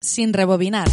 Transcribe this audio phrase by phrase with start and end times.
[0.00, 0.88] sin rebobinar.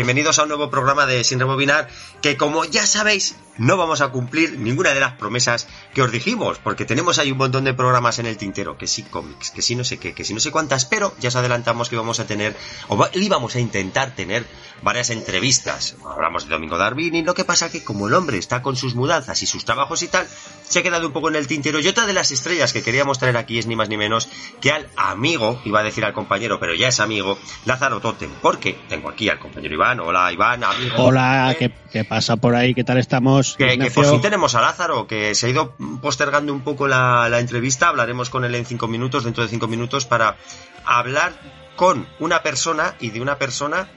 [0.00, 1.86] Bienvenidos a un nuevo programa de Sin Rebobinar,
[2.22, 6.58] que como ya sabéis, no vamos a cumplir ninguna de las promesas que os dijimos,
[6.58, 9.74] porque tenemos ahí un montón de programas en el tintero, que sí cómics, que sí
[9.74, 12.26] no sé qué, que sí no sé cuántas, pero ya os adelantamos que vamos a
[12.26, 12.56] tener,
[12.88, 14.46] o íbamos a intentar tener
[14.82, 15.96] varias entrevistas.
[16.04, 18.94] Hablamos de Domingo Darwin y lo que pasa que como el hombre está con sus
[18.94, 20.26] mudanzas y sus trabajos y tal,
[20.66, 21.80] se ha quedado un poco en el tintero.
[21.80, 24.28] Y otra de las estrellas que queríamos traer aquí es ni más ni menos
[24.60, 28.78] que al amigo, iba a decir al compañero, pero ya es amigo, Lázaro Totem, porque
[28.88, 30.00] tengo aquí al compañero Iván.
[30.00, 30.96] Hola Iván, amigo.
[30.98, 32.74] Hola, ¿qué, qué pasa por ahí?
[32.74, 33.56] ¿Qué tal estamos?
[33.56, 37.28] Que, que por fin tenemos a Lázaro, que se ha ido postergando un poco la,
[37.28, 37.88] la entrevista.
[37.88, 40.36] Hablaremos con él en cinco minutos, dentro de cinco minutos, para
[40.84, 41.32] hablar
[41.76, 43.88] con una persona y de una persona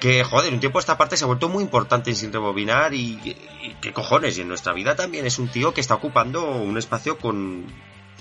[0.00, 3.20] que, joder, un tiempo a esta parte se ha vuelto muy importante Sin Rebobinar y,
[3.62, 6.78] y qué cojones, y en nuestra vida también es un tío que está ocupando un
[6.78, 7.66] espacio con,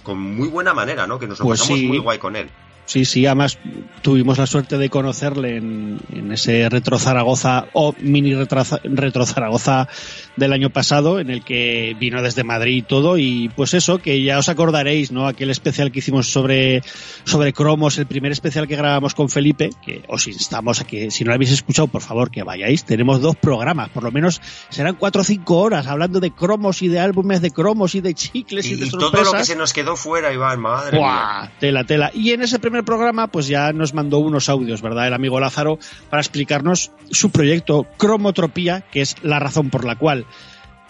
[0.03, 1.17] con muy buena manera, ¿no?
[1.19, 1.87] Que nos lo Pues pasamos sí.
[1.87, 2.49] muy guay con él.
[2.89, 3.59] Sí, sí, además
[4.01, 9.87] tuvimos la suerte de conocerle en, en ese Retro Zaragoza o mini Retro, Retro Zaragoza
[10.35, 14.23] del año pasado, en el que vino desde Madrid y todo, y pues eso, que
[14.23, 15.27] ya os acordaréis, ¿no?
[15.27, 16.81] Aquel especial que hicimos sobre,
[17.25, 21.23] sobre cromos, el primer especial que grabamos con Felipe, que os instamos a que, si
[21.23, 22.85] no lo habéis escuchado, por favor, que vayáis.
[22.85, 26.87] Tenemos dos programas, por lo menos serán cuatro o cinco horas, hablando de cromos y
[26.87, 29.11] de álbumes de cromos y de chicles y, Y, de y sorpresas.
[29.11, 31.01] todo lo que se nos quedó fuera, Iván, madre mía.
[31.01, 31.49] ¡Buah!
[31.59, 32.09] Tela, tela.
[32.15, 35.07] Y en ese primer programa, pues ya nos mandó unos audios, ¿verdad?
[35.07, 35.79] El amigo Lázaro,
[36.09, 40.25] para explicarnos su proyecto Cromotropía, que es la razón por la cual.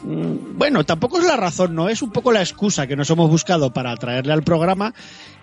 [0.03, 3.29] mm, Bueno, tampoco es la razón, no es un poco la excusa que nos hemos
[3.29, 4.93] buscado para traerle al programa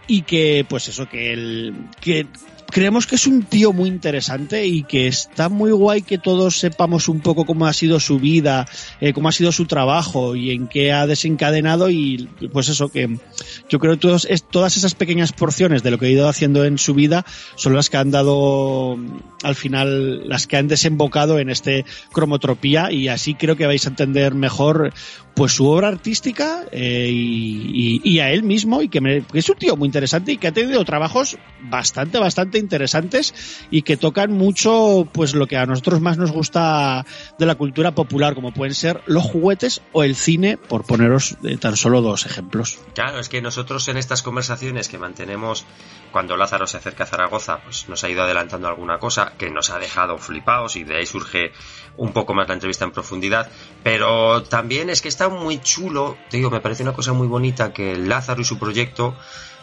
[0.06, 2.26] y que, pues eso, que el, que
[2.70, 7.08] creemos que es un tío muy interesante y que está muy guay que todos sepamos
[7.08, 8.66] un poco cómo ha sido su vida,
[9.00, 13.18] eh, cómo ha sido su trabajo y en qué ha desencadenado y pues eso que
[13.68, 16.64] yo creo que todos, es, todas esas pequeñas porciones de lo que ha ido haciendo
[16.64, 18.98] en su vida son las que han dado
[19.42, 23.90] al final las que han desembocado en este cromotropía y así creo que vais a
[23.90, 24.92] entender mejor
[25.34, 29.56] pues su obra artística eh, y a él mismo y que, me- que es un
[29.56, 33.34] tío muy interesante y que ha tenido trabajos bastante bastante interesantes
[33.70, 37.04] y que tocan mucho pues lo que a nosotros más nos gusta
[37.38, 41.76] de la cultura popular como pueden ser los juguetes o el cine por poneros tan
[41.76, 45.64] solo dos ejemplos Claro, es que nosotros en estas conversaciones que mantenemos
[46.12, 49.70] cuando Lázaro se acerca a Zaragoza, pues nos ha ido adelantando alguna cosa que nos
[49.70, 51.52] ha dejado flipados y de ahí surge
[51.96, 53.50] un poco más la entrevista en profundidad.
[53.82, 57.72] Pero también es que está muy chulo, te digo, me parece una cosa muy bonita
[57.72, 59.16] que Lázaro y su proyecto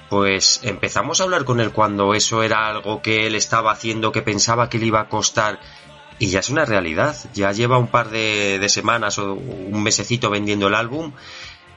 [0.09, 4.21] pues empezamos a hablar con él cuando eso era algo que él estaba haciendo, que
[4.21, 5.59] pensaba que le iba a costar
[6.19, 7.15] y ya es una realidad.
[7.33, 11.13] Ya lleva un par de, de semanas o un mesecito vendiendo el álbum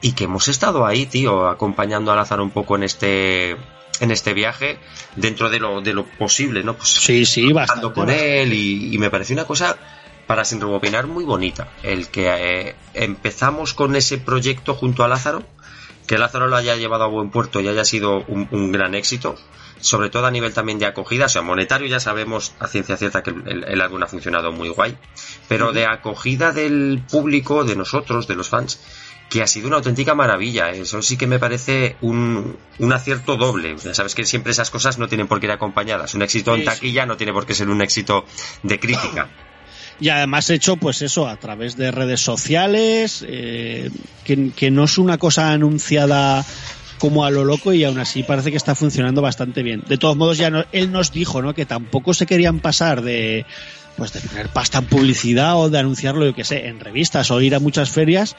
[0.01, 3.57] y que hemos estado ahí, tío, acompañando a Lázaro un poco en este
[3.99, 4.77] en este viaje
[5.15, 6.75] dentro de lo, de lo posible, ¿no?
[6.75, 9.75] Pues sí sí bastante, con él y, y me pareció una cosa
[10.27, 15.43] para sin rebobinar muy bonita el que eh, empezamos con ese proyecto junto a Lázaro
[16.07, 19.35] que Lázaro lo haya llevado a buen puerto y haya sido un, un gran éxito
[19.79, 23.21] sobre todo a nivel también de acogida o sea monetario ya sabemos a ciencia cierta
[23.21, 24.97] que el, el álbum ha funcionado muy guay
[25.47, 28.79] pero de acogida del público de nosotros de los fans
[29.29, 30.71] que ha sido una auténtica maravilla.
[30.71, 33.75] Eso sí que me parece un, un acierto doble.
[33.77, 36.13] Ya sabes que siempre esas cosas no tienen por qué ir acompañadas.
[36.15, 38.25] Un éxito en taquilla no tiene por qué ser un éxito
[38.63, 39.29] de crítica.
[39.99, 43.89] Y además hecho, pues eso, a través de redes sociales, eh,
[44.23, 46.45] que, no es una cosa anunciada
[46.99, 49.83] como a lo loco y aún así parece que está funcionando bastante bien.
[49.87, 51.53] De todos modos, ya no, él nos dijo, ¿no?
[51.53, 53.45] Que tampoco se querían pasar de
[53.97, 57.41] pues de tener pasta en publicidad o de anunciarlo, yo que sé, en revistas o
[57.41, 58.35] ir a muchas ferias,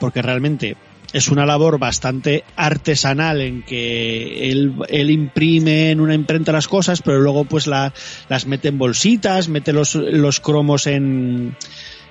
[0.00, 0.74] porque realmente
[1.12, 7.02] es una labor bastante artesanal en que él, él imprime en una imprenta las cosas,
[7.02, 7.92] pero luego pues la,
[8.28, 11.56] las mete en bolsitas, mete los, los cromos en,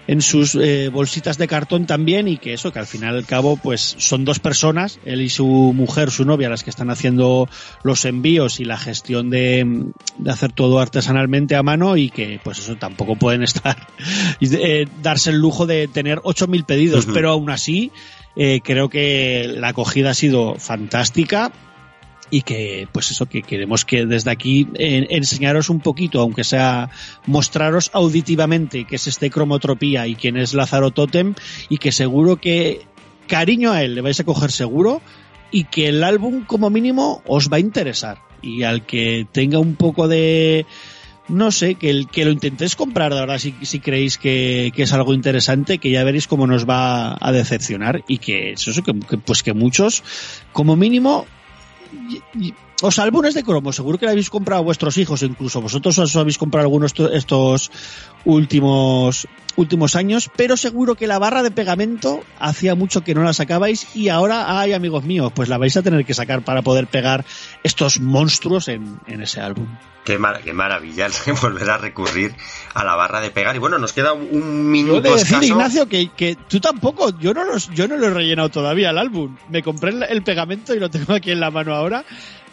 [0.08, 3.58] en sus eh, bolsitas de cartón también y que eso, que al final al cabo
[3.58, 7.48] pues son dos personas, él y su mujer, su novia, las que están haciendo
[7.84, 9.86] los envíos y la gestión de,
[10.18, 13.88] de hacer todo artesanalmente a mano y que pues eso tampoco pueden estar,
[14.42, 17.92] eh, darse el lujo de tener 8.000 pedidos, pero aún así
[18.36, 21.52] eh, creo que la acogida ha sido fantástica
[22.32, 26.90] y que pues eso que queremos que desde aquí eh, enseñaros un poquito aunque sea
[27.28, 31.36] mostraros auditivamente qué es este cromotropía y quién es Lázaro Totem
[31.70, 32.82] y que seguro que
[33.28, 35.02] cariño a él le vais a coger seguro
[35.52, 38.20] y que el álbum como mínimo os va a interesar.
[38.42, 40.66] Y al que tenga un poco de
[41.28, 44.84] no sé, que, el, que lo intentéis comprar de ahora si, si creéis que, que,
[44.84, 48.94] es algo interesante, que ya veréis cómo nos va a decepcionar y que eso, que
[48.94, 50.04] pues que muchos,
[50.52, 51.26] como mínimo,
[51.92, 55.98] 你你 os álbumes de cromo, seguro que lo habéis comprado a vuestros hijos, incluso vosotros
[55.98, 57.72] os habéis comprado algunos estos
[58.26, 63.34] últimos últimos años, pero seguro que la barra de pegamento hacía mucho que no la
[63.34, 66.88] sacabais y ahora, ay amigos míos, pues la vais a tener que sacar para poder
[66.88, 67.26] pegar
[67.64, 69.68] estos monstruos en, en ese álbum.
[70.06, 71.08] Qué, mar qué maravilla
[71.42, 72.34] volver a recurrir
[72.74, 73.56] a la barra de pegar.
[73.56, 74.96] Y bueno, nos queda un minuto.
[74.96, 78.10] Yo de decir, Ignacio, que, que, tú tampoco, yo no, los, yo no lo he
[78.10, 79.38] rellenado todavía el álbum.
[79.50, 82.04] Me compré el, el pegamento y lo tengo aquí en la mano ahora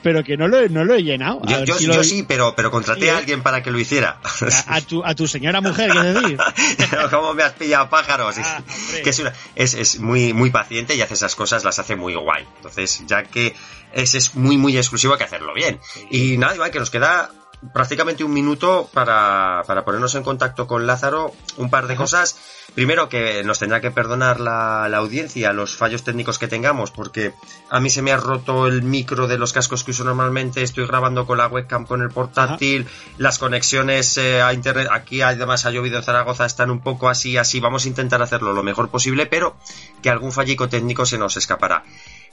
[0.02, 1.40] pero que no lo, no lo he llenado.
[1.44, 2.04] A yo, yo, si yo lo...
[2.04, 3.16] sí, pero, pero contraté Sí, a ¿eh?
[3.16, 4.20] alguien para que lo hiciera.
[4.66, 6.38] A, a tu, a tu señora mujer, ¿quieres decir?
[7.10, 8.36] ¿Cómo me has pillado pájaros?
[8.38, 8.62] Ah,
[9.02, 12.14] que es, una, es, es, muy, muy paciente y hace esas cosas, las hace muy
[12.14, 12.46] guay.
[12.56, 13.54] Entonces, ya que
[13.92, 15.80] es, es muy, muy exclusivo, hay que hacerlo bien.
[16.10, 17.30] Y nada, igual que nos queda
[17.72, 21.32] prácticamente un minuto para, para ponernos en contacto con Lázaro.
[21.56, 22.02] Un par de Ajá.
[22.02, 22.38] cosas.
[22.74, 27.32] Primero que nos tendrá que perdonar la, la, audiencia los fallos técnicos que tengamos, porque
[27.70, 30.86] a mí se me ha roto el micro de los cascos que uso normalmente, estoy
[30.86, 33.14] grabando con la webcam con el portátil, Ajá.
[33.16, 37.36] las conexiones eh, a internet, aquí además ha llovido en Zaragoza, están un poco así,
[37.36, 39.56] así, vamos a intentar hacerlo lo mejor posible, pero
[40.02, 41.84] que algún fallico técnico se nos escapará.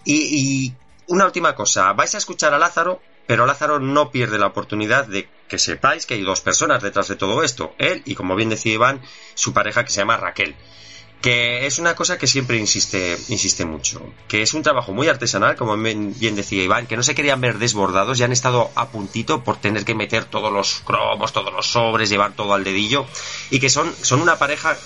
[0.04, 0.14] Y,
[0.68, 0.76] y
[1.08, 5.28] una última cosa, vais a escuchar a Lázaro, pero Lázaro no pierde la oportunidad de
[5.48, 7.74] que sepáis que hay dos personas detrás de todo esto.
[7.78, 9.02] Él y, como bien decía Iván,
[9.34, 10.56] su pareja que se llama Raquel.
[11.22, 14.14] Que es una cosa que siempre insiste, insiste mucho.
[14.28, 17.58] Que es un trabajo muy artesanal, como bien decía Iván, que no se querían ver
[17.58, 21.66] desbordados, ya han estado a puntito por tener que meter todos los cromos, todos los
[21.66, 23.06] sobres, llevar todo al dedillo.
[23.50, 24.78] Y que son, son una pareja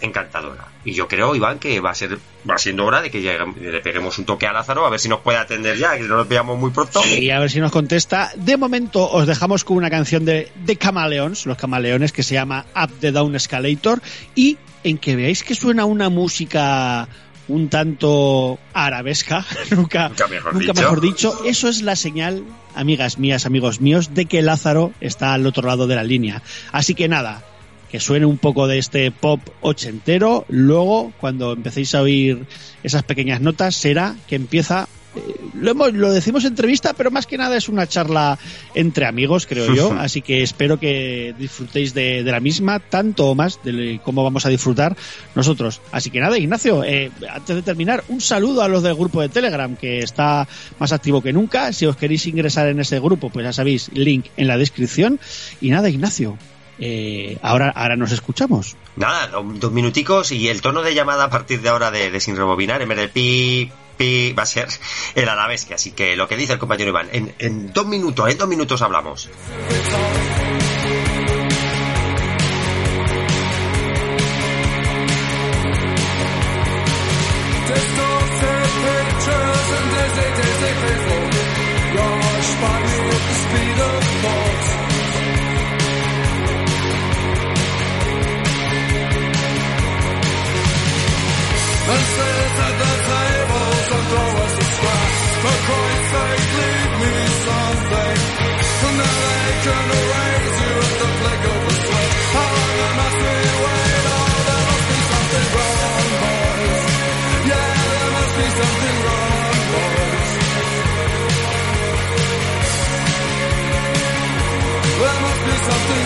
[0.00, 0.68] encantadora.
[0.84, 4.18] Y yo creo, Iván, que va a ser va siendo hora de que le peguemos
[4.18, 6.58] un toque a Lázaro, a ver si nos puede atender ya, que no nos veamos
[6.58, 7.02] muy pronto.
[7.02, 8.30] Sí, a ver si nos contesta.
[8.36, 12.66] De momento os dejamos con una canción de, de Camaleons, los camaleones, que se llama
[12.74, 14.00] Up the Down Escalator,
[14.34, 17.08] y en que veáis que suena una música
[17.48, 20.82] un tanto arabesca, nunca, nunca, mejor, nunca dicho.
[20.82, 22.44] mejor dicho, eso es la señal,
[22.74, 26.42] amigas mías, amigos míos, de que Lázaro está al otro lado de la línea.
[26.72, 27.44] Así que nada,
[27.90, 30.44] que suene un poco de este pop ochentero.
[30.48, 32.46] Luego, cuando empecéis a oír
[32.82, 34.88] esas pequeñas notas, será que empieza.
[35.14, 35.20] Eh,
[35.54, 38.38] lo, hemos, lo, decimos en entrevista, pero más que nada es una charla
[38.74, 39.92] entre amigos, creo yo.
[39.98, 44.44] Así que espero que disfrutéis de, de la misma, tanto o más de cómo vamos
[44.46, 44.96] a disfrutar
[45.34, 45.80] nosotros.
[45.92, 49.28] Así que nada, Ignacio, eh, antes de terminar, un saludo a los del grupo de
[49.28, 50.46] Telegram, que está
[50.78, 51.72] más activo que nunca.
[51.72, 55.18] Si os queréis ingresar en ese grupo, pues ya sabéis, link en la descripción.
[55.60, 56.36] Y nada, Ignacio,
[56.78, 58.76] eh, ahora, ahora nos escuchamos.
[58.96, 62.82] Nada, dos minuticos y el tono de llamada a partir de ahora de, sin rebobinar,
[62.82, 64.68] en vez del pi, pi, va a ser
[65.14, 65.74] el arabesque.
[65.74, 69.28] Así que lo que dice el compañero Iván, en dos minutos, en dos minutos hablamos.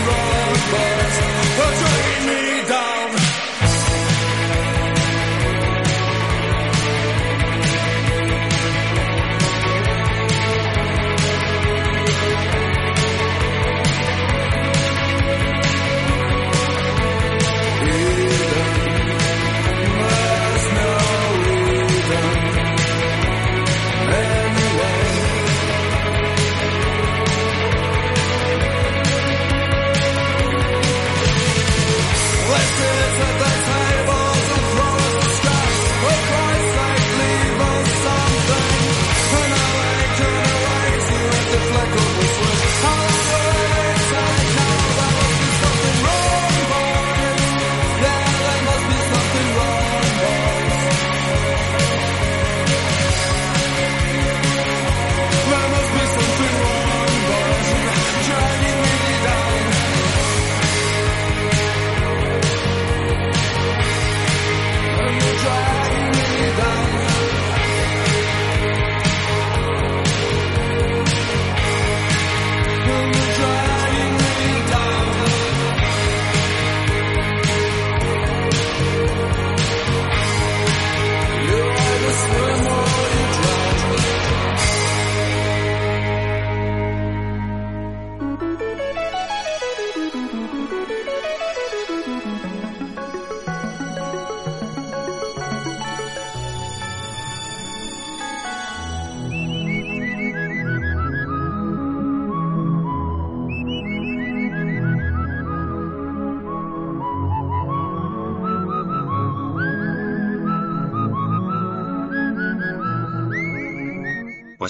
[0.06, 0.39] wrong.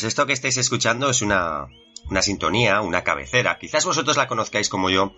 [0.01, 1.67] Pues esto que estáis escuchando es una,
[2.09, 3.59] una sintonía, una cabecera.
[3.59, 5.13] Quizás vosotros la conozcáis como yo,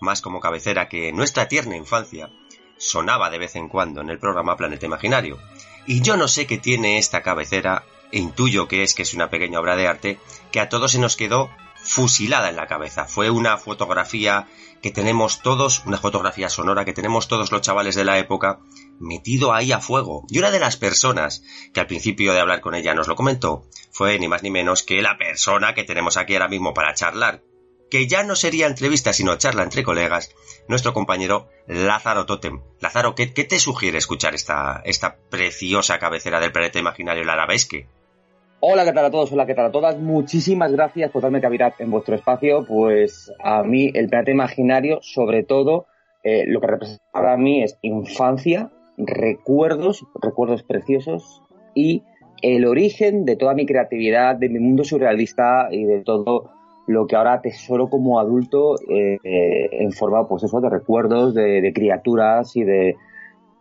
[0.00, 2.32] más como cabecera que en nuestra tierna infancia
[2.76, 5.38] sonaba de vez en cuando en el programa Planeta Imaginario.
[5.86, 9.30] Y yo no sé qué tiene esta cabecera, e intuyo que es que es una
[9.30, 10.18] pequeña obra de arte,
[10.50, 13.04] que a todos se nos quedó fusilada en la cabeza.
[13.04, 14.48] Fue una fotografía
[14.82, 18.58] que tenemos todos, una fotografía sonora que tenemos todos los chavales de la época,
[18.98, 20.24] metido ahí a fuego.
[20.28, 23.64] Y una de las personas que al principio de hablar con ella nos lo comentó
[23.90, 27.42] fue ni más ni menos que la persona que tenemos aquí ahora mismo para charlar,
[27.90, 30.34] que ya no sería entrevista sino charla entre colegas,
[30.68, 32.60] nuestro compañero Lázaro Totem.
[32.80, 37.88] Lázaro, ¿qué, te sugiere escuchar esta, esta preciosa cabecera del planeta imaginario, la arabesque?
[38.60, 39.30] Hola, ¿qué tal a todos?
[39.32, 39.98] Hola, ¿qué tal a todas?
[39.98, 42.64] Muchísimas gracias por darme cabida en vuestro espacio.
[42.66, 45.86] Pues a mí el planeta imaginario, sobre todo,
[46.24, 51.42] eh, lo que representa para mí es infancia, recuerdos, recuerdos preciosos
[51.74, 52.02] y
[52.42, 56.50] el origen de toda mi creatividad, de mi mundo surrealista y de todo
[56.86, 59.18] lo que ahora atesoro como adulto eh,
[59.72, 62.96] en forma pues eso de recuerdos, de criaturas y de,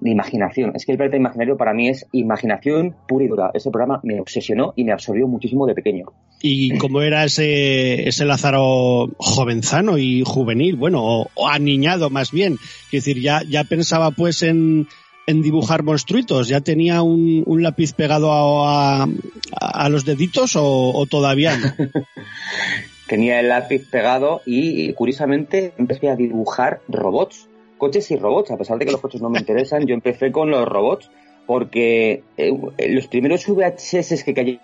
[0.04, 0.74] imaginación.
[0.76, 3.52] Es que el planeta imaginario para mí es imaginación pura y dura.
[3.54, 6.06] Ese programa me obsesionó y me absorbió muchísimo de pequeño.
[6.42, 10.76] ¿Y cómo era ese, ese Lázaro jovenzano y juvenil?
[10.76, 12.58] Bueno, o, aniñado más bien.
[12.92, 14.88] Es decir, ya, ya pensaba pues en,
[15.28, 16.48] en dibujar monstruitos.
[16.48, 19.08] ¿Ya tenía un, un lápiz pegado a,
[19.60, 21.66] a, los deditos o, todavía no?
[23.08, 28.52] tenía el lápiz pegado y, curiosamente empecé a dibujar robots coches y robots.
[28.52, 31.12] A pesar de que los coches no me interesan, yo empecé con los robots
[31.46, 32.58] porque eh,
[32.90, 34.60] los primeros VHS que cayó en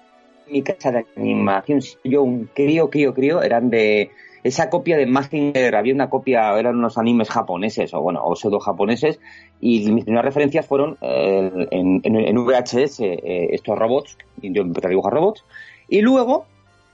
[0.54, 4.12] mi casa de animación, yo un crío, crío, crío, eran de
[4.44, 8.60] esa copia de Mazinger, había una copia, eran unos animes japoneses, o bueno, o pseudo
[8.60, 9.20] japoneses,
[9.62, 14.90] y mis primeras referencias fueron eh, en, en, VHS eh, estos robots, yo empecé a
[14.90, 15.46] dibujar robots,
[15.88, 16.46] y luego,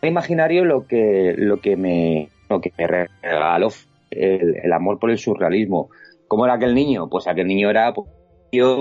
[0.01, 3.69] imaginario lo que, lo que me, lo que me regaló
[4.11, 5.89] el amor por el surrealismo.
[6.27, 7.09] ¿Cómo era aquel niño?
[7.09, 8.07] Pues aquel niño era pues,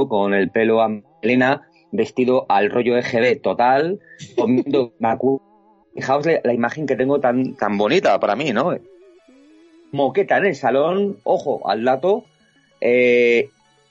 [0.08, 0.88] con el pelo a
[1.22, 4.00] melena, vestido al rollo EGB total,
[4.36, 4.92] comiendo
[5.94, 8.76] Fijaos la, imagen que tengo tan, tan bonita para mí, ¿no?
[9.92, 12.24] Moqueta en el salón, ojo al dato,
[12.82, 13.48] eh,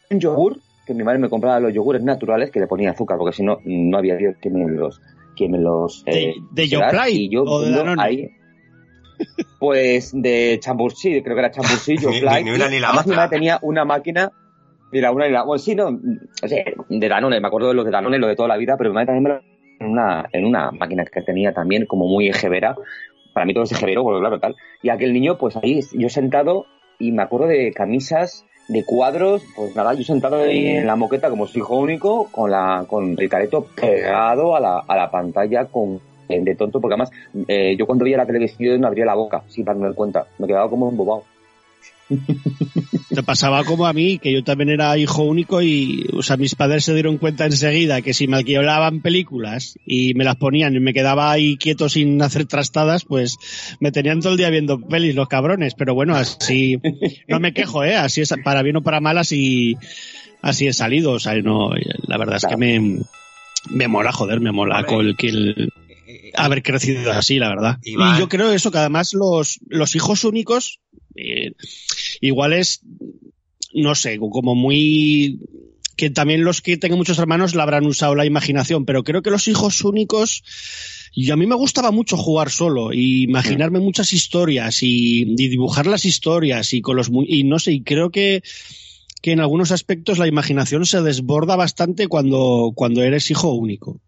[0.09, 3.43] yogur, que mi madre me compraba los yogures naturales, que le ponía azúcar, porque si
[3.43, 5.01] no, no había Dios que me los...
[5.35, 8.29] Que me los eh, ¿De, de y yo o de ahí,
[9.59, 13.29] pues de Chambursí, creo que era Chambursí, yo Ni, una ni la otra.
[13.29, 14.31] tenía una máquina
[14.93, 17.73] ni la una ni la bueno sí no o sea, de Danone me acuerdo de
[17.73, 19.41] los de Danone lo de toda la vida pero mi madre también me lo
[19.81, 22.75] en una en una máquina que tenía también como muy ejevera
[23.35, 24.55] para mí todo es ejevero porque claro tal.
[24.81, 26.65] Y aquel niño pues ahí yo sentado
[26.97, 31.29] y me acuerdo de camisas de cuadros, pues nada, yo sentado ahí en la moqueta
[31.29, 35.65] como su hijo único, con la, con el careto pegado a la, a la pantalla
[35.65, 37.11] con de tonto, porque además
[37.47, 40.25] eh, yo cuando veía la televisión no abría la boca, sin darme cuenta.
[40.39, 41.23] Me quedaba como un bobado.
[43.09, 46.55] Te pasaba como a mí, que yo también era hijo único y, o sea, mis
[46.55, 50.79] padres se dieron cuenta enseguida que si me alquilaban películas y me las ponían y
[50.79, 53.37] me quedaba ahí quieto sin hacer trastadas, pues
[53.79, 55.73] me tenían todo el día viendo pelis los cabrones.
[55.75, 56.79] Pero bueno, así,
[57.27, 59.77] no me quejo, eh, así es, para bien o para mal, así,
[60.41, 61.13] así he salido.
[61.13, 61.71] O sea, no,
[62.07, 62.99] la verdad es que me,
[63.69, 65.71] me mola, joder, me mola con que el,
[66.37, 67.77] haber crecido así, la verdad.
[67.83, 70.79] Y yo creo eso, que además los, los hijos únicos,
[71.15, 71.53] eh,
[72.21, 72.81] igual es,
[73.73, 75.39] no sé, como muy
[75.97, 79.31] que también los que tengan muchos hermanos la habrán usado la imaginación, pero creo que
[79.31, 80.43] los hijos únicos,
[81.13, 86.03] y a mí me gustaba mucho jugar solo y imaginarme muchas historias y, dibujar las
[86.03, 88.43] historias y con los y no sé, y creo que
[89.25, 93.99] que en algunos aspectos la imaginación se desborda bastante cuando, cuando eres hijo único.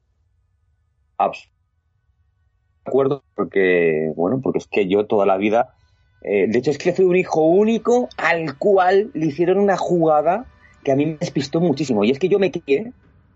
[2.86, 5.74] Acuerdo porque, bueno, porque es que yo toda la vida,
[6.22, 10.46] eh, de hecho es que fui un hijo único al cual le hicieron una jugada
[10.84, 12.04] que a mí me despistó muchísimo.
[12.04, 12.92] Y es que yo me quedé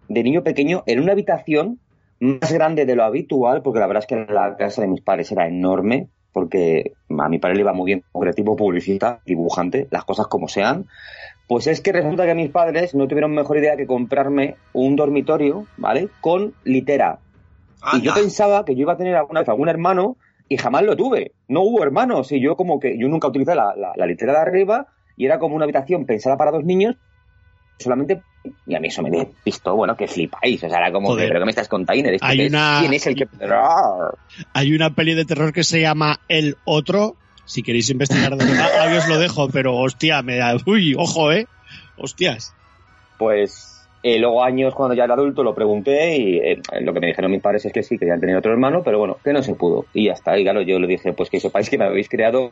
[0.08, 1.80] de niño pequeño en una habitación
[2.20, 5.32] más grande de lo habitual, porque la verdad es que la casa de mis padres
[5.32, 10.06] era enorme, porque a mi padre le iba muy bien como creativo, publicista, dibujante, las
[10.06, 10.86] cosas como sean.
[11.48, 15.66] Pues es que resulta que mis padres no tuvieron mejor idea que comprarme un dormitorio,
[15.78, 16.10] ¿vale?
[16.22, 17.20] Con litera,
[17.94, 20.18] y yo pensaba que yo iba a tener alguna vez algún hermano
[20.52, 21.32] y jamás lo tuve.
[21.48, 24.88] No hubo hermanos y yo como que yo nunca utilicé la, la, litera de arriba
[25.16, 26.98] y era como una habitación pensada para dos niños
[27.80, 28.22] solamente
[28.68, 31.40] y a mí eso me visto bueno, que flipáis, o sea, era como que, pero
[31.40, 32.80] que me estás contando, hay una...
[32.82, 33.30] ¿quién es el que
[34.54, 37.16] Hay una peli de terror que se llama El Otro,
[37.46, 41.48] si queréis investigar de verdad, os lo dejo, pero hostia, me da, uy, ojo, eh.
[41.96, 42.54] Hostias.
[43.18, 47.08] Pues Eh, luego años cuando ya era adulto lo pregunté y eh, lo que me
[47.08, 49.32] dijeron mis padres es que sí, que ya han tenido otro hermano, pero bueno, que
[49.32, 49.86] no se pudo.
[49.94, 50.38] Y ya está.
[50.40, 52.52] Y claro, yo le dije, pues que sepáis que me habéis creado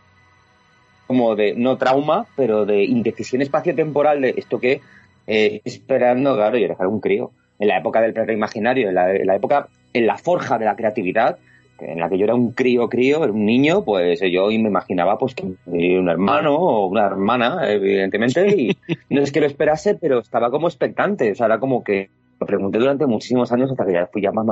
[1.07, 4.81] como de, no trauma, pero de indecisión espacio-temporal de esto que
[5.25, 7.31] eh, esperando, claro, yo era un crío.
[7.57, 11.39] En la época del planeta imaginario, en la época, en la forja de la creatividad,
[11.81, 15.17] en la que yo era un crío crío, era un niño, pues yo me imaginaba
[15.17, 18.77] pues que un hermano o una hermana, evidentemente, y
[19.09, 22.47] no es que lo esperase, pero estaba como expectante, o sea, era como que lo
[22.47, 24.45] pregunté durante muchísimos años hasta que ya fui ya más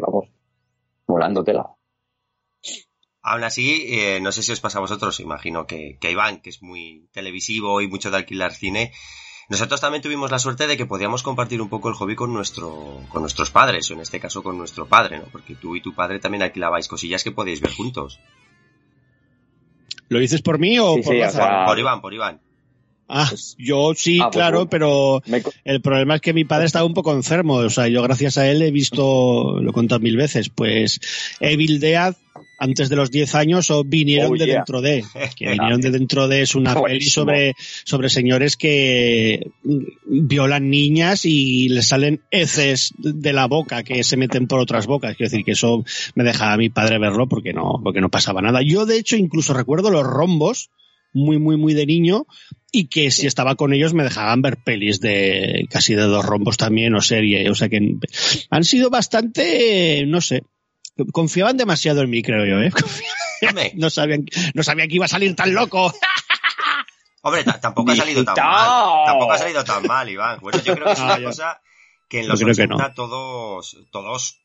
[0.00, 0.28] vamos,
[1.06, 1.66] volando tela.
[3.22, 6.50] Aún así, eh, no sé si os pasa a vosotros, imagino que, que Iván, que
[6.50, 8.92] es muy televisivo y mucho de alquilar cine,
[9.48, 13.00] nosotros también tuvimos la suerte de que podíamos compartir un poco el hobby con nuestro,
[13.08, 15.24] con nuestros padres, o en este caso con nuestro padre, ¿no?
[15.32, 18.20] Porque tú y tu padre también alquilabais cosillas que podéis ver juntos.
[20.08, 21.14] ¿Lo dices por mí o por,
[21.66, 22.40] por Iván, por Iván.
[23.10, 25.22] Ah, pues, yo sí, ah, pues claro, pero
[25.64, 27.54] el problema es que mi padre estaba un poco enfermo.
[27.54, 31.00] O sea, yo gracias a él he visto, lo he contado mil veces, pues
[31.40, 32.14] Evil Dead
[32.58, 35.04] antes de los 10 años o vinieron oh, de dentro de.
[35.36, 39.50] Que vinieron de dentro de es una peli sobre, sobre señores que
[40.04, 45.16] violan niñas y les salen heces de la boca que se meten por otras bocas.
[45.16, 48.42] Quiero decir que eso me deja a mi padre verlo porque no, porque no pasaba
[48.42, 48.60] nada.
[48.62, 50.70] Yo de hecho incluso recuerdo los rombos
[51.12, 52.26] muy, muy, muy de niño
[52.70, 56.56] y que si estaba con ellos me dejaban ver pelis de casi de dos rombos
[56.56, 57.48] también o serie.
[57.50, 57.96] O sea que
[58.50, 60.42] han sido bastante, no sé,
[61.12, 62.72] confiaban demasiado en mí, creo yo, ¿eh?
[63.74, 65.92] no, sabían, no sabían que iba a salir tan loco.
[67.22, 69.06] Hombre, tampoco ha salido tan mal.
[69.06, 70.38] Tampoco ha salido tan mal, Iván.
[70.40, 71.60] Bueno, yo creo que es una ah, cosa
[72.08, 74.40] que en los 80 todos, todos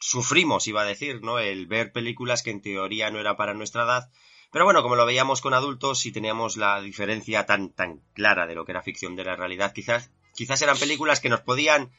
[0.00, 1.38] sufrimos, iba a decir, ¿no?
[1.38, 4.10] El ver películas que en teoría no era para nuestra edad.
[4.50, 8.54] Pero bueno, como lo veíamos con adultos y teníamos la diferencia tan, tan clara de
[8.54, 11.90] lo que era ficción de la realidad, quizás, quizás eran películas que nos podían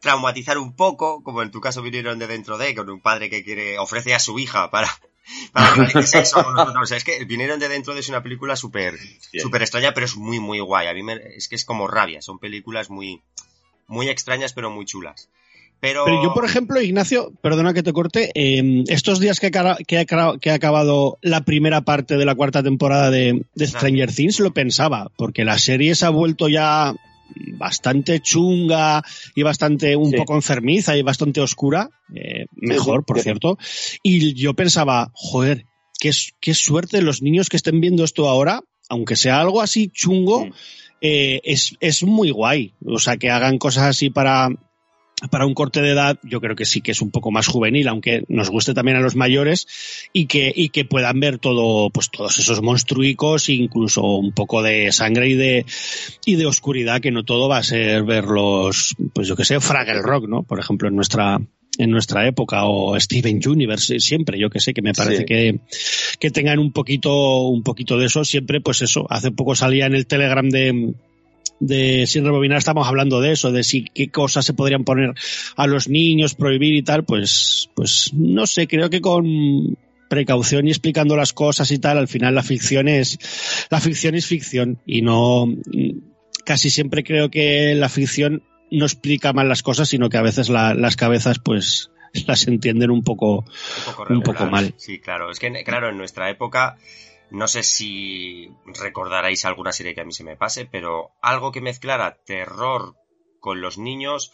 [0.00, 3.44] traumatizar un poco, como en tu caso vinieron de dentro de, con un padre que
[3.44, 4.88] quiere, ofrece a su hija para,
[5.52, 6.82] para que sexo con nosotros.
[6.82, 8.98] O sea, es que vinieron de dentro de es una película súper,
[9.40, 10.88] súper extraña, pero es muy, muy guay.
[10.88, 12.22] A mí me, es que es como rabia.
[12.22, 13.22] Son películas muy,
[13.86, 15.28] muy extrañas, pero muy chulas.
[15.78, 16.06] Pero...
[16.22, 19.98] yo, por ejemplo, Ignacio, perdona que te corte, em, estos días que, que,
[20.50, 25.10] ha, acabado la primera parte de la cuarta temporada de, de Stranger Things, lo pensaba,
[25.16, 26.94] porque la serie se ha vuelto ya
[27.58, 29.02] bastante chunga
[29.34, 33.58] y bastante un poco enfermiza y bastante oscura, eh, mejor, por cierto.
[34.02, 35.66] Y yo pensaba, joder,
[35.98, 36.10] qué,
[36.40, 40.48] qué suerte los niños que estén viendo esto ahora, aunque sea algo así chungo,
[41.00, 42.74] eh, es, es muy guay.
[42.84, 44.48] O sea, que hagan cosas así para,
[45.30, 47.88] para un corte de edad, yo creo que sí que es un poco más juvenil,
[47.88, 49.66] aunque nos guste también a los mayores,
[50.12, 54.92] y que, y que puedan ver todo, pues todos esos monstruicos, incluso un poco de
[54.92, 55.64] sangre y de,
[56.26, 60.02] y de oscuridad, que no todo va a ser verlos, pues yo que sé, Fraggle
[60.02, 60.42] Rock, ¿no?
[60.42, 61.40] Por ejemplo, en nuestra,
[61.78, 65.60] en nuestra época, o Steven Universe, siempre, yo que sé, que me parece que,
[66.20, 69.94] que tengan un poquito, un poquito de eso, siempre, pues eso, hace poco salía en
[69.94, 70.94] el Telegram de,
[71.60, 75.14] de sin rebobinar estamos hablando de eso, de si qué cosas se podrían poner
[75.56, 79.76] a los niños, prohibir y tal, pues, pues no sé, creo que con
[80.08, 83.18] precaución y explicando las cosas y tal, al final la ficción es,
[83.70, 85.46] la ficción es ficción y no,
[86.44, 90.48] casi siempre creo que la ficción no explica mal las cosas, sino que a veces
[90.48, 91.90] las cabezas pues
[92.26, 93.44] las entienden un poco,
[94.08, 94.74] un poco mal.
[94.76, 96.76] Sí, claro, es que claro, en nuestra época
[97.30, 101.60] no sé si recordaréis alguna serie que a mí se me pase, pero algo que
[101.60, 102.96] mezclara terror
[103.40, 104.32] con los niños.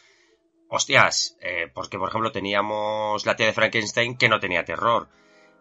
[0.69, 5.09] Hostias, eh, porque por ejemplo teníamos la tía de Frankenstein que no tenía terror.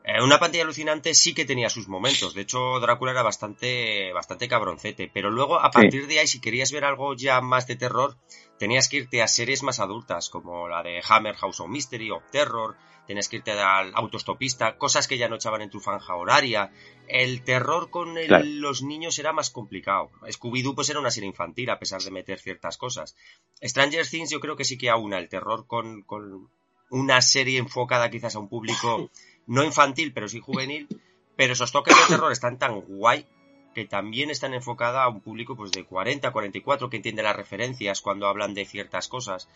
[0.04, 2.34] Eh, una pantalla alucinante sí que tenía sus momentos.
[2.34, 5.10] De hecho, Drácula era bastante, bastante cabroncete.
[5.14, 8.18] Pero luego, a partir de ahí, si querías ver algo ya más de terror,
[8.58, 12.22] tenías que irte a series más adultas, como la de Hammer House of Mystery o
[12.32, 16.72] Terror, tienes que irte al autostopista, cosas que ya no echaban en tu franja horaria.
[17.08, 18.16] El terror con
[18.60, 20.12] los niños era más complicado.
[20.28, 23.16] Scooby-Doo pues era una serie infantil a pesar de meter ciertas cosas.
[23.62, 26.50] Stranger Things yo creo que sí que aúna el terror con, con
[26.90, 29.10] una serie enfocada quizás a un público
[29.52, 30.88] no infantil pero sí juvenil.
[31.36, 33.26] Pero esos toques de terror están tan guay
[33.74, 38.02] que también están enfocadas a un público pues de 40, 44 que entiende las referencias
[38.02, 39.50] cuando hablan de ciertas cosas.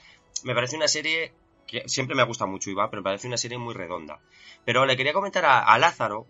[0.43, 1.33] Me parece una serie
[1.67, 4.19] que siempre me gusta mucho Iván, pero me parece una serie muy redonda.
[4.65, 6.27] Pero le quería comentar a, Lázaro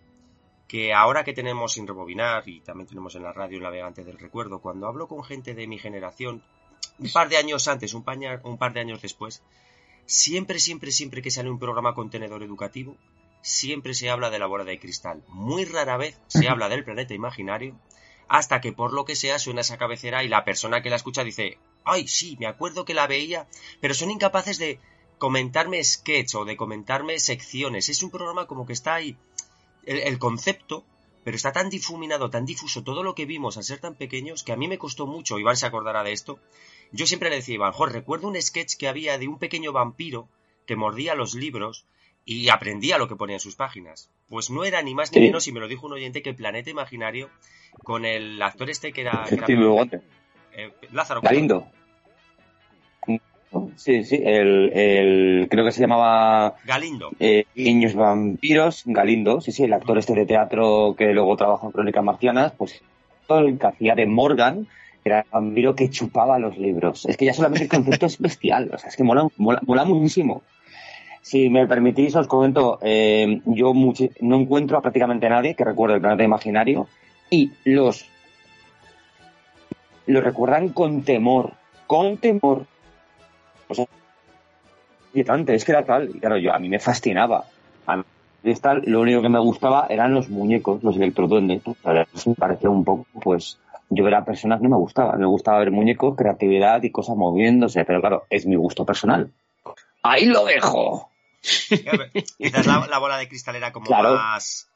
[0.67, 4.60] que ahora que tenemos sin rebobinar y también tenemos en la radio navegante del recuerdo,
[4.60, 6.43] cuando hablo con gente de mi generación,
[6.99, 8.04] un par de años antes, un,
[8.43, 9.43] un par de años después,
[10.06, 12.97] siempre, siempre, siempre que sale un programa contenedor educativo,
[13.46, 15.24] siempre se habla de la bola de cristal.
[15.28, 17.80] Muy rara vez se habla del planeta imaginario.
[18.28, 21.24] hasta que por lo que sea suena esa cabecera y la persona que la escucha
[21.24, 23.48] dice, ay, sí, me acuerdo que la veía,
[23.82, 24.80] pero son incapaces de
[25.20, 27.88] comentarme sketch o de comentarme secciones.
[27.88, 29.16] Es un programa como que está ahí,
[29.84, 30.84] el, concepto,
[31.24, 34.54] pero está tan difuminado, tan difuso todo lo que vimos al ser tan pequeños que
[34.54, 36.40] a mí me costó mucho, Iván se acordará de esto.
[36.92, 39.72] Yo siempre le decía a Iván, Jorge, recuerdo un sketch que había de un pequeño
[39.72, 40.28] vampiro
[40.66, 41.86] que mordía los libros
[42.26, 44.10] y aprendía lo que ponía en sus páginas.
[44.28, 46.36] Pues no era ni más ni menos, y me lo dijo un oyente, que el
[46.36, 47.30] planeta imaginario
[47.84, 49.26] con el actor este que era...
[50.58, 51.22] Eh, Lázaro.
[51.22, 51.68] Galindo.
[53.76, 56.56] Sí, sí, el, creo que se llamaba...
[56.66, 57.12] Galindo.
[57.20, 61.72] Eh, Niños Vampiros, Galindo, sí, sí, el actor este de teatro que luego trabajó en
[61.72, 62.82] Crónicas Marcianas, pues
[63.28, 64.68] todo el que hacía de Morgan
[65.04, 67.06] era el vampiro que chupaba los libros.
[67.06, 70.42] Es que ya solamente el concepto es bestial, o sea, es que mola, mola muchísimo.
[71.26, 76.02] Si me permitís, os comento, eh, yo no encuentro a prácticamente nadie que recuerde el
[76.02, 76.88] planeta imaginario
[77.32, 78.06] y los
[80.06, 81.54] lo recuerdan con temor,
[81.88, 82.68] con temor.
[83.68, 83.88] O sea,
[85.16, 87.46] es que era tal, claro, yo a mí me fascinaba.
[87.88, 88.04] A mí
[88.62, 91.64] tal, lo único que me gustaba eran los muñecos, los electroduendes.
[91.84, 93.58] Me parecía un poco, pues,
[93.90, 95.14] yo ver a personas no me gustaba.
[95.14, 99.32] Me gustaba ver muñecos, creatividad y cosas moviéndose, pero claro, es mi gusto personal.
[100.04, 101.14] Ahí lo dejo.
[102.38, 104.70] Quizás la, bola de cristal era como más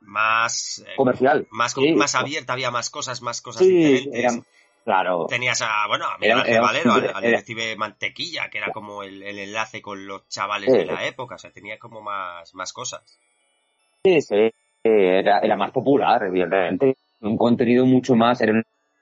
[0.00, 1.46] más eh, comercial.
[1.50, 4.42] más, más abierta había más cosas más cosas diferentes.
[4.84, 5.26] claro.
[5.28, 9.80] Tenías a bueno a Miguel Ángel Valero al, detective Mantequilla que era como el, enlace
[9.80, 13.18] con los chavales de la época o sea tenía como más más cosas.
[14.04, 14.50] Sí sí
[14.82, 16.96] era, era más popular evidentemente.
[17.20, 18.52] Un contenido mucho más era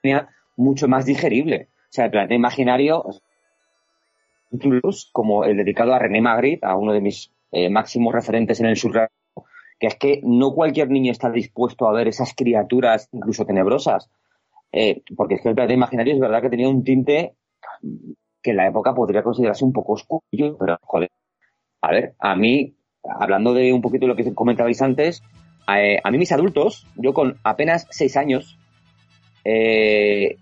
[0.03, 1.67] una mucho más digerible.
[1.73, 3.03] O sea el planeta imaginario
[5.11, 8.77] como el dedicado a René Magritte, a uno de mis eh, máximos referentes en el
[8.77, 9.45] surrealismo,
[9.79, 14.09] que es que no cualquier niño está dispuesto a ver esas criaturas incluso tenebrosas,
[14.71, 17.35] eh, porque es que el planeta imaginario es verdad que tenía un tinte
[18.41, 21.09] que en la época podría considerarse un poco oscuro, pero joder,
[21.81, 25.23] a ver, a mí, hablando de un poquito de lo que comentabais antes,
[25.75, 28.57] eh, a mí mis adultos, yo con apenas seis años,
[29.45, 30.37] eh,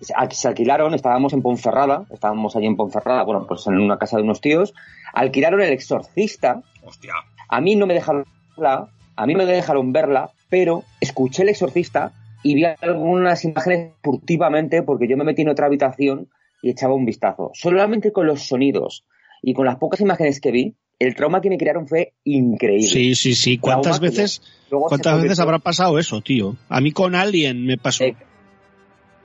[0.00, 4.22] se alquilaron, estábamos en Ponferrada, estábamos allí en Ponferrada, bueno, pues en una casa de
[4.22, 4.74] unos tíos,
[5.12, 6.62] alquilaron el exorcista.
[6.82, 7.12] Hostia.
[7.48, 8.24] A mí no me dejaron
[8.56, 14.82] verla, a mí me dejaron verla, pero escuché el exorcista y vi algunas imágenes furtivamente
[14.82, 16.28] porque yo me metí en otra habitación
[16.62, 17.50] y echaba un vistazo.
[17.54, 19.04] Solamente con los sonidos
[19.42, 22.86] y con las pocas imágenes que vi, el trauma que me crearon fue increíble.
[22.86, 23.58] Sí, sí, sí.
[23.58, 26.56] ¿Cuántas veces, ¿cuántas veces habrá pasado eso, tío?
[26.68, 28.04] A mí con Alien me pasó.
[28.04, 28.16] Eh,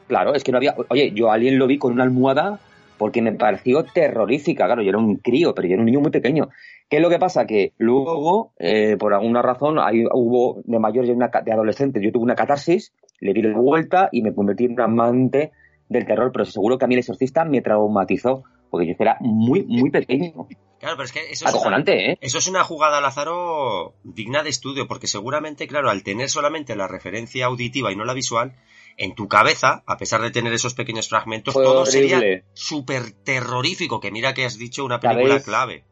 [0.07, 0.75] Claro, es que no había.
[0.89, 2.59] Oye, yo a alguien lo vi con una almohada
[2.97, 4.65] porque me pareció terrorífica.
[4.65, 6.49] Claro, yo era un crío, pero yo era un niño muy pequeño.
[6.89, 7.45] ¿Qué es lo que pasa?
[7.45, 12.11] Que luego, eh, por alguna razón, ahí hubo de mayor y una, de adolescente, yo
[12.11, 15.51] tuve una catarsis, le di la vuelta y me convertí en un amante
[15.89, 19.63] del terror, pero seguro que a mí el exorcista me traumatizó, porque yo era muy,
[19.63, 20.47] muy pequeño.
[20.79, 22.17] Claro, pero es que eso es, una, ¿eh?
[22.21, 26.87] eso es una jugada, Lázaro, digna de estudio, porque seguramente, claro, al tener solamente la
[26.87, 28.53] referencia auditiva y no la visual,
[28.97, 34.11] en tu cabeza, a pesar de tener esos pequeños fragmentos, todo sería súper terrorífico, que
[34.11, 35.83] mira que has dicho una película clave.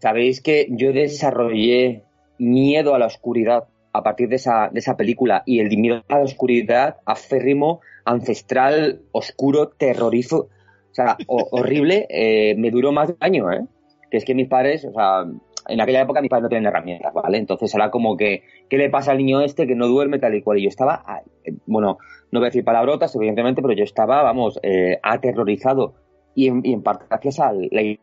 [0.00, 2.04] Sabéis que yo desarrollé
[2.38, 6.18] miedo a la oscuridad a partir de esa, de esa película y el miedo a
[6.18, 10.48] la oscuridad aférrimo, ancestral, oscuro, terrorífico,
[10.90, 13.64] o sea, horrible, eh, me duró más de un año, ¿eh?
[14.10, 15.24] Que es que mis padres, o sea,
[15.68, 17.38] en aquella época mis padres no tenían herramientas, ¿vale?
[17.38, 20.42] Entonces era como que, ¿qué le pasa al niño este que no duerme tal y
[20.42, 20.58] cual?
[20.58, 21.22] Y yo estaba, ah,
[21.66, 21.98] bueno,
[22.30, 25.94] no voy a decir palabrotas, evidentemente, pero yo estaba, vamos, eh, aterrorizado.
[26.34, 27.98] Y en, parte gracias a la idea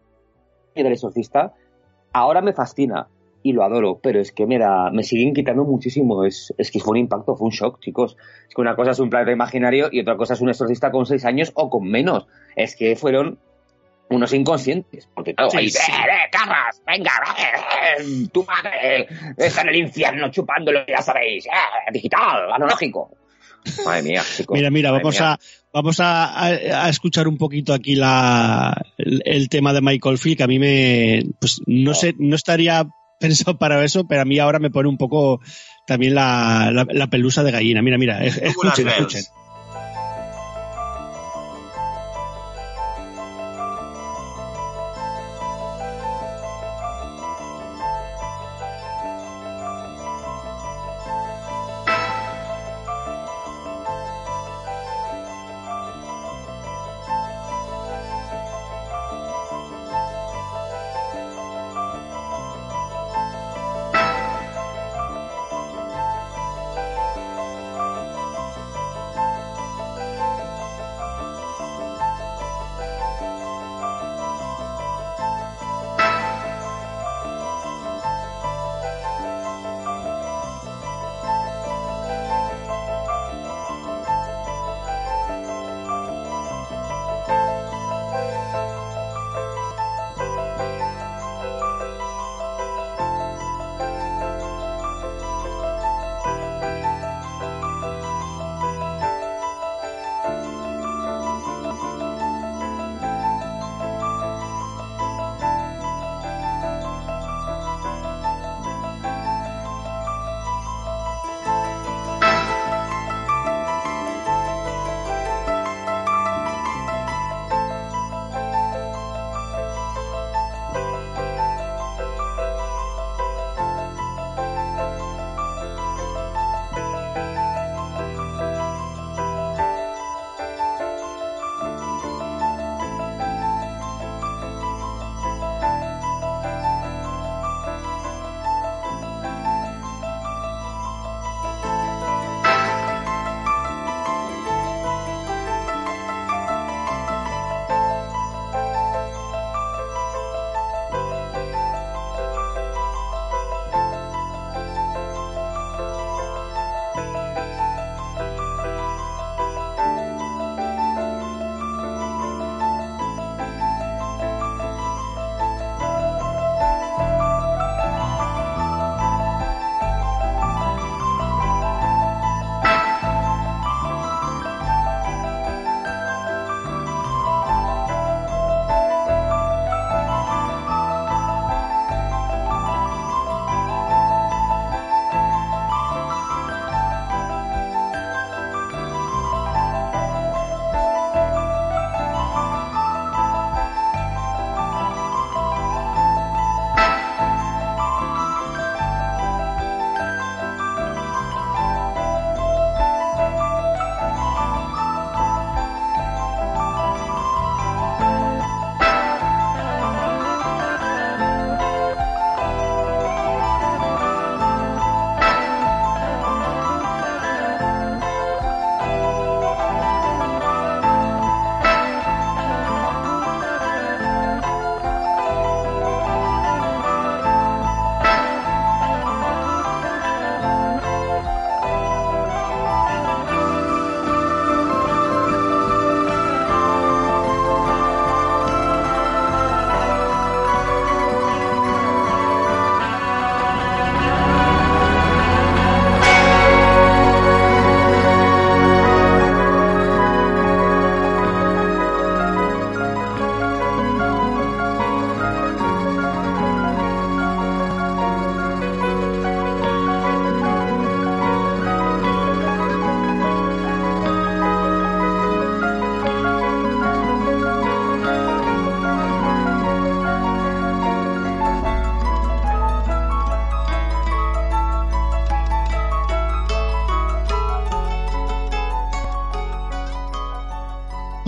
[0.76, 1.54] del exorcista,
[2.14, 3.10] ahora me fascina
[3.44, 6.24] y lo adoro, pero es que me da, me siguen quitando muchísimo.
[6.24, 8.16] Es, es que fue un impacto, fue un shock, chicos.
[8.48, 11.06] Es que una cosa es un planeta imaginario y otra cosa es un exorcista con
[11.06, 12.28] seis años o con menos.
[12.56, 13.40] Es que fueron
[14.12, 15.10] unos inconscientes.
[15.14, 16.82] Porque claro, ahí, eh, carras!
[16.86, 17.12] ¡Venga!
[17.98, 21.46] Eh, ¡Tu madre está en el infierno chupándolo, ya sabéis!
[21.46, 22.52] Eh, ¡Digital!
[22.54, 23.12] ¡Analógico!
[23.86, 24.56] Madre mía, chicos.
[24.56, 25.38] Mira, mira, vamos a
[25.74, 30.60] vamos a, escuchar un poquito aquí la, el, tema de Michael Field, que a mí
[30.60, 32.88] me, pues no sé, no estaría
[33.20, 35.42] pensado para eso, pero a mí ahora me pone un poco
[35.86, 37.82] también la, la, pelusa de gallina.
[37.82, 39.24] Mira, mira, escuchen, escuchen.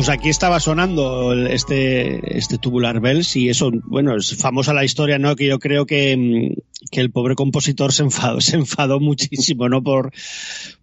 [0.03, 5.17] Pues aquí estaba sonando este, este Tubular Bells y eso, bueno, es famosa la historia,
[5.17, 5.37] ¿no?
[5.37, 9.81] Que yo creo que, mm, que el pobre compositor se enfadó, se enfadó muchísimo, ¿no?
[9.81, 10.11] Por,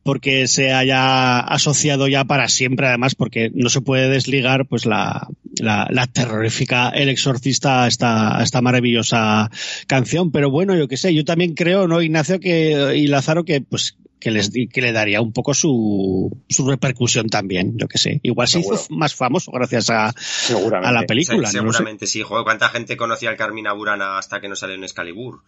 [0.03, 5.29] porque se haya asociado ya para siempre, además, porque no se puede desligar, pues, la,
[5.59, 9.51] la, terrorífica El Exorcista, esta, esta maravillosa
[9.87, 10.31] canción.
[10.31, 13.99] Pero bueno, yo qué sé, yo también creo, ¿no, Ignacio, que, y Lázaro, que, pues,
[14.21, 18.21] que, les, que le daría un poco su, su repercusión también, yo que sé.
[18.23, 21.49] Igual se hizo más famoso gracias a, a la película.
[21.49, 25.43] Seguramente sí, joder, ¿cuánta gente conocía al Carmina Burana hasta que no salió en Excalibur?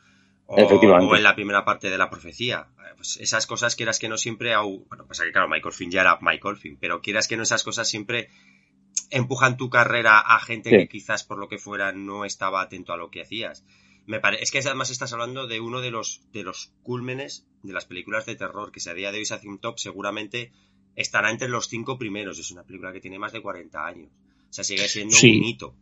[0.46, 2.66] O, o, en la primera parte de la profecía.
[2.96, 6.18] Pues esas cosas quieras que no siempre, bueno, pasa que claro, Michael Finn ya era
[6.20, 8.28] Michael Finn, pero quieras que no esas cosas siempre
[9.10, 10.76] empujan tu carrera a gente sí.
[10.76, 13.64] que quizás por lo que fuera no estaba atento a lo que hacías.
[14.06, 17.84] Me es que además estás hablando de uno de los, de los cúlmenes de las
[17.84, 20.52] películas de terror, que si a día de hoy se hace un top, seguramente
[20.96, 22.38] estará entre los cinco primeros.
[22.38, 24.10] Es una película que tiene más de 40 años.
[24.50, 25.38] O sea, sigue siendo sí.
[25.38, 25.74] un hito.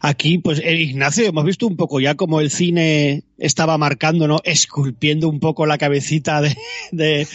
[0.00, 4.40] Aquí, pues, eh, Ignacio, hemos visto un poco ya como el cine estaba marcando, ¿no?
[4.44, 6.56] Esculpiendo un poco la cabecita de,
[6.92, 7.26] de,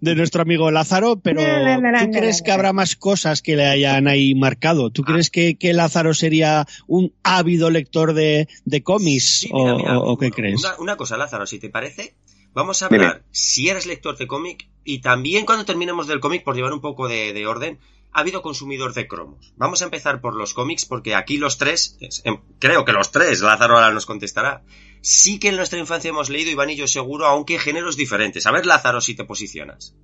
[0.00, 4.34] de nuestro amigo Lázaro, pero ¿tú crees que habrá más cosas que le hayan ahí
[4.34, 4.90] marcado?
[4.90, 9.40] ¿Tú crees que, que Lázaro sería un ávido lector de, de cómics?
[9.40, 10.60] Sí, mira, o, mira, o, qué crees?
[10.60, 12.14] Una, una, cosa, Lázaro, si te parece,
[12.52, 16.56] vamos a hablar si eres lector de cómic y también cuando terminemos del cómic, por
[16.56, 17.78] llevar un poco de, de orden,
[18.12, 19.54] ha habido consumidor de cromos.
[19.56, 23.40] Vamos a empezar por los cómics porque aquí los tres, em, creo que los tres,
[23.40, 24.62] Lázaro ahora nos contestará,
[25.00, 28.46] sí que en nuestra infancia hemos leído Iván y yo seguro, aunque géneros diferentes.
[28.46, 29.96] A ver, Lázaro, si te posicionas.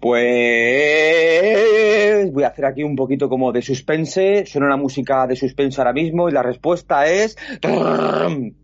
[0.00, 0.20] Pues
[2.32, 4.44] voy a hacer aquí un poquito como de suspense.
[4.44, 7.38] Suena una música de suspense ahora mismo y la respuesta es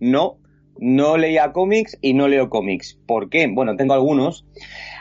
[0.01, 0.37] no.
[0.79, 2.99] No leía cómics y no leo cómics.
[3.07, 3.47] ¿Por qué?
[3.51, 4.47] Bueno, tengo algunos.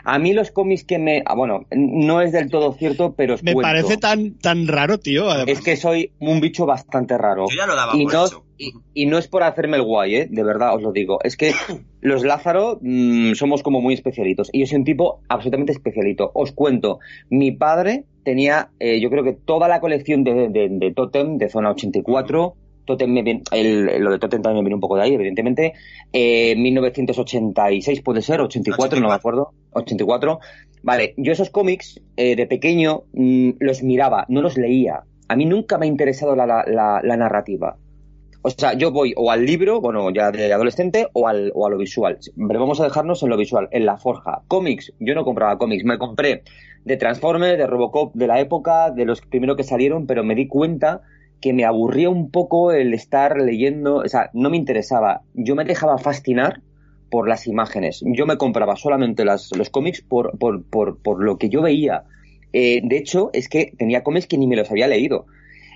[0.04, 1.22] A mí los cómics que me...
[1.26, 3.68] Ah, bueno, no es del todo cierto, pero os Me cuento.
[3.68, 5.30] parece tan, tan raro, tío.
[5.30, 5.50] Además.
[5.50, 7.46] Es que soy un bicho bastante raro.
[7.50, 8.44] Yo ya lo daba y por no, hecho.
[8.58, 10.28] y, y, no es por hacerme el guay, ¿eh?
[10.30, 11.20] De verdad, os lo digo.
[11.24, 11.54] Es que
[12.02, 14.50] los Lázaro mmm, somos como muy especialitos.
[14.52, 16.32] Y yo soy un tipo absolutamente especialito.
[16.34, 20.94] Os cuento, mi padre tenía, eh, yo creo que toda la colección de, de, de
[20.94, 22.56] Totem, de Zona 84...
[22.90, 25.74] Totem me viene, el, lo de Totem también me viene un poco de ahí, evidentemente.
[26.12, 29.52] Eh, 1986 puede ser, 84, 84, no me acuerdo.
[29.74, 30.40] 84.
[30.82, 35.04] Vale, yo esos cómics eh, de pequeño mmm, los miraba, no los leía.
[35.28, 37.78] A mí nunca me ha interesado la, la, la, la, narrativa.
[38.42, 41.70] O sea, yo voy o al libro, bueno, ya de adolescente, o, al, o a
[41.70, 42.18] lo visual.
[42.36, 44.42] Pero vamos a dejarnos en lo visual, en la forja.
[44.48, 46.42] Cómics, yo no compraba cómics, me compré
[46.86, 50.48] de Transformers, de Robocop de la época, de los primeros que salieron, pero me di
[50.48, 51.02] cuenta
[51.42, 55.22] que me aburría un poco el estar leyendo, o sea, no me interesaba.
[55.34, 56.62] Yo me dejaba fascinar
[57.10, 58.04] por las imágenes.
[58.06, 62.04] Yo me compraba solamente las, los cómics por, por, por, por, lo que yo veía.
[62.54, 65.26] Eh, de hecho, es que tenía cómics que ni me los había leído.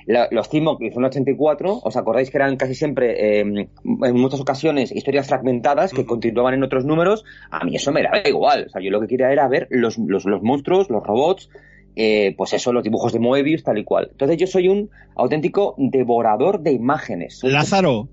[0.05, 4.41] La, los Timok y Zona 84, ¿os acordáis que eran casi siempre, eh, en muchas
[4.41, 6.07] ocasiones, historias fragmentadas que uh -huh.
[6.07, 7.23] continuaban en otros números?
[7.49, 8.65] A mí eso me daba igual.
[8.67, 11.49] O sea, yo lo que quería era ver los, los, los monstruos, los robots,
[11.95, 14.09] eh, pues eso, los dibujos de Moebius, tal y cual.
[14.11, 17.41] Entonces yo soy un auténtico devorador de imágenes.
[17.43, 18.09] Lázaro,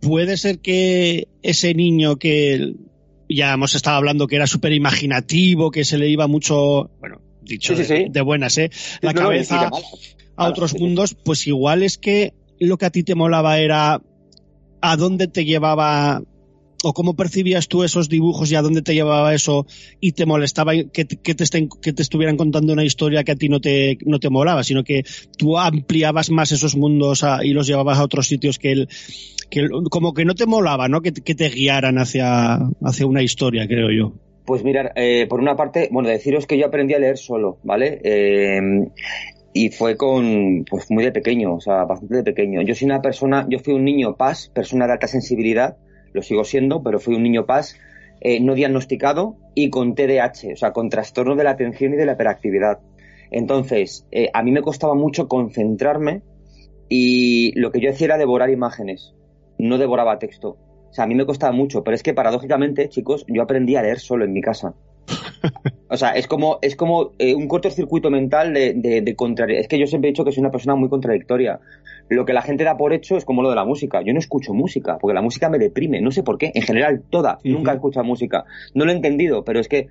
[0.00, 2.74] ¿puede ser que ese niño que
[3.28, 7.76] ya hemos estado hablando que era súper imaginativo, que se le iba mucho, bueno, dicho
[7.76, 8.70] sí, sí, de, buenas, ¿eh?
[9.00, 9.70] La no, cabeza
[10.36, 14.00] a otros mundos, pues igual es que lo que a ti te molaba era
[14.80, 16.22] a dónde te llevaba
[16.84, 19.66] o cómo percibías tú esos dibujos y a dónde te llevaba eso
[20.00, 23.36] y te molestaba que, que, te, estén, que te estuvieran contando una historia que a
[23.36, 25.04] ti no te, no te molaba, sino que
[25.36, 28.88] tú ampliabas más esos mundos y los llevabas a otros sitios que, el,
[29.50, 31.00] que como que no te molaba, ¿no?
[31.00, 34.12] Que, que te guiaran hacia, hacia una historia, creo yo.
[34.44, 38.00] Pues mirar, eh, por una parte, bueno, deciros que yo aprendí a leer solo, ¿vale?
[38.02, 38.60] Eh,
[39.52, 42.62] y fue con, pues muy de pequeño, o sea, bastante de pequeño.
[42.62, 45.76] Yo soy una persona, yo fui un niño paz, persona de alta sensibilidad,
[46.12, 47.76] lo sigo siendo, pero fui un niño paz
[48.20, 52.06] eh, no diagnosticado y con TDAH, o sea, con trastorno de la atención y de
[52.06, 52.80] la hiperactividad.
[53.30, 56.22] Entonces, eh, a mí me costaba mucho concentrarme
[56.88, 59.14] y lo que yo hacía era devorar imágenes,
[59.58, 60.56] no devoraba texto.
[60.90, 63.82] O sea, a mí me costaba mucho, pero es que paradójicamente, chicos, yo aprendí a
[63.82, 64.74] leer solo en mi casa.
[65.88, 69.58] O sea, es como, es como eh, un cortocircuito mental de, de, de contraria.
[69.58, 71.60] Es que yo siempre he dicho que soy una persona muy contradictoria.
[72.10, 74.02] Lo que la gente da por hecho es como lo de la música.
[74.02, 76.00] Yo no escucho música, porque la música me deprime.
[76.00, 76.52] No sé por qué.
[76.54, 77.38] En general, toda.
[77.42, 77.52] Uh -huh.
[77.52, 78.44] Nunca he escuchado música.
[78.74, 79.88] No lo he entendido, pero es que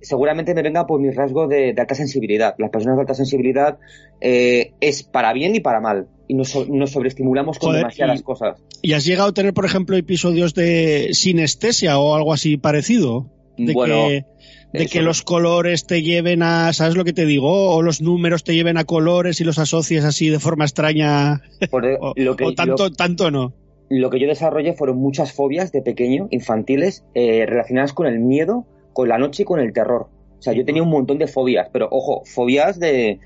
[0.00, 2.54] seguramente me venga por mi rasgo de, de alta sensibilidad.
[2.58, 3.78] Las personas de alta sensibilidad
[4.20, 6.06] eh, es para bien y para mal.
[6.28, 8.62] Y nos, nos sobreestimulamos con Joder, demasiadas y, cosas.
[8.82, 13.26] ¿Y has llegado a tener, por ejemplo, episodios de sinestesia o algo así parecido?
[13.58, 14.24] De bueno, que
[14.72, 17.74] de que los colores te lleven a, ¿sabes lo que te digo?
[17.74, 21.42] O los números te lleven a colores y los asocies así de forma extraña.
[21.70, 23.54] o, lo que, tanto, tanto no.
[23.88, 28.66] Lo que yo desarrollé fueron muchas fobias de pequeño, infantiles, eh, relacionadas con el miedo,
[28.92, 30.08] con la noche y con el terror.
[30.38, 33.20] O sea, yo tenía un montón de fobias, pero ojo, fobias de,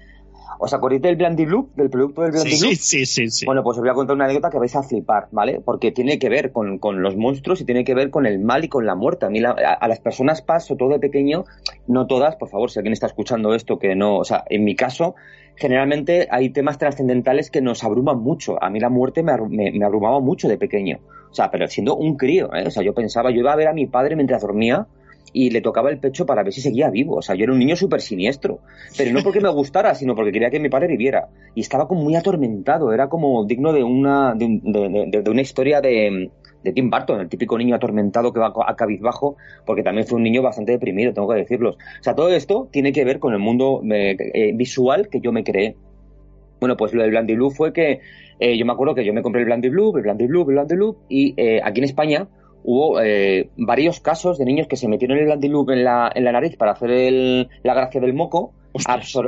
[0.63, 1.71] ¿Os acordáis del Blandy Blue?
[1.75, 3.47] ¿Del producto del Blandy sí, Sí, sí, sí.
[3.47, 5.63] Bueno, pues os voy a contar una anécdota que vais a flipar, ¿vale?
[5.65, 8.69] Porque tiene que ver con, los monstruos y tiene que ver con el mal y
[8.69, 9.25] con la muerte.
[9.25, 11.47] A mí, a, las personas paso todo de pequeño,
[11.87, 14.77] no todas, por favor, si alguien está escuchando esto, que no, o sea, en mi
[14.77, 15.15] caso,
[15.57, 18.63] generalmente hay temas trascendentales que nos abruman mucho.
[18.63, 20.99] A mí la muerte me, me, abrumaba mucho de pequeño.
[21.31, 22.67] O sea, pero siendo un crío, ¿eh?
[22.67, 24.87] O sea, yo pensaba, yo iba a ver a mi padre mientras dormía
[25.33, 27.17] y le tocaba el pecho para ver si seguía vivo.
[27.17, 28.61] O sea, yo era un niño súper siniestro.
[28.97, 31.29] Pero no porque me gustara, sino porque quería que mi padre viviera.
[31.55, 32.93] Y estaba como muy atormentado.
[32.93, 36.31] Era como digno de una, de, una historia de,
[36.75, 40.43] Tim Burton, el típico niño atormentado que va a cabizbajo, porque también fue un niño
[40.43, 41.71] bastante deprimido, tengo que decirlo.
[41.71, 45.33] O sea, todo esto tiene que ver con el mundo eh, eh, visual que yo
[45.33, 45.77] me creé.
[46.61, 48.01] Bueno, pues lo del Blandy Blue fue que
[48.39, 50.55] eh, yo me acuerdo que yo me compré el Blandy Blue, el Blandy Blue, el
[50.55, 52.29] Blandy Blue, y aquí en España
[52.65, 56.33] hubo eh, varios casos de niños que se metieron el Blandiloop en la, en la
[56.33, 58.53] nariz para hacer la gracia del moco,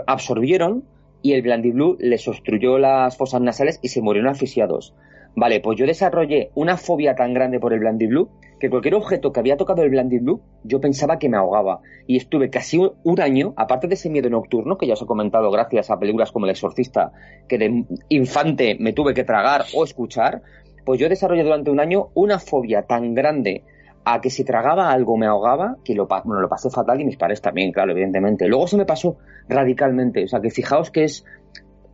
[0.07, 0.85] absorbieron
[1.22, 4.95] y el Blandiblue les obstruyó las fosas nasales y se murieron asfixiados.
[5.35, 8.28] Vale, pues yo desarrollé una fobia tan grande por el Blandiblue
[8.61, 11.80] que cualquier objeto que había tocado el Blandiblue yo pensaba que me ahogaba.
[12.07, 15.51] Y estuve casi un año, aparte de ese miedo nocturno, que ya os he comentado
[15.51, 17.12] gracias a películas como El Exorcista,
[17.49, 20.43] que de infante me tuve que tragar o escuchar,
[20.85, 23.64] pues yo desarrollé durante un año una fobia tan grande
[24.05, 27.41] a que si tragaba algo me ahogaba, que lo, lo pasé fatal y mis padres
[27.41, 28.49] también, claro, evidentemente.
[28.49, 29.16] Luego se me pasó
[29.49, 31.24] radicalmente, o sea que fijaos que es,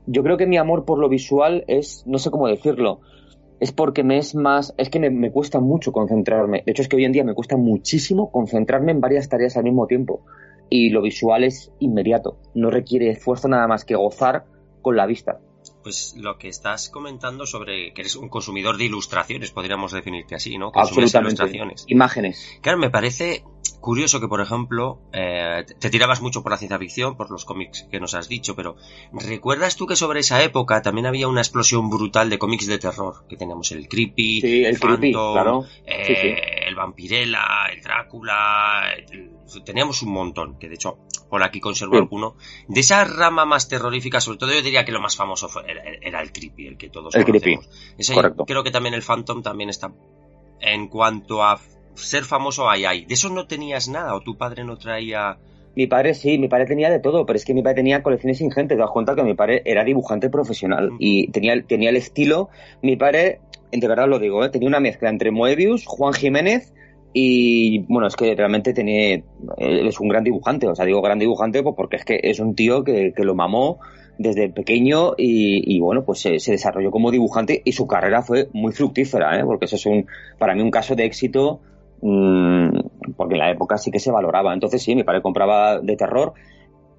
[0.06, 3.00] yo creo que mi amor por lo visual es, no sé cómo decirlo,
[3.60, 6.62] es porque me es más, es que me, me cuesta mucho concentrarme.
[6.64, 9.64] De hecho es que hoy en día me cuesta muchísimo concentrarme en varias tareas al
[9.64, 10.22] mismo tiempo.
[10.70, 14.44] Y lo visual es inmediato, no requiere esfuerzo nada más que gozar
[14.80, 15.40] con la vista
[15.82, 20.58] pues lo que estás comentando sobre que eres un consumidor de ilustraciones, podríamos definirte así,
[20.58, 20.70] ¿no?
[20.74, 21.34] Absolutamente.
[21.34, 21.84] ilustraciones.
[21.88, 22.58] Imágenes.
[22.60, 23.44] Claro, me parece
[23.80, 27.86] curioso que, por ejemplo, eh, te tirabas mucho por la ciencia ficción, por los cómics
[27.90, 28.76] que nos has dicho, pero
[29.12, 33.26] ¿recuerdas tú que sobre esa época también había una explosión brutal de cómics de terror?
[33.28, 38.82] Que teníamos el Creepy, el, Phantom, eh, el Vampirella, el Drácula,
[39.64, 40.98] teníamos un montón, que de hecho
[41.28, 42.36] por aquí conservo alguno.
[42.68, 46.32] De esa rama más terrorífica, sobre todo yo diría que lo más famoso era, el
[46.32, 47.66] Creepy, el que todos el conocemos.
[47.66, 49.92] Creepy, Creo que también el Phantom también está
[50.60, 51.60] en cuanto a
[51.98, 53.04] ser famoso hay hay.
[53.04, 55.38] ¿De eso no tenías nada o tu padre no traía...?
[55.76, 58.40] Mi padre sí, mi padre tenía de todo, pero es que mi padre tenía colecciones
[58.40, 58.76] ingentes.
[58.76, 62.48] Te das cuenta que mi padre era dibujante profesional y tenía, tenía el estilo.
[62.82, 63.38] Mi padre,
[63.70, 64.48] de verdad lo digo, ¿eh?
[64.48, 66.74] tenía una mezcla entre Moebius, Juan Jiménez
[67.12, 69.22] y bueno, es que realmente tenía,
[69.56, 70.66] es un gran dibujante.
[70.66, 73.36] O sea, digo gran dibujante pues porque es que es un tío que, que lo
[73.36, 73.78] mamó
[74.18, 79.38] desde pequeño y, bueno, pues se, desarrolló como dibujante y su carrera fue muy fructífera,
[79.38, 79.44] ¿eh?
[79.44, 80.06] porque eso es un,
[80.38, 84.54] para mí un caso de éxito Mm, porque en la época sí que se valoraba.
[84.54, 86.34] Entonces sí, mi padre compraba de terror,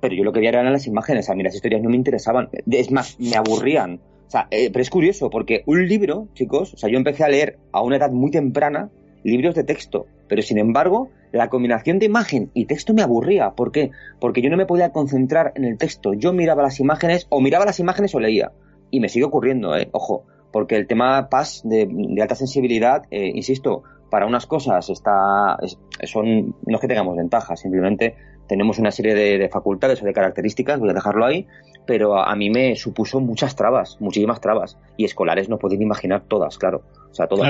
[0.02, 1.30] pero yo lo que veía eran las imágenes.
[1.30, 2.50] A mí las historias no me interesaban.
[2.70, 4.02] Es más, me aburrían.
[4.28, 7.30] O sea, eh, pero es curioso, porque un libro, chicos, o sea, yo empecé a
[7.30, 8.90] leer a una edad muy temprana
[9.24, 13.52] libros de texto, pero sin embargo, la combinación de imagen y texto me aburría.
[13.52, 13.92] ¿Por qué?
[14.20, 16.14] Porque yo no me podía concentrar en el texto.
[16.14, 18.52] Yo miraba las imágenes, o miraba las imágenes o leía.
[18.92, 19.90] Y me sigue ocurriendo, ¿eh?
[19.92, 21.88] Ojo, porque el tema PAS de,
[22.22, 25.58] alta sensibilidad, eh, insisto, para unas cosas está,
[26.04, 28.16] son, no es que tengamos ventajas, simplemente
[28.48, 31.48] tenemos una serie de, facultades o de características, voy a dejarlo ahí,
[31.86, 36.58] pero a, mí me supuso muchas trabas, muchísimas trabas, y escolares no pueden imaginar todas,
[36.58, 36.82] claro,
[37.12, 37.48] o sea, todas.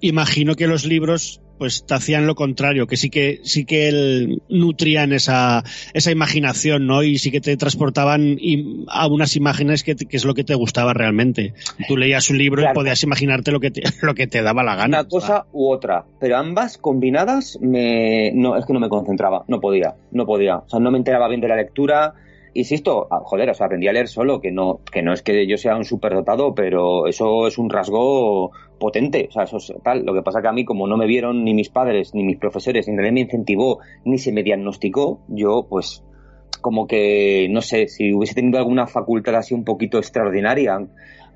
[0.00, 4.42] Imagino que los libros pues te hacían lo contrario, que sí que sí que el,
[4.48, 7.02] nutrían esa, esa imaginación, ¿no?
[7.02, 8.36] Y sí que te transportaban
[8.88, 11.54] a unas imágenes que, es lo que te gustaba realmente.
[11.88, 14.76] Tú leías un libro y podías imaginarte lo que te, lo que te daba la
[14.76, 15.00] gana.
[15.00, 19.60] Una cosa u otra, pero ambas combinadas me no es que no me concentraba, no
[19.60, 22.14] podía, no podía, o sea, no me enteraba bien de la lectura,
[22.56, 25.46] insisto, ah, joder, o sea, aprendí a leer solo, que no, que no es que
[25.46, 30.04] yo sea un superdotado, pero eso es un rasgo potente, o sea, eso es tal.
[30.04, 32.38] Lo que pasa que a mí, como no me vieron ni mis padres, ni mis
[32.38, 36.04] profesores, ni nadie me incentivó, ni se me diagnosticó, yo, pues,
[36.60, 40.78] como que, no sé, si hubiese tenido alguna facultad así un poquito extraordinaria,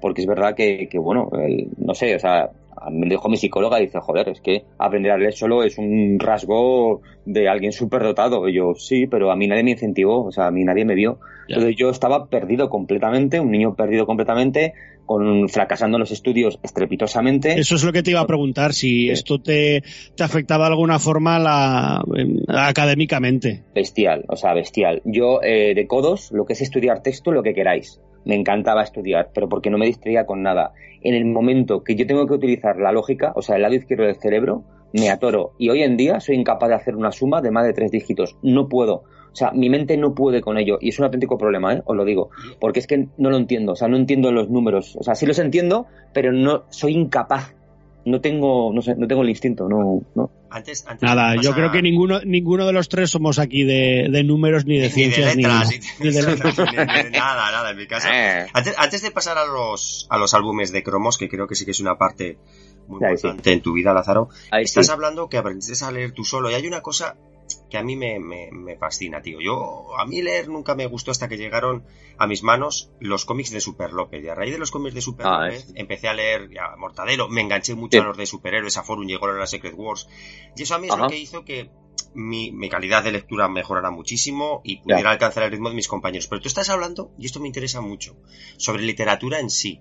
[0.01, 1.31] porque es verdad que, que bueno,
[1.77, 2.51] no sé, o sea,
[2.91, 7.03] me dijo mi psicóloga, dice, joder, es que aprender a leer solo es un rasgo
[7.27, 8.49] de alguien súper dotado.
[8.49, 10.95] Y yo, sí, pero a mí nadie me incentivó, o sea, a mí nadie me
[10.95, 11.19] vio.
[11.49, 14.73] Entonces yo estaba perdido completamente, un niño perdido completamente,
[15.05, 17.59] con, fracasando en los estudios estrepitosamente.
[17.59, 19.83] Eso es lo que te iba a preguntar, si esto te,
[20.15, 22.05] te, afectaba de alguna forma la,
[22.47, 23.65] académicamente.
[23.75, 25.03] Bestial, o sea, bestial.
[25.05, 28.01] Yo, eh, de codos, lo que es estudiar texto, lo que queráis.
[28.25, 30.73] Me encantaba estudiar, pero porque no me distraía con nada.
[31.03, 34.05] En el momento que yo tengo que utilizar la lógica, o sea, el lado izquierdo
[34.05, 35.53] del cerebro, me atoro.
[35.59, 38.37] Y hoy en día soy incapaz de hacer una suma de más de tres dígitos.
[38.43, 39.05] No puedo.
[39.33, 41.83] O sea, mi mente no puede con ello y es un auténtico problema, ¿eh?
[41.85, 44.97] os lo digo, porque es que no lo entiendo, o sea, no entiendo los números,
[44.97, 47.55] o sea, sí los entiendo, pero no soy incapaz.
[48.05, 50.31] No tengo, no sé, no tengo el instinto, no, no.
[50.51, 54.79] Antes, Nada, yo creo que ninguno, ninguno de los tres somos aquí de, números ni
[54.79, 55.49] de ciencias ni, de,
[57.13, 58.09] nada, nada, en mi caso.
[58.13, 58.47] Eh.
[58.53, 61.71] Antes, de pasar a los, a los álbumes de cromos, que creo que sí que
[61.71, 62.39] es una parte
[62.89, 66.55] muy importante en tu vida, Lázaro, estás hablando que aprendiste a leer tú solo y
[66.55, 67.17] hay una cosa
[67.71, 69.41] que a mí me, me, fascina, tío.
[69.41, 71.85] Yo, a mí leer nunca me gustó hasta que llegaron
[72.19, 74.23] a mis manos los cómics de Super López.
[74.25, 77.29] Y a raíz de los cómics de Super ah, López empecé a leer ya, Mortadelo,
[77.29, 80.09] me enganché mucho a los de superhéroes, a Forum llegó a la Secret Wars.
[80.57, 81.71] Y eso a mí es lo que hizo que
[82.15, 86.27] mi, mi, calidad de lectura mejorara muchísimo y pudiera alcanzar el ritmo de mis compañeros.
[86.27, 88.17] Pero tú estás hablando, y esto me interesa mucho,
[88.57, 89.81] sobre literatura en sí.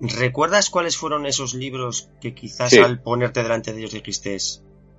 [0.00, 4.36] ¿Recuerdas cuáles fueron esos libros que quizás al ponerte delante de ellos dijiste,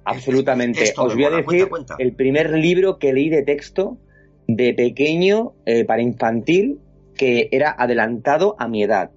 [0.07, 0.93] Absolutamente.
[0.97, 1.67] Os voy a decir
[1.99, 3.97] el primer libro que leí de texto
[4.47, 6.79] de pequeño eh, para infantil
[7.15, 9.11] que era adelantado a mi edad.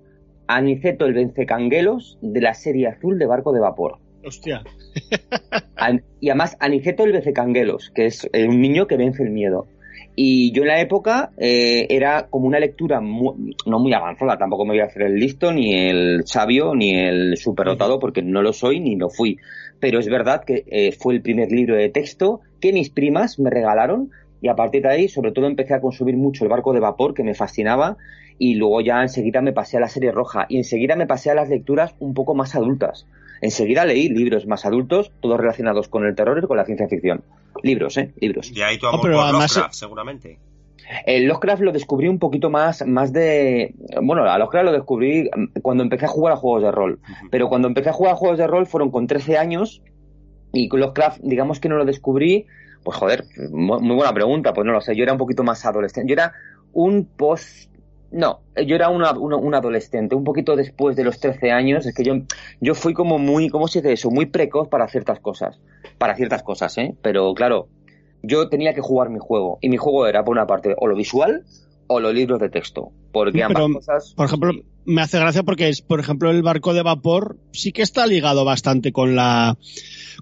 [0.49, 3.99] Aniceto el Vencecanguelos de la serie azul de Barco de Vapor.
[4.25, 4.65] Hostia.
[6.21, 9.69] y además Aniceto el Vencecanguelos, que es eh, un niño que vence el miedo.
[10.17, 14.73] Y yo en la época eh, era como una lectura no muy avanzada, tampoco me
[14.73, 18.81] voy a hacer el listo, ni el sabio, ni el superdotado, porque no lo soy
[18.81, 19.39] ni lo fui
[19.81, 23.51] pero es verdad que eh, fue el primer libro de texto que mis primas me
[23.51, 24.11] regalaron
[24.43, 27.15] y a partir de ahí sobre todo empecé a consumir mucho el barco de vapor
[27.15, 27.97] que me fascinaba
[28.39, 31.35] y luego ya enseguida me pasé a la serie roja y enseguida me pasé a
[31.35, 33.07] las lecturas un poco más adultas.
[33.43, 37.23] Enseguida leí libros más adultos, todos relacionados con el terror y con la ciencia ficción.
[37.63, 38.13] Libros, ¿eh?
[38.21, 38.51] Libros.
[38.55, 39.13] Y ahí tu amor por
[39.73, 40.39] seguramente.
[41.07, 43.75] El Lovecraft lo descubrí un poquito más, más de.
[44.03, 45.31] Bueno, a Lovecraft lo descubrí
[45.63, 47.01] cuando empecé a jugar a juegos de rol.
[47.31, 49.83] Pero cuando empecé a jugar a juegos de rol fueron con 13 años
[50.53, 52.47] y Lovecraft, digamos que no lo descubrí.
[52.83, 54.97] Pues joder, muy, buena pregunta, pues no lo sé.
[54.97, 56.09] Yo era un poquito más adolescente.
[56.09, 56.33] Yo era
[56.73, 57.71] un post.
[58.13, 61.87] No, yo era una, un adolescente, un poquito después de los 13 años.
[61.87, 62.15] Es que yo,
[62.61, 64.11] yo fui como muy, ¿cómo se dice eso?
[64.11, 65.61] Muy precoz para ciertas cosas.
[65.99, 66.97] Para ciertas cosas, ¿eh?
[67.03, 67.69] Pero claro,
[68.23, 69.59] yo tenía que jugar mi juego.
[69.61, 71.45] Y mi juego era, por una parte, o lo visual
[71.87, 72.93] o los libros de texto.
[73.13, 74.15] Porque ambas cosas.
[74.17, 74.53] Por ejemplo,
[74.85, 78.45] me hace gracia porque es, por ejemplo, el barco de vapor sí que está ligado
[78.45, 79.57] bastante con la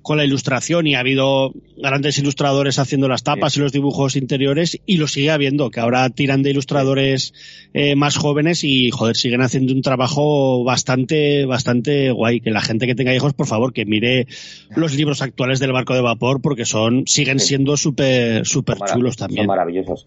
[0.03, 4.81] con la ilustración y ha habido grandes ilustradores haciendo las tapas y los dibujos interiores
[4.87, 7.33] y lo sigue habiendo, que ahora tiran de ilustradores
[7.75, 12.41] eh, más jóvenes y joder, siguen haciendo un trabajo bastante, bastante guay.
[12.41, 14.27] Que la gente que tenga hijos, por favor, que mire
[14.75, 19.43] los libros actuales del barco de vapor porque son, siguen siendo súper, súper chulos también.
[19.43, 20.07] Son maravillosos.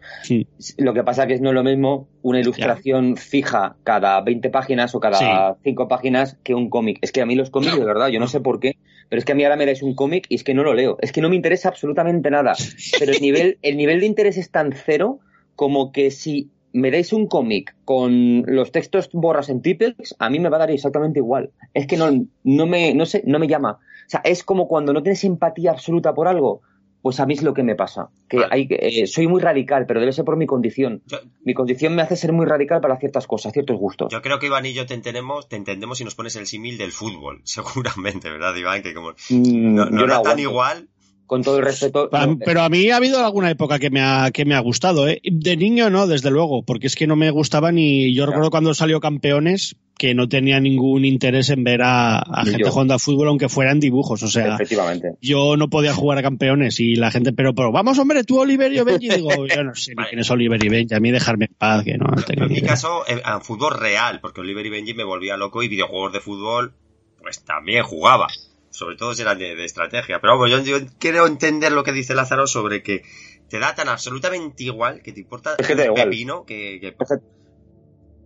[0.78, 4.96] Lo que pasa que es no es lo mismo una ilustración fija cada 20 páginas
[4.96, 7.00] o cada 5 páginas que un cómic.
[7.02, 8.78] Es que a mí los cómics, de verdad, yo no sé por qué,
[9.12, 10.74] pero es que a mí ahora me dais un cómic y es que no lo
[10.74, 10.98] leo.
[11.02, 12.54] Es que no me interesa absolutamente nada.
[12.98, 15.20] Pero el nivel, el nivel de interés es tan cero
[15.58, 20.40] como que si me dais un cómic con los textos borras en Tipex, a mí
[20.40, 21.52] me va a dar exactamente igual.
[21.74, 22.10] Es que no,
[22.46, 23.80] no me, no sé, no me llama.
[24.08, 26.62] O sea, es como cuando no tienes empatía absoluta por algo
[27.02, 28.10] pues a mí es lo que me pasa.
[28.30, 31.02] Que hay, eh, soy muy radical, pero debe ser por mi condición.
[31.44, 34.12] mi condición me hace ser muy radical para ciertas cosas, ciertos gustos.
[34.12, 36.78] Yo creo que Iván y yo te entendemos, te entendemos si nos pones el símil
[36.78, 38.84] del fútbol, seguramente, ¿verdad, Iván?
[38.84, 40.90] Que como mm, no, no tan igual,
[41.32, 42.10] con todo el respeto.
[42.44, 45.22] Pero a mí ha habido alguna época que me ha, que me ha gustado, ¿eh?
[45.24, 48.14] De niño no, desde luego, porque es que no me gustaba ni.
[48.14, 52.96] Yo recuerdo cuando salió Campeones que no tenía ningún interés en ver a, gente jugando
[52.96, 54.22] a fútbol, aunque fueran dibujos.
[54.24, 55.14] O sea, Efectivamente.
[55.22, 58.74] yo no podía jugar a campeones y la gente, pero, pero vamos, hombre, tú, Oliver
[58.74, 59.08] y Benji.
[59.08, 61.86] Digo, yo no sé ni quién es Oliver y Benji, a mí dejarme en paz,
[61.86, 62.08] que no.
[62.28, 66.12] en mi caso, en, fútbol real, porque Oliver y Benji me volvía loco y videojuegos
[66.12, 66.74] de fútbol,
[67.22, 68.28] pues también jugaba
[68.72, 70.20] sobre todo si eran de, estrategia.
[70.20, 73.04] Pero vamos, yo, quiero entender lo que dice Lázaro sobre que
[73.48, 76.04] te da tan absolutamente igual que te importa es que te igual.
[76.06, 76.80] pepino que...
[76.82, 76.96] que...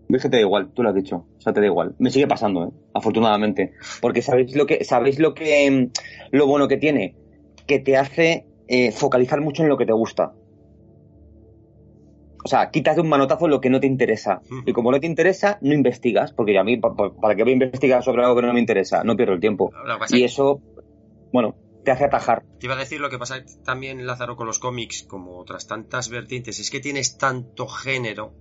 [0.07, 1.25] Es que te da igual, tú lo has dicho.
[1.37, 1.95] O sea, te da igual.
[1.97, 2.69] Me sigue pasando, ¿eh?
[2.93, 3.73] afortunadamente.
[4.01, 5.89] Porque sabéis lo que, sabéis lo que,
[6.31, 7.15] lo bueno que tiene,
[7.65, 10.33] que te hace eh, focalizar mucho en lo que te gusta.
[12.45, 14.43] O sea, quitas de un manotazo lo que no te interesa.
[14.67, 18.03] Y como no te interesa, no investigas, porque a mí, ¿para qué voy a investigar
[18.03, 19.03] sobre algo que no me interesa?
[19.03, 19.71] No pierdo el tiempo.
[20.09, 20.61] Y eso,
[21.33, 22.43] bueno, te hace atajar.
[22.59, 26.09] Te iba a decir lo que pasa también, Lázaro, con los cómics, como otras tantas
[26.09, 28.35] vertientes, es que tienes tanto género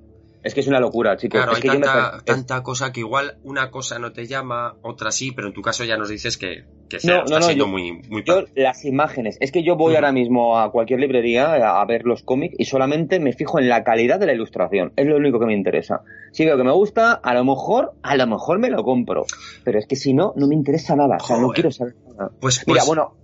[0.45, 1.40] es que es una locura, chicos.
[1.40, 5.49] Claro, hay tanta, tanta, cosa que igual una cosa no te llama, otra sí, pero
[5.49, 8.24] en tu caso ya nos dices que, que está siendo muy, muy...
[8.24, 9.38] Yo, las imágenes.
[9.40, 13.20] Es que yo voy ahora mismo a cualquier librería a, ver los cómics y solamente
[13.20, 14.92] me fijo en la calidad de la ilustración.
[14.97, 16.03] Es lo único que me interesa.
[16.32, 19.24] Si veo que me gusta, a lo mejor, a lo mejor me lo compro.
[19.64, 21.16] Pero es que si no, no me interesa nada.
[21.22, 22.30] O sea, no quiero saber nada.
[22.38, 23.14] Pues, Mira, pues bueno,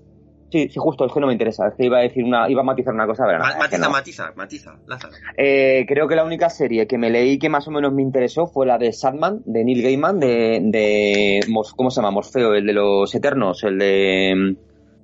[0.51, 1.69] Sí, sí, justo, es que no me interesa.
[1.69, 3.57] Es que iba a decir una, iba a matizar una cosa, ¿verdad?
[3.59, 5.15] matiza, matiza, matiza, Lázaro.
[5.37, 8.47] Eh, creo que la única serie que me leí que más o menos me interesó
[8.47, 11.41] fue la de Sandman, de Neil Gaiman, de, de
[11.77, 12.11] ¿cómo se llama?
[12.11, 14.57] Morfeo, el de los Eternos, el de,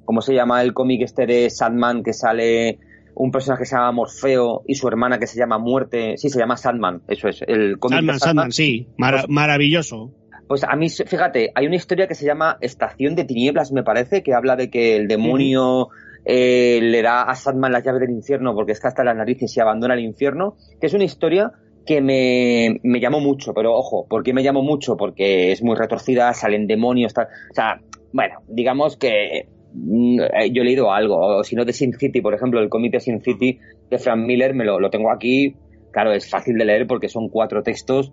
[0.05, 2.79] ¿cómo se llama el cómic este de Sandman que sale
[3.15, 6.17] un personaje que se llama Morfeo y su hermana que se llama Muerte?
[6.17, 7.43] Sí, se llama Sandman, eso es.
[7.47, 10.11] El cómic Sandman, Sandman, sí, pues maravilloso.
[10.49, 14.23] Pues a mí, fíjate, hay una historia que se llama Estación de Tinieblas, me parece,
[14.23, 15.89] que habla de que el demonio
[16.25, 19.61] eh, le da a Sandman las llaves del infierno porque está hasta las narices y
[19.61, 21.53] abandona el infierno, que es una historia
[21.85, 24.97] que me, me llamó mucho, pero ojo, ¿por qué me llamó mucho?
[24.97, 27.81] Porque es muy retorcida, salen demonios, tal, o sea,
[28.13, 32.21] bueno, digamos que mm, eh, yo he leído algo, o si no de Sin City,
[32.21, 33.59] por ejemplo, el de Sin City
[33.91, 35.55] de Frank Miller, me lo, lo tengo aquí,
[35.93, 38.13] claro, es fácil de leer porque son cuatro textos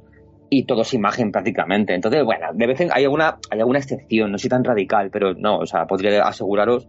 [0.50, 1.94] y todo es imagen prácticamente.
[1.94, 5.34] Entonces, bueno, de vez en hay alguna, hay alguna excepción, no soy tan radical, pero
[5.34, 6.88] no, o sea, podría aseguraros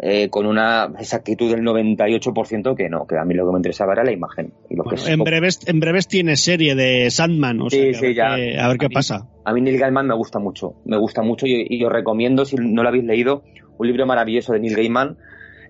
[0.00, 3.94] eh, con una exactitud del 98% que no, que a mí lo que me interesaba
[3.94, 4.52] era la imagen.
[4.68, 8.36] Y lo que en, breves, en breves tiene serie de Sandman, o sea, sí, a,
[8.36, 9.26] ver a ver qué pasa.
[9.44, 12.56] A mí Neil Gaiman me gusta mucho, me gusta mucho y, y, os recomiendo, si
[12.56, 13.42] no lo habéis leído,
[13.78, 15.16] un libro maravilloso de Neil Gaiman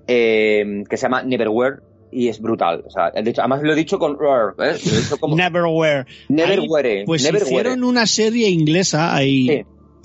[0.07, 1.79] eh, que se llama Neverwhere,
[2.17, 2.83] y es brutal.
[2.87, 4.13] O sea, de hecho, además lo he dicho con
[4.59, 4.75] ¿eh?
[5.37, 6.07] Neverwhere.
[6.31, 7.05] Neverwhere.
[7.05, 9.65] Pues hicieron una serie inglesa ahí.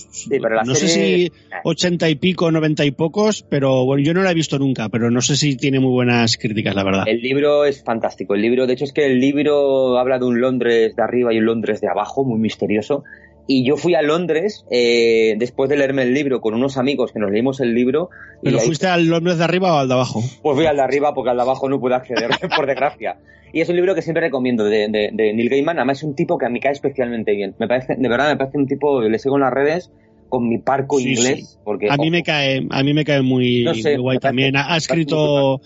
[0.10, 0.30] Sí.
[0.42, 1.32] pero la no sé si
[1.64, 5.10] ochenta y pico, noventa y pocos, pero bueno, yo no la he visto nunca, pero
[5.10, 7.04] no sé si tiene muy buenas críticas, la verdad.
[7.08, 8.36] El libro es fantástico.
[8.36, 11.38] El libro, de hecho, es que el libro habla de un Londres de arriba y
[11.38, 13.06] un Londres de abajo, muy misterioso.
[13.54, 17.20] Y yo fui a Londres eh, después de leerme el libro con unos amigos que
[17.20, 18.10] nos leímos el libro.
[18.42, 20.24] ¿Pero fuiste al Londres de arriba o al de abajo?
[20.42, 23.18] Pues fui al de arriba porque al de abajo no pude acceder, por desgracia.
[23.52, 25.78] Y es un libro que siempre recomiendo de, de, Neil Gaiman.
[25.78, 27.54] Además es un tipo que a mí cae especialmente bien.
[27.60, 29.92] Me parece, de verdad, me parece un tipo, le sigo en las redes
[30.30, 31.60] con mi parco inglés.
[31.66, 33.66] Porque, a mí me cae, a mí me cae muy,
[33.98, 34.56] guay también.
[34.56, 35.60] Ha, escrito,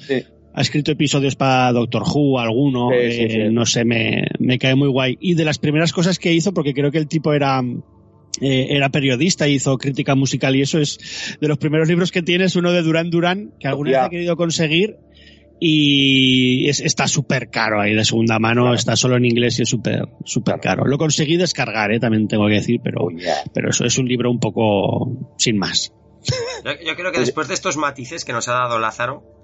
[0.57, 5.17] ha escrito episodios para Doctor Who, alguno, eh, no sé, me, me, cae muy guay.
[5.19, 7.61] Y de las primeras cosas que hizo, porque creo que el tipo era,
[8.39, 12.55] eh, era periodista, hizo crítica musical y eso es de los primeros libros que tienes,
[12.55, 14.95] uno de Duran Duran, que alguna vez he querido conseguir
[15.59, 20.07] y está súper caro ahí de segunda mano, está solo en inglés y es súper
[20.23, 20.85] súper caro.
[20.85, 21.99] Lo conseguí descargar, ¿eh?
[21.99, 23.09] también tengo que decir, pero,
[23.53, 25.91] pero eso es un libro un poco sin más.
[26.85, 29.35] yo creo que después de estos matices que nos ha dado Lázaro,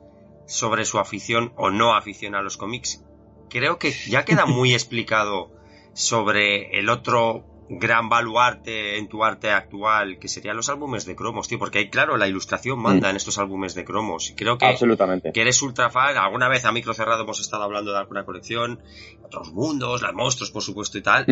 [0.52, 3.04] sobre su afición o no afición a los cómics,
[3.50, 5.52] creo que ya queda muy explicado
[5.94, 11.48] sobre el otro gran baluarte en tu arte actual, que serían los álbumes de cromos,
[11.48, 13.12] tío, porque claro, la ilustración manda mm.
[13.12, 14.30] en estos álbumes de cromos.
[14.30, 15.32] Y creo que, Absolutamente.
[15.32, 16.18] que eres ultra fan.
[16.18, 18.82] Alguna vez a micro cerrado hemos estado hablando de alguna colección,
[19.24, 21.26] otros mundos, los monstruos, por supuesto, y tal.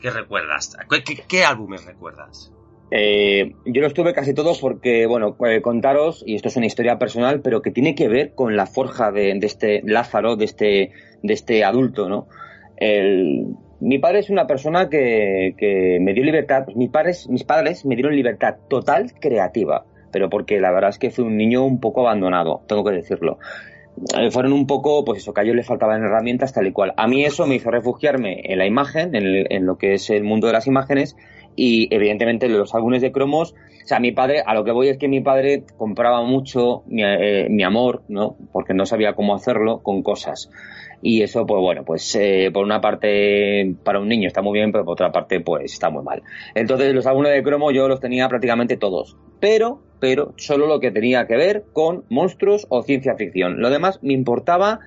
[0.00, 0.74] ¿Qué recuerdas?
[1.28, 2.50] qué álbumes recuerdas?
[2.94, 6.98] Eh, yo los tuve casi todos porque, bueno, eh, contaros, y esto es una historia
[6.98, 10.90] personal, pero que tiene que ver con la forja de, este Lázaro, de este,
[11.22, 12.28] de este adulto, ¿no?
[13.80, 18.14] mi padre es una persona que, me dio libertad, mis padres, mis padres me dieron
[18.14, 22.62] libertad total creativa, pero porque la verdad es que fui un niño un poco abandonado,
[22.66, 23.38] tengo que decirlo.
[24.18, 26.92] Eh, fueron un poco, pues eso, que a ellos les faltaban herramientas tal y cual.
[26.96, 30.24] A mí eso me hizo refugiarme en la imagen, en, en lo que es el
[30.24, 31.16] mundo de las imágenes,
[31.56, 34.98] y evidentemente los álbumes de cromos, o sea, mi padre, a lo que voy es
[34.98, 38.36] que mi padre compraba mucho mi, eh, mi amor, ¿no?
[38.52, 40.50] Porque no sabía cómo hacerlo con cosas.
[41.02, 44.70] Y eso, pues bueno, pues eh, por una parte para un niño está muy bien,
[44.70, 46.22] pero por otra parte, pues está muy mal.
[46.54, 49.16] Entonces los álbumes de cromo yo los tenía prácticamente todos.
[49.40, 53.60] Pero, pero, solo lo que tenía que ver con monstruos o ciencia ficción.
[53.60, 54.78] Lo demás me importaba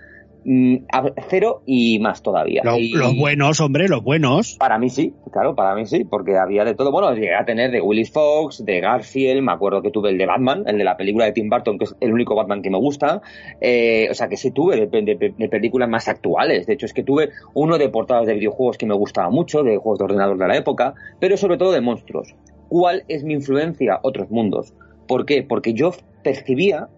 [1.29, 2.61] cero y más todavía.
[2.63, 4.55] Los buenos, hombre, los buenos.
[4.59, 6.91] Para mí sí, claro, para mí sí, porque había de todo.
[6.91, 10.25] Bueno, llegué a tener de Willis Fox, de Garfield, me acuerdo que tuve el de
[10.25, 12.77] Batman, el de la película de Tim Burton, que es el único Batman que me
[12.77, 13.21] gusta.
[13.59, 16.67] Eh, o sea, que sí tuve de, películas más actuales.
[16.67, 19.77] De hecho, es que tuve uno de portadas de videojuegos que me gustaba mucho, de
[19.77, 22.35] juegos de ordenador de la época, pero sobre todo de monstruos.
[22.69, 23.99] ¿Cuál es mi influencia?
[24.03, 24.73] Otros mundos.
[25.07, 25.43] ¿Por qué?
[25.43, 25.91] Porque yo
[26.23, 26.89] percibía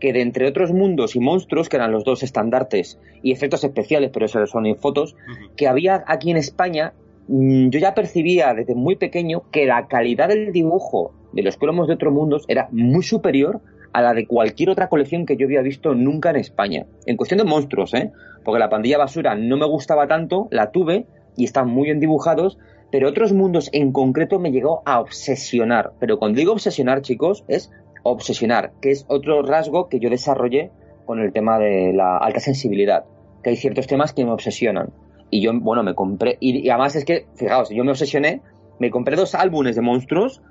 [0.00, 4.10] que de entre otros mundos y monstruos, que eran los dos estandartes y efectos especiales,
[4.12, 5.16] pero eso son en fotos,
[5.56, 6.92] que había aquí en España,
[7.28, 11.88] mm, yo ya percibía desde muy pequeño que la calidad del dibujo de los cromos
[11.88, 13.60] de otros mundos era muy superior
[13.92, 16.86] a la de cualquier otra colección que yo había visto nunca en España.
[17.06, 18.12] En cuestión de monstruos, ¿eh?
[18.44, 22.58] Porque la pandilla basura no me gustaba tanto, la tuve y están muy bien dibujados,
[22.90, 25.92] pero otros mundos en concreto me llegó a obsesionar.
[25.98, 27.70] Pero cuando digo obsesionar, chicos, es
[28.02, 30.70] obsesionar, que es otro rasgo que yo desarrollé
[31.04, 33.04] con el tema de la alta sensibilidad,
[33.42, 34.90] que hay ciertos temas que me obsesionan.
[35.30, 38.42] Y yo, bueno, me compré, y, además es que, fijaos, yo me obsesioné,
[38.78, 40.42] me compré dos álbumes de monstruos,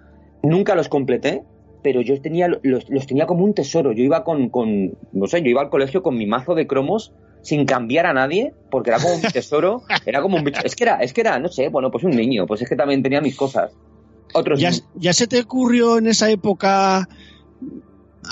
[0.43, 1.43] nunca los completé,
[1.85, 3.91] pero yo tenía, los, tenía como un tesoro.
[3.91, 7.13] Yo iba con, con, no sé, yo iba al colegio con mi mazo de cromos
[7.43, 10.61] sin cambiar a nadie, porque era como un tesoro, era como un bicho.
[10.63, 12.75] Es que era, es que era, no sé, bueno, pues un niño, pues es que
[12.75, 13.71] también tenía mis cosas.
[14.33, 17.07] Otros ¿Ya, ¿Ya se te ocurrió en esa época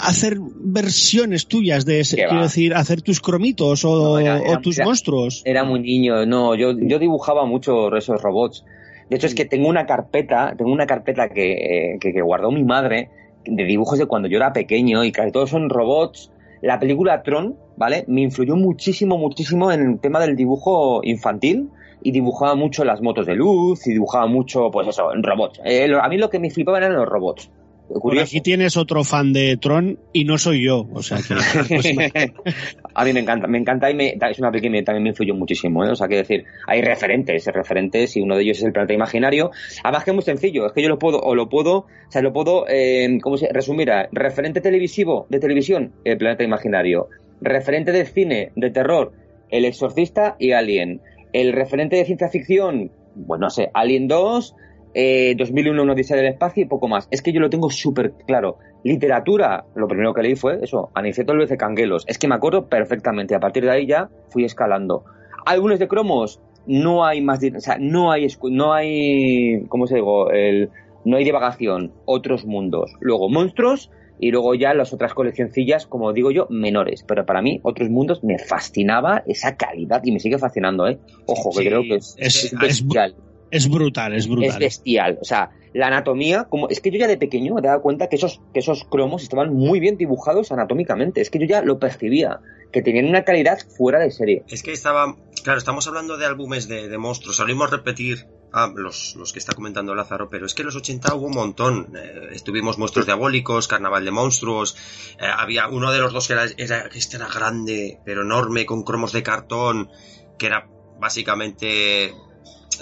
[0.02, 4.20] hacer versiones tuyas de ese, quiero decir, hacer tus cromitos o,
[4.62, 5.42] tus monstruos.
[5.46, 8.66] Era muy niño, no, yo, yo dibujaba mucho esos robots.
[9.10, 13.10] De hecho, es que tengo una carpeta, tengo una carpeta que, que, guardó mi madre
[13.46, 16.32] de dibujos de cuando yo era pequeño y casi todos son robots.
[16.62, 18.06] La película Tron, ¿vale?
[18.08, 21.70] Me influyó muchísimo, muchísimo en el tema del dibujo infantil
[22.02, 25.60] y dibujaba mucho las motos de luz y dibujaba mucho, pues eso, en robots.
[25.66, 27.50] Eh, a mí lo que me flipaba eran los robots.
[27.88, 28.26] Curioso.
[28.26, 30.88] aquí tienes otro fan de Tron y no soy yo.
[30.94, 31.18] O sea,
[32.96, 35.36] a mí me encanta, me encanta y me, es una película que también me influyó
[35.36, 35.86] muchísimo.
[35.86, 35.90] ¿eh?
[35.90, 39.52] O sea, que decir, hay referentes, referentes y uno de ellos es el planeta imaginario.
[39.84, 42.22] Además que es muy sencillo, es que yo lo puedo, o lo puedo, o sea,
[42.22, 43.90] lo puedo, eh, ¿cómo se resumir?
[44.12, 47.10] referente televisivo de televisión, el planeta imaginario.
[47.42, 49.12] Referente de cine, de terror,
[49.50, 51.02] el exorcista y Alien.
[51.34, 54.56] El referente de ciencia ficción, bueno, no sé, Alien 2,
[54.94, 57.08] eh, 2001 una odisea del espacio y poco más.
[57.12, 58.58] Es que yo lo tengo súper claro.
[58.84, 62.04] Literatura, lo primero que leí fue eso, Aniceto Luis de Canguelos.
[62.08, 63.36] Es que me acuerdo perfectamente.
[63.36, 65.06] A partir de ahí ya fui escalando.
[65.46, 70.32] Álbumes de cromos, no hay más, o sea, no hay, no hay, ¿cómo se digo?
[70.32, 70.70] El,
[71.06, 72.94] no hay divagación, otros mundos.
[73.00, 77.04] Luego monstruos y luego ya las otras coleccioncillas, como digo yo, menores.
[77.08, 81.00] Pero para mí, otros mundos me fascinaba esa calidad y me sigue fascinando, ¿eh?
[81.26, 83.12] Ojo, que creo que es, es, bestial.
[83.12, 83.33] Es
[83.70, 84.50] brutal, es brutal.
[84.50, 85.18] Es bestial.
[85.22, 88.16] O sea, la anatomía, como es que yo ya de pequeño me daba cuenta que
[88.16, 91.22] esos, que esos cromos estaban muy bien dibujados anatómicamente.
[91.22, 92.40] Es que yo ya lo percibía,
[92.72, 94.44] que tenían una calidad fuera de serie.
[94.48, 97.38] Es que estaba, claro, estamos hablando de álbumes de, monstruos.
[97.38, 98.28] Salimos repetir
[98.76, 101.94] los, los, que está comentando Lázaro, pero es que en los 80 hubo un montón.
[101.96, 104.78] Eh, estuvimos Monstruos Diabólicos, Carnaval de Monstruos.
[105.20, 108.84] Eh, había uno de los dos que era, era, este era grande, pero enorme, con
[108.84, 109.90] cromos de cartón,
[110.38, 112.14] que era básicamente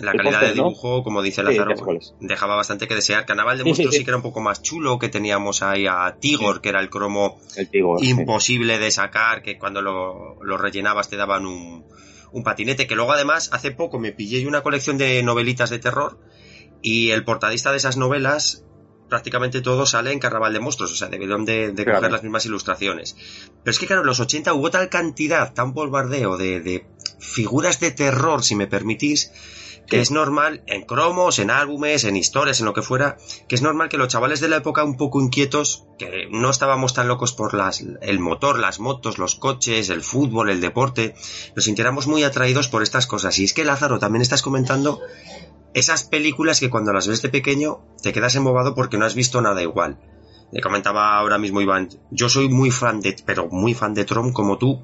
[0.01, 1.75] la calidad de dibujo, como dice Lázaro,
[2.19, 3.25] dejaba bastante que desear.
[3.25, 6.61] Carnaval de Monstruos sí, que era un poco más chulo, que teníamos ahí a Tigor,
[6.61, 7.39] que era el cromo
[8.01, 11.85] imposible de sacar, que cuando lo, rellenabas te daban un,
[12.31, 16.19] un, patinete, que luego además hace poco me pillé una colección de novelitas de terror
[16.81, 18.63] y el portadista de esas novelas
[19.11, 22.45] prácticamente todo sale en Carnaval de Monstruos, o sea, debieron de, de coger las mismas
[22.45, 23.17] ilustraciones.
[23.61, 26.85] Pero es que, claro, en los 80 hubo tal cantidad, tan bombardeo de, de
[27.19, 29.33] figuras de terror, si me permitís,
[29.91, 33.17] que es normal en cromos, en álbumes, en historias, en lo que fuera,
[33.49, 36.93] que es normal que los chavales de la época un poco inquietos, que no estábamos
[36.93, 41.13] tan locos por las, el motor, las motos, los coches, el fútbol, el deporte,
[41.57, 43.37] nos sintiéramos muy atraídos por estas cosas.
[43.39, 45.01] Y es que Lázaro también estás comentando
[45.73, 49.41] esas películas que cuando las ves de pequeño te quedas embobado porque no has visto
[49.41, 49.99] nada igual.
[50.53, 54.31] Le comentaba ahora mismo Iván, yo soy muy fan de, pero muy fan de Tron
[54.31, 54.83] como tú,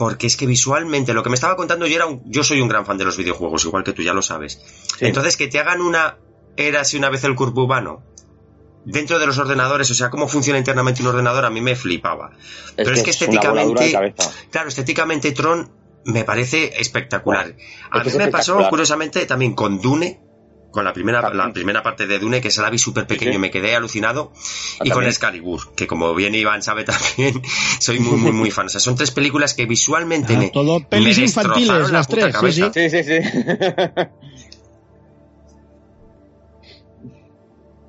[0.00, 2.68] porque es que visualmente lo que me estaba contando yo era un, yo soy un
[2.68, 4.58] gran fan de los videojuegos, igual que tú ya lo sabes.
[4.98, 6.16] Entonces que te hagan una
[6.56, 8.02] era si una vez el cuerpo humano
[8.86, 12.30] dentro de los ordenadores, o sea, cómo funciona internamente un ordenador, a mí me flipaba.
[12.76, 14.14] Pero es que estéticamente,
[14.50, 15.70] claro, estéticamente Tron
[16.06, 17.54] me parece espectacular.
[17.90, 20.18] A mí me pasó, curiosamente, también con Dune,
[20.70, 23.50] con la primera, la primera parte de Dune, que se la vi súper pequeño me
[23.50, 24.32] quedé alucinado,
[24.78, 27.42] ah, y con Excalibur, que como bien Iván sabe también,
[27.78, 28.66] soy muy, muy, muy fan.
[28.66, 30.50] O sea, son tres películas que visualmente ah, me.
[30.50, 32.34] Todo pelis infantiles, las tres.
[32.72, 33.18] Sí, sí, sí.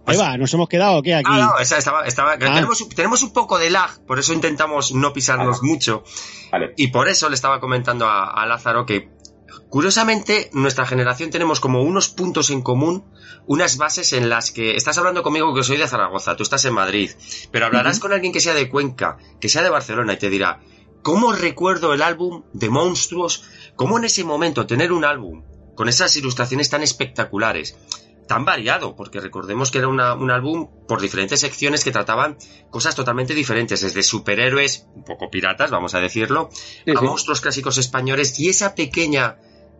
[0.05, 1.29] Ahí va, nos hemos quedado, ¿qué aquí?
[1.31, 5.61] Ah, no, estaba, estaba, tenemos, tenemos, un poco de lag, por eso intentamos no pisarnos
[5.61, 6.03] mucho.
[6.51, 6.73] Vale.
[6.77, 9.20] Y por eso le estaba comentando a Lázaro que
[9.69, 13.05] Curiosamente, nuestra generación tenemos como unos puntos en común,
[13.47, 16.73] unas bases en las que estás hablando conmigo que soy de Zaragoza, tú estás en
[16.73, 17.11] Madrid,
[17.51, 20.61] pero hablarás con alguien que sea de Cuenca, que sea de Barcelona y te dirá,
[21.01, 23.43] ¿cómo recuerdo el álbum de Monstruos?
[23.75, 25.43] ¿Cómo en ese momento tener un álbum
[25.75, 27.77] con esas ilustraciones tan espectaculares?
[28.31, 32.37] Tan variado, porque recordemos que era un álbum por diferentes secciones que trataban
[32.69, 36.49] cosas totalmente diferentes, desde superhéroes, un poco piratas, vamos a decirlo,
[36.95, 39.35] a monstruos clásicos españoles y esa pequeña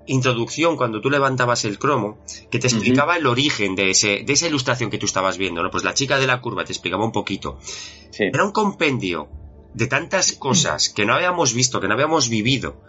[0.05, 4.47] introducción cuando tú levantabas el cromo que te explicaba el origen de, ese, de esa
[4.47, 5.71] ilustración que tú estabas viendo, ¿no?
[5.71, 7.57] Pues la chica de la curva te explicaba un poquito.
[8.19, 9.29] Era un compendio
[9.73, 12.81] de tantas cosas que no habíamos visto, que no habíamos vivido,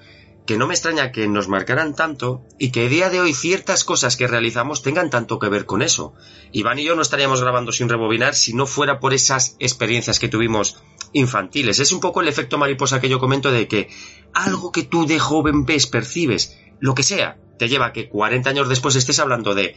[0.46, 3.84] que no me extraña que nos marcaran tanto y que a día de hoy ciertas
[3.84, 6.14] cosas que realizamos tengan tanto que ver con eso.
[6.50, 10.28] Iván y yo no estaríamos grabando sin rebobinar si no fuera por esas experiencias que
[10.28, 10.82] tuvimos
[11.12, 11.78] infantiles.
[11.78, 13.88] Es un poco el efecto mariposa que yo comento de que
[14.32, 18.50] algo que tú de joven ves, percibes, lo que sea, te lleva a que 40
[18.50, 19.76] años después estés hablando de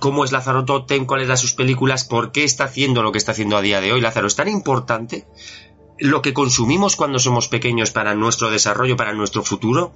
[0.00, 3.32] cómo es Lázaro Totem, cuáles son sus películas, por qué está haciendo lo que está
[3.32, 4.00] haciendo a día de hoy.
[4.00, 5.26] Lázaro es tan importante
[5.98, 9.92] lo que consumimos cuando somos pequeños para nuestro desarrollo, para nuestro futuro,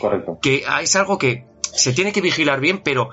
[0.00, 0.38] Correcto.
[0.40, 3.10] que es algo que se tiene que vigilar bien, pero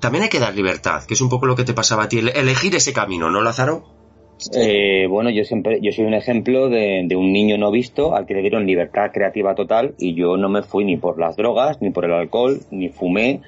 [0.00, 2.18] también hay que dar libertad, que es un poco lo que te pasaba a ti,
[2.18, 3.98] elegir ese camino, ¿no, Lázaro?
[4.54, 8.34] Eh, bueno, yo siempre, yo soy un ejemplo de, un niño no visto al que
[8.34, 11.90] le dieron libertad creativa total y yo no me fui ni por las drogas, ni
[11.90, 13.40] por el alcohol, ni fumé.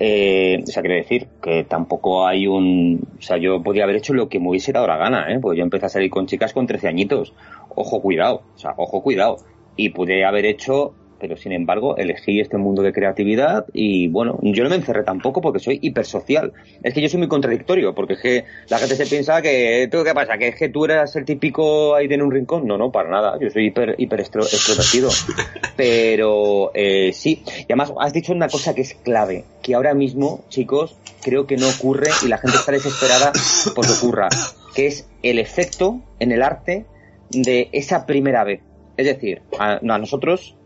[0.00, 3.00] Eh, o sea, quiero decir que tampoco hay un...
[3.18, 5.40] O sea, yo podía haber hecho lo que me hubiese dado la gana, ¿eh?
[5.40, 7.34] Pues yo empecé a salir con chicas con 13 añitos
[7.78, 9.38] ojo cuidado, o sea, ojo cuidado.
[9.76, 14.64] Y pude haber hecho, pero sin embargo, elegí este mundo de creatividad y bueno, yo
[14.64, 16.52] no me encerré tampoco porque soy hipersocial.
[16.82, 20.04] Es que yo soy muy contradictorio, porque es que la gente se piensa que, ¿tú
[20.04, 20.38] qué pasa?
[20.38, 22.66] ¿Que es que tú eras el típico ahí de en un rincón?
[22.66, 23.38] No, no, para nada.
[23.40, 25.10] Yo soy hiper, hiper extrovertido.
[25.76, 30.44] Pero eh, sí, y además has dicho una cosa que es clave, que ahora mismo,
[30.48, 33.32] chicos, creo que no ocurre y la gente está desesperada
[33.74, 34.28] porque ocurra,
[34.74, 36.86] que es el efecto en el arte
[37.30, 38.60] de esa primera vez.
[38.96, 40.56] Es decir, a, nosotros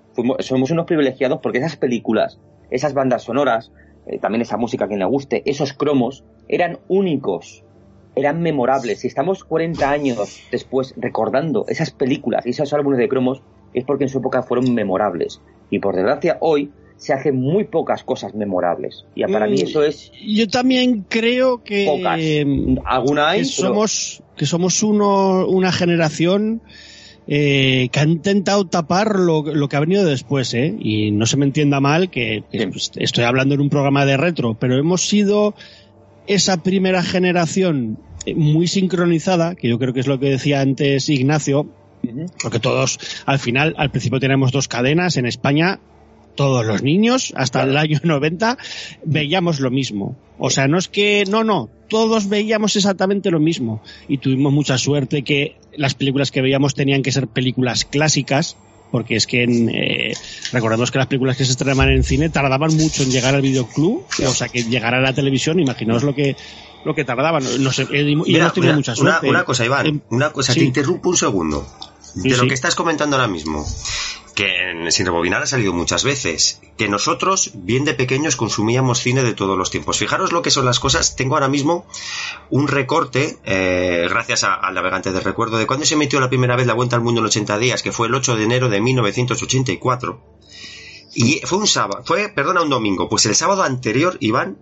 [0.41, 2.39] somos unos privilegiados porque esas películas,
[2.71, 3.73] esas bandas sonoras,
[4.07, 7.65] eh, también esa música que le guste, esos cromos, eran únicos,
[8.15, 9.01] eran memorables.
[9.01, 13.43] Si estamos 40 años después recordando esas películas y esos álbumes de cromos,
[13.75, 15.41] es porque en su época fueron memorables.
[15.71, 16.71] Y por desgracia, hoy
[17.03, 19.05] se hacen muy pocas cosas memorables.
[19.17, 20.13] Y para mí mm, eso es.
[20.25, 21.85] Yo también creo que.
[21.87, 22.21] Pocas.
[22.87, 23.41] Alguna hay.
[23.41, 26.63] Que somos, que somos uno, una generación.
[27.29, 30.75] Eh, que ha intentado tapar lo, lo, que ha venido después, ¿eh?
[30.81, 34.55] Y no se me entienda mal que, pues, estoy hablando en un programa de retro,
[34.59, 35.55] pero hemos sido
[36.27, 37.99] esa primera generación
[38.35, 41.69] muy sincronizada, que yo creo que es lo que decía antes Ignacio,
[42.43, 45.79] porque todos, al final, al principio tenemos dos cadenas en España,
[46.35, 48.59] todos los niños, hasta el año 90,
[49.05, 50.17] veíamos lo mismo.
[50.39, 53.83] O sea, no es que, no, no, todos veíamos exactamente lo mismo.
[54.09, 58.57] Y tuvimos mucha suerte que las películas que veíamos tenían que ser películas clásicas,
[58.91, 60.13] porque es que eh,
[60.53, 64.05] recordemos que las películas que se estrenaban en cine tardaban mucho en llegar al videoclub,
[64.27, 66.37] o sea, que llegar a la televisión, imaginaos lo que
[66.85, 67.45] lo que tardaban.
[67.61, 69.29] No sé, y hemos tenido mucha suerte.
[69.29, 71.67] Una, cosa, Iván, em, una cosa, te interrumpo un segundo.
[72.15, 73.65] De lo que estás comentando ahora mismo
[74.35, 79.23] que en Sin Rebobinar ha salido muchas veces, que nosotros, bien de pequeños, consumíamos cine
[79.23, 79.99] de todos los tiempos.
[79.99, 81.17] Fijaros lo que son las cosas.
[81.17, 81.87] Tengo ahora mismo
[82.51, 86.67] un recorte, eh, gracias al navegante del recuerdo, de cuando se emitió la primera vez
[86.67, 90.21] La Vuelta al Mundo en 80 días, que fue el 8 de enero de 1984.
[91.15, 93.09] Y fue un sábado, fue, perdona, un domingo.
[93.09, 94.59] Pues el sábado anterior, Iván,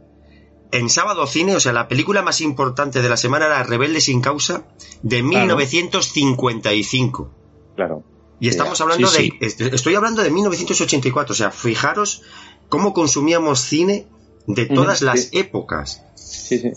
[0.73, 4.21] en sábado cine, o sea, la película más importante de la semana era Rebelde sin
[4.21, 4.65] causa,
[5.03, 7.31] de 1955.
[7.77, 8.03] Claro.
[8.41, 9.33] Y estamos hablando de.
[9.41, 11.33] Estoy hablando de 1984.
[11.33, 12.23] O sea, fijaros
[12.69, 14.07] cómo consumíamos cine
[14.47, 16.03] de todas las épocas.
[16.17, 16.71] Sí, sí.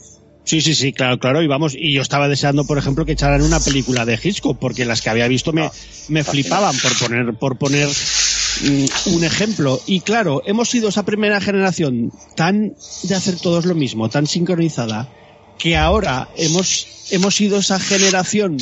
[0.45, 1.41] Sí, sí, sí, claro, claro.
[1.41, 4.83] Y vamos, y yo estaba deseando, por ejemplo, que echaran una película de Hitchcock, porque
[4.83, 5.71] las que había visto me,
[6.09, 9.79] me flipaban por poner, por poner mm, un ejemplo.
[9.85, 15.09] Y claro, hemos sido esa primera generación tan de hacer todos lo mismo, tan sincronizada,
[15.57, 18.57] que ahora hemos, hemos sido esa generación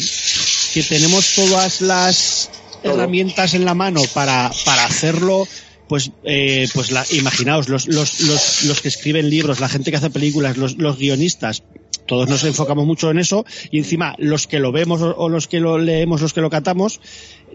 [0.74, 2.52] que tenemos todas las
[2.84, 5.48] herramientas en la mano para, para hacerlo,
[5.88, 9.98] pues, eh, pues la, imaginaos, los, los, los, los, que escriben libros, la gente que
[9.98, 11.64] hace películas, los, los guionistas,
[12.12, 15.60] todos nos enfocamos mucho en eso y encima los que lo vemos o, los que
[15.60, 17.00] lo leemos, los que lo catamos,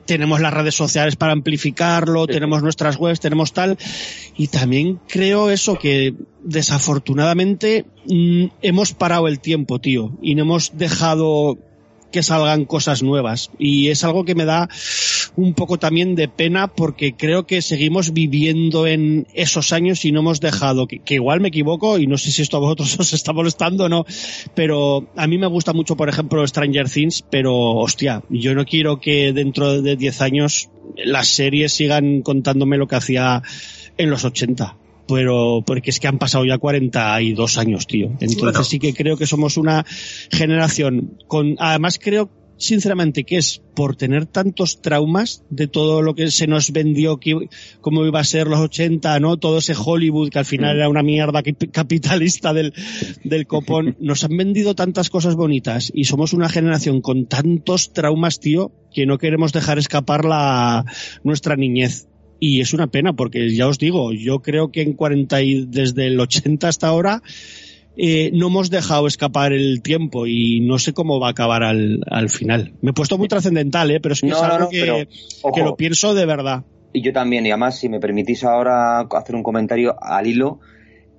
[0.07, 3.77] tenemos las redes sociales para amplificarlo, tenemos nuestras webs, tenemos tal.
[4.37, 10.79] Y también creo eso que desafortunadamente mm, hemos parado el tiempo, tío, y no hemos
[10.79, 11.59] dejado
[12.11, 13.51] que salgan cosas nuevas.
[13.59, 14.69] Y es algo que me da
[15.37, 20.21] un poco también de pena porque creo que seguimos viviendo en esos años y no
[20.21, 23.33] hemos dejado, que, igual me equivoco y no sé si esto a vosotros os está
[23.33, 24.07] molestando o no,
[24.55, 28.99] pero a mí me gusta mucho, por ejemplo, Stranger Things, pero hostia, yo no quiero
[28.99, 33.43] que dentro de 10 años las series sigan contándome lo que hacía
[33.99, 34.77] en los 80
[35.09, 38.13] pero porque es que han pasado ya 42 años, tío.
[38.21, 39.85] Entonces sí que creo que somos una
[40.31, 46.31] generación con, además creo sinceramente que es por tener tantos traumas de todo lo que
[46.31, 47.49] se nos vendió que
[47.81, 49.37] cómo iba a ser los 80, ¿no?
[49.37, 50.79] Todo ese Hollywood que al final mm.
[50.79, 51.43] era una mierda
[51.73, 52.73] capitalista del,
[53.25, 53.97] del copón.
[54.01, 59.07] Nos han vendido tantas cosas bonitas y somos una generación con tantos traumas, tío, que
[59.07, 60.85] no queremos dejar escapar la,
[61.23, 62.09] nuestra niñez.
[62.39, 66.07] Y es una pena porque ya os digo, yo creo que en 40 y desde
[66.07, 67.23] el 80 hasta ahora
[67.97, 72.01] eh, no hemos dejado escapar el tiempo y no sé cómo va a acabar al,
[72.11, 72.75] al final.
[72.83, 74.01] Me he puesto muy trascendental, ¿eh?
[74.01, 75.09] pero es que es algo que,
[75.55, 76.65] que, lo pienso de verdad.
[76.93, 80.61] Y yo también, y además, si me permitís ahora hacer un comentario al hilo,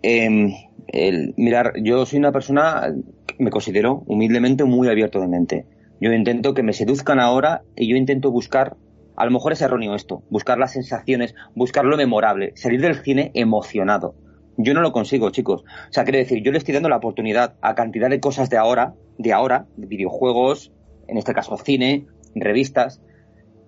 [0.03, 0.53] eh,
[0.87, 2.93] el, mirar, yo soy una persona,
[3.39, 5.65] me considero humildemente muy abierto de mente.
[5.99, 8.75] Yo intento que me seduzcan ahora y yo intento buscar
[9.17, 13.31] a lo mejor es erróneo esto, buscar las sensaciones, buscar lo memorable, salir del cine
[13.33, 14.15] emocionado.
[14.57, 15.63] Yo no lo consigo, chicos.
[15.63, 18.57] O sea, quiero decir, yo le estoy dando la oportunidad a cantidad de cosas de
[18.57, 20.71] ahora, de ahora, de videojuegos,
[21.07, 22.05] en este caso cine,
[22.35, 23.01] revistas,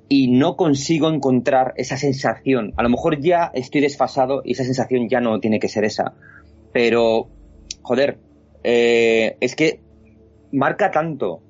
[0.07, 2.73] y no consigo encontrar esa sensación.
[2.77, 6.13] A lo mejor ya estoy desfasado y esa sensación ya no tiene que ser esa.
[6.71, 7.27] Pero,
[7.81, 8.19] joder,
[8.63, 9.81] eh, es que
[10.51, 11.41] marca tanto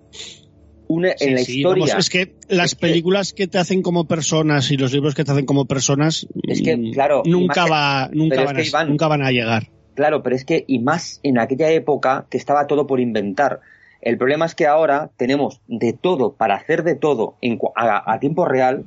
[0.89, 1.97] en la historia.
[1.97, 5.45] es que las películas que te hacen como personas y los libros que te hacen
[5.45, 9.69] como personas es que, mm, claro, nunca, va, nunca, van a, nunca van a llegar.
[9.93, 13.59] Claro, pero es que, y más en aquella época que estaba todo por inventar.
[14.01, 18.45] El problema es que ahora tenemos de todo para hacer de todo en, a, tiempo
[18.45, 18.85] real.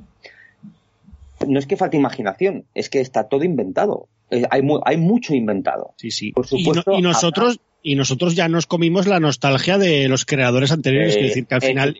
[1.47, 4.07] No es que falte imaginación, es que está todo inventado.
[4.49, 5.93] Hay, hay mucho inventado.
[5.97, 6.31] Sí, sí.
[6.31, 11.17] Por supuesto, y, nosotros, y nosotros ya nos comimos la nostalgia de los creadores anteriores,
[11.17, 11.97] es decir, que al final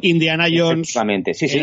[0.00, 0.96] Indiana Jones
[1.34, 1.60] sí,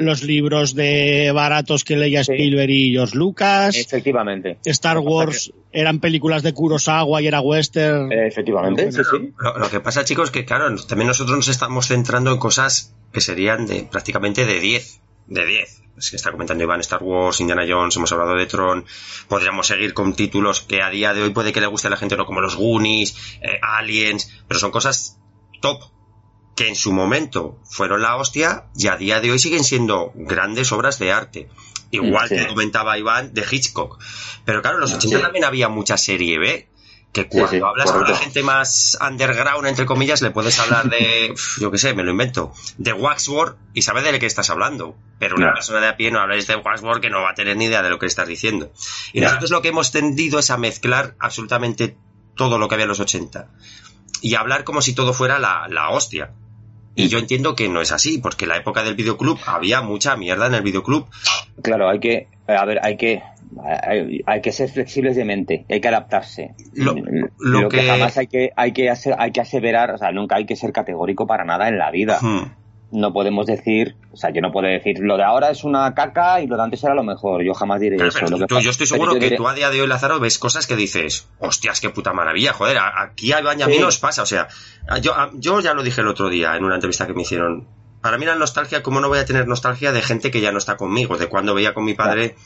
[0.00, 3.76] los libros de baratos que leía Spielberg y George Lucas.
[3.76, 4.58] Efectivamente.
[4.64, 8.10] Star Wars eran películas de Kurosawa y era western.
[8.12, 9.32] Efectivamente, sí, sí.
[9.38, 13.66] Lo, que pasa, chicos, que claro, también nosotros nos estamos centrando en cosas que serían
[13.66, 15.82] de prácticamente de 10 de 10.
[15.98, 18.86] Es que está comentando Iván Star Wars, Indiana Jones, hemos hablado de Tron.
[19.28, 21.96] Podríamos seguir con títulos que a día de hoy puede que le guste a la
[21.96, 25.18] gente, no como los Goonies, eh, Aliens, pero son cosas
[25.60, 25.82] top
[26.54, 30.72] que en su momento fueron la hostia y a día de hoy siguen siendo grandes
[30.72, 31.48] obras de arte.
[31.90, 33.98] Igual que comentaba Iván de Hitchcock.
[34.44, 36.68] Pero claro, en los 80 también había mucha serie B
[37.12, 41.70] que cuando hablas con la gente más underground, entre comillas, le puedes hablar de, yo
[41.70, 44.96] qué sé, me lo invento, de Waxworth y sabe de qué estás hablando.
[45.18, 47.56] Pero una persona de a pie no habláis de Waxworth que no va a tener
[47.56, 48.72] ni idea de lo que estás diciendo.
[49.12, 51.96] Y nosotros lo que hemos tendido es a mezclar absolutamente
[52.36, 53.48] todo lo que había en los 80
[54.20, 56.32] y hablar como si todo fuera la, la hostia.
[56.94, 60.16] Y yo entiendo que no es así, porque en la época del videoclub había mucha
[60.16, 61.06] mierda en el videoclub.
[61.62, 63.22] Claro, hay que, a ver, hay que,
[64.26, 66.54] hay, que ser flexibles de mente, hay que adaptarse.
[66.74, 66.94] Lo,
[67.68, 67.82] que...
[67.82, 71.26] jamás hay que, hay que, hay que aseverar, o sea, nunca hay que ser categórico
[71.26, 72.18] para nada en la vida.
[72.20, 72.58] Hmm
[72.90, 76.40] no podemos decir, o sea, yo no puedo decir lo de ahora es una caca
[76.40, 77.44] y lo de antes era lo mejor.
[77.44, 78.26] Yo jamás diré eso.
[78.60, 81.80] yo estoy seguro que tú a día de hoy, Lázaro, ves cosas que dices, hostias,
[81.80, 84.48] qué puta maravilla, joder, aquí a Iván y a mí nos pasa, o sea,
[85.02, 87.66] yo, yo ya lo dije el otro día en una entrevista que me hicieron.
[88.00, 90.58] Para mí la nostalgia, ¿cómo no voy a tener nostalgia de gente que ya no
[90.58, 91.18] está conmigo?
[91.18, 92.36] De cuando veía con mi padre.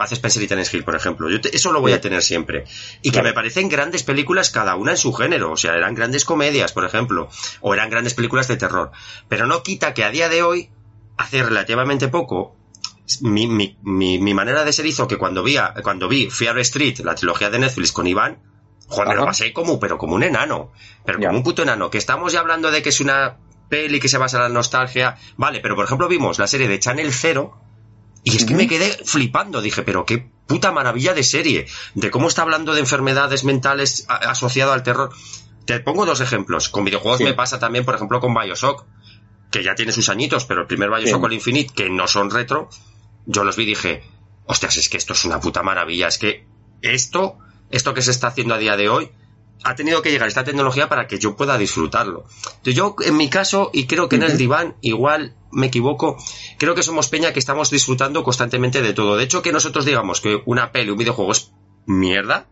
[0.00, 1.30] Hace Spencer y Tennis Hill, por ejemplo.
[1.30, 2.64] Yo eso lo voy a tener siempre.
[3.02, 5.52] Y que me parecen grandes películas cada una en su género.
[5.52, 7.28] O sea, eran grandes comedias, por ejemplo.
[7.60, 8.90] O eran grandes películas de terror.
[9.28, 10.70] Pero no quita que a día de hoy,
[11.16, 12.56] hace relativamente poco,
[13.20, 17.14] mi, mi, mi, manera de ser hizo que cuando vi, cuando vi Fear Street, la
[17.14, 18.38] trilogía de Netflix con Iván,
[18.88, 20.72] joder, me lo pasé como, pero como un enano.
[21.04, 21.90] Pero como un puto enano.
[21.90, 23.36] Que estamos ya hablando de que es una
[23.68, 25.16] peli que se basa en la nostalgia.
[25.36, 27.69] Vale, pero por ejemplo vimos la serie de Channel Zero
[28.22, 32.28] y es que me quedé flipando, dije, pero qué puta maravilla de serie, de cómo
[32.28, 35.10] está hablando de enfermedades mentales asociado al terror.
[35.64, 36.68] Te pongo dos ejemplos.
[36.68, 38.84] Con videojuegos me pasa también, por ejemplo, con Bioshock,
[39.50, 42.68] que ya tiene sus añitos, pero el primer Bioshock al Infinite, que no son retro,
[43.26, 44.02] yo los vi y dije,
[44.46, 46.46] hostias, es que esto es una puta maravilla, es que
[46.82, 47.38] esto,
[47.70, 49.10] esto que se está haciendo a día de hoy,
[49.62, 52.26] ha tenido que llegar esta tecnología para que yo pueda disfrutarlo.
[52.64, 56.16] Yo, en mi caso, y creo que en el diván, igual me equivoco,
[56.60, 59.16] creo que somos peña que estamos disfrutando constantemente de todo.
[59.16, 61.52] De hecho, que nosotros digamos que una peli, un videojuego es
[61.86, 62.48] mierda,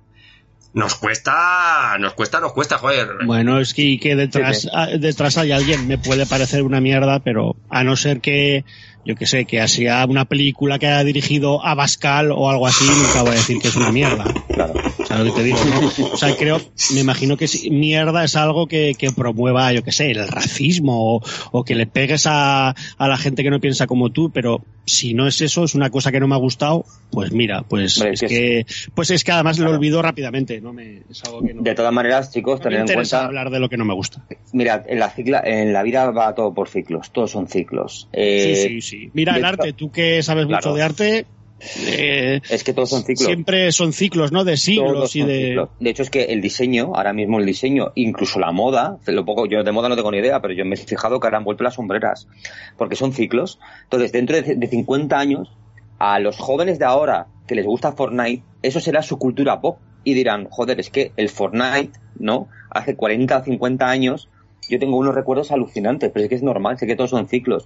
[0.72, 3.08] nos cuesta, nos cuesta, nos cuesta, joder.
[3.26, 4.66] Bueno, es que, que detrás,
[4.98, 8.64] detrás hay alguien, me puede parecer una mierda, pero a no ser que
[9.04, 12.84] yo que sé, que sea una película que haya dirigido a Bascal o algo así,
[12.84, 14.24] nunca voy a decir que es una mierda.
[14.48, 14.74] Claro.
[15.00, 16.06] O sea, lo que te digo, ¿no?
[16.12, 16.60] O sea, creo,
[16.94, 21.16] me imagino que si- mierda es algo que, que promueva, yo que sé, el racismo
[21.16, 21.22] o,
[21.52, 25.14] o que le pegues a, a la gente que no piensa como tú, pero si
[25.14, 28.14] no es eso, es una cosa que no me ha gustado, pues mira, pues Hombre,
[28.14, 31.54] es es que, pues es que además lo olvido rápidamente, no me, es algo que
[31.54, 33.24] no, De todas maneras, chicos, no me tened en cuenta.
[33.24, 34.24] hablar de lo que no me gusta.
[34.52, 38.08] Mirad, en la, cicla, en la vida va todo por ciclos, todos son ciclos.
[38.12, 39.10] Eh, sí, sí, sí.
[39.14, 40.74] Mira el arte, tú que sabes mucho Claro.
[40.76, 41.26] de arte,
[41.60, 43.26] eh, Es que todos son ciclos.
[43.26, 44.44] siempre son ciclos, ¿no?
[44.44, 45.46] De siglos y de...
[45.46, 45.68] ciclos.
[45.80, 49.46] De hecho, es que el diseño, ahora mismo el diseño, incluso la moda, lo poco,
[49.46, 51.44] yo de moda no tengo ni idea, pero yo me he fijado que ahora han
[51.44, 52.28] vuelto las sombreras,
[52.76, 53.58] porque son ciclos.
[53.84, 55.50] Entonces, dentro de, de 50 años,
[55.98, 59.78] a los jóvenes de ahora que les gusta Fortnite, eso será su cultura pop.
[60.04, 62.48] Y dirán, joder, es que el Fortnite, ¿no?
[62.70, 64.28] Hace 40 o 50 años,
[64.68, 67.64] yo tengo unos recuerdos alucinantes, pero es que es normal, sé que todos son ciclos.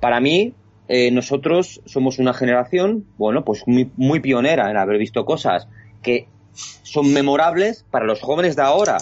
[0.00, 0.54] Para mí,
[0.88, 5.68] eh, nosotros somos una generación, bueno, pues muy, muy pionera en haber visto cosas
[6.02, 6.28] que
[6.82, 8.96] son memorables para los jóvenes de ahora.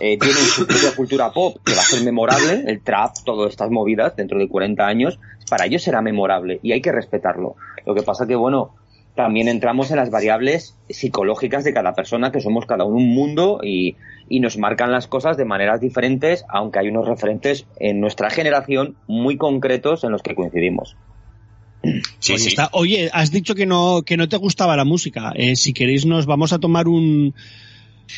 [0.00, 3.70] Eh, tienen su propia cultura pop que va a ser memorable, el trap, todas estas
[3.70, 5.18] movidas dentro de 40 años,
[5.50, 7.56] para ellos será memorable y hay que respetarlo.
[7.84, 8.74] Lo que pasa que, bueno,
[9.14, 13.60] también entramos en las variables psicológicas de cada persona, que somos cada uno un mundo
[13.62, 13.96] y,
[14.28, 18.96] y nos marcan las cosas de maneras diferentes, aunque hay unos referentes en nuestra generación
[19.08, 20.96] muy concretos en los que coincidimos.
[22.18, 22.48] Sí, Oye, sí.
[22.48, 25.32] está- oye, has dicho que no, que no te gustaba la música.
[25.34, 27.34] Eh, si queréis nos vamos a tomar un,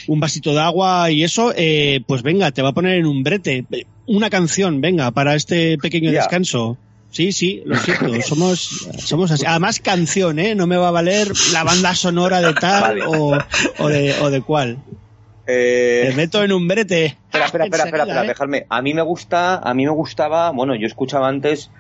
[0.06, 3.22] un vasito de agua y eso, eh, pues venga, te va a poner en un
[3.22, 3.64] brete.
[4.06, 6.76] Una canción, venga, para este pequeño descanso.
[7.12, 9.44] Sí, sí, lo siento, somos, somos así.
[9.46, 10.54] Además, canción, ¿eh?
[10.54, 13.02] No me va a valer la banda sonora de tal Vale.
[13.04, 13.36] o,
[13.78, 14.78] o, de, o de cuál.
[15.46, 17.16] Te meto en un brete.
[17.32, 18.28] Espera, espera, espera, espera, ¿eh?
[18.28, 18.66] dejadme.
[18.68, 21.70] A mí me gusta, a mí me gustaba, bueno, yo escuchaba antes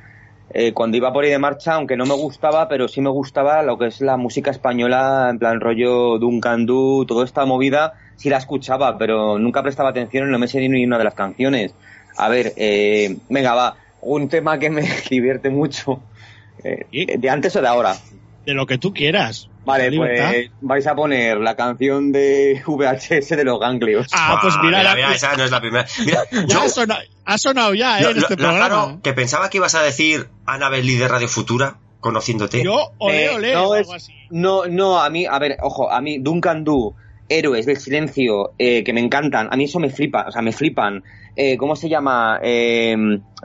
[0.52, 3.62] eh, cuando iba por ahí de marcha, aunque no me gustaba, pero sí me gustaba
[3.62, 8.28] lo que es la música española, en plan rollo Duncan Du, toda esta movida, sí
[8.28, 11.72] la escuchaba, pero nunca prestaba atención y no me sé ni una de las canciones.
[12.16, 16.02] A ver, eh, venga, va, un tema que me divierte mucho.
[16.64, 17.16] Eh.
[17.16, 17.94] ¿De antes o de ahora?
[18.46, 19.48] De lo que tú quieras.
[19.64, 24.06] Vale, pues vais a poner la canción de VHS de los ganglios.
[24.12, 25.86] Ah, pues Ah, mira, mira, la- mira, esa no es la primera.
[26.04, 28.02] Mira, yo, ha sonado, ha sonado ya, ¿eh?
[28.04, 32.64] lo- en este lo- que pensaba que ibas a decir Annabelle de Radio Futura, conociéndote.
[32.64, 34.12] Yo, ole, Eh, ole, no, o es- algo así.
[34.30, 36.94] No, no, a mí, a ver, ojo, a mí Duncan Du,
[37.28, 40.52] Héroes del Silencio, eh, que me encantan, a mí eso me flipa, o sea, me
[40.52, 41.04] flipan.
[41.36, 42.40] Eh, ¿Cómo se llama?
[42.42, 42.92] Eh,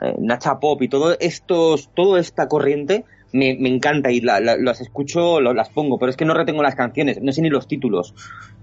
[0.02, 3.04] eh, Nacha Pop y todo estos, toda esta corriente
[3.36, 6.34] me, me encanta y la- la- las escucho, lo- las pongo, pero es que no
[6.34, 8.14] retengo las canciones, no sé ni los títulos.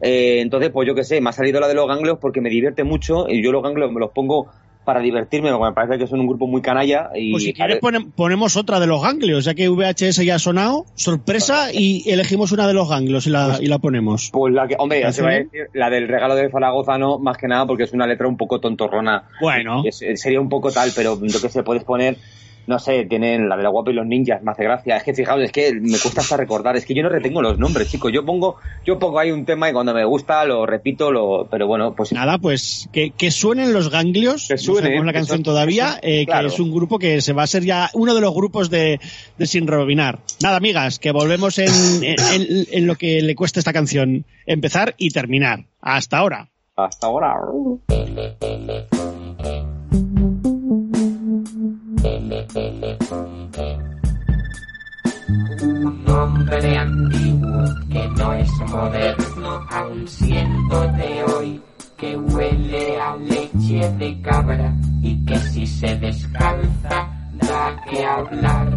[0.01, 2.49] Eh, entonces, pues yo qué sé, me ha salido la de los ganglios porque me
[2.49, 4.47] divierte mucho y yo los ganglios me los pongo
[4.85, 7.79] para divertirme, porque me parece que son un grupo muy canalla y Pues si quieres
[7.79, 12.03] ver, ponem- ponemos otra de los ganglios, ya que VHS ya ha sonado, sorpresa, y
[12.11, 14.29] elegimos una de los ganglios y la, y la ponemos.
[14.33, 17.17] Pues la que, hombre, se va a ¿Parece decir, la del regalo de Zaragoza no,
[17.17, 19.23] más que nada porque es una letra un poco tontorrona.
[19.39, 22.17] Bueno, Es- sería un poco tal, pero yo que sé, puedes poner,
[22.67, 24.97] no sé, tienen la de la guapa y los ninjas, me hace gracia.
[24.97, 27.59] Es que fijaos, es que me cuesta hasta recordar, es que yo no retengo los
[27.59, 28.11] nombres, chicos.
[28.13, 28.55] Yo pongo,
[28.85, 32.13] yo pongo ahí un tema y cuando me gusta lo repito, lo, pero bueno, pues
[32.13, 36.25] nada, pues que, que suenen los ganglios, Que no suenen, sabemos la canción todavía, eh,
[36.25, 36.47] claro.
[36.47, 38.99] que es un grupo que se va a ser ya uno de los grupos de,
[39.37, 40.19] de Sin Rebobinar.
[40.41, 41.67] Nada, amigas, que volvemos en,
[42.03, 45.65] en- en- en lo que le cuesta esta canción, empezar y terminar.
[45.81, 46.49] Hasta ahora.
[46.75, 47.35] hasta ahora.
[55.61, 61.61] Un hombre antiguo que no es moderno, aun siendo de hoy,
[61.95, 68.67] que huele a leche de cabra y que si se descalza da que hablar.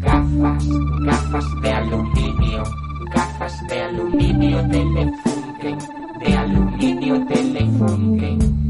[0.00, 0.68] Gafas,
[1.02, 2.64] gafas de aluminio,
[3.14, 5.78] gafas de aluminio telefunken,
[6.18, 8.65] de aluminio telefunken.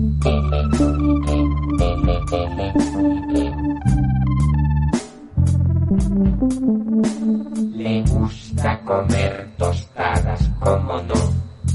[7.75, 11.15] Le gusta comer tostadas, como no,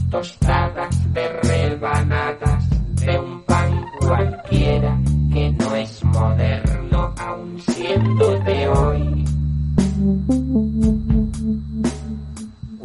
[0.10, 2.70] tostadas de rebanadas,
[3.06, 5.00] de un pan cualquiera
[5.32, 9.26] que no es moderno, aun siendo de hoy.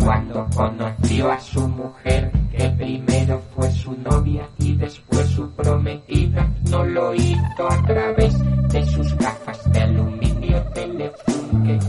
[0.07, 6.85] Cuando conoció a su mujer, que primero fue su novia y después su prometida, no
[6.85, 8.33] lo hizo a través
[8.69, 11.81] de sus gafas de aluminio telefunken.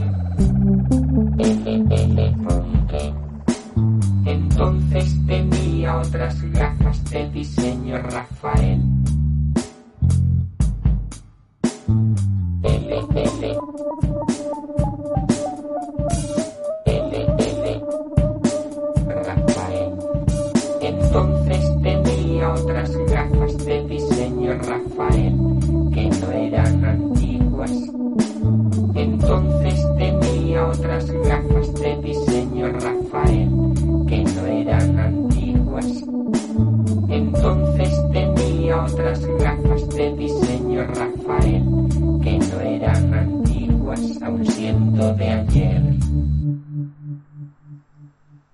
[1.37, 3.15] Tele- telefunken.
[4.25, 8.81] Entonces tenía otras gafas de diseño Rafael.
[30.97, 33.49] unas gafas de diseño Rafael
[34.07, 35.85] que no eran antiguas.
[37.07, 41.63] Entonces tenía otras gafas de diseño Rafael
[42.23, 46.06] que no eran antiguas, aun siendo de ayer.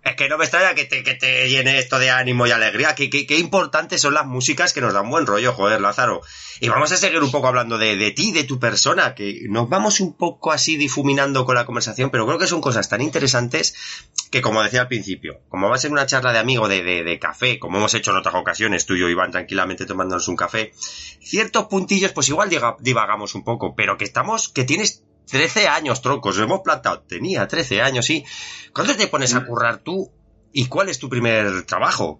[0.03, 2.93] Es que no me extraña que te, que te llene esto de ánimo y alegría.
[2.93, 6.21] Qué, qué, qué importantes son las músicas que nos dan buen rollo, joder, Lázaro.
[6.59, 9.69] Y vamos a seguir un poco hablando de, de ti, de tu persona, que nos
[9.69, 13.75] vamos un poco así difuminando con la conversación, pero creo que son cosas tan interesantes
[14.29, 17.03] que, como decía al principio, como va a ser una charla de amigo de, de,
[17.03, 20.35] de café, como hemos hecho en otras ocasiones, tú y yo, Iván, tranquilamente tomándonos un
[20.35, 20.73] café,
[21.21, 22.49] ciertos puntillos, pues igual
[22.79, 27.81] divagamos un poco, pero que estamos, que tienes 13 años, troncos, hemos plantado, tenía 13
[27.81, 28.23] años, sí.
[28.73, 30.09] ¿Cuándo te pones a currar tú?
[30.51, 32.19] ¿Y cuál es tu primer trabajo?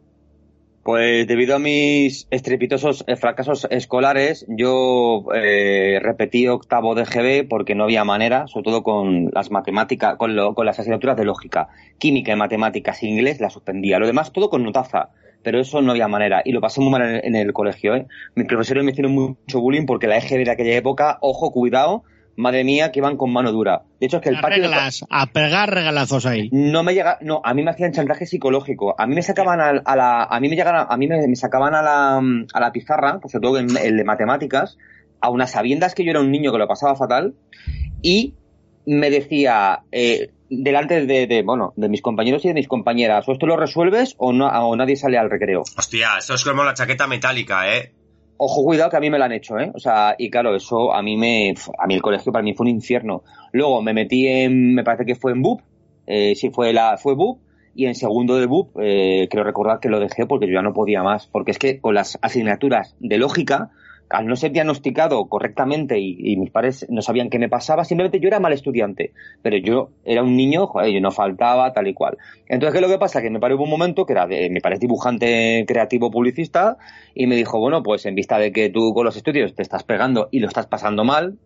[0.83, 7.73] Pues debido a mis estrepitosos eh, fracasos escolares, yo eh, repetí octavo de GB porque
[7.73, 11.69] no había manera, sobre todo con las matemáticas, con, lo- con las asignaturas de lógica,
[11.99, 13.97] química y matemáticas e inglés, la suspendía.
[13.97, 15.11] Lo demás todo con notaza,
[15.41, 16.41] pero eso no había manera.
[16.43, 17.95] Y lo pasé muy mal en, el- en el colegio.
[17.95, 18.07] ¿eh?
[18.35, 22.03] Mis profesores me hicieron mucho bullying porque la EGB de aquella época, ojo, cuidado,
[22.35, 23.83] madre mía, que iban con mano dura.
[23.99, 24.63] De hecho, es que el patio...
[24.63, 26.49] de- reglas, a pegar regalazos ahí.
[26.51, 28.95] no me llega, no, a mí me hacían chantaje psicológico.
[28.97, 31.35] A mí me sacaban a, a la, a mí me llegaban, a mí me, me
[31.35, 34.77] sacaban a la, a la pizarra, pues sobre todo en el de matemáticas,
[35.21, 37.33] a unas sabiendas que yo era un niño que lo pasaba fatal,
[38.01, 38.33] y
[38.85, 43.31] me decía, eh, delante de, de, bueno, de mis compañeros y de mis compañeras, o
[43.31, 45.61] esto lo resuelves o no, o nadie sale al recreo.
[45.77, 47.93] Hostia, esto es como la chaqueta metálica, ¿eh?
[48.45, 49.71] Ojo, cuidado que a mí me lo han hecho, ¿eh?
[49.73, 52.65] O sea, y claro, eso a mí me, a mí el colegio para mí fue
[52.65, 53.23] un infierno.
[53.53, 55.61] Luego me metí en, me parece que fue en BUP,
[56.07, 57.39] eh, sí fue la, fue BUP,
[57.73, 60.73] y en segundo de BUP, eh, creo recordar que lo dejé porque yo ya no
[60.73, 63.71] podía más, porque es que con las asignaturas de lógica,
[64.13, 68.27] al no ser diagnosticado correctamente y, mis padres no sabían qué me pasaba, simplemente yo
[68.27, 69.11] era mal estudiante,
[69.41, 72.17] pero yo era un niño, joder, yo no faltaba, tal y cual.
[72.47, 73.23] Entonces, ¿qué es lo que pasa?
[73.23, 76.77] Que me paré un momento, que era de, mi padre dibujante creativo publicista,
[77.15, 79.83] y me dijo, bueno, pues en vista de que tú con los estudios te estás
[79.83, 81.39] pegando y lo estás pasando mal,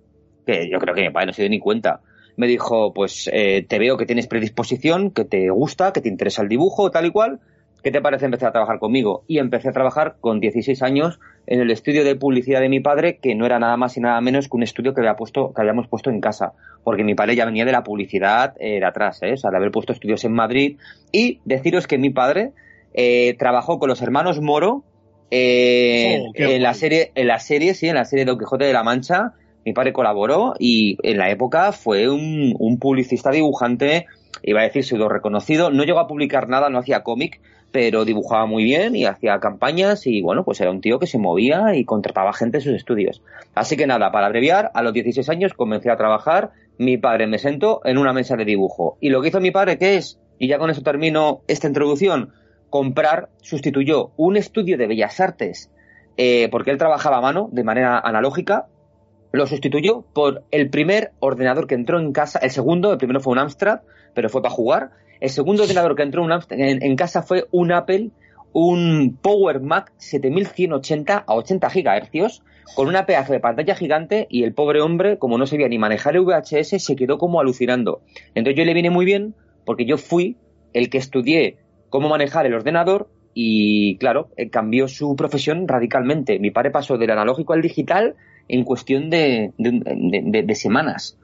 [0.45, 2.01] que yo creo que mi padre no se dio ni cuenta,
[2.35, 6.41] me dijo, pues eh, te veo que tienes predisposición, que te gusta, que te interesa
[6.41, 7.39] el dibujo, tal y cual,
[7.87, 9.23] ¿qué te parece empezar a trabajar conmigo?
[9.29, 13.17] Y empecé a trabajar con 16 años en el estudio de publicidad de mi padre,
[13.21, 15.61] que no era nada más y nada menos que un estudio que, había puesto, que
[15.61, 16.51] habíamos puesto en casa,
[16.83, 19.31] porque mi padre ya venía de la publicidad eh, de atrás, ¿eh?
[19.31, 20.77] o sea, de haber puesto estudios en Madrid,
[21.13, 22.51] y deciros que mi padre
[22.93, 24.83] eh, trabajó con los hermanos Moro
[25.31, 28.73] eh, Oh, en la serie, en la serie, sí, en la serie Don Quijote de
[28.73, 29.31] la Mancha,
[29.65, 34.07] mi padre colaboró y en la época fue un, un publicista dibujante,
[34.43, 37.39] iba a decir pseudo reconocido, no llegó a publicar nada, no hacía cómic,
[37.71, 41.17] pero dibujaba muy bien y hacía campañas y bueno, pues era un tío que se
[41.17, 43.21] movía y contrataba gente en sus estudios.
[43.55, 47.39] Así que nada, para abreviar, a los 16 años comencé a trabajar, mi padre me
[47.39, 50.19] sentó en una mesa de dibujo y lo que hizo mi padre, ¿qué es?
[50.39, 52.33] Y ya con eso termino esta introducción,
[52.69, 55.71] comprar, sustituyó un estudio de bellas artes,
[56.17, 58.67] eh, porque él trabajaba a mano, de manera analógica,
[59.31, 63.33] lo sustituyó por el primer ordenador que entró en casa, el segundo, el primero fue
[63.33, 63.81] un Amstrad,
[64.13, 68.11] pero fue para jugar, el segundo ordenador que entró en, casa fue un Apple,
[68.53, 72.43] un Power Mac 7180 a 80 gigahercios,
[72.75, 76.15] con una pedazo de pantalla gigante y el pobre hombre, como no sabía ni manejar
[76.15, 78.01] el VHS, se quedó como alucinando.
[78.35, 79.35] Entonces yo le vine muy bien
[79.65, 80.37] porque yo fui
[80.73, 81.57] el que estudié
[81.89, 86.39] cómo manejar el ordenador y claro, eh, cambió su profesión radicalmente.
[86.39, 88.15] Mi padre pasó del analógico al digital
[88.47, 91.17] en cuestión de, de, de- de- de semanas.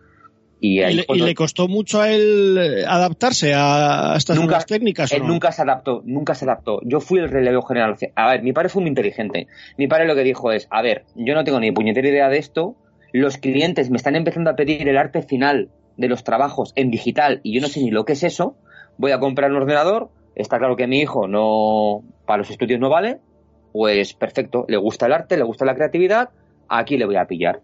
[0.59, 4.45] Y, ¿Y ahí le, y costó mucho a él eh, adaptarse a, a estas Nunca-
[4.47, 5.11] nuevas técnicas?
[5.11, 5.27] ¿o él no?
[5.29, 6.79] nunca se adaptó, nunca se adaptó.
[6.85, 7.95] Yo fui el relevo general.
[8.15, 9.47] A ver, mi padre fue muy inteligente.
[9.77, 12.37] Mi padre lo que dijo es, a ver, yo no tengo ni puñetera idea de
[12.37, 12.77] esto,
[13.11, 17.41] los clientes me están empezando a pedir el arte final de los trabajos en digital
[17.43, 18.55] y yo no sé ni lo que es eso,
[18.97, 22.89] voy a comprar un ordenador, está claro que mi hijo no, para los estudios no
[22.89, 23.19] vale,
[23.73, 26.29] pues perfecto, le gusta el arte, le gusta la creatividad,
[26.69, 27.61] aquí le voy a pillar.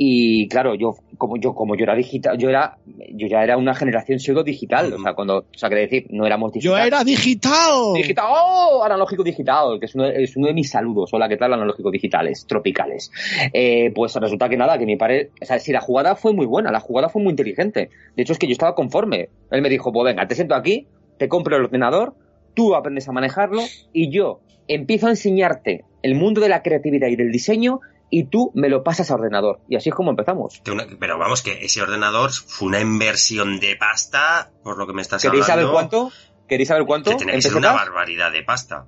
[0.00, 2.78] Y claro, yo como yo como yo era digital, yo era
[3.14, 6.24] yo ya era una generación pseudo digital, o sea, cuando, o sea, quiere decir, no
[6.24, 6.86] éramos Yo digital.
[6.86, 7.94] era digital.
[7.96, 8.84] Digital, ¡oh!
[8.84, 11.10] Analógico digital, que es uno, de, es uno de mis saludos.
[11.12, 11.52] Hola, ¿qué tal?
[11.52, 13.10] Analógico digitales, tropicales.
[13.52, 16.46] Eh, pues resulta que nada, que mi padre, o sea, si la jugada fue muy
[16.46, 17.90] buena, la jugada fue muy inteligente.
[18.14, 19.30] De hecho, es que yo estaba conforme.
[19.50, 20.86] Él me dijo, pues venga, te siento aquí,
[21.18, 22.14] te compro el ordenador,
[22.54, 23.62] tú aprendes a manejarlo
[23.92, 28.50] y yo empiezo a enseñarte el mundo de la creatividad y del diseño y tú
[28.54, 29.60] me lo pasas a ordenador.
[29.68, 30.62] Y así es como empezamos.
[30.64, 35.22] Pero vamos, que ese ordenador fue una inversión de pasta, por lo que me estás
[35.22, 35.90] ¿Queréis saber hablando.
[35.90, 36.12] cuánto?
[36.46, 37.10] ¿Queréis saber cuánto?
[37.10, 38.86] Que tiene que ¿En ser una barbaridad de pasta.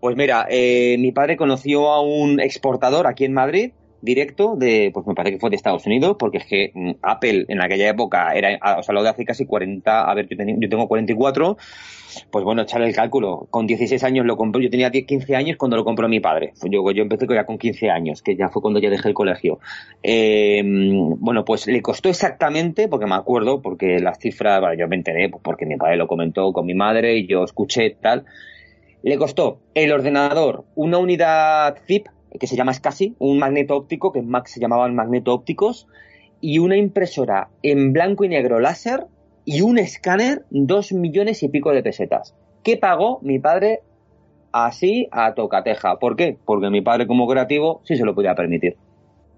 [0.00, 3.72] Pues mira, eh, mi padre conoció a un exportador aquí en Madrid
[4.02, 7.46] directo de, pues me parece que fue de Estados Unidos, porque es que mm, Apple
[7.48, 10.56] en aquella época era, o sea, lo de hace casi 40, a ver, yo, tenía-
[10.58, 11.56] yo tengo 44,
[12.30, 15.56] pues bueno, echarle el cálculo, con 16 años lo compró, yo tenía 10, 15 años
[15.56, 18.60] cuando lo compró mi padre, yo, yo empecé ya con 15 años, que ya fue
[18.60, 19.60] cuando ya dejé el colegio.
[20.02, 24.96] Eh, bueno, pues le costó exactamente, porque me acuerdo, porque las cifras, bueno, yo me
[24.96, 28.24] enteré, pues porque mi padre lo comentó con mi madre y yo escuché tal,
[29.02, 32.06] le costó el ordenador una unidad zip
[32.38, 35.86] que se llama SCSI, un magneto óptico, que en Mac se llamaban magneto ópticos,
[36.40, 39.06] y una impresora en blanco y negro láser
[39.44, 42.34] y un escáner, dos millones y pico de pesetas.
[42.62, 43.80] ¿Qué pagó mi padre
[44.52, 45.98] así a tocateja?
[45.98, 46.36] ¿Por qué?
[46.44, 48.76] Porque mi padre como creativo sí se lo podía permitir.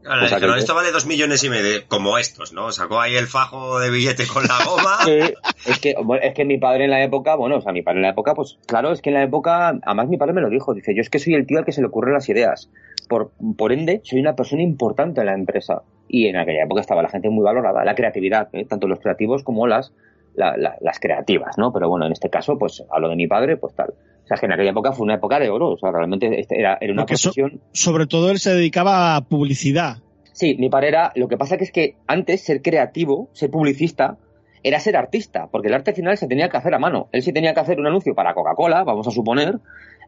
[0.07, 2.71] Ahora, dijeron, aquel- esto vale dos millones y medio, como estos, ¿no?
[2.73, 4.99] Sacó ahí el fajo de billete con la goma.
[5.05, 7.83] Sí, es que, bueno, es que mi padre en la época, bueno, o sea, mi
[7.83, 10.41] padre en la época, pues claro, es que en la época, además mi padre me
[10.41, 12.29] lo dijo, dice, yo es que soy el tío al que se le ocurren las
[12.29, 12.71] ideas.
[13.09, 15.83] Por, por ende, soy una persona importante en la empresa.
[16.09, 18.65] Y en aquella época estaba la gente muy valorada, la creatividad, ¿eh?
[18.67, 19.93] tanto los creativos como las,
[20.35, 21.73] la- la- las creativas, ¿no?
[21.73, 23.95] Pero bueno, en este caso, pues a lo de mi padre, pues tal.
[24.25, 26.59] O sea, que en aquella época fue una época de oro, o sea, realmente este
[26.59, 29.99] era, era una Porque so- profesión Sobre todo él se dedicaba a publicidad.
[30.33, 31.13] Sí, mi padre era.
[31.15, 34.17] Lo que pasa que es que antes ser creativo, ser publicista,
[34.63, 37.09] era ser artista, porque el arte final se tenía que hacer a mano.
[37.13, 39.59] Él sí tenía que hacer un anuncio para Coca-Cola, vamos a suponer.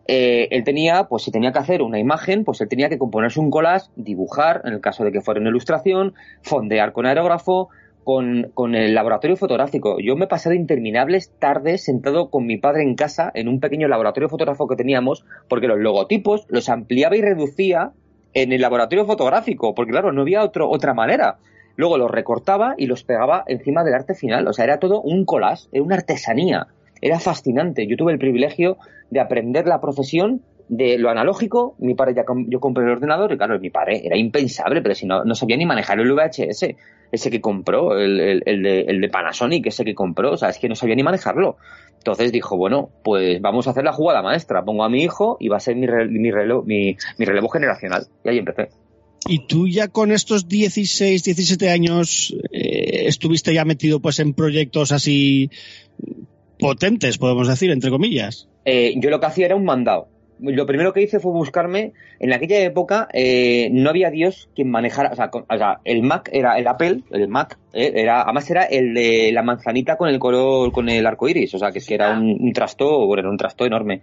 [0.09, 3.38] eh, él tenía, pues si tenía que hacer una imagen, pues él tenía que componerse
[3.40, 7.68] un collage, dibujar, en el caso de que fuera una ilustración, fondear con aerógrafo,
[8.06, 9.98] con, con el laboratorio fotográfico.
[9.98, 13.88] Yo me he pasado interminables tardes sentado con mi padre en casa en un pequeño
[13.88, 17.90] laboratorio fotográfico que teníamos, porque los logotipos los ampliaba y reducía
[18.32, 21.38] en el laboratorio fotográfico, porque claro, no había otro, otra manera.
[21.74, 24.46] Luego los recortaba y los pegaba encima del arte final.
[24.46, 26.68] O sea, era todo un collage, era una artesanía.
[27.00, 27.88] Era fascinante.
[27.88, 28.76] Yo tuve el privilegio
[29.10, 31.76] de aprender la profesión de lo analógico.
[31.78, 34.94] Mi padre ya com- yo compré el ordenador y claro, mi padre era impensable, pero
[34.94, 36.74] si no, no sabía ni manejar el VHS,
[37.12, 40.48] ese que compró, el, el- el de, el de Panasonic, ese que compró, o sea,
[40.51, 41.56] es que no sabía ni manejarlo.
[41.98, 44.64] Entonces dijo, bueno, pues vamos a hacer la jugada maestra.
[44.64, 47.48] Pongo a mi hijo y va a ser mi, re- mi, relevo, mi, mi relevo
[47.48, 48.06] generacional.
[48.24, 48.68] Y ahí empecé.
[49.28, 54.93] Y tú ya con estos 16, 17 años eh, estuviste ya metido pues en proyectos
[54.93, 55.51] así
[56.59, 58.48] potentes, podemos decir, entre comillas.
[58.64, 60.09] Eh, yo lo que hacía era un mandado.
[60.38, 65.10] Lo primero que hice fue buscarme, en aquella época eh, no había Dios quien manejara,
[65.12, 68.50] o sea, con- o sea, el Mac era el Apple, el Mac, eh, era, además
[68.50, 71.78] era el de la manzanita con el color, con el arco iris, o sea, que
[71.78, 74.02] es que era un, un trasto, bueno, era un trasto enorme.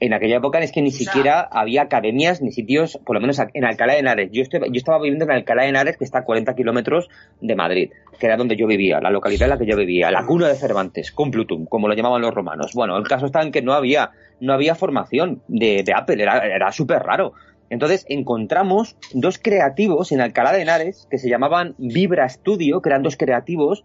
[0.00, 3.64] En aquella época es que ni siquiera había academias ni sitios, por lo menos en
[3.64, 4.28] Alcalá de Henares.
[4.32, 7.08] Yo, estoy- yo estaba viviendo en Alcalá de Henares, que está a 40 kilómetros
[7.40, 10.26] de Madrid, que era donde yo vivía, la localidad en la que yo vivía, la
[10.26, 12.72] cuna de Cervantes, Complutum, como lo llamaban los romanos.
[12.74, 14.10] Bueno, el caso está en que no había,
[14.44, 17.32] no había formación de, Apple, era, era súper raro.
[17.70, 23.02] Entonces encontramos dos creativos en Alcalá de Henares que se llamaban Vibra Studio, que eran
[23.02, 23.84] dos creativos,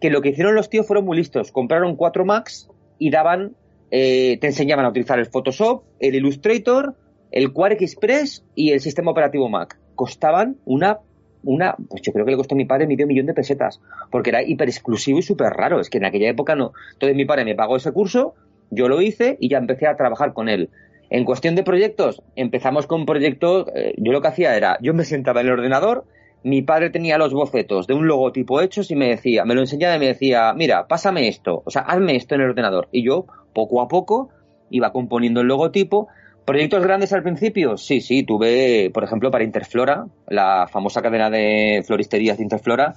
[0.00, 1.50] que lo que hicieron los tíos fueron muy listos.
[1.50, 2.68] Compraron cuatro Macs
[2.98, 3.56] y daban,
[3.90, 6.94] eh, te enseñaban a utilizar el Photoshop, el Illustrator,
[7.32, 9.78] el Quark Express y el sistema operativo Mac.
[9.94, 10.98] Costaban una,
[11.42, 14.30] una, pues yo creo que le costó a mi padre medio millón de pesetas, porque
[14.30, 15.80] era hiper exclusivo y súper raro.
[15.80, 16.72] Es que en aquella época no.
[16.92, 18.34] Entonces mi padre me pagó ese curso,
[18.74, 20.70] yo lo hice y ya empecé a trabajar con él.
[21.10, 25.04] En cuestión de proyectos, empezamos con proyectos, eh, yo lo que hacía era, yo me
[25.04, 26.04] sentaba en el ordenador,
[26.44, 29.96] mi padre tenía los bocetos de un logotipo hechos y me decía, me lo enseñaba
[29.96, 32.88] y me decía, mira, pásame esto, o sea, hazme esto en el ordenador.
[32.92, 34.28] Y yo, poco a poco,
[34.70, 36.08] iba componiendo el logotipo.
[36.44, 37.78] ¿Proyectos grandes al principio?
[37.78, 42.94] Sí, sí, tuve, por ejemplo, para Interflora, la famosa cadena de floristerías de Interflora,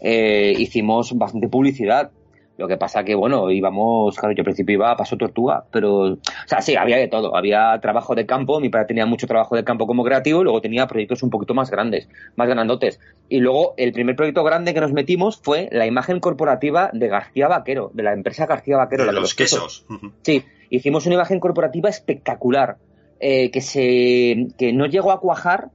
[0.00, 2.10] eh, hicimos bastante publicidad.
[2.58, 6.14] Lo que pasa que, bueno, íbamos, claro, yo al principio iba a paso tortuga, pero,
[6.14, 7.36] o sea, sí, había de todo.
[7.36, 10.88] Había trabajo de campo, mi padre tenía mucho trabajo de campo como creativo, luego tenía
[10.88, 12.98] proyectos un poquito más grandes, más grandotes.
[13.28, 17.46] Y luego, el primer proyecto grande que nos metimos fue la imagen corporativa de García
[17.46, 19.86] Vaquero, de la empresa García Vaquero, la de de los quesos.
[20.22, 22.78] Sí, hicimos una imagen corporativa espectacular,
[23.20, 25.68] eh, que se, que no llegó a cuajar,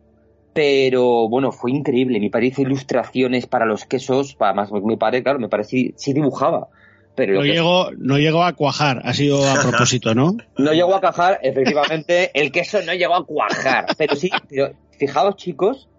[0.54, 2.20] pero bueno, fue increíble.
[2.20, 5.94] Mi padre hizo ilustraciones para los quesos, para más mi padre, claro, mi padre sí,
[5.98, 6.70] sí dibujaba.
[7.16, 10.38] Pero No llegó, no llegó a cuajar, ha sido a propósito, ¿no?
[10.58, 13.86] no llegó a cuajar, efectivamente, el queso no llegó a cuajar.
[13.98, 15.90] Pero sí, pero fijaos chicos,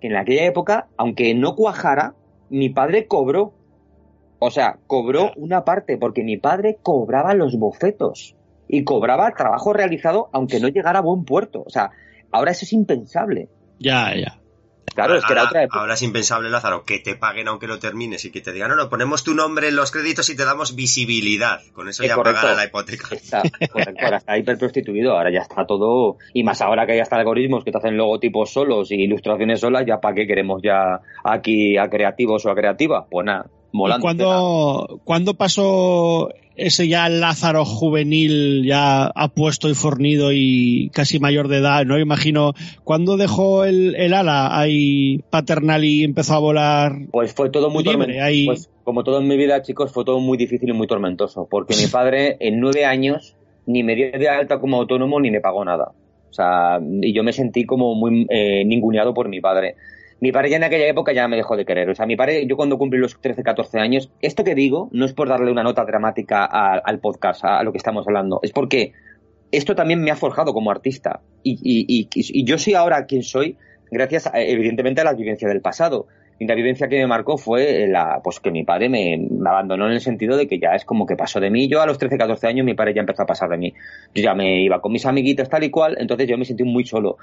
[0.00, 2.14] que en aquella época, aunque no cuajara,
[2.50, 3.52] mi padre cobró.
[4.40, 8.36] O sea, cobró una parte, porque mi padre cobraba los bocetos.
[8.66, 11.62] Y cobraba el trabajo realizado, aunque no llegara a buen puerto.
[11.64, 11.90] O sea,
[12.30, 13.48] ahora eso es impensable.
[13.78, 14.38] Ya, ya.
[14.94, 15.80] Claro, es que era ahora, otra época.
[15.80, 18.76] ahora es impensable, Lázaro, que te paguen aunque lo termines y que te digan, no,
[18.76, 21.60] no, ponemos tu nombre en los créditos y te damos visibilidad.
[21.72, 22.42] Con eso ya correcto.
[22.42, 23.08] pagará la hipoteca.
[23.14, 23.42] Está,
[23.72, 27.64] correcto, ahora está hiperprostituido, ahora ya está todo, y más ahora que hay hasta algoritmos
[27.64, 31.88] que te hacen logotipos solos y ilustraciones solas, ya para qué queremos ya aquí a
[31.88, 34.02] creativos o a creativas, pues nada, ¿Y molando.
[34.02, 41.58] cuándo, cuándo pasó ese ya Lázaro juvenil, ya apuesto y fornido y casi mayor de
[41.58, 41.98] edad, ¿no?
[41.98, 42.52] Imagino,
[42.84, 46.92] ¿cuándo dejó el, el ala ahí paternal y empezó a volar?
[47.10, 48.46] Pues fue todo muy Libre, ahí.
[48.46, 51.76] Pues como todo en mi vida, chicos, fue todo muy difícil y muy tormentoso, porque
[51.76, 53.36] mi padre en nueve años
[53.66, 55.92] ni me dio de alta como autónomo ni me pagó nada.
[56.30, 59.76] O sea, y yo me sentí como muy eh, ninguneado por mi padre.
[60.24, 61.90] Mi padre ya en aquella época ya me dejó de querer.
[61.90, 65.04] O sea, mi padre, yo cuando cumplí los 13, 14 años, esto que digo no
[65.04, 68.92] es por darle una nota dramática al podcast, a, lo que estamos hablando, es porque
[69.52, 71.20] esto también me ha forjado como artista.
[71.42, 72.08] Y,
[72.42, 73.58] yo soy ahora quien soy
[73.90, 76.06] gracias, a- evidentemente, a la vivencia del pasado.
[76.40, 79.92] La vivencia que me marcó fue la, pues que mi padre me, me abandonó en
[79.92, 81.68] el sentido de que ya es como que pasó de mí.
[81.68, 83.72] Yo a los 13, 14 años mi padre ya empezó a pasar de mí.
[84.14, 86.84] Yo ya me iba con mis amiguitas tal y cual, entonces yo me sentí muy
[86.84, 87.18] solo.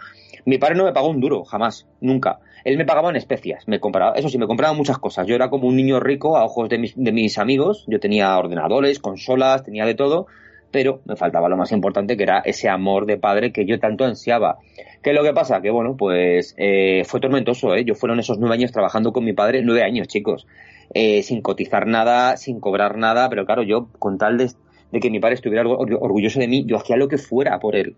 [0.46, 2.40] Mi padre no me pagó un duro, jamás, nunca.
[2.64, 5.28] Él me pagaba en especias, me compraba, eso sí, me compraba muchas cosas.
[5.28, 7.86] Yo era como un niño rico a ojos de mis, de mis amigos.
[7.88, 10.28] Yo tenía ordenadores, consolas, tenía de todo,
[10.72, 14.06] pero me faltaba lo más importante que era ese amor de padre que yo tanto
[14.06, 14.58] ansiaba.
[15.04, 15.62] ¿Qué es lo que pasa?
[15.62, 17.84] Que bueno, pues eh, fue tormentoso, ¿eh?
[17.86, 20.48] Yo fueron esos nueve años trabajando con mi padre, nueve años, chicos,
[20.94, 24.52] eh, sin cotizar nada, sin cobrar nada, pero claro, yo con tal de,
[24.92, 27.76] de que mi padre estuviera orgu- orgulloso de mí, yo hacía lo que fuera por
[27.76, 27.96] él.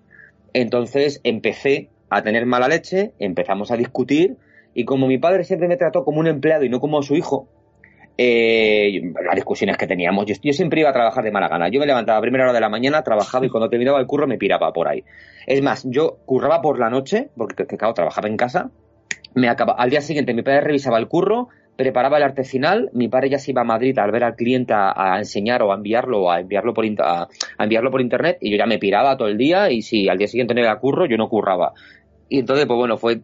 [0.54, 4.38] Entonces empecé a tener mala leche, empezamos a discutir
[4.74, 7.48] y como mi padre siempre me trató como un empleado y no como su hijo,
[8.18, 11.70] eh, las discusiones que teníamos, yo, siempre iba a trabajar de mala gana.
[11.70, 14.28] Yo me levantaba a primera hora de la mañana, trabajaba y cuando terminaba el curro
[14.28, 15.04] me piraba por ahí.
[15.48, 18.70] Es más, yo curraba por la noche, porque que, claro, trabajaba en casa,
[19.34, 23.32] me al día siguiente mi padre revisaba el curro, preparaba el arte final, mi padre
[23.32, 26.30] ya se iba a Madrid al ver al cliente a, a enseñar o a enviarlo
[26.30, 29.38] a enviarlo por a, a enviarlo por internet y yo ya me piraba todo el
[29.38, 31.74] día y si al día siguiente no era curro, yo no curraba.
[32.30, 33.22] Y entonces, pues bueno, fue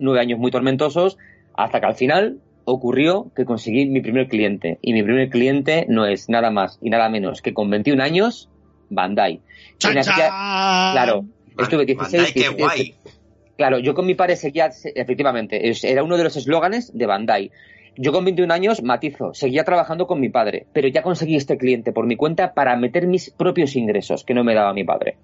[0.00, 1.18] nueve años muy tormentosos
[1.54, 4.78] hasta que al final ocurrió que conseguí mi primer cliente.
[4.82, 8.50] Y mi primer cliente no es nada más y nada menos que con 21 años,
[8.90, 9.40] Bandai.
[10.92, 11.24] Claro,
[11.58, 12.94] estuve 16, Bandai, qué 17, guay.
[13.56, 17.50] Claro, yo con mi padre seguía, efectivamente, era uno de los eslóganes de Bandai.
[17.96, 21.92] Yo con 21 años, matizo, seguía trabajando con mi padre, pero ya conseguí este cliente
[21.92, 25.16] por mi cuenta para meter mis propios ingresos que no me daba mi padre.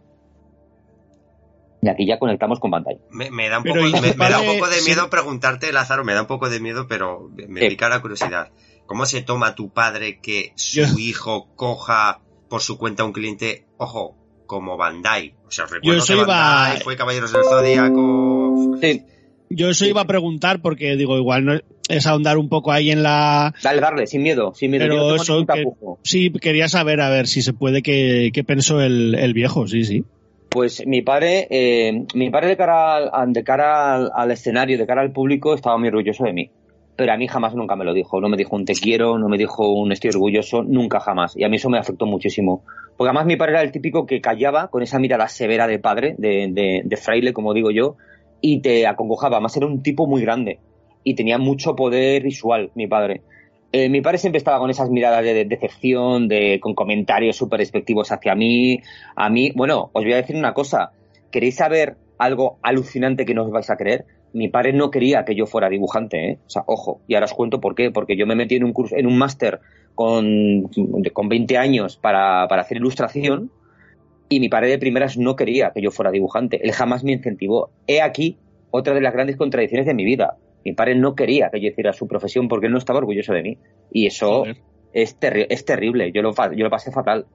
[1.85, 2.99] Y aquí ya conectamos con Bandai.
[3.11, 4.91] Me, me da un poco, ¿y me, tu me da un padre poco de sí-
[4.91, 7.69] miedo preguntarte, Lázaro, me da un poco de miedo, pero me Sí.
[7.69, 8.51] pica la curiosidad.
[8.87, 13.67] ¿Cómo se toma tu padre que su Yo- hijo coja por su cuenta un cliente,
[13.77, 14.17] ojo,
[14.47, 15.35] como Bandai?
[15.47, 18.79] O sea, recuerdo Yo que Bandai fue Caballeros del Zodíaco.
[18.81, 19.03] Sí,
[19.51, 23.03] Yo eso iba a preguntar porque digo, igual no es ahondar un poco ahí en
[23.03, 23.55] la...
[23.63, 24.85] dale, darle, sin miedo, sin miedo.
[24.85, 25.99] Pero yo no tengo eso que- tapujo.
[26.03, 29.85] Sí, quería saber a ver si se puede que, que pensó el, el viejo, sí,
[29.85, 30.05] sí.
[30.55, 35.03] Pues mi padre, eh, mi padre de cara, al, de cara al, escenario, de cara
[35.03, 36.49] al público, estaba muy orgulloso de mí.
[36.95, 38.21] Pero a mí jamás nunca me lo dijo.
[38.21, 41.37] No me dijo un te quiero, no me dijo un estoy orgulloso, nunca jamás.
[41.37, 42.63] Y a mí eso me afectó muchísimo.
[42.97, 46.15] Porque además mi padre era el típico que callaba con esa mirada severa de padre,
[46.19, 47.97] de, de, de fraile, como digo yo,
[48.41, 49.39] y te acongojaba.
[49.39, 50.61] Además era un tipo muy grande
[51.03, 53.23] y tenía mucho poder visual, mi padre.
[53.77, 57.59] Eh, mi padre siempre estaba con esas miradas de, de decepción, de, con comentarios súper
[57.59, 58.81] despectivos hacia mí.
[59.17, 60.93] A mí, bueno, os voy a decir una cosa.
[61.33, 64.05] ¿Queréis saber algo alucinante que no os vais a creer?
[64.33, 66.39] Mi padre no quería que yo fuera dibujante, ¿eh?
[66.47, 67.01] O sea, ojo.
[67.09, 67.91] Y ahora os cuento por qué.
[67.91, 69.59] Porque yo me metí en un curso, en un máster
[69.97, 70.71] con,
[71.13, 73.51] con 20 años para, para hacer ilustración
[74.29, 76.61] y mi padre de primeras no quería que yo fuera dibujante.
[76.63, 77.71] Él jamás me incentivó.
[77.89, 78.39] He aquí
[78.71, 80.37] otra de las grandes contradicciones de mi vida.
[80.65, 83.43] Mi padre no quería que yo hiciera su profesión porque él no estaba orgulloso de
[83.43, 83.59] mí.
[83.93, 84.45] Y eso
[84.93, 86.11] es, terri- es terrible.
[86.13, 87.27] Yo lo, yo lo pasé fatal.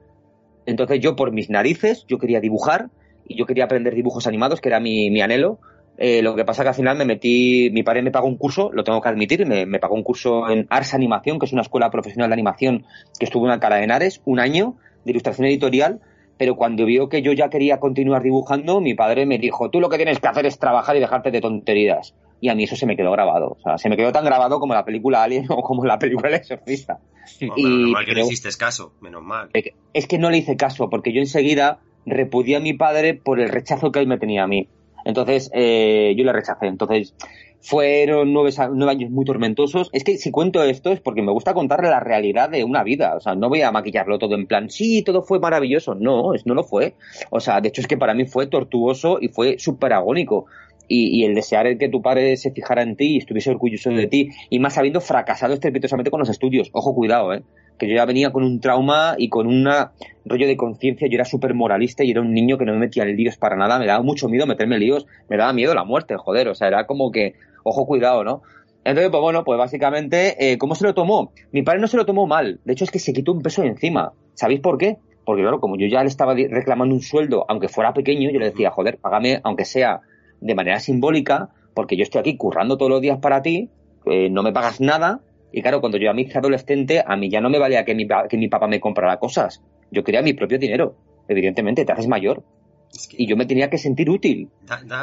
[0.66, 2.88] Entonces yo por mis narices, yo quería dibujar
[3.26, 5.58] y yo quería aprender dibujos animados, que era mi, mi anhelo.
[5.98, 8.70] Eh, lo que pasa que al final me metí, mi padre me pagó un curso,
[8.72, 11.60] lo tengo que admitir, me, me pagó un curso en Ars Animación, que es una
[11.62, 12.84] escuela profesional de animación
[13.18, 16.00] que estuvo en Alcalá de Henares, un año de ilustración editorial,
[16.38, 19.90] pero cuando vio que yo ya quería continuar dibujando, mi padre me dijo, tú lo
[19.90, 22.14] que tienes que hacer es trabajar y dejarte de tonterías.
[22.40, 24.58] Y a mí eso se me quedó grabado, o sea, se me quedó tan grabado
[24.60, 26.98] como la película Alien o como la película El Exorcista.
[27.40, 29.50] Bueno, Y- menos mal que no pero- hiciste caso, menos mal.
[29.92, 33.48] Es que no le hice caso, porque yo enseguida repudié a mi padre por el
[33.50, 34.68] rechazo que él me tenía a mí.
[35.04, 36.66] Entonces, eh, yo le rechacé.
[36.66, 37.14] Entonces,
[37.62, 39.90] fueron nueve, nueve años muy tormentosos.
[39.92, 43.14] Es que si cuento esto es porque me gusta contarle la realidad de una vida.
[43.16, 45.94] O sea, no voy a maquillarlo todo en plan, sí, todo fue maravilloso.
[45.94, 46.94] No, es, no lo fue.
[47.30, 50.46] O sea, de hecho es que para mí fue tortuoso y fue súper agónico.
[50.92, 54.30] Y, el desear que tu padre se fijara en ti y estuviese orgulloso de ti,
[54.50, 56.68] y más habiendo fracasado estrepitosamente con los estudios.
[56.72, 57.42] Ojo, cuidado, ¿eh?
[57.78, 59.66] que yo ya venía con un trauma y con un
[60.26, 63.04] rollo de conciencia, yo era súper moralista y era un niño que no me metía
[63.04, 65.84] en líos para nada, me daba mucho miedo meterme en líos, me daba miedo la
[65.84, 67.34] muerte, joder, o sea, era como que,
[67.64, 68.42] ojo, cuidado, ¿no?
[68.84, 71.32] Entonces, pues bueno, pues básicamente, eh, ¿cómo se lo tomó?
[71.52, 73.62] Mi padre no se lo tomó mal, de hecho es que se quitó un peso
[73.62, 74.12] de encima.
[74.34, 74.98] ¿Sabéis por qué?
[75.24, 78.50] Porque claro, como yo ya le estaba reclamando un sueldo, aunque fuera pequeño, yo le
[78.50, 80.00] decía, joder, págame, aunque sea
[80.40, 83.70] de manera simbólica, porque yo estoy aquí currando todos los días para ti,
[84.06, 85.20] eh, no me pagas nada,
[85.52, 87.94] y claro, cuando yo a mi hija adolescente, a mí ya no me valía que
[87.94, 89.62] mi, que mi papá me comprara cosas.
[89.90, 90.96] Yo quería mi propio dinero.
[91.28, 92.44] Evidentemente, te haces mayor.
[93.12, 94.50] Y yo me tenía que sentir útil.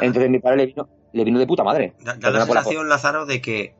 [0.00, 1.94] Entonces mi padre le vino, le vino de puta madre.
[2.02, 3.74] Da, la sensación, Lázaro, de que,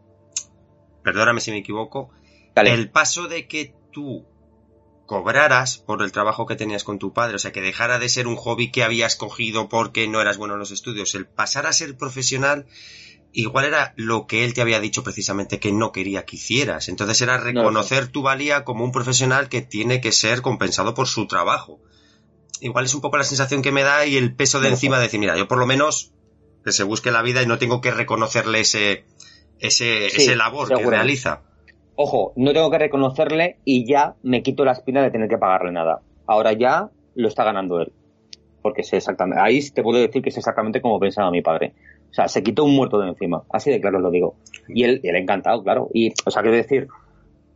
[1.03, 2.11] perdóname si me equivoco,
[2.55, 4.25] el paso de que tú
[5.09, 8.27] cobraras por el trabajo que tenías con tu padre, o sea, que dejara de ser
[8.27, 11.73] un hobby que habías cogido porque no eras bueno en los estudios, el pasar a
[11.73, 12.67] ser profesional,
[13.33, 16.91] igual era lo que él te había dicho precisamente que no quería que hicieras.
[16.91, 21.27] Entonces era reconocer tu valía como un profesional que tiene que ser compensado por su
[21.27, 21.81] trabajo.
[22.61, 25.05] Igual es un poco la sensación que me da y el peso de encima de
[25.05, 26.13] decir, mira, yo por lo menos
[26.67, 29.07] que se busque la vida y no tengo que reconocerle ese,
[29.59, 31.45] ese, ese labor que realiza.
[32.01, 35.73] Ojo, no tengo que reconocerle y ya me quito la espina de tener que pagarle
[35.73, 36.01] nada.
[36.29, 37.91] Ahora ya lo está ganando él.
[38.63, 41.73] Porque sé exactamente, ahí te puedo decir que es exactamente como pensaba mi padre.
[42.09, 43.43] O sea, se quitó un muerto de encima.
[43.51, 44.37] Así de claro lo digo.
[44.69, 45.89] Y él, él encantado, claro.
[45.93, 46.87] Y, o sea, quiero decir,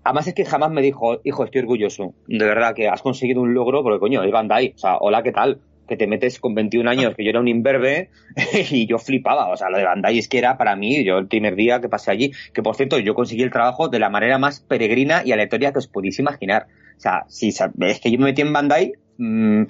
[0.02, 2.12] además es que jamás me dijo, hijo, estoy orgulloso.
[2.26, 4.72] De verdad que has conseguido un logro, porque coño, es Bandai.
[4.74, 5.60] O sea, hola, ¿qué tal?
[5.92, 8.08] Que te metes con 21 años, que yo era un imberbe
[8.70, 9.48] y yo flipaba.
[9.50, 11.90] O sea, lo de Bandai es que era para mí, yo el primer día que
[11.90, 15.32] pasé allí, que por cierto, yo conseguí el trabajo de la manera más peregrina y
[15.32, 16.66] aleatoria que os podéis imaginar.
[16.96, 19.64] O sea, si es que yo me metí en Bandai, mmm,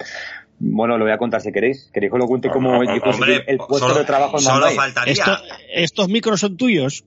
[0.59, 1.89] bueno, lo voy a contar si queréis.
[1.93, 3.01] ¿Queréis que lo cuente como el
[3.57, 5.25] puesto de trabajo en Solo faltaría.
[5.73, 7.03] ¿Estos micros son tuyos?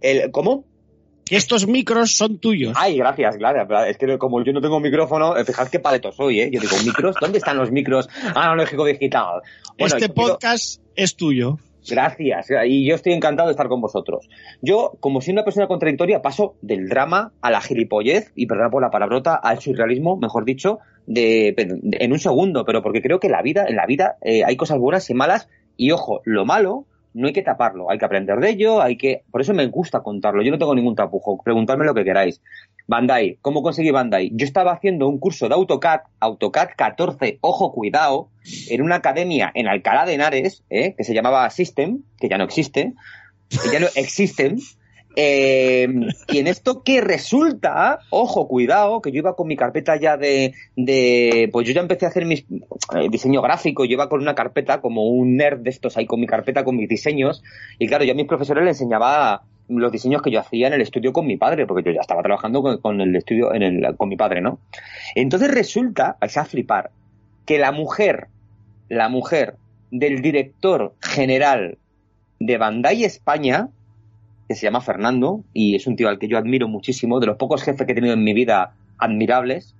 [0.00, 0.64] ¿El, ¿Cómo?
[1.30, 2.74] Estos micros son tuyos.
[2.76, 3.68] Ay, gracias, gracias.
[3.88, 6.50] Es que como yo no tengo micrófono, eh, fijad qué paleto soy, ¿eh?
[6.52, 7.16] Yo digo, ¿micros?
[7.20, 9.42] ¿Dónde están los micros analógico digital?
[9.76, 11.58] este podcast es tuyo.
[11.90, 14.28] Gracias, y yo estoy encantado de estar con vosotros.
[14.60, 18.82] Yo, como soy una persona contradictoria, paso del drama a la gilipollez, y perdón por
[18.82, 23.42] la palabrota, al surrealismo, mejor dicho, de, en un segundo, pero porque creo que la
[23.42, 26.84] vida, en la vida eh, hay cosas buenas y malas, y ojo, lo malo
[27.18, 30.00] no hay que taparlo, hay que aprender de ello, hay que, por eso me gusta
[30.00, 32.40] contarlo, yo no tengo ningún tapujo, preguntadme lo que queráis.
[32.86, 34.30] Bandai, ¿cómo conseguí Bandai?
[34.32, 38.28] Yo estaba haciendo un curso de AutoCAD, AutoCAD 14, ojo, cuidado,
[38.70, 40.94] en una academia en Alcalá de Henares, ¿eh?
[40.96, 42.94] que se llamaba System, que ya no existe,
[43.50, 44.58] que ya no existen,
[45.16, 45.88] eh,
[46.28, 50.54] y en esto que resulta, ojo, cuidado, que yo iba con mi carpeta ya de,
[51.52, 54.80] pues yo ya empecé a hacer mi eh, diseño gráfico, yo iba con una carpeta
[54.80, 57.42] como un nerd de estos ahí con mi carpeta con mis diseños,
[57.78, 60.80] y claro, yo a mis profesores les enseñaba los diseños que yo hacía en el
[60.80, 64.08] estudio con mi padre, porque yo ya estaba trabajando con, el estudio en el, con
[64.08, 64.60] mi padre, ¿no?
[65.14, 66.90] Entonces resulta, vais a flipar,
[67.44, 68.28] que la mujer,
[68.88, 69.56] la mujer
[69.90, 71.78] del director general
[72.40, 73.68] de Bandai España,
[74.48, 77.36] que se llama Fernando, y es un tío al que yo admiro muchísimo, de los
[77.36, 79.74] pocos jefes que he tenido en mi vida admirables,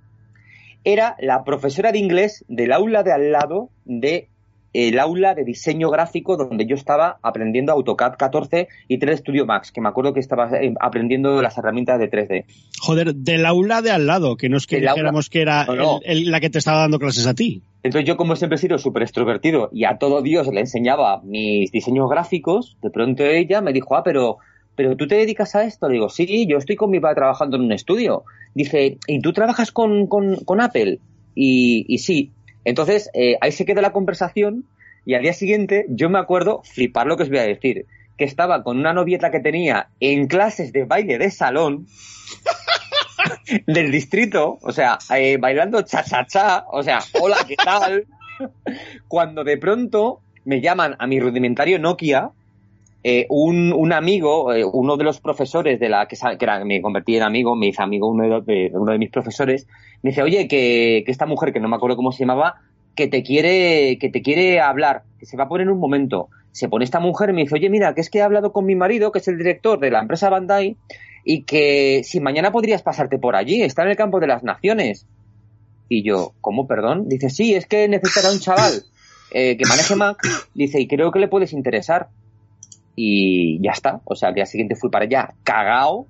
[0.83, 4.29] era la profesora de inglés del aula de al lado de
[4.73, 9.71] el aula de diseño gráfico donde yo estaba aprendiendo AutoCAD 14 y 3 Studio Max,
[9.71, 12.45] que me acuerdo que estaba eh, aprendiendo las herramientas de 3D.
[12.79, 16.49] Joder, del aula de al lado, que no es que dijéramos que era la que
[16.49, 17.63] te estaba dando clases a ti.
[17.81, 21.71] Entonces yo como siempre he sido súper extrovertido y a todo Dios le enseñaba mis
[21.71, 24.37] diseños gráficos, de pronto ella me dijo, ah, pero,
[24.79, 25.89] pero tú te dedicas a esto.
[25.89, 28.23] Le digo, sí, yo estoy con mi padre trabajando en un estudio.
[28.53, 30.99] Dice, ¿y tú trabajas con, con, Apple?
[31.35, 32.31] Y, y sí,
[32.63, 34.63] entonces, eh, ahí se queda la conversación
[35.05, 37.87] y al día siguiente yo me acuerdo flipar lo que os voy a decir,
[38.17, 41.85] que estaba con una novieta que tenía en clases de baile de salón
[43.67, 48.05] del distrito, o sea, eh, bailando cha-cha-cha, o sea, hola, ¿qué tal?
[49.09, 52.31] Cuando de pronto me llaman a mi rudimentario Nokia,
[53.03, 57.55] eh, un, amigo, uno de los profesores de la que, que me convertí en amigo,
[57.55, 59.67] me hizo amigo uno de, uno de mis profesores,
[60.03, 62.55] me dice, oye, que, esta mujer, que no me acuerdo cómo se llamaba,
[62.95, 66.29] que te quiere, que te quiere hablar, que se va a poner en un momento.
[66.51, 68.65] Se pone esta mujer y me dice, oye, mira, que es que he hablado con
[68.65, 70.75] mi marido, que es el director de la empresa Bandai,
[71.23, 75.05] y que si mañana podrías pasarte por allí, está en el campo de las naciones.
[75.87, 77.07] Y yo, ¿cómo, perdón?
[77.07, 78.83] Dice, sí, es que necesitará un chaval
[79.31, 80.17] eh, que maneje Mac.
[80.53, 82.09] Dice, y creo que le puedes interesar.
[82.95, 84.01] Y ya está.
[84.05, 86.05] O sea, al día siguiente fui para allá, cagao,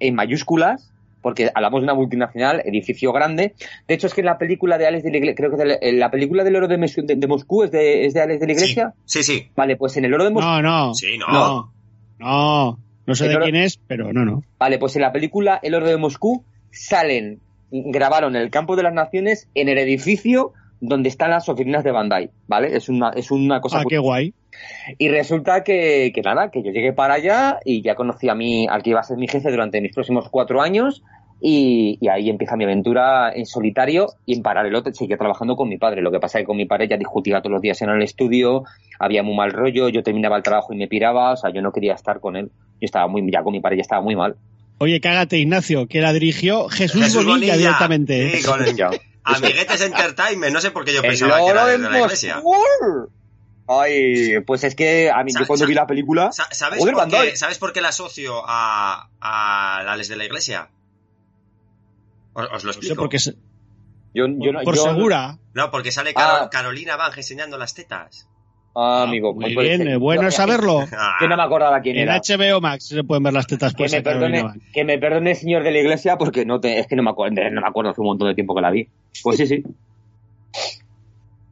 [0.00, 0.92] en mayúsculas,
[1.22, 3.54] porque hablamos de una multinacional, edificio grande.
[3.88, 5.64] De hecho, es que en la película de Alex de la Iglesia, creo que de
[5.66, 8.20] la, en la película del oro de, Mes- de- de Moscú es de, es de
[8.20, 8.94] Alex de la Iglesia.
[9.04, 9.38] Sí, sí.
[9.38, 9.48] sí.
[9.56, 10.48] Vale, pues en el oro de Moscú.
[10.50, 10.94] No, no.
[10.94, 11.26] Sí, no.
[11.32, 11.72] No.
[12.18, 12.78] No.
[13.06, 14.42] No sé de quién es, pero no, no.
[14.58, 17.40] Vale, pues en la película El oro de Moscú salen,
[17.70, 22.30] grabaron el campo de las naciones en el edificio donde están las oficinas de Bandai,
[22.48, 22.76] ¿vale?
[22.76, 24.34] Es una, es una cosa Ah, qué guay.
[24.98, 28.66] Y resulta que, que nada, que yo llegué para allá y ya conocí a mi,
[28.68, 31.02] al que iba a ser mi jefe durante mis próximos cuatro años
[31.40, 35.76] y, y ahí empieza mi aventura en solitario y en paralelo seguía trabajando con mi
[35.76, 36.00] padre.
[36.00, 38.02] Lo que pasa es que con mi padre ya discutía todos los días en el
[38.02, 38.64] estudio,
[38.98, 41.72] había muy mal rollo, yo terminaba el trabajo y me piraba, o sea, yo no
[41.72, 42.46] quería estar con él.
[42.80, 44.36] Yo estaba muy, ya con mi padre ya estaba muy mal.
[44.78, 47.56] Oye, cágate, Ignacio, que la dirigió Jesús, Jesús Bonilla, Bonilla.
[47.56, 48.26] directamente.
[48.26, 48.30] ¿eh?
[48.36, 48.90] Sí, con el- Ya.
[49.26, 52.42] Amiguetes Entertainment, no sé por qué yo pensaba que era de la iglesia.
[53.68, 57.08] Ay, pues es que a mí yo cuando vi la película, Sa- ¿Sabes, Joder, por
[57.08, 60.70] qué, ¿Sabes por qué la asocio a, a la Alex de la iglesia?
[62.34, 63.02] Os, os lo No sé, explico.
[63.02, 63.32] porque se-
[64.14, 65.38] yo, yo no- por yo- segura.
[65.54, 66.48] No, porque sale Ah.
[66.50, 68.28] Carolina Bange enseñando las tetas.
[68.78, 69.88] Ah, amigo, Muy puede bien, ser.
[69.88, 70.80] eh, bueno saberlo.
[70.92, 72.20] Ah, Yo no me acordaba quién En era.
[72.20, 75.62] HBO Max se pueden ver las tetas Que me, Carolina perdone, que me perdone señor
[75.62, 78.00] de la iglesia porque no te, es que no me acuerdo, no me acuerdo hace
[78.02, 78.86] un montón de tiempo que la vi.
[79.22, 79.62] Pues sí, sí.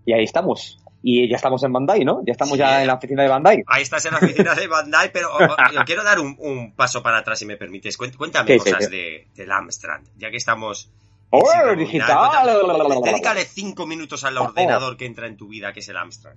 [0.06, 0.78] Y ahí estamos.
[1.02, 2.22] Y ya estamos en Bandai, ¿no?
[2.26, 2.58] Ya estamos Sí.
[2.60, 3.62] ya en la oficina de Bandai.
[3.66, 5.28] Ahí estás en la oficina de Bandai, pero
[5.84, 7.98] quiero dar un, un paso para atrás, si me permites.
[7.98, 8.90] Cuént- Cuéntame Sí, cosas sí.
[8.90, 10.90] de, del Amstrad, ya que estamos...
[11.30, 11.42] ¡Oh,
[11.72, 12.46] en digital!
[13.02, 16.34] Dedícale cinco minutos al ordenador que entra en tu vida, que es el Amstrad.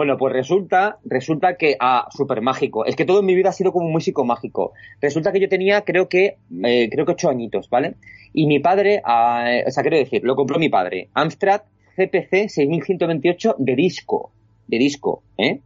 [0.00, 2.86] Bueno, pues resulta, resulta que, ah, súper mágico.
[2.86, 4.72] Es que todo en mi vida ha sido como muy psicomágico.
[4.98, 7.96] Resulta que yo tenía, creo que, eh, creo que ocho añitos, ¿vale?
[8.32, 11.10] Y mi padre, ah, eh, o sea, quiero decir, lo compró mi padre.
[11.12, 11.64] Amstrad
[11.96, 14.32] CPC 6128 de disco,
[14.68, 15.60] de disco, ¿eh?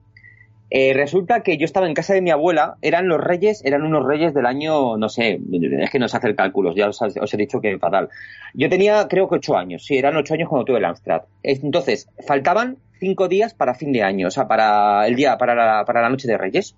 [0.68, 4.04] Eh, resulta que yo estaba en casa de mi abuela, eran los reyes, eran unos
[4.04, 5.38] reyes del año, no sé,
[5.78, 8.08] es que no sé hacer cálculos, ya os, os he dicho que fatal.
[8.52, 11.22] Yo tenía, creo que ocho años, sí, eran ocho años cuando tuve el Amstrad.
[11.44, 15.84] Entonces, faltaban cinco días para fin de año, o sea, para el día, para la,
[15.84, 16.74] para la noche de Reyes.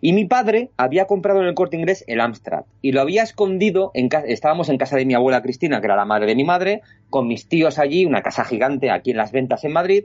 [0.00, 3.90] Y mi padre había comprado en el corte inglés el Amstrad y lo había escondido,
[3.94, 6.82] en estábamos en casa de mi abuela Cristina, que era la madre de mi madre,
[7.10, 10.04] con mis tíos allí, una casa gigante aquí en las ventas en Madrid.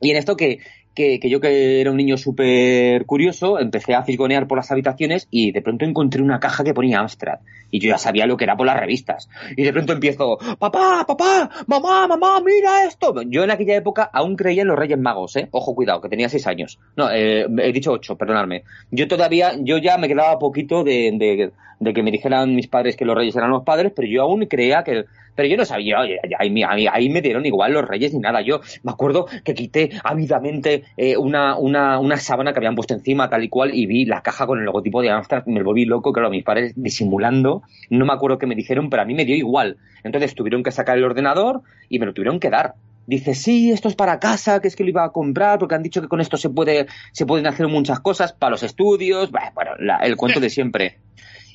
[0.00, 0.58] Y en esto que,
[0.94, 5.52] que, yo que era un niño súper curioso, empecé a fisgonear por las habitaciones y
[5.52, 7.40] de pronto encontré una caja que ponía Amstrad.
[7.70, 9.28] Y yo ya sabía lo que era por las revistas.
[9.56, 13.14] Y de pronto empiezo, papá, papá, mamá, mamá, mira esto.
[13.22, 15.48] Yo en aquella época aún creía en los Reyes Magos, ¿eh?
[15.50, 16.78] Ojo, cuidado, que tenía seis años.
[16.96, 18.64] No, eh, he dicho ocho, perdonadme.
[18.90, 21.50] Yo todavía, yo ya me quedaba poquito de
[21.94, 24.84] que me dijeran mis padres que los Reyes eran los padres, pero yo aún creía
[24.84, 25.04] que...
[25.34, 25.98] Pero yo no sabía,
[26.38, 28.42] ahí, me- dieron igual los reyes ni nada.
[28.42, 33.30] Yo me acuerdo que quité ávidamente eh, una, una, una sábana que habían puesto encima,
[33.30, 36.12] tal y cual, y vi la caja con el logotipo de Amstrad, me volví loco,
[36.12, 39.34] claro, mis padres disimulando, no me acuerdo qué me dijeron, pero a mí me dio
[39.36, 39.76] igual.
[40.04, 42.74] Entonces tuvieron que sacar el ordenador y me lo tuvieron que dar.
[43.06, 45.82] Dice, sí, esto es para casa, que es que lo iba a comprar, porque han
[45.82, 49.72] dicho que con esto se puede, se pueden hacer muchas cosas para los estudios, bueno,
[49.80, 50.98] la- el cuento de siempre.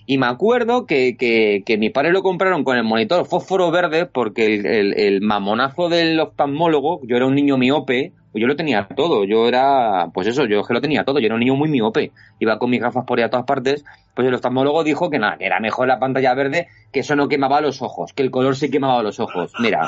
[0.07, 4.05] Y me acuerdo que, que, que mi padre lo compraron con el monitor fósforo verde
[4.07, 8.87] porque el, el- el mamonazo del oftalmólogo, yo era un niño miope, yo lo tenía
[8.87, 9.23] todo.
[9.23, 11.19] Yo era, pues eso, yo que lo tenía todo.
[11.19, 12.11] Yo era un niño muy miope.
[12.39, 13.83] Iba con mis gafas por ahí a todas partes.
[14.13, 17.27] Pues el oftalmólogo dijo que nada, que era mejor la pantalla verde, que eso no
[17.27, 19.53] quemaba los ojos, que el color sí quemaba los ojos.
[19.59, 19.87] Mira,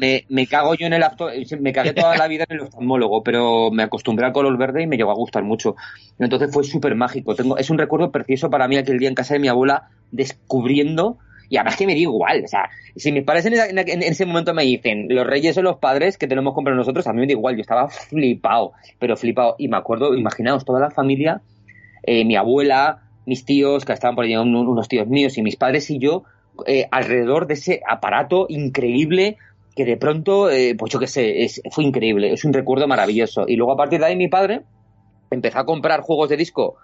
[0.00, 1.04] me, me cago yo en el
[1.60, 4.86] me cagué toda la vida en el oftalmólogo, pero me acostumbré al color verde y
[4.88, 5.76] me llegó a gustar mucho.
[6.18, 7.36] Entonces fue súper mágico.
[7.36, 11.18] Tengo, es un recuerdo precioso para mí aquel día en casa de mi abuela descubriendo,
[11.48, 14.64] y además que me dio igual, o sea, si mis padres en, ese momento me
[14.64, 17.32] dicen, los reyes son los padres que tenemos que comprar nosotros, a mí me da
[17.32, 19.54] igual, yo estaba flipado, pero flipado.
[19.58, 21.42] Y me acuerdo, imaginaos, toda la familia,
[22.02, 25.56] eh, mi abuela, mis tíos, que estaban por allí, un- unos tíos míos, y mis
[25.56, 26.24] padres y yo,
[26.66, 29.36] eh, alrededor de ese aparato increíble
[29.74, 33.44] que de pronto, eh, pues yo qué sé, fue increíble, es un recuerdo maravilloso.
[33.48, 34.62] Y luego a partir de ahí mi padre
[35.30, 36.76] empezó a comprar juegos de disco.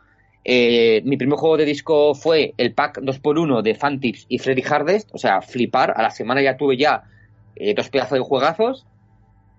[0.44, 5.10] Eh, mi primer juego de disco fue el pack 2x1 de Fantips y Freddy Hardest,
[5.12, 5.92] o sea, flipar.
[5.96, 7.02] A la semana ya tuve ya
[7.56, 8.86] eh, dos pedazos de juegazos.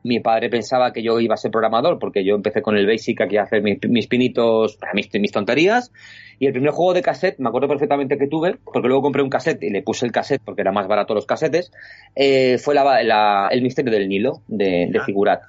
[0.02, 3.20] Mi padre pensaba que yo iba a ser programador porque yo empecé con el Basic
[3.22, 5.92] aquí a hacer mis, mis pinitos, mis, mis tonterías.
[6.40, 9.30] Y el primer juego de cassette, me acuerdo perfectamente que tuve, porque luego compré un
[9.30, 11.70] cassette y le puse el cassette porque era más barato los cassettes,
[12.16, 15.04] eh, fue la- la- el misterio del Nilo de, de Ah.
[15.06, 15.42] Figurat.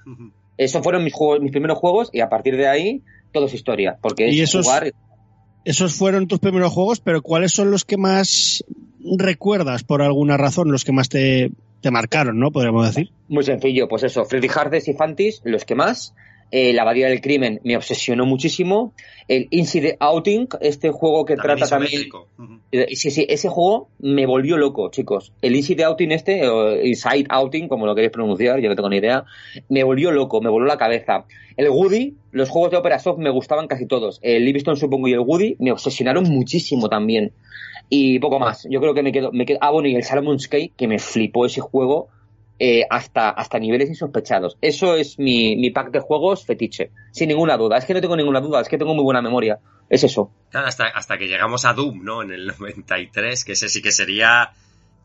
[0.58, 3.02] Esos fueron mis, juegos, mis primeros juegos y a partir de ahí
[3.32, 4.90] todo es historia, porque es Y esos- jugar
[5.64, 8.64] Esos fueron tus primeros juegos, pero ¿cuáles son los que más
[9.18, 11.50] recuerdas por alguna razón, los que más te,
[11.80, 12.50] te marcaron, ¿no?
[12.50, 13.10] Podríamos decir.
[13.28, 16.14] Muy sencillo, pues eso, Freddy Hardest y Fantis, los que más.
[16.50, 18.94] Eh, La Abadía del Crimen me obsesionó muchísimo.
[19.28, 22.08] El Inside Outing, este juego que También trata también.
[22.72, 25.32] Eh, Sí, sí, ese juego me volvió loco, chicos.
[25.42, 28.96] El Inside Outing este, o Inside Outing, como lo queréis pronunciar, yo no tengo ni
[28.96, 29.24] idea,
[29.68, 31.24] me volvió loco, me voló la cabeza.
[31.56, 34.18] El Woody, los juegos de Opera Soft me gustaban casi todos.
[34.22, 37.32] El Livingston, supongo, y el Woody me obsesionaron muchísimo también.
[37.88, 38.66] Y poco más.
[38.70, 40.98] Yo creo que me quedo, me quedo ah, bueno, y el Salomon's Cake, que me
[40.98, 42.08] flipó ese juego
[42.62, 44.58] eh, hasta, hasta niveles insospechados.
[44.60, 47.78] Eso es mi, mi pack de juegos fetiche, sin ninguna duda.
[47.78, 49.58] Es que no tengo ninguna duda, es que tengo muy buena memoria.
[49.88, 50.30] Es eso.
[50.50, 52.22] Claro, hasta, hasta que llegamos a Doom, ¿no?
[52.22, 54.50] En el 93, que ese sí que sería...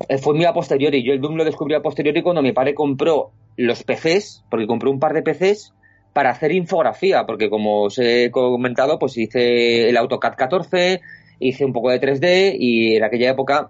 [0.10, 1.02] Eh, Fue muy a posteriori.
[1.02, 4.92] Yo el Doom lo descubrí a posteriori cuando mi padre compró los PCs, porque compró
[4.92, 5.74] un par de PCs
[6.12, 11.02] para hacer infografía, porque como os he comentado, pues hice el AutoCAD 14,
[11.40, 13.70] hice un poco de 3D y en aquella época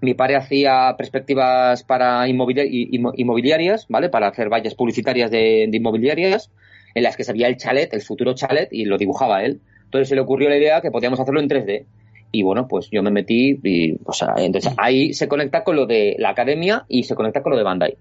[0.00, 4.08] mi padre hacía perspectivas para inmobiliarias, ¿vale?
[4.08, 6.50] Para hacer vallas publicitarias de, de inmobiliarias,
[6.94, 9.60] en las que se veía el chalet, el futuro chalet, y lo dibujaba él.
[9.84, 11.84] Entonces se le ocurrió la idea que podíamos hacerlo en 3D.
[12.32, 15.86] Y bueno, pues yo me metí y, o sea, entonces ahí se conecta con lo
[15.86, 17.96] de la academia y se conecta con lo de Bandai.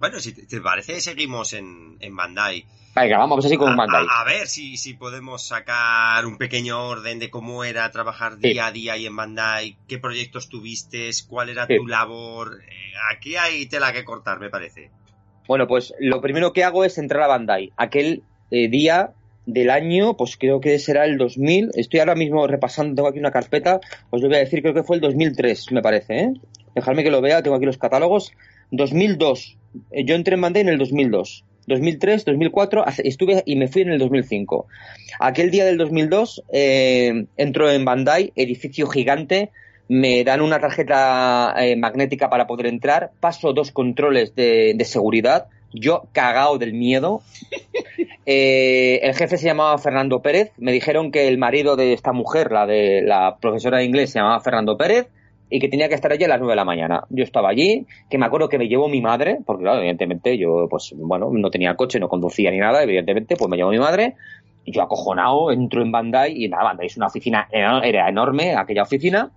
[0.00, 2.64] Bueno, si te, te parece, seguimos en, en Bandai.
[2.96, 4.04] Venga, vamos así con Bandai.
[4.08, 8.48] a- a ver si, si podemos sacar un pequeño orden de cómo era trabajar Sí.
[8.52, 11.76] día a día ahí en Bandai, qué proyectos tuviste, cuál era Sí.
[11.76, 12.60] tu labor.
[12.66, 12.72] Eh,
[13.14, 14.90] aquí hay tela que cortar, me parece.
[15.46, 17.72] Bueno, pues lo primero que hago es entrar a Bandai.
[17.76, 19.12] Aquel eh, día
[19.46, 21.70] del año, pues creo que será el 2000.
[21.74, 23.80] Estoy ahora mismo repasando, tengo aquí una carpeta.
[24.10, 26.18] Os lo voy a decir, creo que fue el 2003, me parece.
[26.20, 26.32] ¿eh?
[26.74, 28.32] Dejadme que lo vea, tengo aquí los catálogos.
[28.70, 29.56] 2002.
[29.90, 31.44] Eh, Yo entré en Bandai en el 2002.
[31.66, 34.66] 2003, 2004, hace- estuve y me fui en el 2005.
[35.20, 39.50] Aquel día del 2002 eh, entro en Bandai, edificio gigante,
[39.88, 45.46] me dan una tarjeta eh, magnética para poder entrar, paso dos controles de, de seguridad,
[45.72, 47.22] yo cagao del miedo.
[48.26, 52.52] Eh, el jefe se llamaba Fernando Pérez, me dijeron que el marido de esta mujer,
[52.52, 55.08] la de la profesora de inglés, se llamaba Fernando Pérez
[55.50, 57.04] y que tenía que estar allí a las 9 de la mañana.
[57.10, 60.68] Yo estaba allí, que me acuerdo que me llevó mi madre, porque claro, evidentemente yo,
[60.70, 64.14] pues bueno, no tenía coche, no conducía ni nada, evidentemente, pues me llevó mi madre.
[64.64, 68.82] Y yo acojonado, entro en Bandai y nada, Bandai es una oficina, era enorme aquella
[68.82, 69.32] oficina,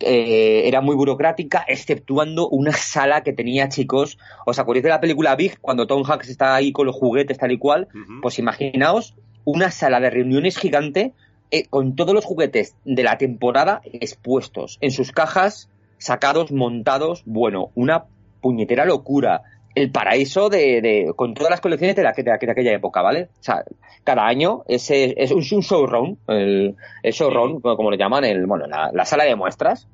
[0.00, 4.18] eh, era muy burocrática, exceptuando una sala que tenía chicos.
[4.46, 7.52] ¿Os acordáis de la película Big cuando Tom Hanks está ahí con los juguetes tal
[7.52, 7.88] y cual?
[8.22, 11.12] Pues imaginaos una sala de reuniones gigante
[11.50, 15.68] eh, con todos los juguetes de la temporada expuestos en sus cajas,
[15.98, 17.22] sacados, montados.
[17.26, 18.04] Bueno, una
[18.40, 19.42] puñetera locura.
[19.74, 23.00] El paraíso de, de- con todas las colecciones de, la, de, aqu- de aquella época,
[23.02, 23.28] ¿vale?
[23.38, 23.62] O sea,
[24.02, 28.90] cada año es un, showroom, el, el showroom, como como lo llaman, el, bueno, la,
[28.92, 29.86] la sala de muestras.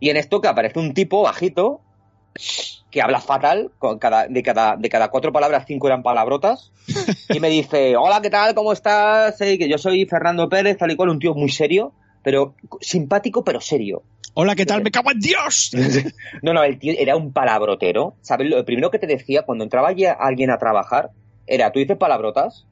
[0.00, 1.80] Y en esto que aparece un tipo bajito
[2.90, 6.72] que habla fatal, con cada, de, cada, de cada cuatro palabras, cinco eran palabrotas,
[7.28, 8.54] y me dice, hola, ¿qué tal?
[8.54, 9.36] ¿Cómo estás?
[9.38, 11.92] Que yo soy Fernando Pérez, tal y cual, un tío muy serio,
[12.22, 14.02] pero simpático, pero serio.
[14.36, 14.82] Hola, ¿qué tal?
[14.82, 15.70] ¡Me cago en Dios!
[16.42, 18.16] No, no, el tío era un palabrotero.
[18.20, 18.50] ¿Sabes?
[18.50, 21.10] Lo primero que te decía cuando entraba allí alguien a trabajar
[21.46, 22.66] era, tú dices palabrotas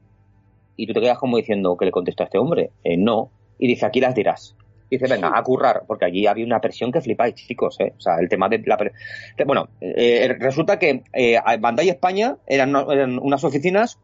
[0.75, 2.71] y tú te quedas como diciendo, ¿qué le contestó a este hombre?
[2.83, 3.31] Eh, no.
[3.59, 4.57] Y dice, aquí las dirás.
[4.89, 7.93] Dice, venga, a currar, porque allí había una presión que flipáis, chicos, ¿eh?
[7.97, 8.77] O sea, el tema de la...
[8.77, 13.97] de- Bueno, eh, resulta que eh, Bandai España eran, eran unas oficinas,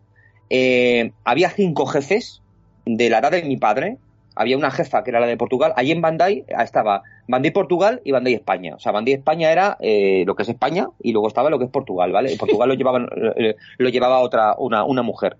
[0.49, 2.41] eh, había cinco jefes
[2.85, 3.97] de la edad de mi padre,
[4.39, 8.11] había una jefa que era la de Portugal, allí en Bandai estaba Bandai Portugal y
[8.13, 8.73] Bandai España.
[8.75, 11.65] O sea, Bandai España era eh, lo que es España y luego estaba lo que
[11.65, 12.37] es Portugal, ¿vale?
[12.37, 13.05] Portugal lo llevaba,
[13.35, 15.35] eh, lo llevaba otra, una, una mujer.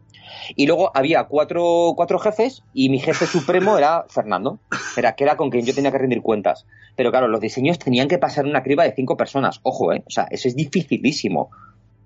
[0.57, 4.59] Y luego había cuatro, cuatro jefes y mi jefe supremo era Fernando,
[4.97, 6.65] era, que era con quien yo tenía que rendir cuentas.
[6.97, 9.61] Pero claro, los diseños tenían que pasar una criba de cinco personas.
[9.63, 10.03] Ojo, ¿eh?
[10.05, 11.51] O sea, eso es dificilísimo.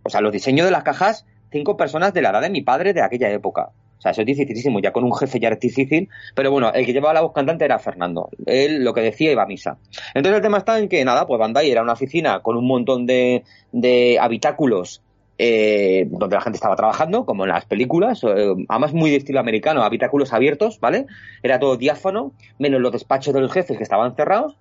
[0.04, 2.94] O sea, los diseños de las cajas, cinco personas de la edad de mi padre
[2.94, 3.72] de aquella época.
[4.04, 4.82] Sea, eso es dificilísimo.
[4.82, 6.10] Ya con un jefe ya es difícil.
[6.36, 8.30] Pero bueno, el que llevaba la voz cantante era Fernando.
[8.46, 9.78] Él lo que decía iba a misa.
[10.14, 13.06] Entonces el tema está en que, nada, pues Bandai era una oficina con un montón
[13.06, 15.02] de, de habitáculos
[15.38, 19.40] eh, donde la gente estaba trabajando, como en las películas, eh, además muy de estilo
[19.40, 21.08] americano, habitáculos abiertos, ¿vale?
[21.42, 24.56] Era todo diáfano, menos los despachos de los jefes que estaban cerrados.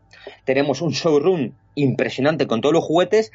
[0.44, 3.32] Tenemos un showroom impresionante con todos los juguetes,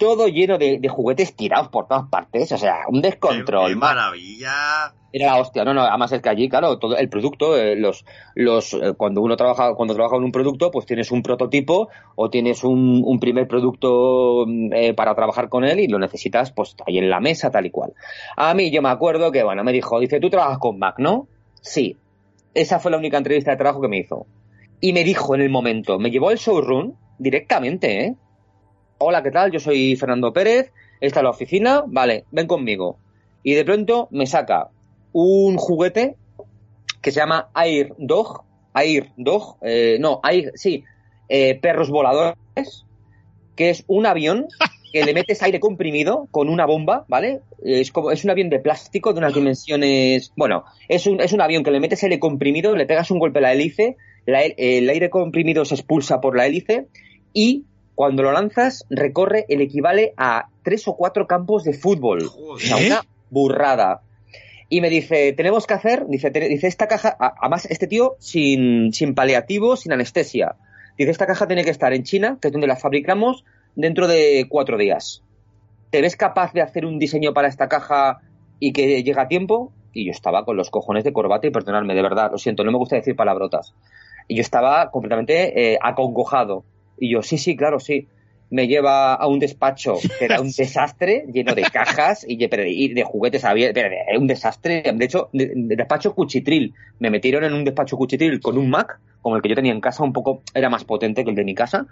[0.00, 3.66] todo lleno de, de juguetes tirados por todas partes, o sea, un descontrol.
[3.66, 4.94] ¡Qué, qué maravilla!
[5.12, 8.06] Era la hostia, no, no, además es que allí, claro, todo el producto, eh, los,
[8.34, 12.30] los, eh, cuando uno trabaja, cuando trabaja en un producto, pues tienes un prototipo o
[12.30, 16.74] tienes un, un primer producto mm, eh, para trabajar con él y lo necesitas, pues
[16.86, 17.92] ahí en la mesa, tal y cual.
[18.36, 21.28] A mí yo me acuerdo que, bueno, me dijo, dice, tú trabajas con Mac, ¿no?
[21.60, 21.98] Sí.
[22.54, 24.26] Esa fue la única entrevista de trabajo que me hizo.
[24.80, 28.14] Y me dijo en el momento, me llevó al showroom directamente, ¿eh?
[29.02, 29.50] Hola, ¿qué tal?
[29.50, 33.00] Yo soy Fernando Pérez, esta es la oficina, vale, ven conmigo.
[33.42, 34.70] Y de pronto me saca
[35.12, 36.16] un juguete
[37.02, 38.44] que se llama Air Dog,
[38.74, 40.84] Air Dog, eh, no, Air, sí,
[41.28, 42.36] eh, perros voladores,
[43.56, 44.46] que es un avión
[44.92, 47.42] que le metes aire comprimido con una bomba, ¿vale?
[47.62, 51.40] Es como es un avión de plástico de unas dimensiones, bueno, es un, es un
[51.40, 53.96] avión que le metes aire comprimido, le pegas un golpe a la hélice,
[54.26, 56.88] la- el aire comprimido se expulsa por la hélice
[57.32, 57.66] y
[58.00, 62.30] cuando lo lanzas recorre el equivale a tres o cuatro campos de fútbol.
[62.34, 64.00] O sea, una burrada.
[64.70, 68.94] Y me dice, tenemos que hacer, dice, te- dice esta caja, además este tío sin,
[68.94, 70.54] sin paliativo, sin anestesia.
[70.96, 73.44] Dice, esta caja tiene que estar en China, que es donde la fabricamos,
[73.76, 75.22] dentro de cuatro días.
[75.90, 78.20] ¿Te ves capaz de hacer un diseño para esta caja
[78.60, 79.72] y que llegue a tiempo?
[79.92, 82.72] Y yo estaba con los cojones de corbata y perdonadme, de verdad, lo siento, no
[82.72, 83.74] me gusta decir palabrotas.
[84.26, 86.64] Y yo estaba completamente eh, acongojado.
[87.00, 88.06] Y yo, sí, sí, claro, sí.
[88.50, 92.94] Me lleva a un despacho que era un desastre, lleno de cajas y de, y
[92.94, 93.82] de juguetes abiertos.
[94.18, 94.82] Un desastre.
[94.94, 96.74] De hecho, de, de despacho cuchitril.
[96.98, 99.80] Me metieron en un despacho cuchitril con un Mac, como el que yo tenía en
[99.80, 101.86] casa, un poco, era más potente que el de mi casa.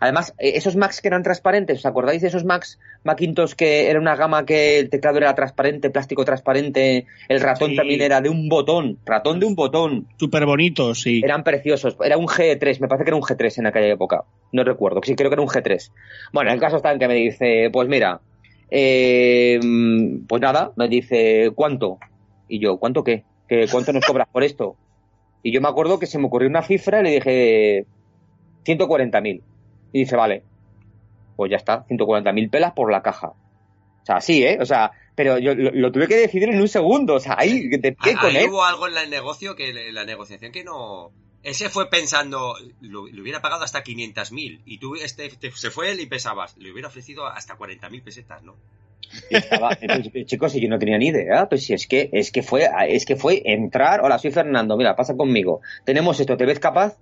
[0.00, 3.98] Además, eh, esos Macs que eran transparentes, ¿os acordáis de esos Macs Macintosh que era
[3.98, 7.76] una gama que el teclado era transparente, plástico transparente, el ratón Sí.
[7.76, 10.06] también era de un botón, ratón de un botón?
[10.18, 11.22] Súper bonito, sí.
[11.24, 11.96] Eran preciosos.
[12.04, 14.24] Era un G3, me parece que era un G3 en aquella época.
[14.52, 15.90] No recuerdo, sí, creo que era un G3.
[16.32, 18.20] Bueno, el caso está en que me dice, pues mira,
[18.70, 19.58] eh,
[20.28, 21.98] pues nada, me dice, ¿cuánto?
[22.48, 23.24] Y yo, ¿cuánto qué?
[23.48, 24.76] ¿Qué ¿Cuánto nos cobras por esto?
[25.42, 27.86] Y yo me acuerdo que se me ocurrió una cifra y le dije,
[28.64, 29.42] 140.000.
[29.92, 30.42] Y dice, vale,
[31.36, 33.28] pues ya está, 140.000 pelas por la caja.
[33.28, 34.58] O sea, sí, ¿eh?
[34.60, 37.14] O sea, pero yo lo, lo tuve que decidir en un segundo.
[37.14, 38.48] O sea, ahí, ¿qué Ahí con él?
[38.50, 41.10] hubo algo en el negocio que la negociación que no.
[41.42, 45.92] Ese fue pensando, lo, le hubiera pagado hasta 500.000 y tú este te- se fue
[45.92, 48.56] él y pesabas, le hubiera ofrecido hasta 40.000 pesetas, ¿no?
[49.28, 52.30] Y estaba- entonces, chicos, y yo no tenía ni idea, pues si es que, es
[52.30, 56.46] que fue, es que fue entrar, hola, soy Fernando, mira, pasa conmigo, tenemos esto, ¿te
[56.46, 56.98] ves capaz?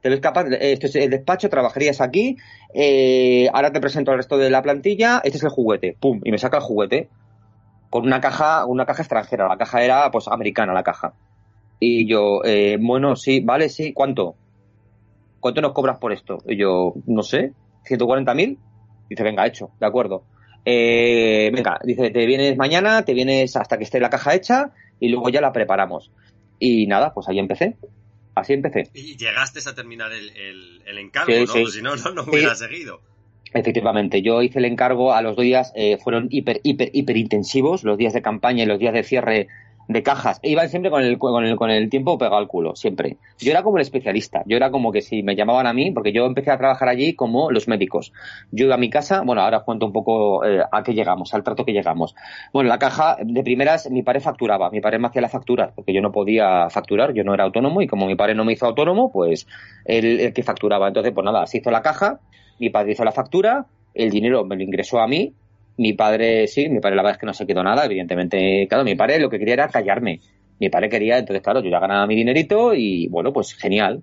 [0.00, 0.46] ¿Te ves capaz?
[0.60, 2.36] Esto es el despacho, trabajarías aquí,
[2.74, 6.30] eh, ahora te presento al resto de la plantilla, este es el juguete, pum, y
[6.30, 7.08] me saca el juguete,
[7.90, 11.14] con una caja, una caja extranjera, la caja era, pues, americana la caja.
[11.80, 14.36] Y yo, eh, bueno, sí, vale, sí, ¿cuánto?
[15.40, 16.38] ¿Cuánto nos cobras por esto?
[16.46, 17.52] Y yo, no sé,
[17.84, 18.58] 140.000.
[19.08, 20.24] Dice, venga, hecho, de acuerdo.
[20.64, 25.08] Eh, venga, dice, te vienes mañana, te vienes hasta que esté la caja hecha y
[25.08, 26.10] luego ya la preparamos.
[26.58, 27.76] Y nada, pues ahí empecé.
[28.34, 28.88] Así empecé.
[28.94, 31.46] Y llegaste a terminar el, el- el encargo, Sí, ¿no?
[31.46, 31.66] sí.
[31.66, 33.00] Si no, no, no hubiera seguido.
[33.52, 37.84] Efectivamente, yo hice el encargo a los dos días, eh, fueron hiper, hiper, hiper intensivos,
[37.84, 39.46] los días de campaña y los días de cierre
[39.88, 40.40] de cajas.
[40.42, 43.16] E iban siempre con el, con el, con el tiempo pegado al culo, siempre.
[43.38, 46.12] Yo era como el especialista, yo era como que si me llamaban a mí, porque
[46.12, 48.12] yo empecé a trabajar allí como los médicos.
[48.50, 51.42] Yo iba a mi casa, bueno, ahora cuento un poco eh, a qué llegamos, al
[51.42, 52.14] trato que llegamos.
[52.52, 55.92] Bueno, la caja, de primeras, mi padre facturaba, mi padre me hacía la factura, porque
[55.92, 58.66] yo no podía facturar, yo no era autónomo y como mi padre no me hizo
[58.66, 59.46] autónomo, pues
[59.84, 60.88] él el que facturaba.
[60.88, 62.20] Entonces, pues nada, se hizo la caja,
[62.58, 65.34] mi padre hizo la factura, el dinero me lo ingresó a mí,
[65.76, 68.84] mi padre sí, mi padre la verdad es que no se quedó nada, evidentemente, claro,
[68.84, 70.20] mi padre lo que quería era callarme.
[70.60, 74.02] Mi padre quería, entonces claro, yo ya ganaba mi dinerito y bueno, pues genial.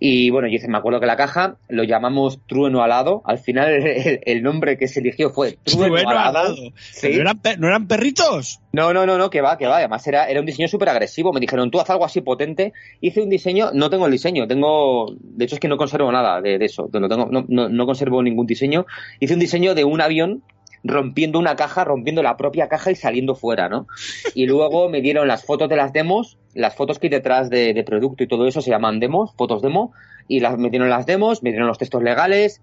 [0.00, 3.22] Y bueno, yo hice- me acuerdo que la caja lo llamamos trueno alado.
[3.24, 6.38] Al final el, el nombre que se eligió fue trueno, Trueno alado.
[6.38, 6.56] alado.
[6.80, 7.10] Sí.
[7.14, 8.60] ¿No, eran, no eran perritos?
[8.72, 9.76] No, no, no, no, que va, que va.
[9.78, 11.32] Además era, era un diseño súper agresivo.
[11.32, 12.72] Me dijeron, tú haz algo así potente.
[13.00, 16.40] Hice un diseño, no tengo el diseño, tengo, de hecho es que no conservo nada
[16.40, 16.88] de, de eso.
[16.92, 18.86] No, tengo, no, no, no conservo ningún diseño.
[19.20, 20.42] Hice un diseño de un avión
[20.84, 23.86] rompiendo una caja, rompiendo la propia caja y saliendo fuera, ¿no?
[24.34, 27.82] Y luego me dieron las fotos de las demos, las fotos que hay detrás de,
[27.84, 29.92] producto y todo eso se llaman demos, fotos demo,
[30.28, 32.60] y las, me dieron las demos, me dieron los textos legales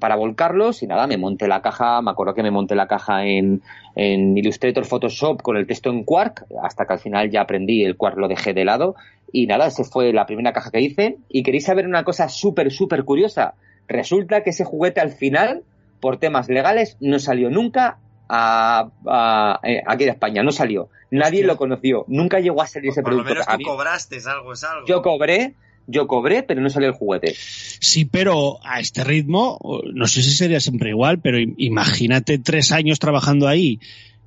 [0.00, 3.26] para volcarlos y nada, me monté la caja, me acuerdo que me monté la caja
[3.26, 3.60] en,
[3.96, 7.96] en Illustrator Photoshop con el texto en Quark, hasta que al final ya aprendí, el
[7.96, 8.94] Quark lo dejé de lado,
[9.30, 12.70] y nada, esa fue la primera caja que hice, y queréis saber una cosa súper,
[12.70, 13.54] súper curiosa,
[13.86, 15.64] resulta que ese juguete al final
[16.00, 17.98] por temas legales no salió nunca
[18.28, 20.88] a, a- eh, aquí de España, no salió.
[21.10, 21.46] Nadie Hostia.
[21.46, 23.34] lo conoció, nunca llegó a salir ese Por lo producto.
[23.34, 24.86] menos A tú mí- cobraste, es algo, es algo.
[24.86, 25.54] yo cobré,
[25.86, 27.34] yo cobré, pero no salió el juguete.
[27.36, 29.58] Sí, pero a este ritmo,
[29.92, 33.78] no sé si sería siempre igual, pero im- imagínate tres años trabajando ahí,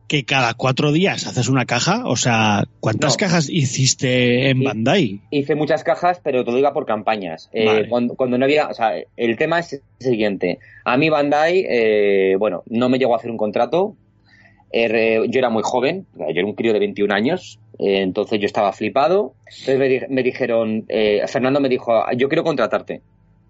[0.07, 2.03] que cada cuatro días haces una caja.
[2.05, 3.17] O sea, ¿cuántas No.
[3.17, 4.63] cajas hiciste en.
[4.63, 5.21] Bandai?
[5.31, 7.49] Hice muchas cajas, pero todo iba por campañas.
[7.53, 10.59] Eh, cuando, cuando no había, o sea, el tema es el siguiente.
[10.85, 13.95] A mí Bandai, eh, bueno, no me llegó a hacer un contrato.
[14.71, 18.45] Eh, yo era muy joven, yo era un crío de 21 años, eh, entonces yo
[18.45, 19.33] estaba flipado.
[19.45, 23.01] Entonces me, di- me dijeron, eh, Fernando me dijo, yo quiero contratarte.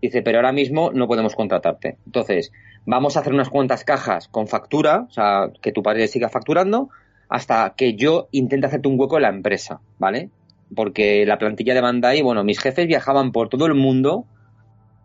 [0.01, 1.97] Dice, pero ahora mismo no podemos contratarte.
[2.05, 2.51] Entonces,
[2.85, 6.89] vamos a hacer unas cuantas cajas con factura, o sea, que tu padre siga facturando.
[7.29, 10.29] hasta que yo intente hacerte un hueco en la empresa, ¿vale?
[10.73, 14.25] Porque la plantilla de Bandai, bueno, mis jefes viajaban por todo el mundo,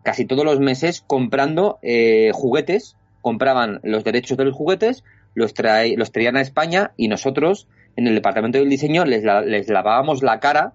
[0.03, 5.03] casi todos los meses, comprando eh, juguetes, compraban los derechos de los juguetes,
[5.33, 7.67] los, trae, los traían a España y nosotros,
[7.97, 10.73] en el departamento del diseño, les, la- les lavábamos la cara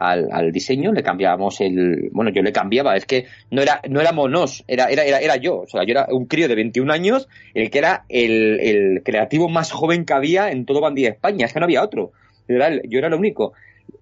[0.00, 2.08] al, al diseño, le cambiábamos el.
[2.12, 5.36] Bueno, yo le cambiaba, es que no era, no era monos, era, era, era, era
[5.36, 5.60] yo.
[5.60, 9.50] O sea, yo era un crío de 21 años, el que era el, el creativo
[9.50, 12.12] más joven que había en todo Bandía España, es que no había otro.
[12.48, 13.52] Yo era, yo era lo único.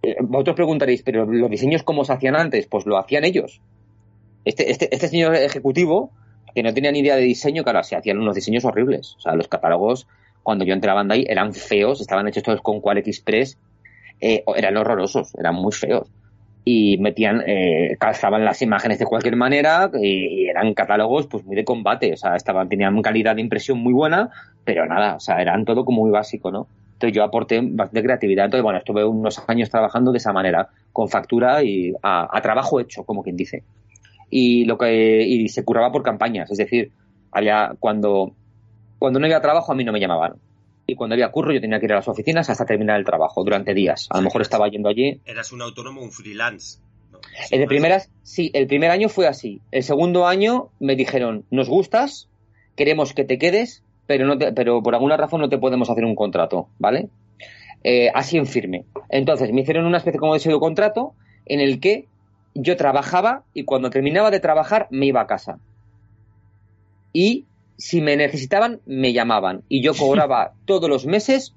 [0.00, 2.68] Eh, Vosotros preguntaréis, ¿pero los diseños cómo se hacían antes?
[2.68, 3.60] Pues lo hacían ellos.
[4.44, 6.12] Este, este, este señor ejecutivo,
[6.54, 9.16] que no tenía ni idea de diseño, claro, se hacían unos diseños horribles.
[9.18, 10.06] O sea, los catálogos,
[10.44, 13.58] cuando yo entré a Bandai, eran feos, estaban hechos todos con Qual Express,
[14.20, 16.08] eh, eran horrorosos, eran muy feos.
[16.64, 21.64] Y metían, eh, calzaban las imágenes de cualquier manera y, eran catálogos pues muy de
[21.64, 24.30] combate, o sea, estaban, tenían calidad de impresión muy buena,
[24.64, 26.66] pero nada, o sea, eran todo como muy básico, ¿no?
[26.92, 31.08] Entonces yo aporté bastante creatividad, entonces bueno, estuve unos años trabajando de esa manera, con
[31.08, 33.62] factura y a, a trabajo hecho, como quien dice.
[34.30, 36.90] Y lo que, y se curraba por campañas, es decir,
[37.32, 38.32] había, cuando,
[38.98, 40.34] cuando no había trabajo a mí no me llamaban.
[40.90, 43.44] Y cuando había curro yo tenía que ir a las oficinas hasta terminar el trabajo
[43.44, 44.06] durante días.
[44.08, 45.20] A lo mejor estaba yendo allí.
[45.26, 46.80] Eras un autónomo, un freelance.
[47.50, 47.68] El de más.
[47.68, 49.60] primeras, sí, el primer año fue así.
[49.70, 52.30] El segundo año me dijeron, nos gustas,
[52.74, 56.06] queremos que te quedes, pero no te- pero por alguna razón no te podemos hacer
[56.06, 57.10] un contrato, ¿vale?
[57.84, 58.86] Eh, así en firme.
[59.10, 61.12] Entonces me hicieron una especie como de pseudo contrato
[61.44, 62.08] en el que
[62.54, 65.58] yo trabajaba y cuando terminaba de trabajar me iba a casa.
[67.12, 67.44] Y
[67.78, 69.62] si me necesitaban, me llamaban.
[69.68, 71.54] Y yo cobraba todos los meses,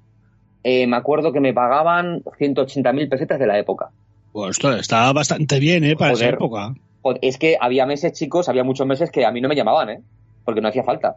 [0.64, 3.90] eh, me acuerdo que me pagaban 180.000 pesetas de la época.
[4.32, 5.96] Pues esto está bastante bien, ¿eh?
[5.96, 6.74] Para esa época.
[7.02, 9.90] Joder, Es que había meses, chicos, había muchos meses que a mí no me llamaban,
[9.90, 10.00] ¿eh?
[10.44, 11.16] Porque no hacía falta.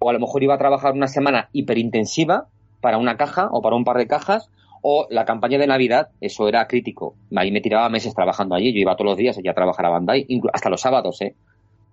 [0.00, 2.48] O a lo mejor iba a trabajar una semana hiperintensiva
[2.80, 4.50] para una caja o para un par de cajas,
[4.82, 7.14] o la campaña de Navidad, eso era crítico.
[7.34, 9.90] Ahí me tiraba meses trabajando allí, yo iba todos los días allí a trabajar a
[9.90, 11.34] Bandai, hasta los sábados, ¿eh?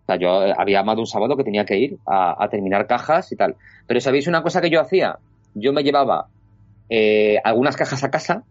[0.04, 2.88] O sea, yo eh, había de un sábado que tenía que ir a, a terminar
[2.88, 3.56] cajas y tal.
[3.88, 5.18] Pero ¿sabéis una cosa que yo hacía?
[5.54, 6.28] Yo me llevaba
[6.90, 8.44] eh, algunas cajas a casa,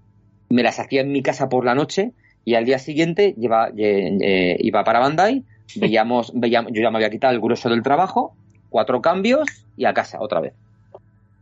[0.48, 2.12] me las hacía en mi casa por la noche
[2.44, 5.44] y al día siguiente lleva, eh, eh, iba para Bandai,
[5.76, 8.34] veíamos, veíamos, yo ya me había quitado el grueso del trabajo,
[8.70, 9.46] cuatro cambios
[9.76, 10.54] y a casa otra vez.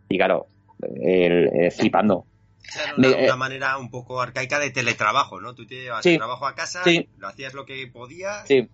[0.09, 0.47] Y claro,
[1.01, 2.25] el- eh, flipando.
[2.67, 5.55] Esa era una, Me- una manera un poco arcaica de teletrabajo, ¿no?
[5.55, 6.11] Tú te llevas Sí.
[6.11, 7.09] el trabajo a casa, Sí.
[7.19, 8.47] lo hacías lo que podías.
[8.47, 8.69] Sí.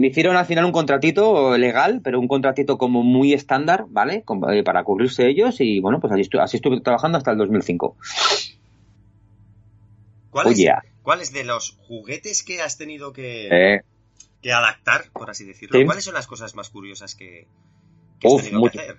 [0.00, 4.24] Me hicieron al final un contratito legal, pero un contratito como muy estándar, ¿vale?
[4.52, 7.96] Eh, Para cubrirse ellos y bueno, pues así, estu- así estuve trabajando hasta el 2005.
[10.30, 10.64] ¿Cuáles,
[11.02, 13.80] ¿Cuáles de los juguetes que has tenido que, eh,
[14.42, 15.78] que adaptar, por así decirlo?
[15.78, 15.84] Sí.
[15.84, 17.46] ¿Cuáles son las cosas más curiosas que,
[18.20, 18.72] que has tenido mucho.
[18.72, 18.96] que hacer?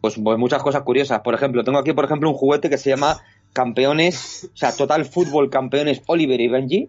[0.00, 1.20] pues, pues muchas cosas curiosas.
[1.20, 3.20] Por ejemplo, tengo aquí, por ejemplo, un juguete que se llama
[3.52, 6.88] Campeones, o sea, Total Fútbol Campeones Oliver y Benji,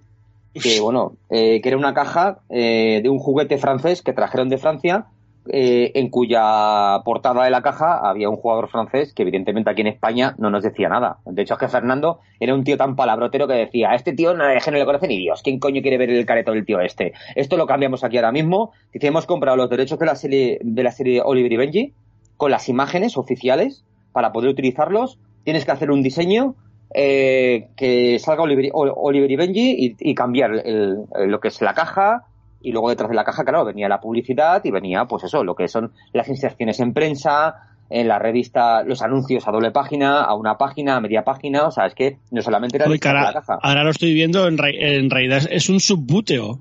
[0.54, 4.58] que bueno, eh, que era una caja eh, de un juguete francés que trajeron de
[4.58, 5.08] Francia,
[5.50, 9.88] eh, en cuya portada de la caja había un jugador francés que evidentemente aquí en
[9.88, 11.18] España no nos decía nada.
[11.26, 14.34] De hecho es que Fernando era un tío tan palabrotero que decía, a este tío
[14.36, 16.80] no le no le conocen ni Dios, ¿quién coño quiere ver el careto del tío
[16.80, 17.12] este?
[17.36, 18.72] Esto lo cambiamos aquí ahora mismo.
[18.94, 21.94] Dice, hemos comprado los derechos de la serie, de la serie Oliver y Benji
[22.38, 25.20] con las imágenes oficiales para poder utilizarlos.
[25.44, 26.56] Tienes que hacer un diseño
[26.94, 31.61] eh, que salga Oliver, Oliver y Benji y, y cambiar el- el- lo que es
[31.61, 32.24] la caja.
[32.61, 35.53] Y luego detrás de la caja, claro, venía la publicidad y venía, pues eso, lo
[35.56, 37.56] que son las inserciones en prensa,
[37.90, 41.64] en la revista, los anuncios a doble página, a una página, a media página.
[41.68, 43.60] O sea, es que no solamente era Uy, cara, la caja.
[43.61, 46.60] ahora lo estoy viendo, en, en realidad es un subbúteo.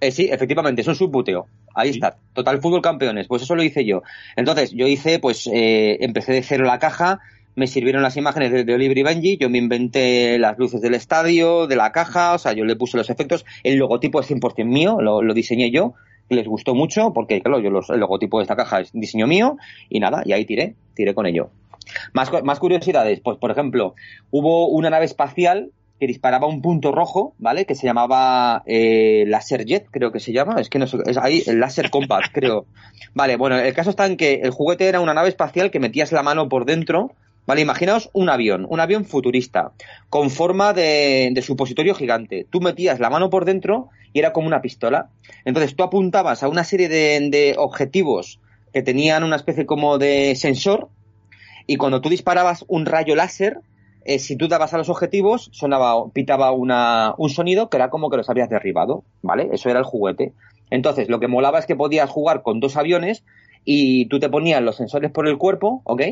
[0.00, 1.46] Eh, sí, efectivamente, es un subbuteo.
[1.74, 1.98] Ahí Sí.
[1.98, 2.16] está.
[2.32, 3.28] Total Fútbol Campeones.
[3.28, 4.02] Pues eso lo hice yo.
[4.34, 7.20] Entonces, yo hice, pues, eh, empecé de cero la caja,
[7.56, 11.66] me sirvieron las imágenes de, Oliver y Benji, yo me inventé las luces del estadio,
[11.66, 13.44] de la caja, o sea, yo le puse los efectos.
[13.62, 15.94] El logotipo es 100% mío, lo, diseñé yo.
[16.28, 19.56] Les gustó mucho porque, claro, yo los- el logotipo de esta caja es diseño mío
[19.88, 21.50] y nada, y ahí tiré, tiré con ello.
[22.12, 23.94] Más, más curiosidades, pues por ejemplo,
[24.30, 27.66] hubo una nave espacial que disparaba un punto rojo, ¿vale?
[27.66, 30.58] Que se llamaba eh, Laser Jet, creo que se llama.
[30.60, 32.64] Es que no sé, es ahí, el Laser Combat, creo.
[33.12, 36.10] Vale, bueno, el caso está en que el juguete era una nave espacial que metías
[36.10, 37.12] la mano por dentro.
[37.50, 39.72] Vale, imaginaos un avión, un avión futurista,
[40.08, 42.46] con forma de, supositorio gigante.
[42.48, 45.08] Tú metías la mano por dentro y era como una pistola.
[45.44, 48.38] Entonces tú apuntabas a una serie de, objetivos
[48.72, 50.90] que tenían una especie como de sensor
[51.66, 53.58] y cuando tú disparabas un rayo láser,
[54.04, 58.16] eh, si tú dabas a los objetivos, sonaba, pitaba un sonido que era como que
[58.16, 59.48] los habías derribado, ¿vale?
[59.50, 60.34] Eso era el juguete.
[60.70, 63.24] Entonces, lo que molaba es que podías jugar con dos aviones
[63.64, 66.02] y tú te ponías los sensores por el cuerpo, ¿ok?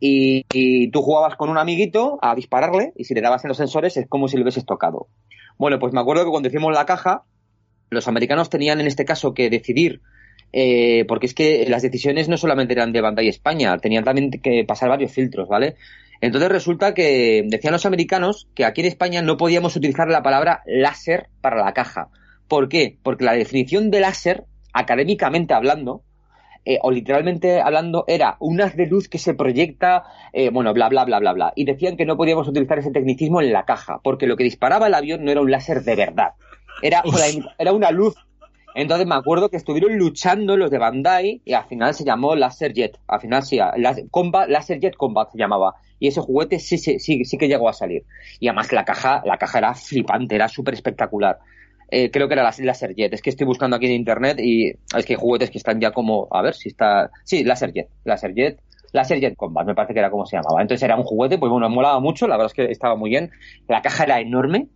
[0.00, 3.96] Y, tú jugabas con un amiguito a dispararle y si le dabas en los sensores
[3.96, 5.08] es como si lo hubieses tocado.
[5.56, 7.22] Bueno, pues me acuerdo que cuando hicimos la caja,
[7.90, 10.02] los americanos tenían en este caso que decidir,
[10.52, 14.64] eh, porque es que las decisiones no solamente eran de Bandai España, tenían también que
[14.64, 15.76] pasar varios filtros, ¿vale?
[16.20, 20.62] Entonces resulta que decían los americanos que aquí en España no podíamos utilizar la palabra
[20.66, 22.08] láser para la caja.
[22.48, 22.98] ¿Por qué?
[23.02, 26.02] Porque la definición de láser, académicamente hablando,
[26.64, 30.88] eh, o literalmente hablando, era un haz de luz que se proyecta, eh, bueno, bla,
[30.88, 31.52] bla, bla, bla, bla.
[31.56, 34.86] Y decían que no podíamos utilizar ese tecnicismo en la caja, porque lo que disparaba
[34.86, 36.32] el avión no era un láser de verdad.
[36.82, 37.02] Era,
[37.58, 38.14] era una luz.
[38.74, 42.72] Entonces me acuerdo que estuvieron luchando los de Bandai y al final se llamó Laser
[42.72, 42.98] Jet.
[43.06, 43.60] Al final sí,
[44.10, 45.74] Combat, Laser Jet Combat se llamaba.
[46.00, 48.04] Y ese juguete sí, sí, sí, sí que llegó a salir.
[48.40, 51.38] Y además la caja, la caja era flipante, era súper espectacular.
[51.90, 53.12] Eh, creo que era la Laser Jet.
[53.12, 55.90] Es que estoy buscando aquí en internet y es que hay juguetes que están ya
[55.90, 58.60] como, a ver si está, sí, Laser Jet, Laser Jet,
[58.92, 60.62] Laser Jet Combat, me parece que era como se llamaba.
[60.62, 63.10] Entonces era un juguete, pues bueno, me molaba mucho, la verdad es que estaba muy
[63.10, 63.30] bien.
[63.68, 64.68] La caja era enorme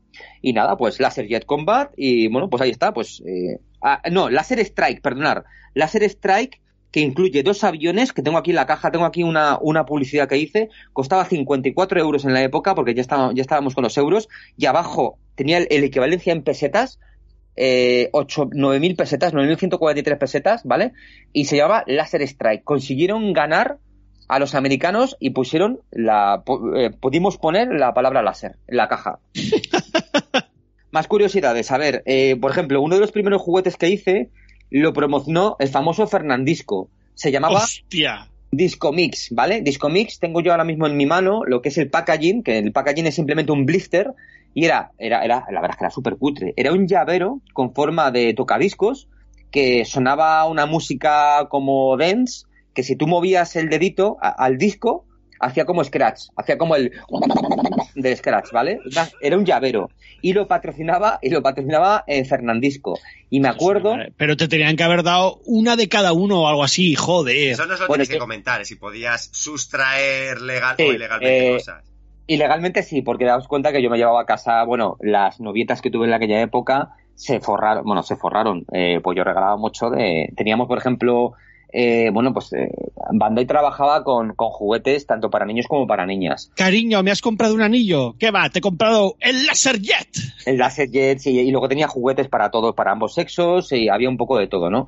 [0.42, 4.28] y nada, pues Laser Jet Combat y bueno, pues ahí está, pues eh, ah, no,
[4.28, 5.44] Laser Strike, perdonar,
[5.74, 9.58] Laser Strike que incluye dos aviones que tengo aquí en la caja, tengo aquí una,
[9.60, 13.74] una publicidad que hice, costaba 54 euros en la época porque ya, estaba, ya estábamos
[13.74, 16.98] con los euros y abajo tenía el, el equivalencia en pesetas,
[17.60, 20.92] eh, 8, 9.000 pesetas, 9.143 pesetas, ¿vale?
[21.32, 22.62] Y se llamaba Laser Strike.
[22.62, 23.78] Consiguieron ganar
[24.28, 26.44] a los americanos y pusieron la,
[26.76, 29.18] eh, pudimos poner la palabra láser en la caja.
[30.92, 34.30] Más curiosidades, a ver, eh, por ejemplo, uno de los primeros juguetes que hice
[34.70, 36.88] lo promocionó el famoso Fernandisco.
[37.14, 38.28] Se llamaba ¡Hostia!
[38.50, 39.60] Disco Mix, ¿vale?
[39.60, 42.58] Disco Mix tengo yo ahora mismo en mi mano lo que es el packaging, que
[42.58, 44.12] el packaging es simplemente un blister
[44.54, 46.54] y era, era, era la verdad es que era súper cutre.
[46.56, 49.08] Era un llavero con forma de tocadiscos
[49.50, 55.04] que sonaba una música como dance, que si tú movías el dedito a- al disco,
[55.40, 56.92] hacía como scratch, hacía como el
[58.00, 58.80] de scratch, ¿vale?
[58.90, 59.90] Era- Era un llavero
[60.22, 62.98] y lo patrocinaba y lo patrocinaba eh, Fernandisco
[63.30, 66.64] y me acuerdo Pero te tenían que haber dado una de cada uno o algo
[66.64, 67.52] así, joder.
[67.52, 71.48] Eso nos lo Bueno, tienes que que- comentar, si podías sustraer legal Sí, o ilegalmente
[71.50, 71.84] eh, cosas.
[72.26, 75.90] Ilegalmente sí, porque daos cuenta que yo me llevaba a casa, bueno, las novietas que
[75.90, 80.32] tuve en aquella época se forraron, bueno, se forraron, eh, pues yo regalaba mucho de,
[80.36, 81.32] teníamos por ejemplo,
[81.72, 82.70] eh, bueno, pues eh,
[83.12, 86.50] Bandai trabajaba con, con juguetes tanto para niños como para niñas.
[86.56, 88.14] Cariño, ¿me has comprado un anillo?
[88.18, 88.48] ¿Qué va?
[88.50, 90.08] Te he comprado el Laser Jet.
[90.46, 94.08] El Laser Jets y, y luego tenía juguetes para todos, para ambos sexos y había
[94.08, 94.86] un poco de todo, ¿no?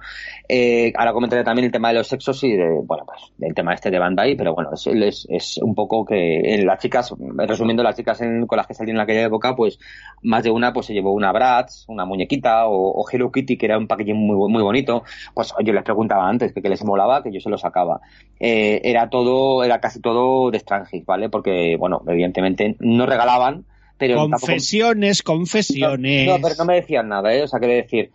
[0.49, 3.75] Eh, ahora comentaré también el tema de los sexos y de, bueno, pues del tema
[3.75, 7.83] este de Bandai, pero bueno, es, es, es un poco que en las chicas, resumiendo
[7.83, 9.79] las chicas en- con las que salí en aquella época, pues
[10.23, 13.67] más de una pues se llevó una Bratz, una muñequita o, o Hello Kitty que
[13.67, 15.05] era un packaging muy, muy bonito,
[15.35, 18.01] pues yo les preguntaba antes que les molaba, que yo se lo sacaba.
[18.39, 21.29] Eh, era todo, era casi todo de Strangis, ¿vale?
[21.29, 23.67] Porque, bueno, evidentemente no regalaban,
[23.99, 26.27] pero tampoco- Confesiones, confesiones.
[26.27, 27.43] no, pero no me decían nada, ¿eh?
[27.43, 28.11] O sea, quiero decir,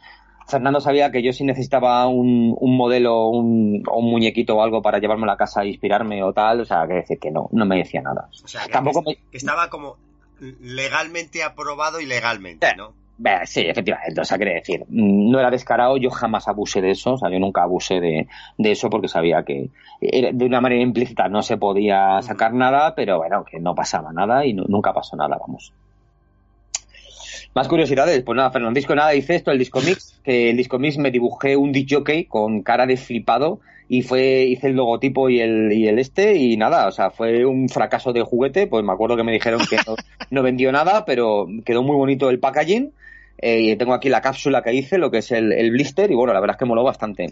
[0.47, 4.81] Fernando sabía que yo si necesitaba un, un modelo un, o un muñequito o algo
[4.81, 7.49] para llevarme a la casa e inspirarme o tal, o sea, que decir que no,
[7.51, 8.29] no me decía nada.
[8.43, 9.97] O sea, que, tampoco que- me- que estaba como
[10.61, 12.73] legalmente aprobado y legalmente, Eh.
[12.77, 12.93] ¿no?
[13.45, 17.13] Sí, efectivamente, o sea, quiero decir, mm, no era descarado, yo jamás abusé de eso,
[17.13, 18.27] o sea, yo nunca abusé de,
[18.57, 19.69] de eso porque sabía que
[20.01, 24.11] era- de una manera implícita no se podía sacar nada, pero bueno, que no pasaba
[24.11, 25.73] nada y nu- nunca pasó nada, vamos.
[27.53, 30.97] Más curiosidades, pues nada, Fernandisco nada dice esto, el disco mix, que el disco mix
[30.97, 35.71] me dibujé un DJ con cara de flipado y fue, hice el logotipo y el,
[35.71, 39.15] y el este y nada, o sea, fue un fracaso de juguete, pues me acuerdo
[39.15, 39.95] que me dijeron que no,
[40.31, 42.91] no vendió nada, pero quedó muy bonito el packaging.
[43.37, 46.15] Eh, y tengo aquí la cápsula que hice, lo que es el, el blister, y
[46.15, 47.27] bueno, la verdad es que moló bastante.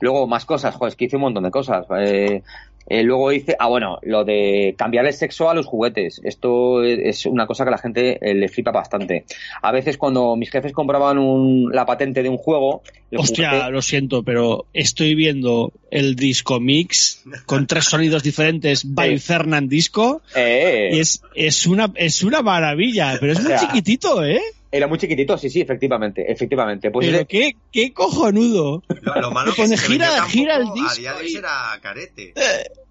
[0.00, 1.86] Luego, más cosas, joder, es que hice un montón de cosas.
[1.98, 2.42] Eh,
[2.90, 6.22] eh, luego hice, ah, bueno, lo de cambiar el sexo a los juguetes.
[6.24, 9.24] Esto es una cosa que a la gente eh, le flipa bastante.
[9.60, 12.82] A veces cuando mis jefes compraban un, la patente de un juego,
[13.14, 19.18] Hostia, juguete- lo siento, pero estoy viendo el disco mix con tres sonidos diferentes by
[19.18, 24.40] Fernandisco eh, y es, es una es una maravilla, pero es muy sea, chiquitito, ¿eh?
[24.70, 26.90] Era muy chiquitito, sí, sí, efectivamente, efectivamente.
[26.90, 28.82] Pues pero qué, qué cojonudo.
[29.02, 31.30] Lo, lo malo Te que pone gira- gira el disco a día de hoy y-
[31.32, 32.34] será carete.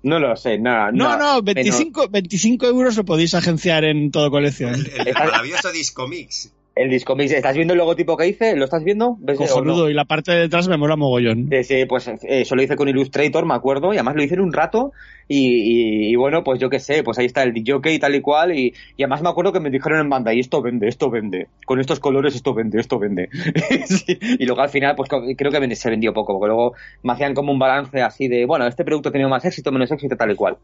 [0.03, 4.09] no lo sé, nada, No, nada, no, menos- 25, 25 euros lo podéis agenciar en
[4.11, 4.73] todo colección.
[4.75, 6.51] El, el maravilloso disco mix.
[6.77, 8.55] El disco mix, ¿estás viendo el logotipo que hice?
[8.55, 9.17] ¿Lo estás viendo?
[9.19, 9.89] ¿Ves no?
[9.89, 11.47] Y la parte de detrás me mola mogollón.
[11.49, 14.35] Sí, sí, pues eh, eso lo hice con Illustrator, me acuerdo, y además lo hice
[14.35, 14.91] en un rato,
[15.27, 18.15] y, y- y bueno, pues yo qué sé, pues ahí está el DJ y tal
[18.15, 20.87] y cual, y, y además me acuerdo que me dijeron en banda, y esto vende,
[20.87, 23.29] esto vende, con estos colores esto vende, esto vende.
[23.87, 26.73] Sí, y luego al final, pues creo que se vendió poco, porque luego
[27.03, 29.91] me hacían como un balance así de, bueno, este producto ha tenido más éxito, menos
[29.91, 30.57] éxito, tal y cual.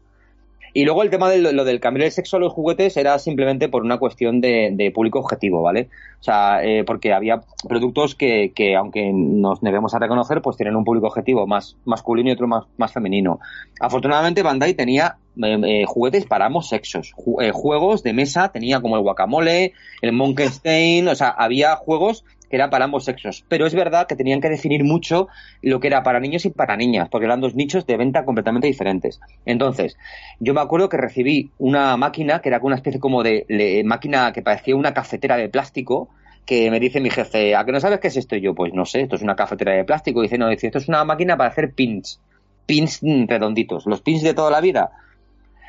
[0.76, 3.68] Y luego el tema de lo, del cambiar el sexo a los juguetes era simplemente
[3.68, 5.88] por una cuestión de, público objetivo, ¿vale?
[6.18, 10.74] O sea, eh, porque había productos que, que, aunque nos neguemos a reconocer, pues tienen
[10.74, 13.38] un público objetivo más masculino y otro más, más femenino.
[13.78, 17.12] Afortunadamente Bandai tenía eh, eh, juguetes para ambos sexos.
[17.14, 22.70] juegos de mesa tenía como el guacamole, el Monkenstein, o sea, había juegos que eran
[22.70, 23.44] para ambos sexos.
[23.48, 25.28] Pero es verdad que tenían que definir mucho
[25.62, 28.66] lo que era para niños y para niñas, porque eran dos nichos de venta completamente
[28.66, 29.20] diferentes.
[29.44, 29.96] Entonces,
[30.40, 34.42] yo me acuerdo que recibí una máquina que era una especie como de, máquina que
[34.42, 36.08] parecía una cafetera de plástico,
[36.46, 38.36] que me dice mi jefe, ¿a que no sabes qué es esto?
[38.36, 40.20] Y yo, pues no sé, esto es una cafetera de plástico.
[40.20, 42.20] Y dice, no, dice, esto es una máquina para hacer pins,
[42.66, 44.90] pins redonditos, los pins de toda la vida.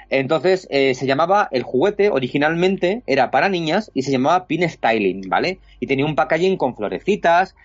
[0.09, 5.29] Entonces eh, se llamaba, el juguete originalmente era para niñas y se llamaba Pin Styling,
[5.29, 5.59] ¿vale?
[5.79, 7.55] Y tenía un packaging con florecitas.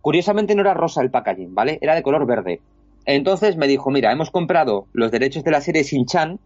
[0.00, 1.78] Curiosamente no era rosa el packaging, ¿vale?
[1.80, 2.60] Era de color verde.
[3.04, 6.38] Entonces me dijo, mira, hemos comprado los derechos de la serie Shin-Chan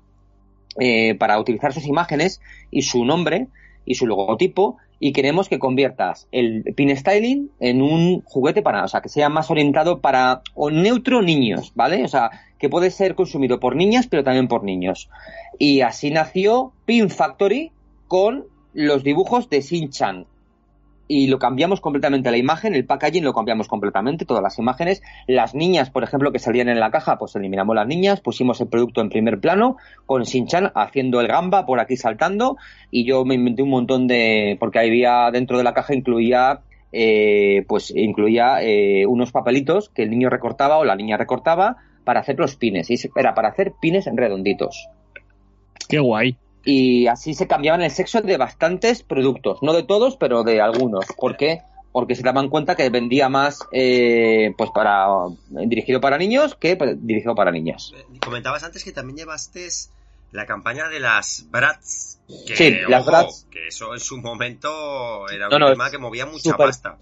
[0.79, 3.49] eh, para utilizar sus imágenes y su nombre
[3.85, 8.89] y su logotipo y queremos que conviertas el pin styling en un juguete para, o
[8.89, 12.05] sea, que sea más orientado para o neutro niños, ¿vale?
[12.05, 15.11] O sea, que puede ser consumido por niñas pero también por niños.
[15.59, 17.73] Y así nació Pin Factory
[18.07, 20.27] con los dibujos de Shin-Chan.
[21.15, 25.03] Y lo cambiamos completamente la imagen, el packaging lo cambiamos completamente, todas las imágenes.
[25.27, 28.69] Las niñas, por ejemplo, que salían en la caja, pues eliminamos las niñas, pusimos el
[28.69, 29.77] producto en primer plano,
[30.07, 32.57] con Shin-Chan haciendo el gamba por aquí saltando,
[32.91, 34.57] y yo me inventé un montón de.
[34.59, 36.61] porque había dentro de la caja incluía
[36.93, 42.21] eh, pues incluía eh, unos papelitos que el niño recortaba o la niña recortaba para
[42.21, 42.91] hacer los pines.
[42.91, 44.89] Y era para hacer pines redonditos.
[45.91, 46.39] Qué guay.
[46.65, 49.63] Y así se cambiaban el sexo de bastantes productos.
[49.63, 51.07] No de todos, pero de algunos.
[51.17, 51.63] ¿Por qué?
[51.91, 55.07] Porque se daban cuenta que vendía más eh, pues para
[55.51, 57.93] dirigido para niños que dirigido para niñas.
[58.25, 59.69] Comentabas antes que también llevaste
[60.33, 62.19] la campaña de las Bratz.
[62.47, 63.47] Que, sí, las Bratz.
[63.51, 66.97] Que eso en su momento era un tema que movía mucha pasta.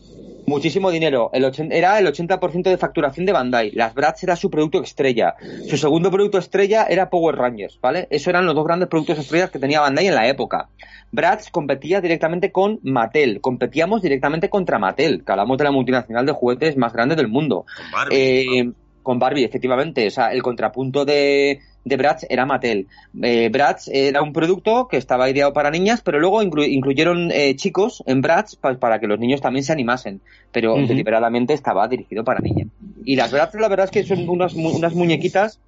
[0.46, 1.30] Muchísimo dinero.
[1.32, 3.70] El era el 80% de facturación de Bandai.
[3.70, 5.36] Las Bratz era su producto estrella.
[5.68, 8.08] Su segundo producto estrella era Power Rangers, ¿vale?
[8.10, 10.68] Esos eran los dos grandes productos estrellas que tenía Bandai en la época.
[11.12, 13.40] Bratz competía directamente con Mattel.
[13.40, 17.64] Competíamos directamente contra Mattel, que hablamos de la multinacional de juguetes más grande del mundo.
[17.76, 18.16] Con Barbie.
[18.16, 18.72] Eh,
[19.04, 20.08] con Barbie, efectivamente.
[20.08, 22.86] O sea, el contrapunto de, de Bratz era Mattel.
[23.22, 28.02] Eh, Bratz era un producto que estaba ideado para niñas, pero luego incluyeron eh, chicos
[28.06, 30.20] en Bratz para que los niños también se animasen,
[30.52, 32.68] pero deliberadamente estaba dirigido para niñas.
[33.04, 35.58] Y las Bratz la verdad es que son unas, unas muñequitas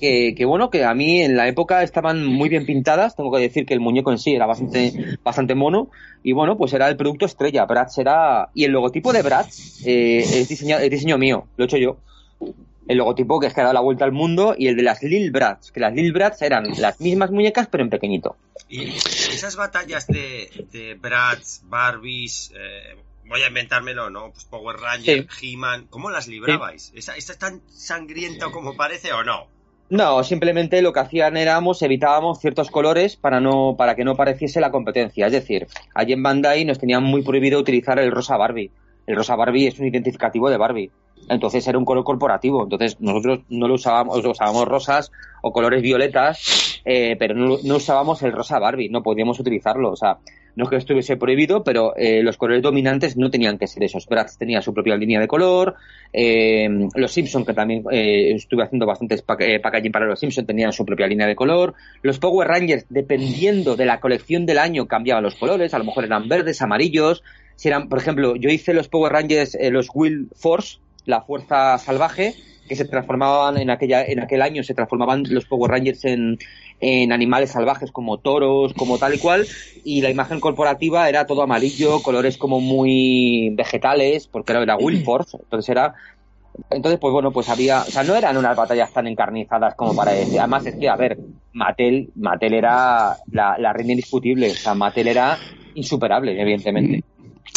[0.00, 3.40] que, que, bueno, que a mí en la época estaban muy bien pintadas, tengo que
[3.40, 4.92] decir que el muñeco en sí era bastante,
[5.24, 5.88] bastante mono,
[6.22, 8.50] y bueno, pues era el producto estrella, Bratz era...
[8.54, 11.96] Y el logotipo de Bratz eh, es, diseño, es diseño mío, lo he hecho yo
[12.88, 15.02] el logotipo que es que ha dado la vuelta al mundo y el de las
[15.02, 18.36] Lil Brats, que las Lil Brats eran las mismas muñecas pero en pequeñito.
[18.68, 22.96] Y esas batallas de, de Bratz, Barbies, eh,
[23.26, 24.30] voy a inventármelo, ¿no?
[24.32, 26.92] Pues Power Ranger, He-Man, ¿cómo las librabais?
[26.94, 29.46] ¿Esta, ¿Esta, es tan sangrienta como parece o no?
[29.90, 34.60] No, simplemente lo que hacían éramos evitábamos ciertos colores para no para que no pareciese
[34.60, 35.26] la competencia.
[35.26, 38.70] Es decir, allí en Bandai nos tenían muy prohibido utilizar el rosa Barbie.
[39.06, 40.90] El rosa Barbie es un identificativo de Barbie.
[41.28, 42.62] Entonces era un color corporativo.
[42.62, 45.10] Entonces nosotros no lo usábamos, usábamos rosas
[45.42, 49.90] o colores violetas, eh, pero no, usábamos el rosa Barbie, no podíamos utilizarlo.
[49.90, 50.18] O sea,
[50.56, 54.06] no es que estuviese prohibido, pero eh, los colores dominantes no tenían que ser esos.
[54.06, 55.76] Bratz tenía su propia línea de color,
[56.12, 61.06] eh, los Simpson, que también estuve haciendo bastantes packaging para los Simpson, tenían su propia
[61.06, 61.74] línea de color.
[62.02, 66.04] Los Power Rangers, dependiendo de la colección del año, cambiaban los colores, a lo mejor
[66.04, 67.22] eran verdes, amarillos.
[67.54, 70.78] Si eran, por ejemplo, yo hice los Power Rangers, los Will Force,
[71.08, 72.34] la fuerza salvaje,
[72.68, 76.38] que se transformaban en aquella en aquel año se transformaban los Power Rangers en,
[76.80, 79.46] en animales salvajes como toros, como tal y cual,
[79.84, 85.68] y la imagen corporativa era todo amarillo, colores como muy vegetales, porque era, era entonces
[85.68, 85.94] era
[86.70, 90.12] entonces, pues bueno, pues había, o sea, no eran unas batallas tan encarnizadas como para
[90.12, 91.16] decir, además es que, a ver,
[91.52, 95.38] Mattel, Mattel era la, la reina indiscutible, o sea, Mattel era
[95.74, 97.04] insuperable, evidentemente.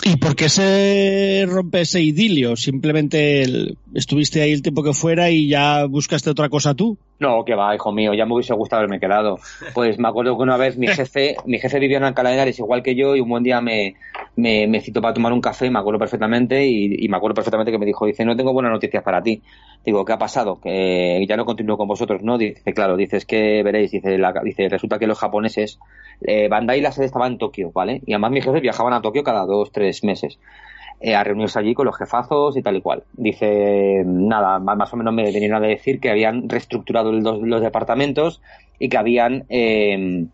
[0.03, 2.55] ¿Y por qué se rompe ese idilio?
[2.55, 6.97] ¿Simplemente estuviste ahí el tiempo que fuera y ya buscaste otra cosa tú?
[7.19, 9.39] No, que va, hijo mío, ya me hubiese gustado haberme quedado.
[9.75, 12.57] Pues me acuerdo que una vez mi jefe, mi jefe vivía en Alcalá de Henares
[12.57, 13.95] igual que yo y un buen día me,
[14.35, 17.85] me, citó para tomar un café, me acuerdo perfectamente y, me acuerdo perfectamente que me
[17.85, 19.41] dijo, dice, no tengo buenas noticias para ti.
[19.85, 20.59] Digo, ¿qué ha pasado?
[20.59, 22.37] Que ya no continúo con vosotros, ¿no?
[22.37, 25.79] Dice, claro, dices que veréis, dice, dice resulta que los japoneses,
[26.21, 28.01] eh, Bandai la sede estaba en Tokio, ¿vale?
[28.05, 30.39] Y además mis jefes viajaban a Tokio cada dos, tres meses.
[31.03, 33.03] eh, a reunirse allí con los jefazos y tal y cual.
[33.13, 38.39] Dice, nada, más o menos me vinieron a decir que habían reestructurado los, departamentos
[38.77, 40.27] y que habían, eh,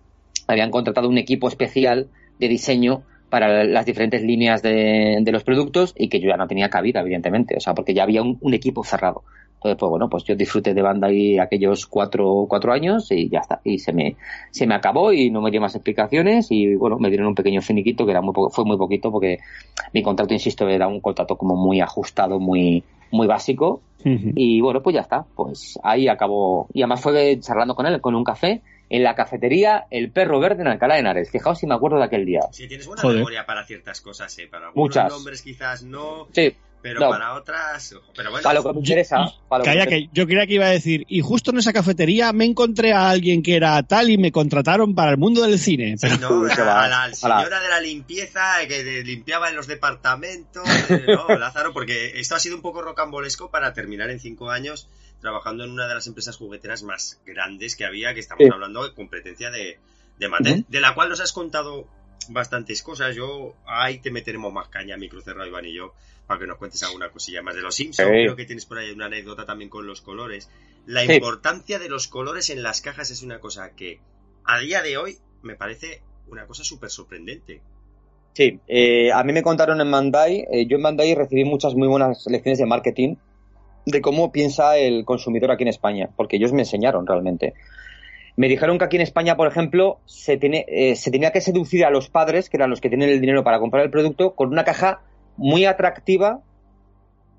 [0.46, 6.08] habían contratado un equipo especial de diseño para las diferentes líneas de, los productos y
[6.10, 9.24] que yo ya no tenía cabida, evidentemente, o sea, porque ya había un, equipo cerrado.
[9.56, 13.40] Entonces, pues bueno, pues yo disfruté de banda ahí aquellos cuatro, cuatro años y ya
[13.40, 13.60] está.
[13.64, 14.16] Y se me,
[14.52, 17.62] se me acabó y no me dio más explicaciones y bueno, me dieron un pequeño
[17.62, 19.40] finiquito que era muy fue muy poquito porque
[19.94, 23.82] mi contrato, insisto, era un contrato como muy ajustado, muy, muy básico.
[24.06, 25.26] Y bueno, pues ya está.
[25.36, 26.68] Pues ahí acabó.
[26.74, 30.62] Y además fue charlando con él, con un café en la cafetería El Perro Verde
[30.62, 31.32] en Alcalá de Henares.
[31.32, 32.42] Fijaos si me acuerdo de aquel día.
[32.52, 34.48] Sí, tienes buena memoria para ciertas cosas, ¿eh?
[34.48, 35.12] Para algunos Muchas.
[35.12, 36.28] nombres quizás no.
[36.34, 36.56] Sí.
[36.82, 37.96] Pero para otras.
[38.16, 39.34] Pero bueno, para lo que me interesa.
[39.64, 42.94] Calla, que, yo creía que iba a decir, y justo en esa cafetería me encontré
[42.94, 45.96] a alguien que era tal y me contrataron para el mundo del cine.
[46.00, 46.18] Pero...
[46.18, 50.64] no, a, la señora de la limpieza que limpiaba en los departamentos.
[50.90, 54.88] Eh, no, Lázaro, porque esto ha sido un poco rocambolesco para terminar en cinco años
[55.28, 58.96] trabajando en una de las empresas jugueteras más grandes que había, que estamos hablando de
[58.96, 59.78] competencia de,
[60.18, 61.86] de de la cual nos has contado
[62.30, 63.14] bastantes cosas.
[63.14, 65.94] Yo ahí te meteremos más caña, micro cerrado, Iván y yo,
[66.28, 68.08] para que nos cuentes alguna cosilla más de los Simpsons.
[68.08, 70.50] Creo que tienes por ahí una anécdota también con los colores.
[70.86, 74.00] La importancia de los colores en las cajas es una cosa que
[74.46, 77.60] a día de hoy me parece una cosa súper sorprendente.
[78.32, 81.90] Sí, eh, a mí me contaron en Mandai, eh, yo en Mandai recibí muchas muy
[81.90, 83.16] buenas lecciones de marketing
[83.88, 87.54] de cómo piensa el consumidor aquí en España, porque ellos me enseñaron realmente.
[88.36, 91.86] Me dijeron que aquí en España, por ejemplo, se, tiene, eh, se tenía que seducir
[91.86, 94.50] a los padres, que eran los que tienen el dinero para comprar el producto, con
[94.50, 95.00] una caja
[95.38, 96.42] muy atractiva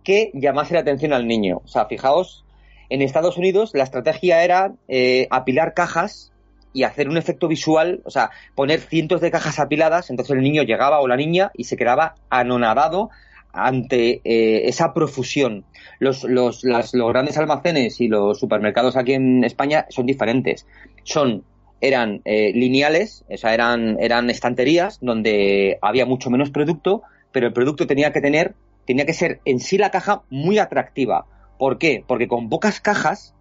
[0.03, 1.61] que llamase la atención al niño.
[1.65, 2.47] O sea, fijaos,
[2.89, 6.33] en Estados Unidos la estrategia era eh, apilar cajas
[6.73, 10.63] y hacer un efecto visual, o sea, poner cientos de cajas apiladas, entonces el niño
[10.63, 13.11] llegaba o la niña y se quedaba anonadado
[13.53, 15.65] ante eh, esa profusión.
[15.99, 20.67] Los, los, los grandes almacenes y los supermercados aquí en España son diferentes.
[21.03, 21.45] Son
[21.81, 27.03] eran eh, lineales, o sea, eran, eran estanterías donde había mucho menos producto,
[27.33, 28.55] pero el producto tenía que tener,
[28.87, 31.27] tenía que ser en sí la caja muy atractiva.
[31.59, 32.03] ¿Por qué?
[32.07, 33.35] Porque con pocas cajas,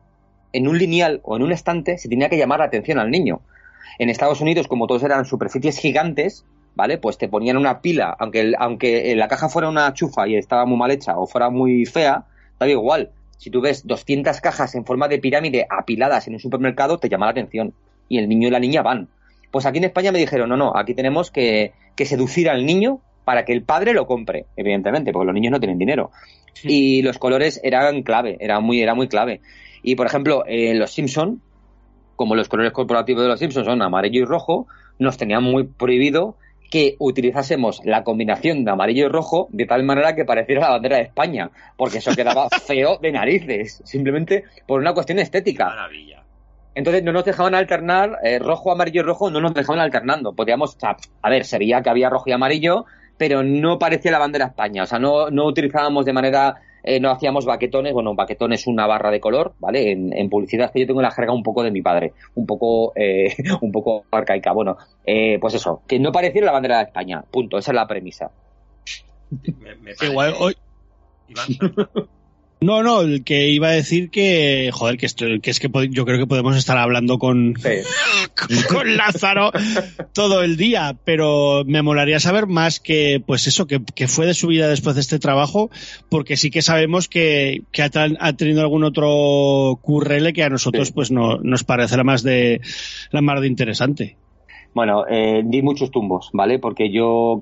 [0.53, 3.41] en un lineal o en un estante, se tenía que llamar la atención al niño.
[3.99, 6.45] En Estados Unidos, como todos eran superficies gigantes,
[6.77, 6.99] ¿vale?
[6.99, 10.77] Pues te ponían una pila, aunque, aunque la caja fuera una chufa y estaba muy
[10.77, 12.25] mal hecha o fuera muy fea,
[12.59, 13.09] da igual.
[13.37, 17.25] Si tú ves 200 cajas en forma de pirámide apiladas en un supermercado, te llama
[17.25, 17.73] la atención.
[18.07, 19.09] Y el niño y la niña van.
[19.49, 23.43] Pues aquí en España me dijeron, no, no, aquí tenemos que, seducir al niño para
[23.43, 26.11] que el padre lo compre, evidentemente, porque los niños no tienen dinero.
[26.61, 29.41] Y los colores eran clave, era muy, era muy clave.
[29.81, 31.41] Y por ejemplo, en los Simpson,
[32.15, 34.67] como los colores corporativos de los Simpsons son amarillo y rojo,
[34.99, 36.35] nos tenían muy prohibido
[36.69, 40.97] que utilizásemos la combinación de amarillo y rojo de tal manera que pareciera la bandera
[40.97, 45.65] de España, porque eso quedaba feo de narices, simplemente por una cuestión estética.
[45.65, 46.23] Maravilla.
[46.75, 50.33] Entonces no nos dejaban alternar eh, rojo, amarillo y rojo, no nos dejaban alternando.
[50.33, 52.85] Podíamos, a ver, se veía que había rojo y amarillo,
[53.17, 54.83] pero no parecía la bandera de España.
[54.83, 56.55] O sea, no, no utilizábamos de manera
[56.87, 59.91] eh, no hacíamos baquetones, bueno, baquetón es una barra de color, ¿vale?
[59.91, 63.35] En, publicidad que yo tengo la jerga un poco de mi padre, un poco, eh,
[63.61, 64.53] un poco arcaica.
[64.53, 67.87] Bueno, eh, pues eso, que no pareciera la bandera de España, punto, esa es la
[67.87, 68.31] premisa.
[70.01, 70.55] Igual hoy...
[72.59, 76.05] No, no, el que iba a decir que, joder, que, esto, que es que yo
[76.05, 77.53] creo que podemos estar hablando con,
[78.69, 79.51] con Lázaro
[80.11, 84.47] todo el día, pero me molaría saber más que, pues eso, que, fue de su
[84.47, 85.69] vida después de este trabajo,
[86.09, 87.89] porque sí que sabemos que, que ha,
[88.33, 92.61] tenido algún otro currele que a nosotros pues no, nos parecerá más de,
[93.11, 94.17] la más de interesante.
[94.77, 96.59] Bueno, eh, di muchos tumbos, ¿vale?
[96.59, 97.41] Porque yo,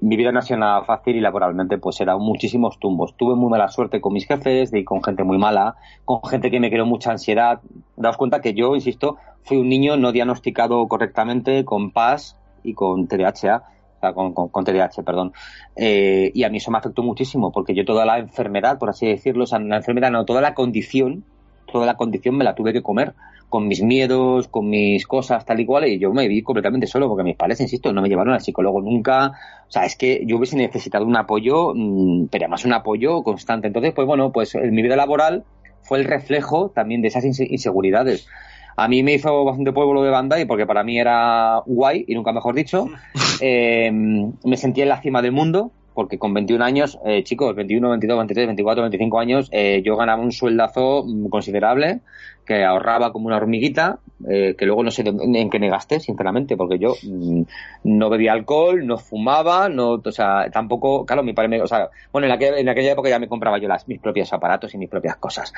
[0.00, 3.16] mi vida nacional fácil y laboralmente, pues era muchísimos tumbos.
[3.16, 5.74] Tuve muy mala suerte con mis jefes, di con gente muy mala,
[6.04, 7.60] con gente que me creó mucha ansiedad.
[7.96, 13.08] Daos cuenta que yo, insisto, fui un niño no diagnosticado correctamente con PAS y con
[13.08, 15.32] TDAH, sea, con, con, TDAH, perdón.
[15.74, 19.08] Eh, y a mí eso me afectó muchísimo, porque yo toda la enfermedad, por así
[19.08, 21.24] decirlo, o sea, la enfermedad, no, toda la condición,
[21.72, 23.14] toda la condición me la tuve que comer
[23.52, 27.06] con mis miedos, con mis cosas tal y cual, y yo me vi completamente solo,
[27.06, 29.32] porque mis padres, insisto, no me llevaron al psicólogo nunca.
[29.68, 33.66] O sea, es que yo hubiese necesitado un apoyo, mm, pero además un apoyo constante.
[33.66, 35.44] Entonces, pues bueno, pues en mi vida laboral
[35.82, 38.26] fue el reflejo también de esas inseguridades.
[38.74, 42.14] A mí me hizo bastante pueblo de banda y porque para mí era guay, y
[42.14, 42.88] nunca mejor dicho.
[43.44, 47.90] Eh, me sentía en la cima del mundo, porque con 21 años, eh, chicos, 21,
[47.90, 52.00] 22, 23, 24, 25 años, eh, yo ganaba un sueldazo mm, considerable,
[52.46, 53.98] que ahorraba como una hormiguita,
[54.28, 57.42] eh, que luego no sé en qué me gasté, sinceramente, porque yo mm,
[57.84, 61.90] no bebía alcohol, no fumaba, no, o sea, tampoco, claro, mi padre me, o sea,
[62.12, 64.78] bueno, en aquella, en aquella época ya me compraba yo las, mis propios aparatos y
[64.78, 65.52] mis propias cosas.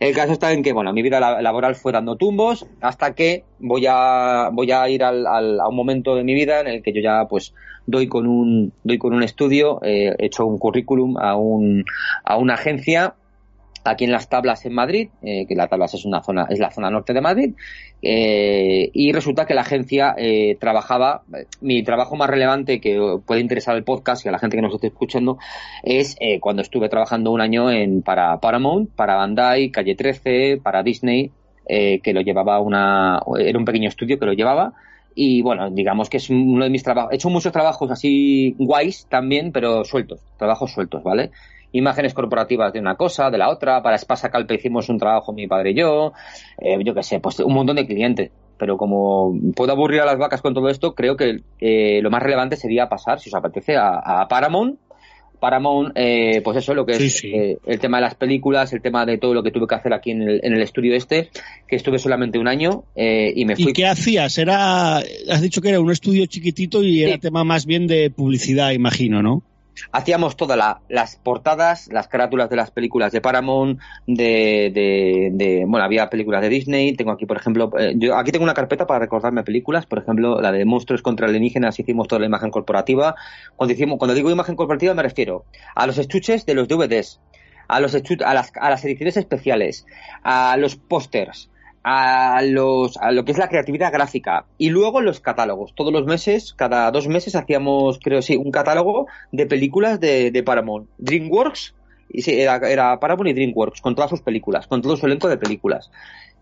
[0.00, 3.86] El caso está en que, bueno, mi vida laboral fue dando tumbos hasta que voy
[3.88, 6.92] a, voy a ir al, al, a un momento de mi vida en el que
[6.92, 7.54] yo ya, pues,
[7.88, 11.84] doy con un, doy con un estudio, eh, he hecho un currículum a, un,
[12.22, 13.14] a una agencia
[13.84, 16.70] aquí en las tablas en Madrid, eh, que la tablas es una zona, es la
[16.70, 17.54] zona norte de Madrid,
[18.02, 21.22] eh, y resulta que la agencia eh, trabajaba,
[21.60, 24.74] mi trabajo más relevante que puede interesar al podcast y a la gente que nos
[24.74, 25.38] esté escuchando,
[25.82, 31.30] es cuando estuve trabajando un año en para Paramount, para Bandai, Calle 13, para Disney,
[31.66, 34.72] que lo llevaba una, era un pequeño estudio que lo llevaba,
[35.20, 37.10] y bueno, digamos que es uno de mis trabajos.
[37.12, 41.32] He hecho muchos trabajos así guays también, pero sueltos, trabajos sueltos, ¿vale?
[41.72, 43.82] Imágenes corporativas de una cosa, de la otra.
[43.82, 46.12] Para Espasa Calpe hicimos un trabajo mi padre y yo.
[46.58, 48.30] Eh, yo qué sé, pues un montón de clientes.
[48.58, 52.22] Pero como puedo aburrir a las vacas con todo esto, creo que eh, lo más
[52.22, 54.78] relevante sería pasar, si os apetece, a Paramount
[55.38, 59.06] Paramount, eh, pues eso, lo que es eh, el tema de las películas, el tema
[59.06, 61.30] de todo lo que tuve que hacer aquí en el, en el estudio este,
[61.66, 63.70] que estuve solamente un año eh, y me fui.
[63.70, 64.36] ¿Y qué hacías?
[64.38, 68.72] Era, has dicho que era un estudio chiquitito y era tema más bien de publicidad,
[68.72, 69.42] imagino, ¿no?
[69.92, 74.70] Hacíamos todas las portadas, las carátulas de las películas de Paramount, de,
[75.34, 78.54] de, bueno, había películas de Disney, tengo aquí, por ejemplo, eh, yo aquí tengo una
[78.54, 82.50] carpeta para recordarme películas, por ejemplo, la de Monstruos contra alienígenas, hicimos toda la imagen
[82.50, 83.14] corporativa.
[83.56, 85.44] Cuando, digo imagen corporativa me refiero
[85.74, 87.20] a los estuches de los DVDs,
[87.68, 89.86] a, los a, las, a las ediciones especiales,
[90.22, 91.50] a los pósters,
[91.90, 95.74] a, los, a lo que es la creatividad gráfica y luego los catálogos.
[95.74, 100.42] Todos los meses, cada dos meses hacíamos, creo sí, un catálogo de películas de, de
[100.42, 100.86] Paramount.
[100.98, 101.74] DreamWorks,
[102.10, 105.30] y sí, era, era, Paramount y DreamWorks, con todas sus películas, con todo su elenco
[105.30, 105.90] de películas.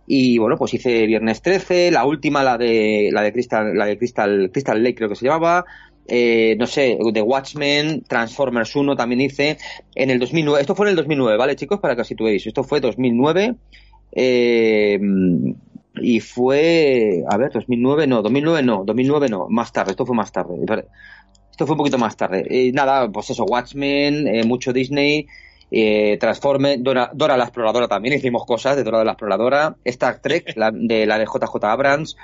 [0.09, 3.99] Y bueno, pues hice Viernes 13, la última, la de, la de Crystal, la de
[3.99, 5.65] Crystal, Crystal Lake creo que se llamaba,
[6.09, 9.59] eh, no sé, The Watchmen, Transformers 1 también hice
[9.95, 10.61] en el 2009.
[10.61, 11.79] Esto fue en el 2009, ¿vale, chicos?
[11.79, 12.47] Para que os situéis.
[12.47, 13.55] Esto fue 2009
[14.13, 14.99] eh,
[16.01, 20.31] y fue, a ver, 2009 no, 2009 no, 2009 no, más tarde, esto fue más
[20.33, 20.55] tarde.
[21.51, 22.47] Esto fue un poquito más tarde.
[22.51, 25.27] Y nada, pues eso, Watchmen, eh, mucho Disney,
[25.71, 26.19] eh,
[26.79, 31.07] Dora, Dora, la Exploradora también, hicimos cosas de Dora la Exploradora, Star Trek, la, de
[31.07, 32.17] la de JJ Abrams,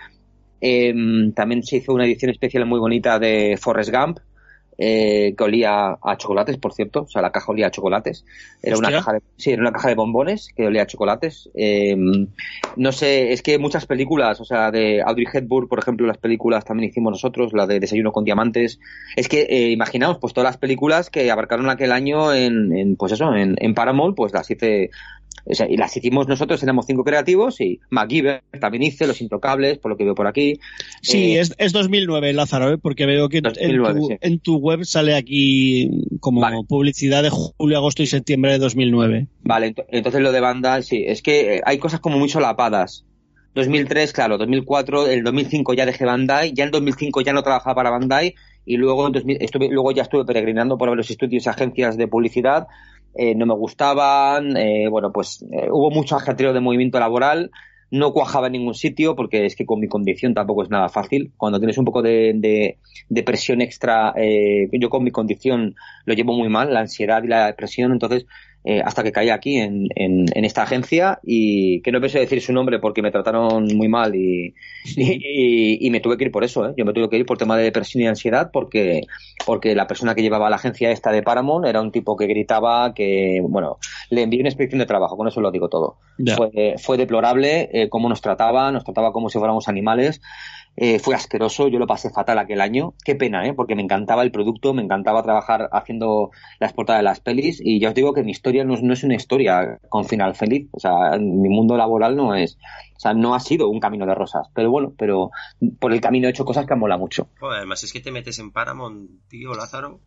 [0.61, 4.19] em, también se hizo una edición especial muy bonita de Forrest Gump,
[4.79, 8.25] eh, que olía a chocolates, por cierto, o sea, la caja olía a chocolates.
[8.63, 11.51] Era una caja de, sí, era una caja de bombones que olía a chocolates.
[11.55, 11.97] Eh,
[12.77, 16.65] no sé, es que muchas películas, o sea, de Audrey Hepburn, por ejemplo, las películas
[16.65, 18.81] también hicimos nosotros, la de Desayuno con Diamantes.
[19.17, 23.13] Es que eh, imaginaos, pues todas las películas que abarcaron aquel año en, en pues
[23.13, 24.91] eso, en, en Paramount, pues las hice
[25.47, 29.97] y las hicimos nosotros, éramos cinco creativos y MacGyver también hice, Los Intocables, por lo
[29.97, 30.61] que veo por aquí.
[31.01, 32.79] Sí, eh, es, es, 2009, Lázaro, ¿eh?
[32.79, 35.91] porque veo que en, tu, web sale aquí
[36.21, 39.27] como publicidad de julio, agosto y septiembre de 2009.
[39.43, 43.05] Vale, entonces lo de banda, sí, es que eh, hay cosas como muy solapadas.
[43.55, 47.91] 2003, claro, 2004, el 2005 ya dejé Bandai, ya en 2005 ya no trabajaba para
[47.91, 48.35] Bandai
[48.65, 52.09] y luego, en 2000, estuve, luego ya estuve peregrinando por los estudios y agencias de
[52.09, 52.67] publicidad
[53.15, 57.51] eh, no me gustaban, eh, bueno, pues eh, hubo mucho ajetreo de movimiento laboral,
[57.93, 61.31] no cuajaba en ningún sitio porque es que con mi condición tampoco es nada fácil.
[61.37, 62.33] Cuando tienes un poco de,
[63.09, 64.15] de, presión extra,
[64.73, 65.75] yo con mi condición
[66.07, 68.25] lo llevo muy mal, la ansiedad y la depresión, entonces
[68.65, 72.53] eh, hasta que caí aquí en, en, esta agencia y que no pensé decir su
[72.53, 74.55] nombre porque me trataron muy mal y,
[74.97, 76.69] y, me tuve que ir por eso.
[76.69, 76.75] ¿eh?
[76.77, 79.03] Yo me tuve que ir por tema de depresión y ansiedad porque,
[79.45, 82.95] porque la persona que llevaba la agencia esta de Paramount era un tipo que gritaba
[82.95, 83.79] que, bueno,
[84.11, 85.97] le envié una inspección de trabajo, con eso lo digo todo.
[86.37, 90.21] Fue, fue deplorable eh, cómo nos trataba, nos trataba como si fuéramos animales.
[90.77, 92.95] Eh, fue asqueroso, yo lo pasé fatal aquel año.
[93.05, 93.53] Qué pena, ¿eh?
[93.53, 96.31] porque me encantaba el producto, me encantaba trabajar haciendo
[96.61, 99.15] las portadas de las pelis y ya os digo que mi historia no, es una
[99.15, 100.69] historia con final feliz.
[100.73, 102.57] O sea, mi mundo laboral no es,
[102.97, 104.49] o sea, no ha sido un camino de rosas.
[104.55, 105.31] Pero bueno, pero
[105.79, 107.29] por el camino he hecho cosas que mola mucho.
[107.41, 110.01] además es que te metes en Paramount, tío Lázaro,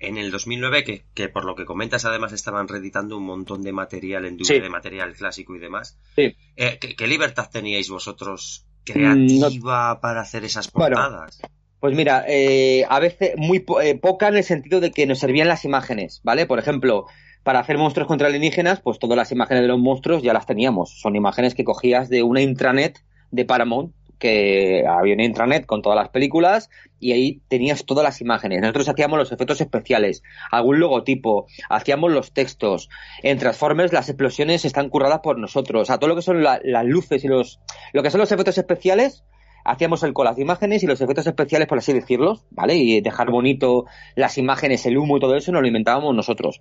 [0.00, 3.72] en el 2009, que, que, por lo que comentas, además estaban reeditando un montón de
[3.72, 5.98] material en DVD, de material clásico y demás.
[6.14, 6.36] Sí.
[6.56, 11.40] Eh, ¿qué, libertad teníais vosotros creativa para hacer esas portadas?
[11.80, 15.48] pues mira, eh, a veces muy eh, poca en el sentido de que nos servían
[15.48, 16.46] las imágenes, ¿vale?
[16.46, 17.06] Por ejemplo,
[17.44, 20.98] para hacer monstruos contra alienígenas, pues todas las imágenes de los monstruos ya las teníamos.
[21.00, 25.96] Son imágenes que cogías de una intranet de Paramount que había un intranet con todas
[25.96, 26.70] las películas
[27.00, 28.60] y ahí tenías todas las imágenes.
[28.60, 32.88] Nosotros hacíamos los efectos especiales, algún logotipo, hacíamos los textos.
[33.22, 35.82] En Transformers las explosiones están curradas por nosotros.
[35.82, 37.60] O sea, todo lo que son las luces y los...
[37.92, 39.24] Lo que son los efectos especiales,
[39.64, 42.76] hacíamos el con las imágenes y los efectos especiales, por así decirlos, ¿vale?
[42.76, 43.84] Y dejar bonito
[44.14, 46.60] las imágenes, el humo y todo eso, nos lo inventábamos nosotros.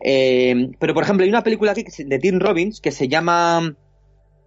[0.00, 3.76] Eh, pero, por ejemplo, hay una película aquí de Tim Robbins que se llama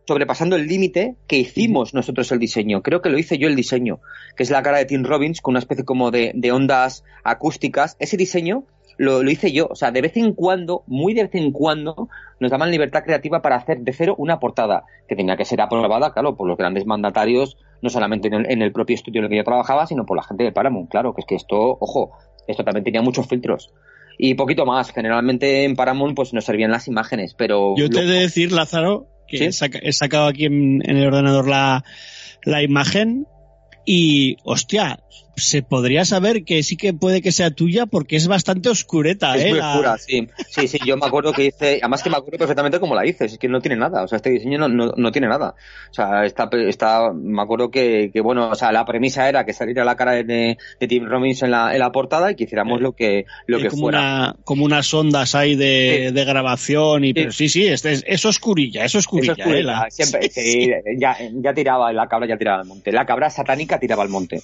[0.09, 2.81] sobrepasando el límite que hicimos nosotros el diseño.
[2.81, 3.99] Creo que lo hice yo el diseño,
[4.35, 7.95] que es la cara de Tim Robbins con una especie como de, ondas acústicas.
[7.99, 8.63] Ese diseño
[8.97, 9.67] lo, hice yo.
[9.69, 12.09] O sea, de vez en cuando, muy de vez en cuando,
[12.39, 16.11] nos daban libertad creativa para hacer de cero una portada que tenía que ser aprobada,
[16.11, 19.43] claro, por los grandes mandatarios, no solamente en el, propio estudio en el que yo
[19.43, 20.89] trabajaba, sino por la gente de Paramount.
[20.89, 22.13] Claro, que es que esto, ojo,
[22.47, 23.71] esto también tenía muchos filtros
[24.17, 24.91] y poquito más.
[24.91, 27.75] Generalmente en Paramount pues nos servían las imágenes, pero...
[27.77, 31.83] Yo te he de decir, Lázaro, que he, sacado aquí en, el ordenador la,
[32.43, 33.27] la imagen
[33.85, 34.99] y, hostia,
[35.39, 39.45] se podría saber que sí que puede que sea tuya porque es bastante oscureta, es
[39.45, 39.49] ¿eh?
[39.51, 40.27] Muy oscura, sí.
[40.49, 43.25] Sí, sí, yo me acuerdo que hice, además que me acuerdo perfectamente cómo la hice,
[43.25, 45.55] es que no tiene nada, o sea, este diseño no, no, tiene nada.
[45.89, 49.53] O sea, está, está, me acuerdo que, que, bueno, o sea, la premisa era que
[49.53, 52.81] saliera la cara de, de Tim Robbins en la, en la portada y que hiciéramos
[52.81, 53.99] lo que, lo que como fuera.
[53.99, 58.85] Una, como unas ondas ahí de, de grabación y, pero sí, sí, es, es, oscurilla,
[58.85, 59.33] es oscurilla.
[59.33, 59.91] Es oscurilla ¿eh?
[59.91, 64.03] siempre, sí, ya, ya tiraba, la cabra ya tiraba al monte, la cabra satánica tiraba
[64.03, 64.41] al monte.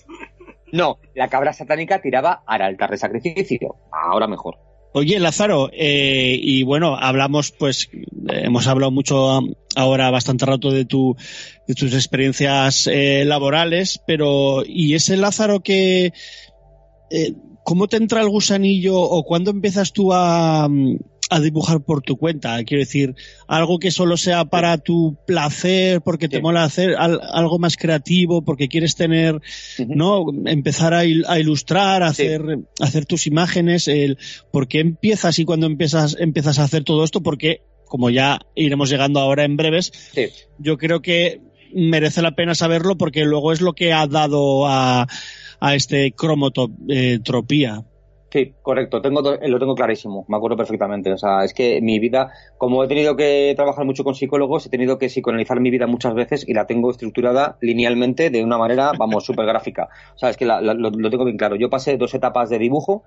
[0.71, 3.75] No, la cabra satánica tiraba al altar de sacrificio.
[3.91, 4.57] Ahora mejor.
[4.97, 7.89] Oye, Lázaro, eh, y bueno, hablamos, pues,
[8.29, 9.41] hemos hablado mucho
[9.75, 11.17] ahora bastante rato de, tu,
[11.67, 16.13] de tus experiencias eh, laborales, pero ¿y ese Lázaro que,
[17.11, 17.33] eh,
[17.65, 20.69] cómo te entra el gusanillo o cuándo empiezas tú a,
[21.29, 22.63] a dibujar por tu cuenta.
[22.63, 23.15] Quiero decir,
[23.47, 28.67] algo que solo sea para tu placer, porque te mola hacer algo más creativo, porque
[28.67, 29.41] quieres tener,
[29.87, 30.25] ¿no?
[30.45, 33.87] Empezar a, ilustrar, a hacer, hacer tus imágenes.
[33.87, 34.17] El,
[34.51, 37.21] ¿Por qué empiezas y cuando empiezas, empiezas a hacer todo esto?
[37.21, 39.91] Porque, como ya iremos llegando ahora en breves,
[40.59, 41.41] yo creo que
[41.73, 45.07] merece la pena saberlo porque luego es lo que ha dado a,
[45.59, 47.83] a este cromotropía.
[48.35, 51.09] Sí, correcto, tengo, lo tengo clarísimo, me acuerdo perfectamente.
[51.13, 54.69] O sea, es que mi vida, como he tenido que trabajar mucho con psicólogos, he
[54.69, 58.91] tenido que psicoanalizar mi vida muchas veces y la tengo estructurada linealmente de una manera,
[58.99, 59.87] vamos, súper gráfica.
[60.15, 61.55] O sea, es que lo, tengo bien claro.
[61.55, 63.03] Yo pasé dos etapas de dibujo,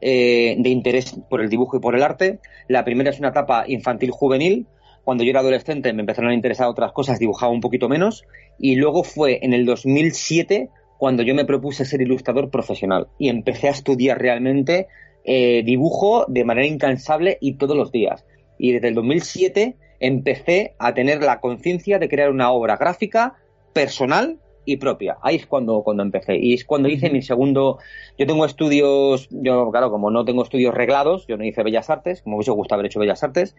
[0.00, 2.40] eh, de interés por el dibujo y por el arte.
[2.66, 4.68] La primera es una etapa infantil-juvenil.
[5.04, 8.24] Cuando yo era adolescente me empezaron a interesar otras cosas, dibujaba un poquito menos.
[8.58, 10.70] Y luego fue en el 2007
[11.02, 14.86] cuando yo me propuse ser ilustrador profesional y empecé a estudiar realmente
[15.24, 18.24] eh, dibujo de manera incansable y todos los días.
[18.56, 23.34] Y desde el 2007 empecé a tener la conciencia de crear una obra gráfica
[23.72, 25.16] personal y propia.
[25.22, 26.36] Ahí es cuando, cuando empecé.
[26.36, 27.80] Y es cuando hice mi segundo.
[28.16, 32.22] Yo tengo estudios, yo, claro, como no tengo estudios reglados, yo no hice Bellas Artes,
[32.22, 33.56] como hubiese gustado haber hecho Bellas Artes.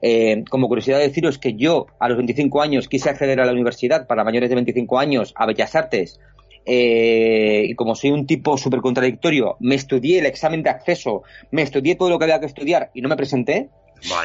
[0.00, 3.52] Eh, como curiosidad de deciros que yo a los 25 años quise acceder a la
[3.52, 6.20] universidad para mayores de 25 años a Bellas Artes
[6.66, 11.62] eh, y como soy un tipo súper contradictorio, me estudié el examen de acceso, me
[11.62, 13.68] estudié todo lo que había que estudiar y no me presenté,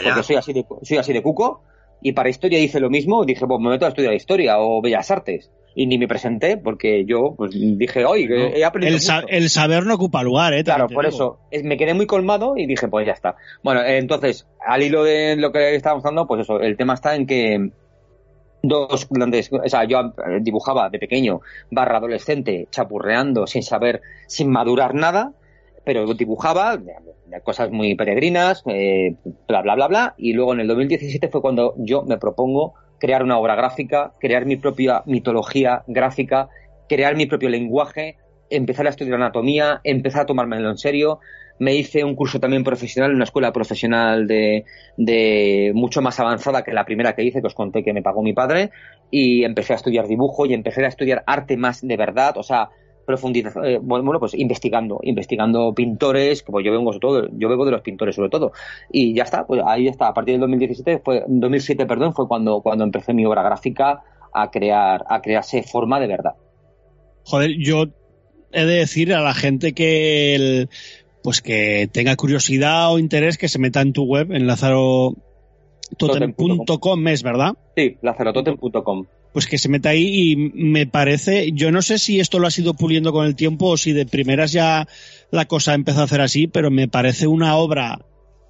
[0.04, 1.64] porque soy así, de, soy así de cuco,
[2.02, 5.12] y para historia hice lo mismo, dije, pues me meto a estudiar historia o bellas
[5.12, 5.52] artes.
[5.76, 8.98] Y ni me presenté porque yo pues, dije, oye, he aprendido.
[9.28, 10.64] El, saber no ocupa lugar, ¿eh?
[10.64, 11.40] Claro, por eso.
[11.64, 13.36] Me quedé muy colmado y dije, pues ya está.
[13.64, 17.28] Bueno, entonces, al hilo de lo que estábamos hablando, pues eso, el tema está en
[17.28, 17.70] que
[18.62, 21.42] dos grandes, o sea, yo eh, dibujaba de pequeño,
[21.72, 25.34] barra adolescente, chapurreando, sin saber, sin madurar nada,
[25.86, 26.78] pero dibujaba
[27.44, 29.16] cosas muy peregrinas, eh,
[29.48, 33.24] bla, bla, bla, bla, y luego en el 2017 fue cuando yo me propongo crear
[33.24, 36.50] una obra gráfica, crear mi propia mitología gráfica,
[36.88, 38.18] crear mi propio lenguaje,
[38.50, 41.20] empezar a estudiar anatomía, empezar a tomármelo en serio,
[41.60, 46.86] me hice un curso también profesional una escuela profesional de, mucho más avanzada que la
[46.86, 48.72] primera que hice, que os conté que me pagó mi padre,
[49.12, 52.70] y empecé a estudiar dibujo y empecé a estudiar arte más de verdad, o sea,
[53.06, 57.82] profundizar, eh, bueno, pues investigando, investigando pintores, como yo vengo todo, yo vengo de los
[57.82, 58.52] pintores sobre todo,
[58.92, 62.62] y ya está, pues ahí está, a partir del 2017 fue, 2007, perdón, fue cuando,
[62.62, 64.04] cuando empecé mi obra gráfica
[64.34, 66.36] a crear, a crearse forma de verdad.
[67.24, 67.86] Joder, yo
[68.52, 70.70] he de decir a la gente que el,
[71.24, 77.24] pues que tenga curiosidad o interés que se meta en tu web, en lazarototem.com es,
[77.24, 77.54] ¿verdad?
[77.76, 79.06] Sí, lazarototem.com.
[79.34, 82.52] Pues que se meta ahí y me parece, yo no sé si esto lo ha
[82.58, 84.88] ido puliendo con el tiempo o si de primeras ya
[85.30, 88.00] la cosa empezó a hacer así, pero me parece una obra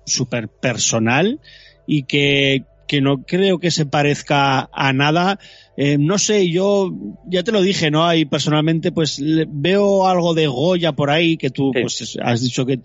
[0.05, 1.41] súper personal
[1.85, 5.37] y que que no creo que se parezca a nada.
[5.77, 6.91] Eh, no sé, yo
[7.27, 8.03] ya te lo dije, ¿no?
[8.03, 12.79] Ahí personalmente, pues veo algo de Goya por ahí, que tú pues, has dicho que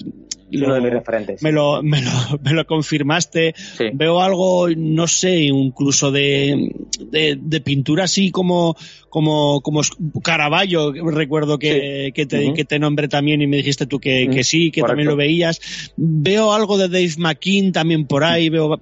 [0.52, 1.42] uno de mis referentes.
[1.42, 2.10] Me lo, me lo,
[2.44, 3.54] me lo confirmaste.
[3.94, 6.70] Veo algo, no sé, incluso de,
[7.10, 8.76] de, pintura así como,
[9.08, 9.80] como, como
[10.22, 14.44] Caravaggio, recuerdo que, que, te, que te nombré también y me dijiste tú que, que
[14.44, 15.92] sí, que también lo veías.
[15.96, 18.78] Veo algo de Dave McKean también por ahí, veo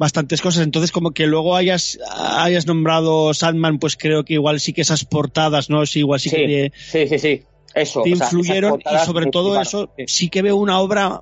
[0.00, 0.64] bastantes cosas.
[0.64, 5.04] Entonces, como que luego hayas, hayas nombrado Sandman, pues creo que igual sí que esas
[5.04, 5.84] portadas, ¿no?
[5.84, 7.42] Sí, igual sí, que sí, sí, sí
[7.74, 11.20] eso, te influyeron y sobre todo eso sí que veo una obra,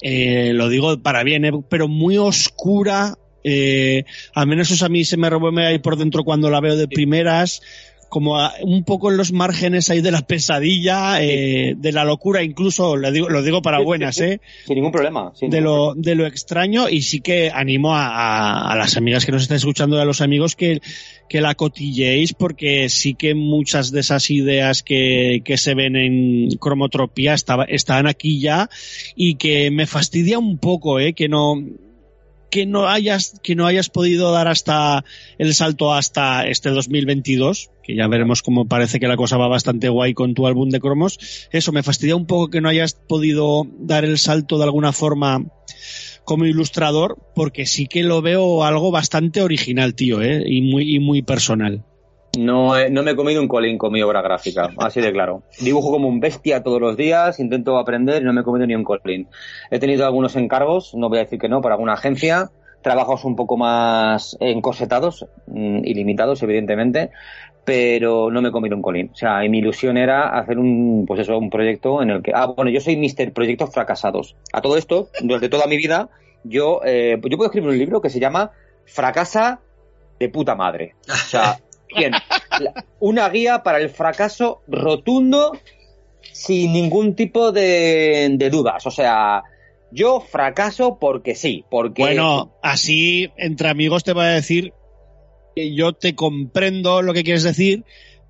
[0.00, 3.14] eh, lo digo para bien, eh, pero muy oscura.
[3.46, 6.76] Eh, al menos eso a mí se me revuelve ahí por dentro cuando la veo
[6.76, 7.60] de primeras
[8.08, 12.96] como un poco en los márgenes ahí de la pesadilla, eh, de la locura, incluso
[12.96, 14.40] lo digo, lo digo para buenas, ¿eh?
[14.66, 15.32] Sin ningún problema.
[15.40, 19.42] de, lo, de lo extraño y sí que animo a, a, las amigas que nos
[19.42, 20.80] están escuchando y a los amigos que,
[21.28, 26.48] que la cotilléis porque sí que muchas de esas ideas que, que se ven en
[26.58, 28.68] cromotropía estaba, están aquí ya
[29.16, 31.14] y que me fastidia un poco, ¿eh?
[31.14, 31.62] Que no,
[32.54, 35.04] que no hayas que no hayas podido dar hasta
[35.38, 39.88] el salto hasta este 2022 que ya veremos cómo parece que la cosa va bastante
[39.88, 41.18] guay con tu álbum de cromos
[41.50, 45.44] eso me fastidia un poco que no hayas podido dar el salto de alguna forma
[46.24, 50.44] como ilustrador porque sí que lo veo algo bastante original tío ¿eh?
[50.46, 51.84] y muy y muy personal
[52.38, 55.42] no, no me he comido un colín con mi obra gráfica, así de claro.
[55.60, 58.74] Dibujo como un bestia todos los días, intento aprender y no me he comido ni
[58.74, 59.28] un colín.
[59.70, 62.50] He tenido algunos encargos, no voy a decir que no, para alguna agencia,
[62.82, 67.10] trabajos un poco más encosetados mm, y limitados, evidentemente,
[67.64, 69.10] pero no me he comido un colín.
[69.12, 72.46] O sea, mi ilusión era hacer un, pues eso, un proyecto en el que, ah,
[72.46, 74.36] bueno, yo soy Mister Proyectos Fracasados.
[74.52, 76.10] A todo esto, durante toda mi vida,
[76.44, 78.50] yo, eh, yo puedo escribir un libro que se llama
[78.84, 79.60] Fracasa
[80.20, 80.94] de puta madre.
[81.08, 81.58] O sea,
[81.96, 82.12] Bien,
[83.00, 85.52] una guía para el fracaso rotundo
[86.32, 88.86] sin ningún tipo de, dudas.
[88.86, 89.42] O sea,
[89.90, 92.02] yo fracaso porque sí, porque...
[92.02, 94.72] Bueno, así entre amigos te voy a decir
[95.54, 97.84] que yo te comprendo lo que quieres decir,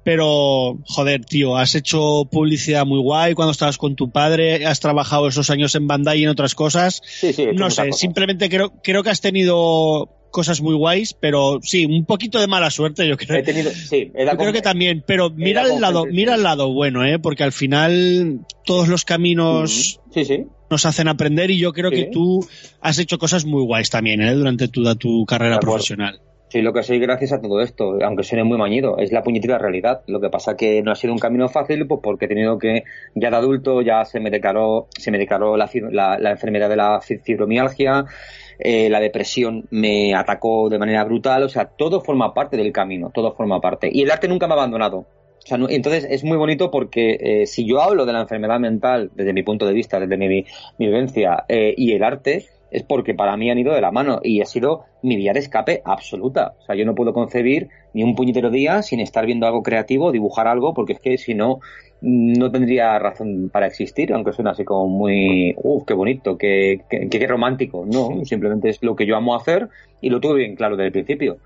[0.05, 5.29] pero joder, tío, has hecho publicidad muy guay cuando estabas con tu padre, has trabajado
[5.29, 7.01] esos años en Bandai y en otras cosas.
[7.07, 11.87] Sí, sí, no sé, simplemente creo, creo que has tenido cosas muy guays, pero sí,
[11.87, 13.39] un poquito de mala suerte, yo creo.
[13.39, 17.05] He tenido, sí, yo creo que también, pero mira el lado, mira el lado bueno,
[17.05, 17.21] ¿eh?
[17.21, 20.45] porque al final todos los caminos sí, sí.
[20.69, 22.45] nos hacen aprender y yo creo que tú
[22.81, 24.35] has hecho cosas muy guays también, ¿eh?
[24.35, 26.21] durante toda tu carrera profesional.
[26.49, 29.59] Sí, lo que soy gracias a todo esto, aunque suene muy mañido, es la puñetera
[29.59, 30.03] realidad.
[30.07, 32.85] Lo que pasa que no ha sido un camino fácil, pues porque he tenido que,
[33.15, 36.77] ya de adulto, ya se me declaró, se me declaró la, la, la enfermedad de
[36.77, 38.05] la fibromialgia,
[38.59, 43.11] eh, la depresión me atacó de manera brutal, o sea, todo forma parte del camino,
[43.13, 43.89] todo forma parte.
[43.93, 44.99] Y el arte nunca me ha abandonado.
[44.99, 49.11] O sea, entonces es muy bonito porque eh, si yo hablo de la enfermedad mental
[49.15, 50.47] desde mi punto de vista, desde mi,
[50.79, 54.41] vivencia eh, y el arte, es porque para mí han ido de la mano y
[54.41, 56.55] ha sido mi vía de escape absoluta.
[56.61, 60.13] O sea, yo no puedo concebir ni un puñetero día sin estar viendo algo creativo,
[60.13, 61.61] dibujar algo, porque es que si no,
[62.07, 67.27] no tendría razón para existir, aunque suena así como muy, uff, qué bonito, qué, qué,
[67.27, 67.87] romántico.
[67.87, 69.69] No, simplemente es lo que yo amo hacer
[70.01, 71.39] y lo tuve bien claro desde el principio.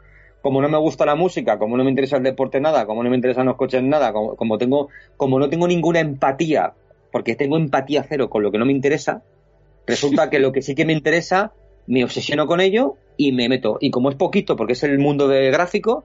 [0.43, 3.11] Como no me gusta la música, como no me interesa el deporte nada, como no
[3.11, 6.73] me interesan los coches nada, como, como tengo, como no tengo ninguna empatía,
[7.13, 9.23] porque tengo empatía cero con lo que no me interesa,
[9.89, 11.53] Resulta que lo que sí que me interesa,
[11.87, 13.79] me obsesiono con ello y me meto.
[13.81, 16.05] Y como es poquito, porque es el mundo de gráfico,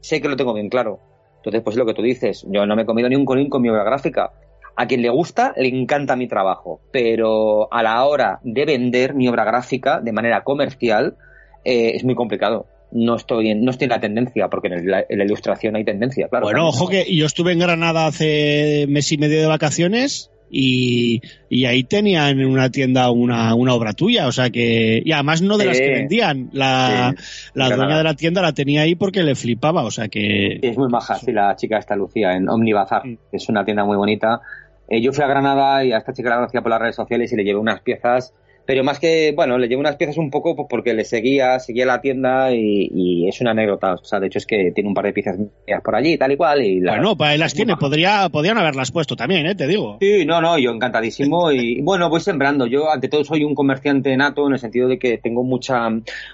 [0.00, 1.00] sé que lo tengo bien claro.
[1.44, 2.46] Entonces, pues es lo que tú dices.
[2.48, 4.32] Yo no me he comido ni un colín con mi obra gráfica.
[4.76, 6.80] A quien le gusta, le encanta mi trabajo.
[6.90, 11.16] Pero a la hora de vender mi obra gráfica de manera comercial,
[11.64, 15.04] eh, es muy complicado no estoy en, no estoy en la tendencia, porque en, la,
[15.08, 16.46] ilustración hay tendencia, claro.
[16.46, 21.64] Bueno, ojo que yo estuve en Granada hace mes y medio de vacaciones y, y,
[21.64, 25.58] ahí tenían en una tienda una, una, obra tuya, o sea que, y además no
[25.58, 27.12] de las que vendían, la,
[27.54, 30.60] la dueña de la tienda la tenía ahí porque le flipaba, o sea que...
[30.62, 33.96] Es muy maja, sí, la chica esta Lucía, en Omnibazar, que es una tienda muy
[33.96, 34.40] bonita.
[34.88, 37.32] Eh, yo fui a Granada y a esta chica la conocía por las redes sociales
[37.32, 38.32] y le llevé unas piezas
[38.66, 41.84] pero más que, bueno, le llevo unas piezas un poco pues, porque le seguía, seguía
[41.86, 43.94] la tienda y, es una anécdota.
[43.94, 45.36] O sea, de hecho es que tiene un par de piezas
[45.82, 46.62] por allí, tal y cual.
[46.62, 49.54] Y bueno, para él las tiene, podría, podrían haberlas puesto también, ¿eh?
[49.54, 49.98] te digo.
[50.00, 52.66] Sí, no, no, yo encantadísimo y bueno, voy sembrando.
[52.66, 55.88] Yo, ante todo, soy un comerciante nato en el sentido de que tengo mucha,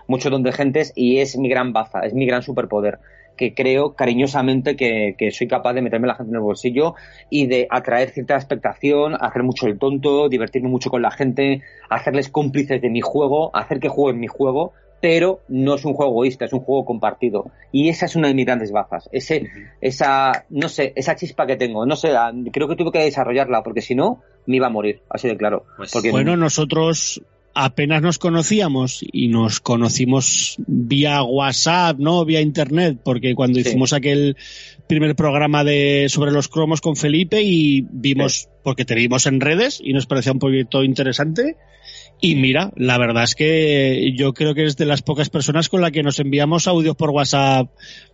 [0.06, 2.98] mucho don de gentes y es mi gran baza, es mi gran superpoder
[3.40, 6.94] que creo cariñosamente que, soy capaz de meterme la gente en el bolsillo
[7.30, 12.28] y de atraer cierta expectación, hacer mucho el tonto, divertirme mucho con la gente, hacerles
[12.28, 16.44] cómplices de mi juego, hacer que jueguen mi juego, pero no es un juego egoísta,
[16.44, 17.50] es un juego compartido.
[17.72, 19.08] Y esa es una de mis grandes bajas.
[19.10, 19.46] Ese,
[19.80, 22.10] esa, no sé, esa chispa que tengo, no sé,
[22.52, 25.64] creo que tuve que desarrollarla, porque si no, me iba a morir, así de claro.
[25.78, 27.22] Pues Porque- Bueno, nosotros
[27.54, 32.24] apenas nos conocíamos y nos conocimos vía WhatsApp, ¿no?
[32.24, 33.68] Vía internet, porque cuando Sí.
[33.68, 34.36] hicimos aquel
[34.86, 39.80] primer programa de sobre los cromos con Felipe y vimos, porque te vimos en redes
[39.82, 41.56] y nos parecía un proyecto interesante.
[42.22, 45.80] Y mira, la verdad es que yo creo que es de las pocas personas con
[45.80, 47.70] las que nos enviamos audios por WhatsApp,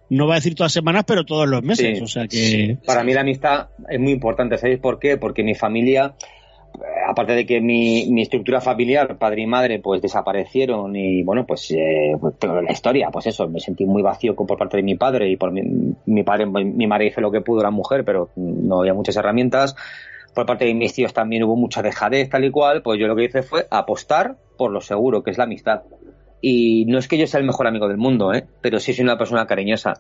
[0.09, 1.99] no voy a decir todas las semanas, pero todos los meses.
[1.99, 2.05] Sí.
[2.05, 2.79] O sea que.
[2.87, 5.17] Para mí la amistad es muy importante, ¿sabéis por qué?
[5.17, 6.15] Porque mi familia,
[7.09, 12.17] aparte de que mi, estructura familiar, padre y madre, pues desaparecieron y bueno, pues, eh,
[12.21, 15.29] pues tengo la historia, pues eso, me sentí muy vacío por parte de mi padre
[15.29, 18.95] y por mi, padre, mi madre hizo lo que pudo, la mujer, pero no había
[18.95, 19.77] muchas herramientas.
[20.35, 23.17] Por parte de mis tíos también hubo mucha dejadez, tal y cual, pues yo lo
[23.17, 25.83] que hice fue apostar por lo seguro, que es la amistad.
[26.41, 28.47] Y no es que yo sea el mejor amigo del mundo, ¿eh?
[28.61, 29.95] pero sí soy una persona cariñosa.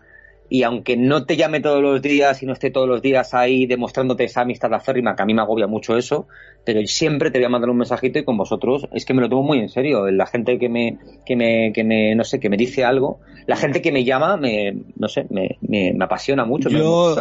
[0.48, 3.66] Y aunque no te llame todos los días y no esté todos los días ahí
[3.66, 6.26] demostrándote esa amistad acérrima, que a mí me agobia mucho eso,
[6.64, 9.28] pero siempre te voy a mandar un mensajito y con vosotros es que me lo
[9.28, 10.10] tomo muy en serio.
[10.10, 13.56] La gente que me, que me, que me, no sé, que me dice algo, la
[13.56, 16.68] gente que me llama, me, no sé, me, me, me apasiona mucho.
[16.68, 17.16] Yo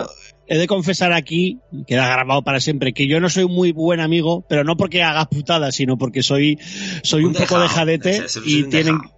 [0.47, 4.45] he de confesar aquí, queda grabado para siempre, que yo no soy muy buen amigo,
[4.47, 6.59] pero no porque haga putadas, sino porque soy,
[7.03, 9.14] soy un, Un poco ese es y tienen, dejado.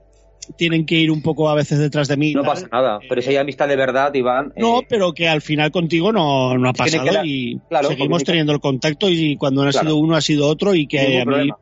[0.56, 2.34] Tienen que ir un poco a veces detrás de mí.
[2.34, 2.54] No tal.
[2.54, 4.54] pasa nada, pero si hay amistad de verdad, Iván.
[4.56, 8.08] No, eh, pero que al final contigo no, no ha pasado dar- y claro, seguimos
[8.10, 9.88] comunica- teniendo el contacto y cuando no ha Claro.
[9.88, 11.58] sido uno ha sido otro y que ningún a mí, problema.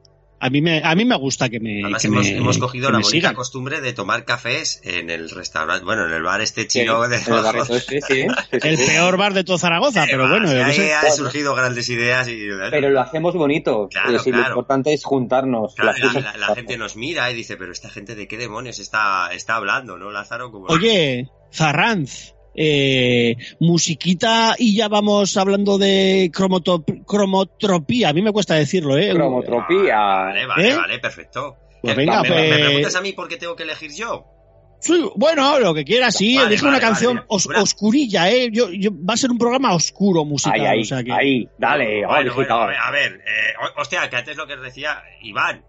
[0.45, 2.87] A mí me a mí me gusta que me, Además que hemos, me- hemos cogido
[2.87, 3.35] que la bonita sigan.
[3.35, 7.15] costumbre de tomar cafés en el restaurante, bueno, en el bar este sí, chino de
[7.17, 10.93] el este, sí, sí, El peor bar de todo Zaragoza, pero bueno, ahí sé.
[10.93, 13.87] han surgido grandes ideas y Pero lo hacemos bonito.
[13.89, 14.49] Claro, Es decir, claro.
[14.49, 15.73] Lo importante es juntarnos.
[15.75, 19.29] Claro, la, la- gente nos mira y dice, pero esta gente de qué demonios está,
[19.33, 20.51] está hablando, ¿no, Lázaro?
[20.51, 26.31] Como- Oye, Zarranz, eh, musiquita y ya vamos hablando de
[27.05, 28.09] cromotropía.
[28.09, 29.11] A mí me cuesta decirlo, ¿eh?
[29.11, 29.97] Cromotropía.
[29.97, 30.75] Vale, vale, ¿Eh?
[30.75, 31.57] vale, perfecto.
[31.81, 34.25] Pues venga, me, pues- me preguntas a mí por qué tengo que elegir yo?
[34.79, 36.35] Sí, bueno, lo que quieras, sí.
[36.35, 38.49] Vale, elige vale, una canción vale, os- una- oscurilla, ¿eh?
[38.51, 40.59] Yo, yo- va a ser un programa oscuro musical.
[40.59, 41.11] Ahí, ahí, o sea que...
[41.11, 41.49] ahí.
[41.57, 42.75] Dale, Bueno, vale, bueno, sí, a ver, cabrón.
[42.81, 45.63] a ver, eh, ho- hostia, que antes lo que decía Iván,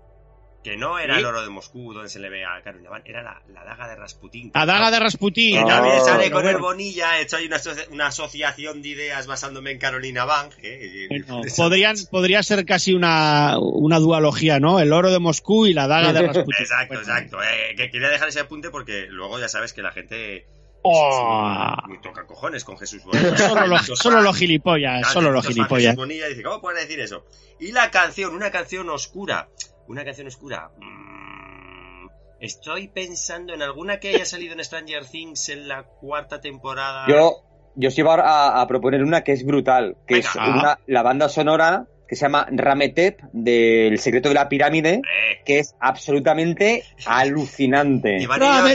[0.66, 1.20] que no era ¿Sí?
[1.20, 3.86] el oro de Moscú donde se le ve a Carolina Iván, era la, la daga
[3.86, 4.50] de Rasputín.
[4.52, 5.54] La daga de Rasputín.
[5.54, 8.06] Que No, también sale Pero con bueno, el Bonilla, he hecho ahí una, aso- una
[8.08, 10.50] asociación de ideas basándome en Carolina Van.
[10.50, 14.80] que- bueno, podrían, podría ser casi una, una dualogía, ¿no?
[14.80, 16.60] El oro de Moscú y la daga de Rasputín.
[16.62, 17.00] Exacto, Bueno.
[17.02, 17.38] exacto.
[17.44, 20.46] Eh, que quería dejar ese apunte porque luego ya sabes que la gente
[20.88, 21.74] Oh.
[21.88, 23.36] muy toca cojones con Jesús Bonilla.
[23.36, 25.82] Solo los solo los gilipollas, solo los gilipollas.
[25.92, 27.24] Jesús Bonilla dice, ¿cómo puedes decir eso?
[27.58, 29.48] Y la canción, una canción oscura.
[29.89, 30.70] Una canción oscura.
[30.78, 32.08] mm,
[32.40, 37.06] estoy pensando en alguna que haya salido en Stranger Things en la cuarta temporada.
[37.08, 37.42] Yo,
[37.76, 40.28] yo os iba a, a proponer una que es brutal, que Venga.
[40.31, 45.42] es una, la banda sonora que se llama Rametep del secreto de la pirámide, Eh,
[45.44, 48.16] que es absolutamente alucinante.
[48.23, 48.26] Y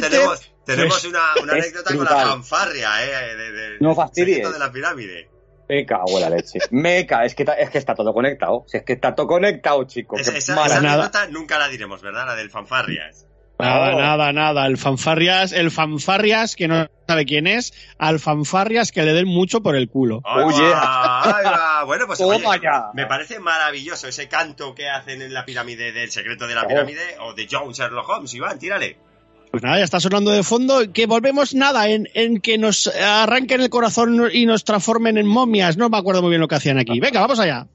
[0.02, 2.18] tenemos, tenemos una, una anécdota con brutal.
[2.18, 4.36] la fanfarria, eh, de, de- No del fastidies.
[4.38, 5.30] secreto de la pirámide.
[5.72, 6.60] Me cago en la leche.
[6.72, 8.66] Me cago, es que, ta- es que está todo conectado.
[8.68, 10.20] Si es que está todo conectado, chicos.
[10.20, 10.94] Esa, qué esa, esa nada.
[11.06, 12.26] anécdota nunca la diremos, ¿verdad?
[12.28, 13.26] La del fanfarrias.
[13.58, 14.00] Nada, Oh.
[14.02, 14.66] nada, nada.
[14.66, 19.62] El fanfarrias, el fanfarrias, que no sabe quién es, al fanfarrias que le den mucho
[19.62, 20.22] por el culo.
[20.26, 20.62] Oye.
[20.72, 21.84] va.
[21.86, 22.90] Bueno, pues Toma oye, ya.
[22.94, 26.68] me parece maravilloso ese canto que hacen en la pirámide del secreto de la Oh.
[26.68, 28.34] pirámide o de John Sherlock Holmes.
[28.34, 28.98] Iván, tírale.
[29.52, 30.94] Pues nada, ya está sonando de fondo.
[30.94, 35.76] Que volvemos nada en, en que nos arranquen el corazón y nos transformen en momias.
[35.76, 37.00] No me acuerdo muy bien lo que hacían aquí.
[37.02, 37.68] Venga, vamos allá.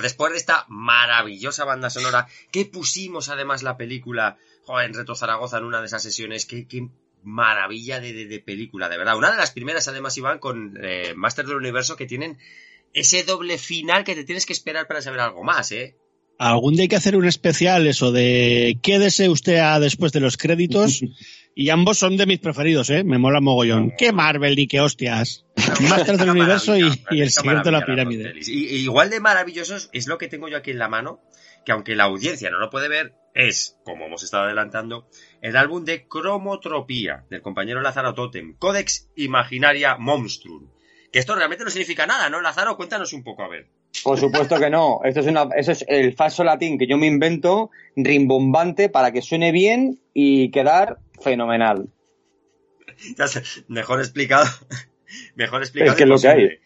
[0.00, 5.14] Pues después de esta maravillosa banda sonora, que pusimos además la película, joder, en Reto
[5.14, 6.88] Zaragoza en una de esas sesiones, qué, qué
[7.22, 9.16] maravilla de, de- de película, de verdad.
[9.18, 12.38] Una de las primeras además iban con eh, Master del Universo que tienen
[12.94, 15.96] ese doble final que te tienes que esperar para saber algo más, ¿eh?
[16.38, 20.38] Algún día hay que hacer un especial, eso de quédese usted a después de los
[20.38, 21.02] créditos.
[21.60, 23.04] y ambos son de mis preferidos, ¿eh?
[23.04, 23.92] Me mola mogollón.
[23.98, 25.44] ¡Qué Marvel y qué hostias!
[25.90, 28.32] Master del Universo y, el secreto de la pirámide.
[28.46, 31.20] Y, y igual de maravillosos es lo que tengo yo aquí en la mano,
[31.66, 35.06] que aunque la audiencia no lo puede ver, es, como hemos estado adelantando,
[35.42, 40.70] el álbum de Cromotropía del compañero Lázaro Totem, Codex Imaginaria Monstrum.
[41.12, 42.78] Que esto realmente no significa nada, ¿no, Lázaro?
[42.78, 43.66] Cuéntanos un poco, a ver.
[44.02, 45.00] Por supuesto que no.
[45.04, 49.20] Esto es una, eso es el falso latín que yo me invento, rimbombante, para que
[49.20, 51.88] suene bien y quedar fenomenal.
[53.16, 54.46] Ya sé, mejor explicado.
[55.34, 55.92] Mejor explicado.
[55.92, 56.42] Es que es lo que hay.
[56.42, 56.60] imposible.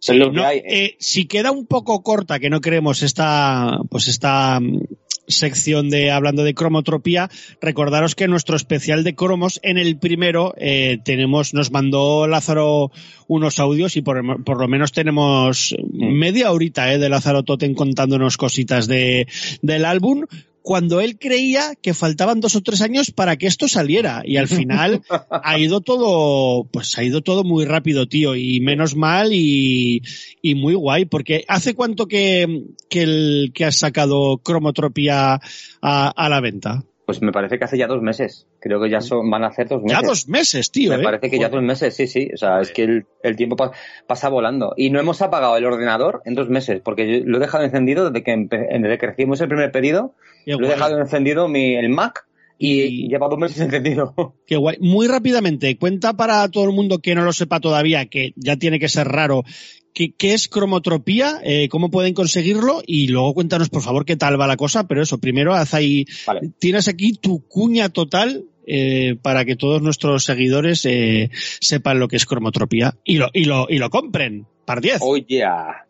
[0.00, 0.58] Es lo que No, hay.
[0.64, 4.80] eh, si queda un poco corta, que no queremos esta, pues esta mm,
[5.28, 7.28] sección de hablando de cromotropía,
[7.60, 12.90] recordaros que nuestro especial de cromos, en el primero, eh, tenemos, nos mandó Lázaro
[13.28, 18.38] unos audios y por, por lo menos tenemos media horita eh, de Lázaro Totem contándonos
[18.38, 19.26] cositas de,
[19.60, 20.24] del álbum
[20.62, 24.22] cuando él creía que faltaban dos o tres años para que esto saliera.
[24.24, 28.36] Y al final ha ido todo pues ha ido todo muy rápido tío.
[28.36, 30.02] Y menos mal y,
[30.42, 35.40] y muy guay porque hace cuánto que, que, el, que has sacado cromotropía
[35.82, 38.46] a, a la venta Pues me parece que hace ya dos meses.
[38.60, 39.98] Creo que ya son, van a hacer dos meses.
[40.00, 41.04] ya dos meses tío Me ¿eh?
[41.04, 42.28] parece que ya dos meses, sí, sí.
[42.32, 43.72] O sea, es que el, el tiempo pa-
[44.06, 44.74] pasa volando.
[44.76, 48.10] Y no hemos apagado el ordenador en dos meses, porque yo lo he dejado encendido
[48.10, 50.14] desde que, desde que recibimos el primer pedido.
[50.44, 52.26] Qué Lo he dejado encendido mi, el Mac
[52.58, 54.14] y, Y- lleva dos meses encendido.
[54.46, 54.76] Qué guay.
[54.80, 58.78] Muy rápidamente, cuenta para todo el mundo que no lo sepa todavía, que ya tiene
[58.78, 59.44] que ser raro,
[59.94, 61.40] ¿qué, qué es cromotropía?
[61.42, 62.82] Eh, ¿Cómo pueden conseguirlo?
[62.86, 64.86] Y luego cuéntanos, por favor, qué tal va la cosa.
[64.86, 66.50] Pero eso, primero haz ahí, Vale.
[66.58, 72.16] tienes aquí tu cuña total eh, para que todos nuestros seguidores eh, sepan lo que
[72.16, 74.46] es cromotropía y lo, y lo, y lo compren.
[74.64, 74.98] Par 10.
[75.00, 75.86] Oh yeah.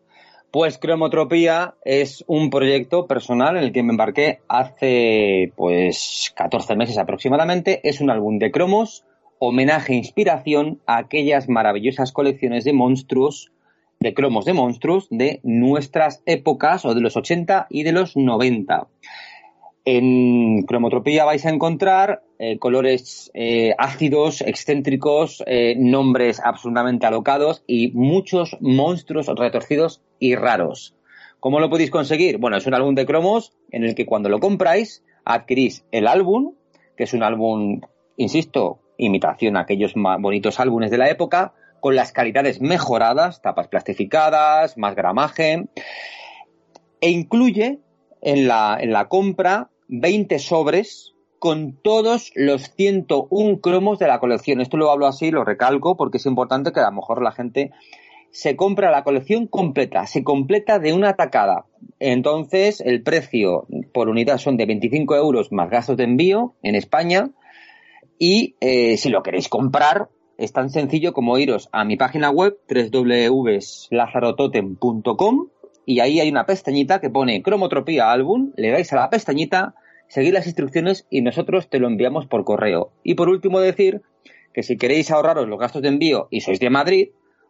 [0.51, 6.97] Pues Cromotropía es un proyecto personal en el que me embarqué hace pues 14 meses
[6.97, 7.79] aproximadamente.
[7.87, 9.05] Es un álbum de cromos,
[9.39, 13.53] homenaje e inspiración a aquellas maravillosas colecciones de monstruos,
[14.01, 18.87] de cromos de monstruos de nuestras épocas o de los 80 y de los 90.
[19.85, 27.91] En cromotropía vais a encontrar eh, colores eh, ácidos, excéntricos, eh, nombres absolutamente alocados y
[27.93, 30.95] muchos monstruos retorcidos y raros.
[31.39, 32.37] ¿Cómo lo podéis conseguir?
[32.37, 36.53] Bueno, es un álbum de cromos en el que cuando lo compráis adquirís el álbum,
[36.97, 37.81] que es un álbum,
[38.17, 43.67] insisto, imitación a aquellos más bonitos álbumes de la época, con las calidades mejoradas, tapas
[43.67, 45.65] plastificadas, más gramaje,
[47.01, 47.79] e incluye
[48.21, 54.61] en la, en la compra 20 sobres con todos los 101 cromos de la colección.
[54.61, 57.71] Esto lo hablo así, lo recalco, porque es importante que a lo mejor la gente
[58.29, 61.65] se compra la colección completa, se completa de una tacada.
[61.99, 67.31] Entonces, el precio por unidad son de 25 euros más gastos de envío en España.
[68.19, 70.09] Y eh, si lo queréis comprar,
[70.41, 75.47] es tan sencillo como iros a mi página web www.lazarototem.com
[75.85, 79.75] y ahí hay una pestañita que pone cromotropía álbum, le dais a la pestañita,
[80.07, 82.89] seguid las instrucciones y nosotros te lo enviamos por correo.
[83.03, 84.01] Y por último decir
[84.51, 87.09] que si queréis ahorraros los gastos de envío y sois de Madrid,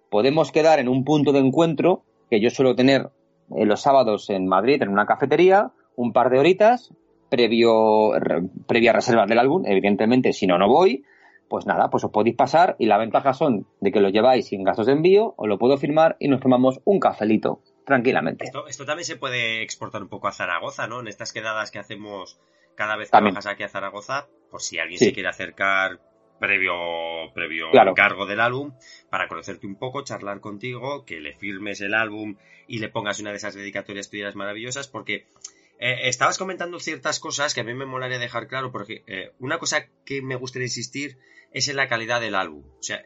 [0.10, 3.10] podemos quedar en un punto de encuentro que yo suelo tener
[3.56, 6.94] eh, los sábados en Madrid en una cafetería, un par de horitas,
[7.30, 11.06] previo, re, previa reserva del álbum, evidentemente si no, no voy,
[11.52, 14.64] pues nada, pues os podéis pasar y la ventaja son de que lo lleváis sin
[14.64, 18.46] gastos de envío, os lo puedo firmar y nos tomamos un cafelito tranquilamente.
[18.46, 21.02] Esto, esto, también se puede exportar un poco a Zaragoza, ¿no?
[21.02, 22.40] En estas quedadas que hacemos
[22.76, 23.36] cada vez que También.
[23.36, 25.08] bajas aquí a Zaragoza, por si alguien Sí.
[25.08, 26.00] se quiere acercar
[26.40, 26.74] previo,
[27.36, 27.92] previo Claro.
[27.92, 28.72] encargo del álbum,
[29.10, 33.32] para conocerte un poco, charlar contigo, que le firmes el álbum y le pongas una
[33.32, 35.26] de esas dedicatorias tuyas maravillosas, porque
[35.82, 39.58] eh, estabas comentando ciertas cosas que a mí me molaría dejar claro, porque eh, una
[39.58, 41.18] cosa que me gustaría insistir
[41.52, 42.64] es en la calidad del álbum.
[42.80, 43.04] O sea,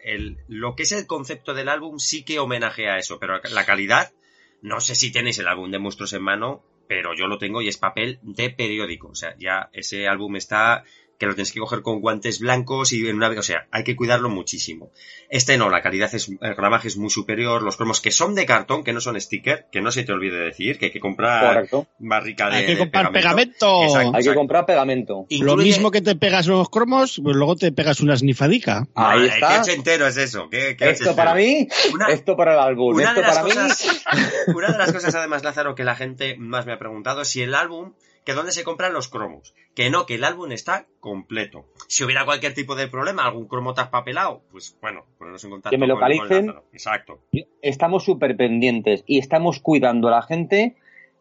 [0.50, 4.14] lo que es el concepto del álbum sí que homenajea a eso, pero la calidad,
[4.62, 7.70] no sé si tenéis el álbum de monstruos en mano, pero yo lo tengo y
[7.70, 9.08] es papel de periódico.
[9.08, 10.84] O sea, ya ese álbum está
[11.18, 13.95] que lo tienes que coger con guantes blancos y en una o sea, hay que
[13.95, 14.92] cuidarlo muchísimo.
[15.30, 18.45] Este no, la calidad es, el gramaje es muy superior, los cromos que son de
[18.45, 21.53] cartón, que no son sticker, que no se te olvide decir, que hay que comprar
[21.56, 21.88] Correcto.
[22.00, 23.84] barrica de Hay que de comprar pegamento.
[23.84, 25.14] Exacto, Hay que comprar pegamento.
[25.14, 28.88] Lo Incluye- mismo que te pegas los cromos, pues luego te pegas una snifadica.
[28.95, 29.48] Ahí Madre, está.
[29.56, 30.50] Qué ochentero es eso.
[30.50, 33.48] Qué, qué Esto para mí, Una- esto para el álbum, Una esto de, las para
[33.48, 33.52] mí.
[33.53, 34.03] cosas,
[34.48, 37.56] una de las cosas, además, Lázaro, que la gente más me ha preguntado, si el
[37.56, 37.94] álbum,
[38.26, 39.54] que dónde se compran los cromos.
[39.76, 41.66] Que no, que el álbum está completo.
[41.88, 45.78] Si hubiera cualquier tipo de problema, algún cromo papelado, pues bueno, ponernos en contacto Que
[45.78, 46.48] me con- con localicen.
[46.48, 46.66] Lázaro.
[46.74, 47.20] Exacto.
[47.62, 50.76] estamos súper pendientes y estamos cuidando a la gente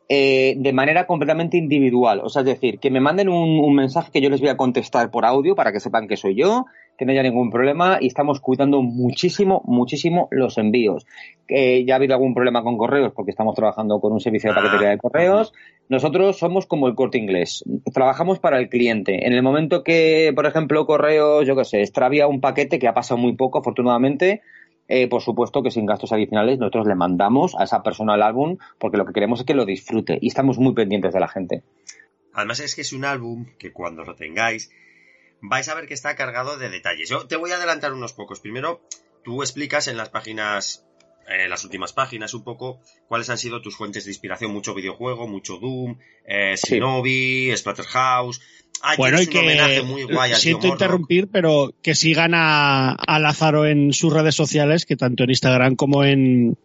[0.09, 2.21] eh, de manera completamente individual.
[2.25, 4.57] O sea, es decir, que me manden un, un mensaje que yo les voy a
[4.57, 6.67] contestar por audio para que sepan que soy yo,
[6.97, 11.07] que no haya ningún problema y estamos cuidando muchísimo, muchísimo los envíos.
[11.49, 14.57] Eh, ya ha habido algún problema con correos porque estamos trabajando con un servicio de
[14.57, 15.53] paquetería de correos.
[15.89, 17.65] Nosotros somos como el corte inglés.
[17.93, 19.27] Trabajamos para el cliente.
[19.27, 22.95] En el momento que, por ejemplo, correos, yo qué sé, extravía un paquete que ha
[22.95, 24.43] pasado muy poco, afortunadamente,
[24.89, 28.59] eh, por supuesto que sin gastos adicionales nosotros le mandamos a esa persona el álbum
[28.79, 31.63] porque lo que queremos es que lo disfrute y estamos muy pendientes de la gente.
[32.35, 34.71] Además es que es un álbum que cuando lo tengáis
[35.49, 37.09] vais a ver que está cargado de detalles.
[37.09, 38.41] Yo te voy a adelantar unos pocos.
[38.41, 38.81] Primero,
[39.23, 40.85] tú explicas en las páginas,
[41.29, 44.53] en las últimas páginas un poco cuáles han sido tus fuentes de inspiración.
[44.53, 46.81] Mucho videojuego, mucho Doom, eh, Sí.
[47.57, 48.41] Splatterhouse.
[48.83, 52.91] Ah, Bueno, y tienes un homenaje que muy guay siento interrumpir, pero que sigan a,
[52.93, 56.59] a Lázaro en sus redes sociales, que tanto en Instagram como en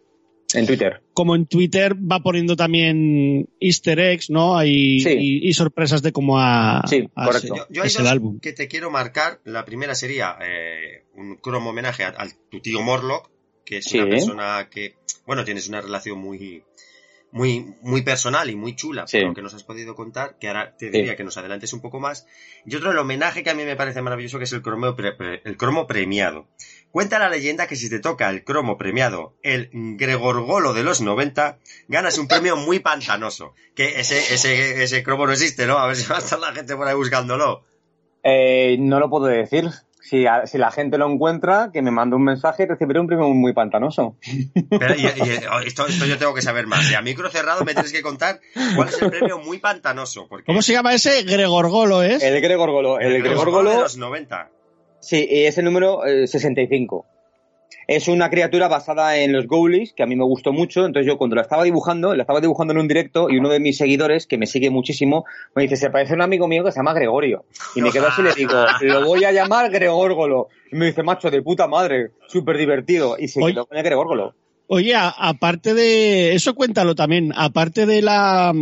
[0.54, 1.02] En Twitter.
[1.12, 4.56] como en Twitter va poniendo también Easter eggs, ¿no?
[4.56, 5.10] Hay, Sí.
[5.18, 7.56] y, y sorpresas de cómo ha, Sí, ha- correcto.
[7.56, 8.40] Yo, yo hay es el dos álbum.
[8.40, 9.40] que te quiero marcar.
[9.44, 13.30] La primera sería eh, un cromo homenaje a, a tu tío Morlock,
[13.64, 13.98] que es Sí.
[13.98, 14.96] una persona que,
[15.26, 16.64] bueno, tienes una relación muy,
[17.32, 19.18] muy, muy personal y muy chula, Sí.
[19.20, 21.16] por lo que nos has podido contar, que ahora te diría Sí.
[21.16, 22.26] que nos adelantes un poco más.
[22.66, 25.12] Y otro, el homenaje que a mí me parece maravilloso, que es el cromo, pre-
[25.12, 26.48] pre- el cromo premiado.
[26.92, 31.58] Cuenta la leyenda que si te toca el cromo premiado, el Gregorgolo de los 90,
[31.88, 33.54] ganas un premio muy pantanoso.
[33.76, 35.78] Que ese, ese, ese cromo no existe, ¿no?
[35.78, 37.62] A ver si va a estar la gente por ahí buscándolo.
[38.24, 39.68] Eh, no lo puedo decir.
[40.02, 43.06] Si, a- si la gente lo encuentra, que me mande un mensaje y recibiré un
[43.06, 44.16] premio muy pantanoso.
[44.70, 46.90] Pero, y- y- oh, esto, esto yo tengo que saber más.
[46.90, 48.40] Y a micro cerrado me tienes que contar
[48.74, 50.26] cuál es el premio muy pantanoso.
[50.28, 51.22] Porque ¿Cómo se llama ese?
[51.22, 52.22] Gregorgolo, ¿es?
[52.24, 52.98] El Gregorgolo.
[52.98, 54.50] El Gregorgolo de Gregorgolo, los 90.
[55.00, 57.06] Sí, y es el número eh, 65.
[57.86, 60.86] Es una criatura basada en los Ghoulies, que a mí me gustó mucho.
[60.86, 63.58] Entonces yo cuando la estaba dibujando, la estaba dibujando en un directo y uno de
[63.58, 65.24] mis seguidores, que me sigue muchísimo,
[65.56, 67.44] me dice, se parece a un amigo mío que se llama Gregorio.
[67.74, 70.48] Y me quedo así y le digo, lo voy a llamar Gregórgolo.
[70.70, 73.16] Y me dice, macho, de puta madre, súper divertido.
[73.18, 74.34] Y se quedó con el Gregórgolo.
[74.72, 77.32] Oye, aparte de eso, cuéntalo también.
[77.34, 78.52] Aparte de la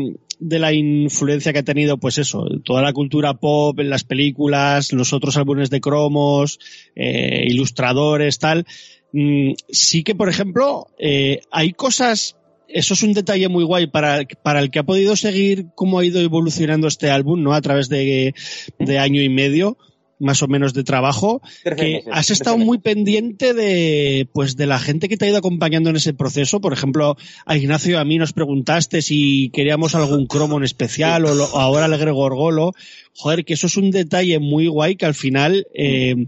[0.40, 4.94] de la influencia que ha tenido, pues eso, toda la cultura pop en las películas,
[4.94, 6.60] los otros álbumes de cromos,
[6.96, 8.64] eh, ilustradores, tal.
[9.12, 12.38] mm, sí que, por ejemplo, eh, hay cosas.
[12.68, 16.06] Eso es un detalle muy guay para, para el que ha podido seguir cómo ha
[16.06, 17.52] ido evolucionando este álbum, ¿no?
[17.52, 18.34] A través de,
[18.78, 19.76] de año y medio,
[20.18, 21.40] más o menos de trabajo
[21.76, 25.90] que has estado muy pendiente de pues de la gente que te ha ido acompañando
[25.90, 26.60] en ese proceso.
[26.60, 27.16] Por ejemplo,
[27.46, 31.56] a Ignacio y a mí nos preguntaste si queríamos algún cromo en especial o, lo-
[31.56, 32.72] ahora al Gregor Golo.
[33.14, 36.26] Joder, que eso es un detalle muy guay que al final eh,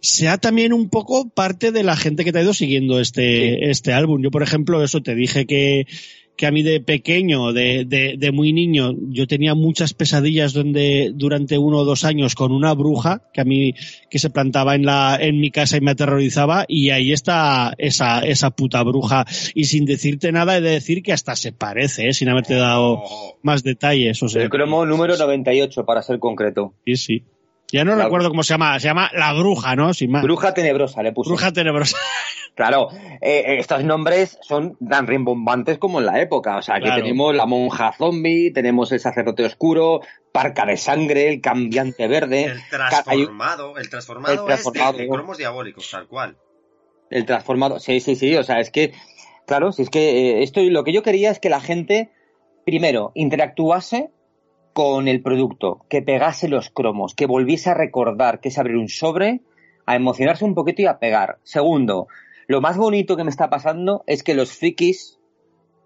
[0.00, 3.92] sea también un poco parte de la gente que te ha ido siguiendo este, este
[3.92, 4.22] álbum.
[4.22, 5.86] Yo, por ejemplo, eso te dije que
[6.36, 11.12] que a mí de pequeño, de, de, de, muy niño, yo tenía muchas pesadillas donde
[11.14, 13.74] durante uno o dos años con una bruja que a mí
[14.10, 18.20] que se plantaba en la en mi casa y me aterrorizaba y ahí está esa
[18.20, 22.12] esa puta bruja y sin decirte nada he de decir que hasta se parece, ¿eh?
[22.12, 23.02] sin haberte dado
[23.42, 26.74] más detalles, o sea, El cromo número 98, para ser concreto.
[26.84, 27.22] sí, sí.
[27.74, 29.92] Ya no La- recuerdo cómo se llama, se llama La Bruja, ¿no?
[29.94, 30.22] Sin más.
[30.22, 31.30] Bruja tenebrosa le puso.
[31.30, 31.96] Bruja tenebrosa.
[32.56, 32.86] Claro,
[33.20, 36.56] eh, estos nombres son tan rimbombantes como en la época.
[36.58, 37.02] O sea, aquí Claro.
[37.02, 42.60] tenemos la monja zombie, tenemos el sacerdote oscuro, parca de sangre, el cambiante verde, el
[42.70, 44.90] transformado, el transformado, El transformado.
[44.92, 46.36] es de, de cromos diabólicos, tal cual.
[47.10, 47.80] el transformado.
[47.80, 48.36] Sí, sí, sí.
[48.36, 48.92] O sea, es que,
[49.48, 52.12] claro, si es que eh, esto lo que yo quería es que la gente,
[52.64, 54.10] primero, interactuase
[54.74, 58.88] con el producto, que pegase los cromos, que volviese a recordar que es abrir un
[58.88, 59.40] sobre,
[59.86, 61.38] a emocionarse un poquito y a pegar.
[61.44, 62.08] Segundo,
[62.48, 65.20] lo más bonito que me está pasando es que los frikis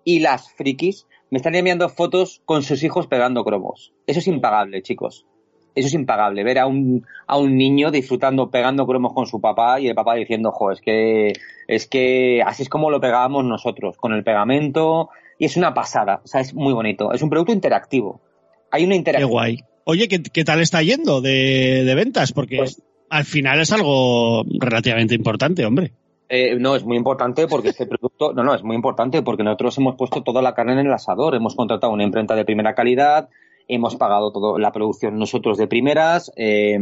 [0.05, 3.92] y las frikis me están enviando fotos con sus hijos pegando cromos.
[4.07, 5.26] Eso es impagable, chicos.
[5.75, 9.78] Eso es impagable, ver a un, a un niño disfrutando pegando cromos con su papá
[9.81, 11.34] y el papá diciendo, jo, es que,
[11.68, 16.23] es que así es como lo pegábamos nosotros, con el pegamento, y es una pasada,
[16.25, 17.12] o sea, es muy bonito.
[17.12, 18.23] Es un producto interactivo.
[18.70, 19.30] Hay una Qué interacción.
[19.30, 19.58] guay.
[19.84, 22.32] Oye, ¿qué, qué tal está yendo de, de ventas?
[22.32, 25.92] Porque Pues- al final es algo relativamente importante, hombre.
[26.28, 29.78] Eh, no, es muy importante porque este producto, no, no, es muy importante porque nosotros
[29.78, 33.30] hemos puesto toda la carne en el asador, hemos contratado una imprenta de primera calidad,
[33.66, 36.78] hemos pagado toda la producción nosotros de primeras, eh,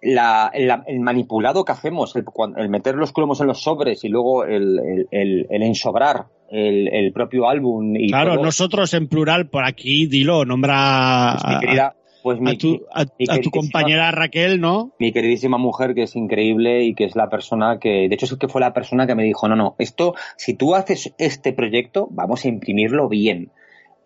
[0.00, 4.44] la- la- el manipulado que hacemos, el, meter los cromos en los sobres y luego
[4.46, 9.48] el, el, el- el ensobrar el, el propio álbum y Claro, todo, nosotros en plural,
[9.48, 13.50] por aquí, dilo, nombra pues, mi a, querida, pues a tu, a- mi a tu
[13.50, 14.92] queridísima- compañera Raquel, ¿no?
[14.98, 18.34] mi queridísima mujer que es increíble y que es la persona que, de hecho es
[18.36, 22.08] que fue la persona que me dijo, no, no, esto, si tú haces este proyecto,
[22.10, 23.50] vamos a imprimirlo bien.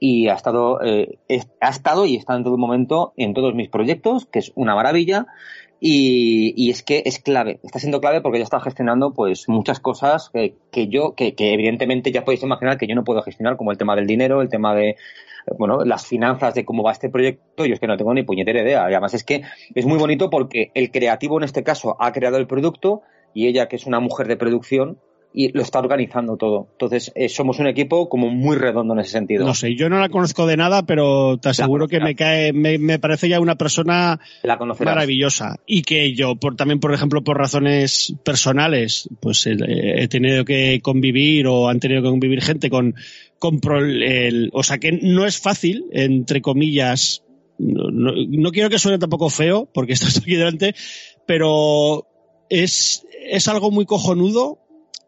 [0.01, 1.19] Y ha estado, eh,
[1.61, 5.27] ha estado y está en todo momento en todos mis proyectos, que es una maravilla.
[5.81, 10.31] Y, es que es clave, está siendo clave porque ya está gestionando pues muchas cosas
[10.33, 13.79] que, yo, que, que evidentemente ya podéis imaginar que yo no puedo gestionar, como el
[13.79, 14.97] tema del dinero, el tema de,
[15.57, 18.63] bueno, las finanzas de cómo va este proyecto, yo es que no tengo ni puñetera
[18.63, 18.85] idea.
[18.85, 19.43] Además es que
[19.75, 23.03] es muy bonito porque el creativo en este caso ha creado el producto
[23.35, 24.99] y ella, que es una mujer de producción,
[25.41, 26.67] y lo está organizando todo.
[26.73, 29.47] Entonces, eh, somos un equipo como muy redondo en ese sentido.
[29.47, 32.77] No sé, yo no la conozco de nada, pero te aseguro que me cae, me,
[32.79, 34.59] me parece ya una persona La
[34.97, 39.57] maravillosa y que yo por también por ejemplo por razones personales pues eh,
[39.99, 42.97] he tenido que convivir o han tenido que convivir gente con
[43.39, 47.23] con pro- el, o sea que no es fácil entre comillas
[47.59, 50.75] no, no- no quiero que suene tampoco feo porque estás aquí delante
[51.27, 52.09] pero
[52.51, 54.59] es es algo muy cojonudo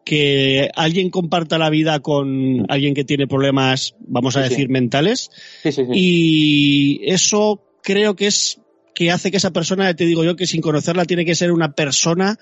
[0.04, 4.50] que alguien comparta la vida con alguien que tiene problemas vamos a Sí, sí.
[4.54, 5.30] decir mentales
[5.62, 5.90] Sí, sí, sí.
[5.94, 8.60] y eso creo que es
[8.94, 11.72] que hace que esa persona, te digo yo, que sin conocerla tiene que ser una
[11.72, 12.38] persona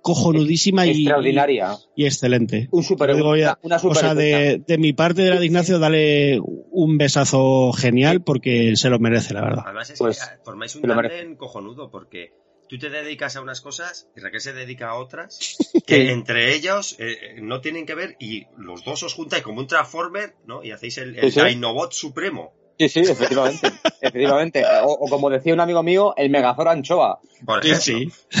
[0.00, 1.76] cojonudísima y, Extraordinaria.
[1.96, 2.68] y excelente.
[2.70, 3.58] Un super, digo ya.
[3.62, 7.72] una, una O sea, de, de mi parte de la de Ignacio, dale un besazo
[7.72, 9.62] genial porque se lo merece, la verdad.
[9.66, 12.30] Además es Pues, que formáis un tándem cojonudo porque
[12.68, 15.56] tú te dedicas a unas cosas y Raquel se dedica a otras
[15.86, 19.66] que entre ellos eh, no tienen que ver y los dos os juntáis como un
[19.66, 20.62] Transformer, ¿no?
[20.62, 21.46] Y hacéis el, el Sí, sí.
[21.46, 22.52] Dinobot supremo.
[22.78, 23.66] Sí, sí, efectivamente.
[24.00, 24.64] efectivamente.
[24.84, 27.18] O, o como decía un amigo mío, el Megazord Anchoa.
[27.44, 28.12] Por Sí, sí.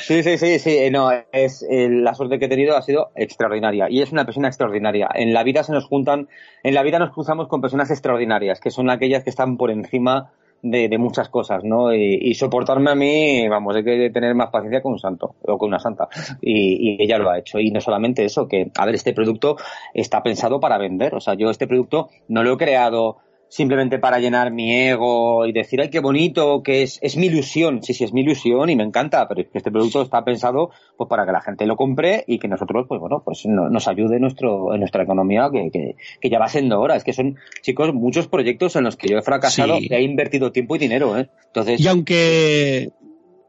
[0.00, 0.76] Sí, sí, sí, sí.
[0.76, 4.26] eh, No, es eh, la suerte que he tenido ha sido extraordinaria y es una
[4.26, 5.08] persona extraordinaria.
[5.14, 6.28] En la vida se nos juntan,
[6.62, 10.32] en la vida nos cruzamos con personas extraordinarias, que son aquellas que están por encima
[10.62, 11.92] de, de muchas cosas, ¿no?
[11.92, 15.68] Y, soportarme a mí, vamos, hay que tener más paciencia con un santo o con
[15.68, 16.08] una santa.
[16.40, 17.58] Y, y ella lo ha hecho.
[17.58, 19.56] Y no solamente eso, que, a ver, este producto
[19.92, 21.14] está pensado para vender.
[21.14, 23.18] O sea, yo este producto no lo he creado
[23.52, 27.82] simplemente para llenar mi ego y decir, ay, qué bonito, que es, es mi ilusión.
[27.82, 31.26] Sí, sí, es mi ilusión y me encanta, pero este producto está pensado pues para
[31.26, 34.72] que la gente lo compre y que nosotros, pues bueno, pues nos ayude en, nuestro,
[34.72, 36.96] en nuestra economía, que, que, ya va siendo hora.
[36.96, 40.50] Es que son, chicos, muchos proyectos en los que yo he fracasado y he invertido
[40.50, 41.28] tiempo y dinero, ¿eh?
[41.48, 41.78] Entonces.
[41.78, 42.92] Y aunque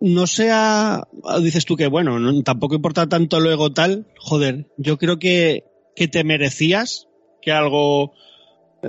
[0.02, 1.08] no sea,
[1.42, 5.64] dices tú que bueno, tampoco importa tanto luego tal, joder, yo creo que,
[5.96, 7.08] que te merecías
[7.42, 8.12] que algo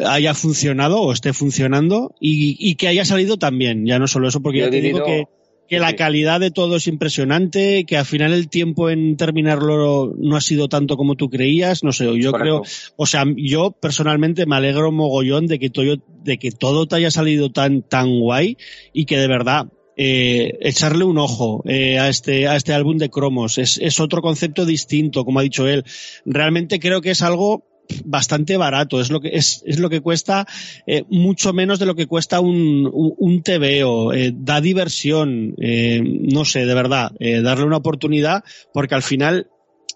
[0.07, 3.87] haya funcionado o esté funcionando y, que haya salido también.
[3.87, 5.27] Ya no solo eso, porque ya te digo que,
[5.69, 10.37] que la calidad de todo es impresionante, que al final el tiempo en terminarlo no
[10.37, 12.63] ha sido tanto como tú creías, no sé, yo creo,
[12.97, 17.11] o sea, yo personalmente me alegro mogollón de que todo, de que todo te haya
[17.11, 18.57] salido tan, tan guay
[18.93, 19.67] y que de verdad,
[19.97, 23.59] eh, echarle un ojo eh, a este a este álbum de cromos.
[23.59, 25.85] Es, es otro concepto distinto como ha dicho él.
[26.27, 27.65] Realmente creo que es algo
[28.05, 29.01] bastante barato.
[29.01, 30.47] Es lo que, es, es lo que cuesta
[30.87, 34.13] eh, mucho menos de lo que cuesta un, un, TVO.
[34.13, 35.55] Eh, da diversión.
[35.59, 39.49] Eh, no sé, de verdad, darle una oportunidad porque al final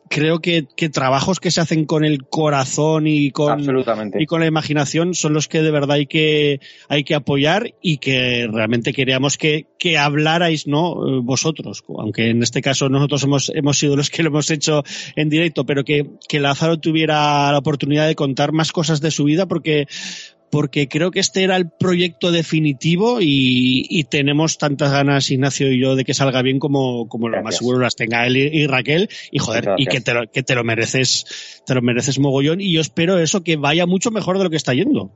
[0.08, 3.64] creo que, que, trabajos que se hacen con el corazón y con,
[4.18, 7.98] y con la imaginación son los que de verdad hay que, hay que apoyar y
[7.98, 11.22] que realmente queríamos que, que hablarais, ¿no?
[11.22, 14.82] Vosotros, aunque en este caso nosotros hemos, hemos sido los que lo hemos hecho
[15.16, 19.24] en directo, pero que, que Lázaro tuviera la oportunidad de contar más cosas de su
[19.24, 19.86] vida porque,
[20.50, 25.94] porque creo que este era el proyecto definitivo y, tenemos tantas ganas, Ignacio y yo,
[25.94, 29.08] de que salga bien como, como lo más seguro las tenga él y, Raquel.
[29.30, 32.60] Y joder, y que te, lo, que te lo mereces, te lo mereces mogollón.
[32.60, 35.12] Y yo espero eso, que vaya mucho mejor de lo que está yendo.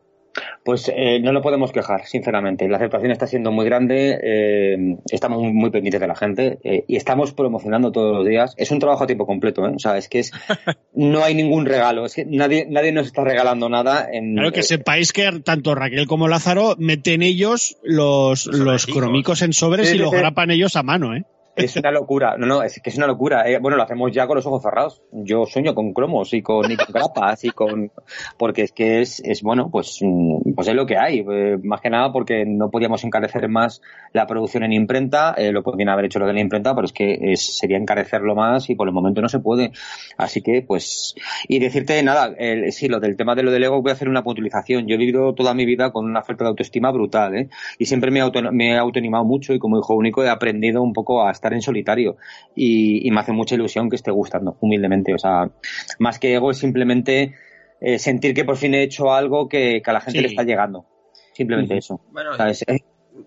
[0.64, 2.68] Pues eh, no lo podemos quejar, sinceramente.
[2.68, 6.96] La aceptación está siendo muy grande, eh, estamos muy, pendientes de la gente eh, y
[6.96, 8.54] estamos promocionando todos los días.
[8.56, 9.72] Es un trabajo a tiempo completo, ¿eh?
[9.74, 10.32] O sea, es que es,
[10.94, 14.08] no hay ningún regalo, es que nadie, nadie nos está regalando nada.
[14.10, 19.52] En, claro que sepáis que tanto Raquel como Lázaro meten ellos los, los cromicos en
[19.52, 21.24] sobres y los grapan ellos a mano, ¿eh?
[21.54, 23.46] Es una locura, no, no, es que es una locura.
[23.46, 25.02] Eh, bueno, lo hacemos ya con los ojos cerrados.
[25.12, 27.90] Yo sueño con cromos y con, y con grapas y con,
[28.38, 31.18] porque es que es, es bueno, pues, mm, pues es lo que hay.
[31.30, 33.82] Eh, más que nada porque no podíamos encarecer más
[34.14, 36.92] la producción en imprenta, eh, lo podrían haber hecho lo de la imprenta, pero es
[36.94, 39.72] que es, sería encarecerlo más y por el momento no se puede.
[40.16, 41.14] Así que, pues,
[41.48, 42.34] y decirte nada,
[42.70, 44.86] sí, lo del tema de lo del ego voy a hacer una puntualización.
[44.86, 47.48] Yo he vivido toda mi vida con una falta de autoestima brutal, ¿eh?
[47.78, 50.94] Y siempre me, auto, me he autoanimado mucho y como hijo único he aprendido un
[50.94, 52.16] poco a estar en solitario
[52.54, 55.12] y, me hace mucha ilusión que esté gustando, humildemente.
[55.12, 55.50] O sea,
[55.98, 57.34] más que ego es simplemente
[57.80, 60.86] eh, sentir que por fin he hecho algo que, a la gente le está llegando.
[61.34, 62.00] Simplemente eso.
[62.12, 62.30] Bueno,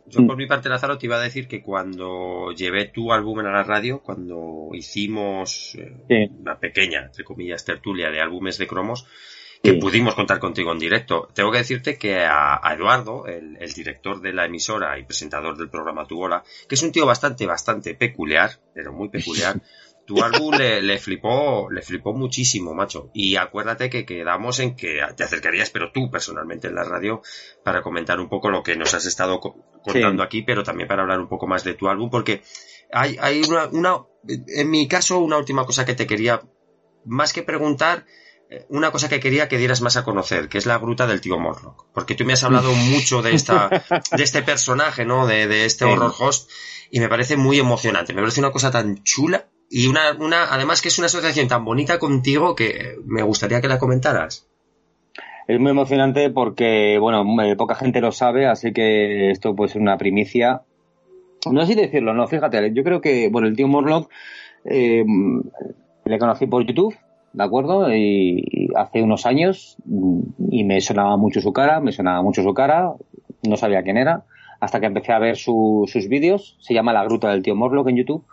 [0.07, 3.43] yo por mi parte, Lázaro, te iba a decir que cuando llevé tu álbum a
[3.43, 5.77] la radio, cuando hicimos
[6.09, 9.05] eh, una pequeña, entre comillas, tertulia de álbumes de cromos,
[9.65, 11.27] que pudimos contar contigo en directo.
[11.33, 16.05] Tengo que decirte que a, Eduardo, el, director de la emisora y presentador del programa
[16.05, 19.61] Tu Bola, que es un tío bastante, bastante peculiar, pero muy peculiar,
[20.05, 23.09] tu álbum le, flipó, le flipó muchísimo, macho.
[23.13, 27.21] Y acuérdate que quedamos en que te acercarías, pero tú personalmente en la radio,
[27.63, 31.19] para comentar un poco lo que nos has estado contando aquí, pero también para hablar
[31.19, 32.43] un poco más de tu álbum, porque
[32.91, 36.41] hay, hay una, una, en mi caso, una última cosa que te quería,
[37.03, 38.05] más que preguntar,
[38.69, 41.39] una cosa que quería que dieras más a conocer, que es la gruta del tío
[41.39, 41.87] Morlock.
[41.93, 43.69] Porque tú me has hablado mucho de esta,
[44.15, 45.25] de este personaje, ¿no?
[45.25, 46.49] De, este horror host,
[46.91, 48.13] y me parece muy emocionante.
[48.13, 51.65] Me parece una cosa tan chula y una, una, además que es una asociación tan
[51.65, 54.47] bonita contigo que me gustaría que la comentaras.
[55.47, 59.81] Es muy emocionante porque, bueno, eh, poca gente lo sabe, así que esto puede ser
[59.81, 60.63] una primicia.
[61.51, 64.09] No sé si decirlo, no, fíjate, yo creo que, bueno, el tío Morlock
[64.65, 65.05] eh,
[66.05, 66.95] le conocí por YouTube
[67.35, 67.93] ¿de acuerdo?
[67.93, 69.77] Y hace unos años
[70.49, 72.93] y me sonaba mucho su cara, me sonaba mucho su cara,
[73.43, 74.23] no sabía quién era,
[74.61, 77.97] hasta que empecé a ver sus vídeos, se llama La Gruta del Tío Morlock en
[77.97, 78.23] YouTube,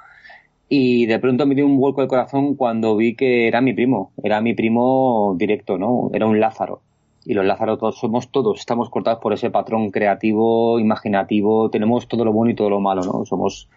[0.69, 4.13] y de pronto me dio un vuelco de corazón cuando vi que era mi primo,
[4.23, 6.11] era mi primo directo, ¿no?
[6.15, 6.81] Era un Lázaro.
[7.25, 12.25] Y los Lázaros todos somos todos, estamos cortados por ese patrón creativo, imaginativo, tenemos todo
[12.25, 13.27] lo bueno y todo lo malo, ¿no?
[13.27, 13.69] Somos,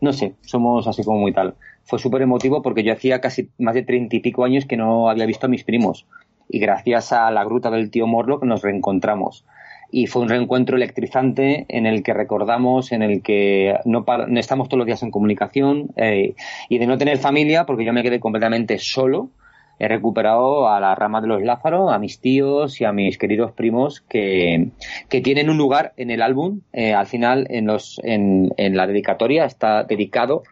[0.00, 3.74] no sé, somos así como muy tal fue súper emotivo porque yo hacía casi más
[3.74, 6.06] de treinta y pico años que no había visto a mis primos.
[6.48, 9.44] Y gracias a la gruta del tío Morlock nos reencontramos.
[9.90, 14.04] Y fue un reencuentro electrizante en el que recordamos, en el que no,
[14.36, 16.34] estamos todos los días en comunicación eh,
[16.68, 19.28] y de no tener familia, porque yo me quedé completamente solo.
[19.78, 23.52] He recuperado a la rama de los Lázaro, a mis tíos y a mis queridos
[23.52, 24.68] primos que,
[25.08, 26.60] que tienen un lugar en el álbum.
[26.72, 30.42] Eh, al final, en, los, en, en la dedicatoria está dedicado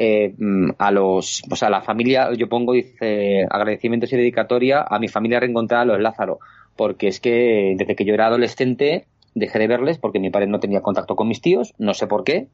[0.00, 0.32] eh,
[0.78, 2.72] a los, pues a la familia, yo pongo,
[3.50, 6.38] agradecimientos y dedicatoria a mi familia reencontrada, los Lázaro,
[6.76, 10.60] porque es que desde que yo era adolescente dejé de verles porque mi padre no
[10.60, 12.46] tenía contacto con mis tíos, no sé por qué.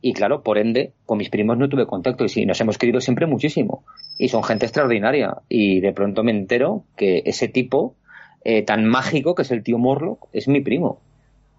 [0.00, 3.00] Y claro, por ende, con mis primos no tuve contacto y sí, nos hemos querido
[3.00, 3.84] siempre muchísimo.
[4.16, 5.38] Y son gente extraordinaria.
[5.48, 7.96] Y de pronto me entero que ese tipo
[8.44, 11.00] eh, tan mágico que es el tío Morlock es mi primo.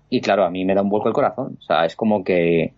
[0.10, 1.58] Y claro, a mí me da un vuelco el corazón.
[1.60, 2.74] O sea, es como que,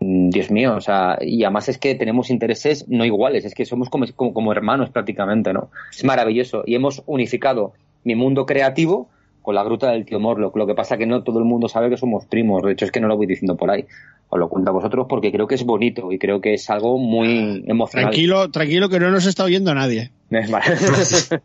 [0.00, 3.64] mm, Dios mío, o sea, y además es que tenemos intereses no iguales, es que
[3.64, 5.70] somos como, como, como hermanos prácticamente, ¿no?
[5.90, 6.62] Es maravilloso.
[6.66, 7.72] Y hemos unificado
[8.04, 9.08] mi mundo creativo
[9.48, 10.54] con la gruta del tío Morlock.
[10.58, 12.62] Lo que pasa que no todo el mundo sabe que somos primos.
[12.62, 13.86] De hecho, es que no lo voy diciendo por ahí.
[14.28, 16.98] Os lo cuento a vosotros porque creo que es bonito y creo que es algo
[16.98, 18.10] muy emocional.
[18.10, 20.10] Tranquilo, tranquilo que no nos está oyendo nadie.
[20.28, 20.50] Vale.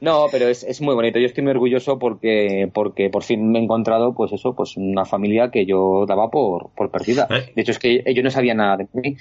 [0.00, 1.18] no, pero es, es, muy bonito.
[1.18, 5.04] Yo estoy muy orgulloso porque, porque por fin me he encontrado, pues eso, pues una
[5.04, 7.28] familia que yo daba por, por perdida.
[7.28, 7.52] ¿Eh?
[7.54, 9.16] De hecho, es que ellos no sabían nada de mí.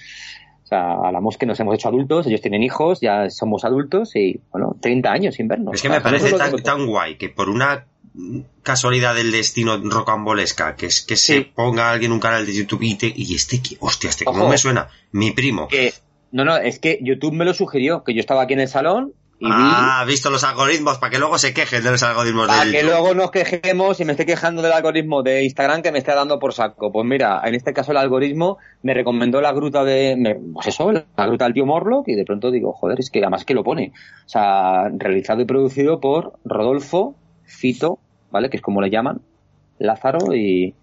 [0.70, 4.40] O sea, hablamos que nos hemos hecho adultos, ellos tienen hijos, ya somos adultos y,
[4.52, 5.74] bueno, 30 años sin vernos.
[5.74, 6.32] Es que me parece
[6.62, 7.88] tan, guay que por una
[8.62, 12.94] casualidad del destino rocambolesca, que es que se ponga alguien un canal de YouTube y,
[12.94, 14.50] te, y este, que- hostia, este, ¿cómo Ojo.
[14.50, 14.90] me suena?
[15.12, 15.68] Mi primo.
[15.68, 15.92] que-
[16.32, 19.14] no, no, es que YouTube me lo sugirió, que yo estaba aquí en el salón
[19.40, 22.66] y vi Ah, visto los algoritmos, para que luego se quejen de los algoritmos Para
[22.66, 26.00] de que luego nos quejemos y me esté quejando del algoritmo de Instagram que me
[26.00, 26.92] está dando por saco.
[26.92, 30.92] Pues mira, en este caso el algoritmo me recomendó la gruta de, me- pues eso,
[30.92, 33.64] la gruta del tío Morlock y de pronto digo, joder, es que además que lo
[33.64, 33.94] pone.
[34.26, 38.00] O sea, realizado y producido por Rodolfo Fito,
[38.32, 38.50] ¿vale?
[38.50, 39.22] Que es como le llaman,
[39.78, 40.76] Lázaro y,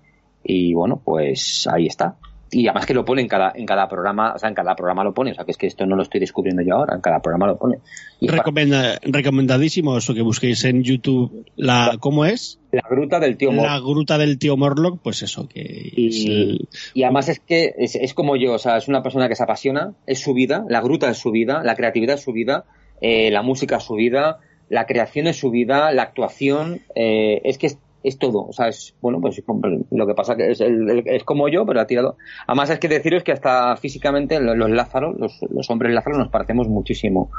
[0.42, 2.16] y bueno, pues ahí está.
[2.50, 5.02] Y además que lo pone en cada, en cada programa, o sea, en cada programa
[5.02, 7.00] lo pone, o sea, que es que esto no lo estoy descubriendo yo ahora, en
[7.00, 7.78] cada programa lo pone.
[8.20, 11.44] Y Recomenda- recomendadísimo eso que busquéis en YouTube.
[11.56, 12.60] La, ¿Cómo es?
[12.70, 13.72] la gruta del tío Morlock.
[13.72, 17.74] La gruta del tío Morlock, pues eso, que es Y, el- y además es que
[17.78, 20.64] es, es como yo, o sea, es una persona que se apasiona, es su vida,
[20.68, 22.64] la gruta es su vida, la creatividad es su vida,
[23.00, 27.58] eh, la música es su vida, la creación es su vida, la actuación, eh, es
[27.58, 29.42] que es, es todo, o sea, es, bueno, pues
[29.90, 32.16] lo que pasa que es, es como yo, pero ha tirado.
[32.46, 36.28] Además es que deciros que hasta físicamente los, los Lázaros, los, los hombres Lázaros nos
[36.28, 37.30] parecemos muchísimo.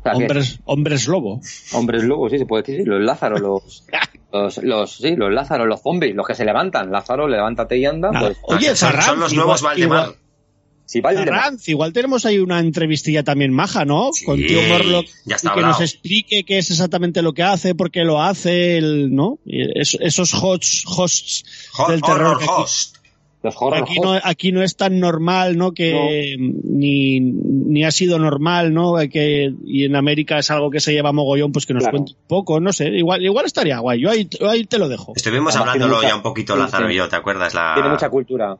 [0.00, 1.40] O sea, que- hombres, hombres lobo.
[1.74, 3.86] hombres lobos, sí, se puede decir, sí, los Lázaros, los,
[4.32, 8.10] los, los, sí, los Lázaros, los zombies, los que se levantan, Lázaro, levántate y anda,
[8.10, 8.26] Nada.
[8.28, 10.04] pues, Oye, son, Ferran, son los igual- nuevos Valdemar.
[10.08, 10.18] igual-
[10.86, 11.24] si vale,
[11.66, 14.10] igual tenemos ahí una entrevistilla también maja, ¿no?
[14.12, 15.06] Sí, Con tío Morlock.
[15.24, 15.72] ya está y que hablado.
[15.72, 19.38] nos explique qué es exactamente lo que hace, por qué lo hace, el, ¿no?
[19.46, 21.44] Es- esos hosts, hosts
[21.78, 22.36] Ho- del terror.
[22.36, 22.96] horror host.
[23.42, 25.72] los horror Aquí no, aquí no es tan normal, ¿no?
[25.72, 28.94] Que ni, ni ha sido normal, ¿no?
[29.10, 31.98] Que, y en América es algo que se lleva mogollón, pues que nos Claro.
[31.98, 32.88] cuente un poco, no sé.
[32.88, 34.00] Igual, igual estaría guay.
[34.00, 35.12] Yo ahí, yo ahí te lo dejo.
[35.16, 36.94] Estuvimos Además, hablándolo mucha- ya un poquito sí, Lázaro sí.
[36.94, 37.52] y yo, ¿te acuerdas?
[37.54, 37.72] La...
[37.74, 38.56] tiene mucha cultura.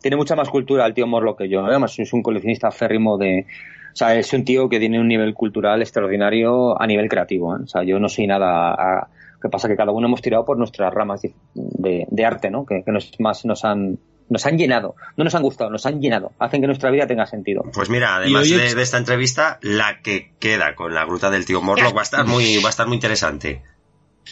[0.00, 1.64] Tiene mucha más cultura el tío Morlo que yo.
[1.64, 3.46] Además, es un coleccionista férrimo de.
[3.92, 7.56] O sea, es un tío que tiene un nivel cultural extraordinario a nivel creativo.
[7.56, 7.60] ¿eh?
[7.64, 8.72] O sea, yo no soy nada.
[8.74, 9.08] A...
[9.34, 12.48] Lo que pasa que cada uno hemos tirado por nuestras ramas de, de- de arte,
[12.50, 12.64] ¿no?
[12.64, 13.98] Que, que nos, más nos han,
[14.30, 14.94] nos han llenado.
[15.16, 16.30] No nos han gustado, nos han llenado.
[16.38, 17.64] Hacen que nuestra vida tenga sentido.
[17.74, 21.94] Pues mira, además de esta entrevista, la que queda con la gruta del tío Morlock
[21.96, 23.62] va a estar muy, va a estar muy interesante.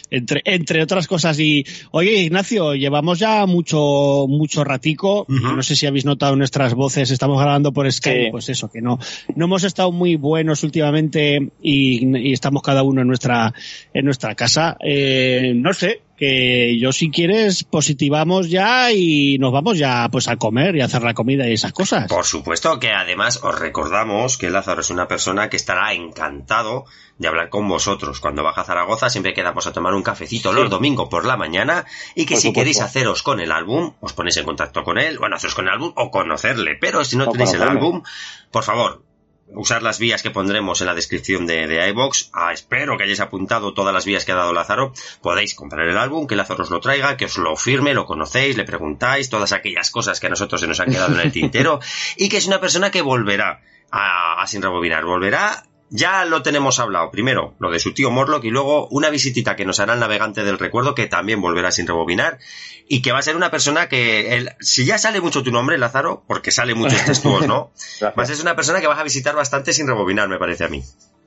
[0.09, 1.39] Entre, entre otras cosas.
[1.39, 5.25] Y, oye, Ignacio, llevamos ya mucho, mucho ratico.
[5.27, 7.11] No sé si habéis notado nuestras voces.
[7.11, 8.25] Estamos grabando por Skype.
[8.25, 8.31] Sí.
[8.31, 8.99] Pues eso, que no,
[9.35, 13.53] no hemos estado muy buenos últimamente y, y estamos cada uno en nuestra,
[13.93, 14.77] en nuestra casa.
[14.83, 20.35] Eh, no sé, que yo si quieres positivamos ya y nos vamos ya pues a
[20.35, 22.07] comer y a hacer la comida y esas cosas.
[22.07, 26.85] Por supuesto que además os recordamos que Lázaro es una persona que estará encantado
[27.17, 28.19] de hablar con vosotros.
[28.19, 31.85] Cuando baja a Zaragoza siempre quedamos a tomar un cafecito los domingos por la mañana
[32.13, 32.59] y que Por si supuesto.
[32.59, 35.73] queréis haceros con el álbum, os ponéis en contacto con él, bueno, haceros con el
[35.73, 38.03] álbum o conocerle, pero si no O tenéis el álbum,
[38.51, 39.01] por favor,
[39.47, 42.29] usar las vías que pondremos en la descripción de, de iVox.
[42.33, 44.93] Ah, espero que hayáis apuntado todas las vías que ha dado Lázaro.
[45.21, 48.57] Podéis comprar el álbum, que Lázaro os lo traiga, que os lo firme, lo conocéis,
[48.57, 51.79] le preguntáis, todas aquellas cosas que a nosotros se nos han quedado en el tintero.
[52.17, 53.61] y que es una persona que volverá
[53.91, 55.05] a, a Sin Rebobinar.
[55.05, 55.63] Volverá.
[55.93, 57.11] Ya lo tenemos hablado.
[57.11, 60.43] Primero, lo de su tío Morlock y luego una visitita que nos hará el navegante
[60.45, 62.39] del recuerdo que también volverá sin rebobinar
[62.87, 65.77] y que va a ser una persona que, el- si ya sale mucho tu nombre,
[65.77, 67.71] Lázaro, porque sale muchos textos, ¿no?
[68.15, 70.69] Vas a ser una persona que vas a visitar bastante sin rebobinar, me parece a
[70.69, 70.81] mí.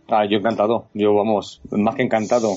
[0.08, 0.88] Ah, yo encantado.
[0.94, 2.56] Yo, vamos, más que encantado.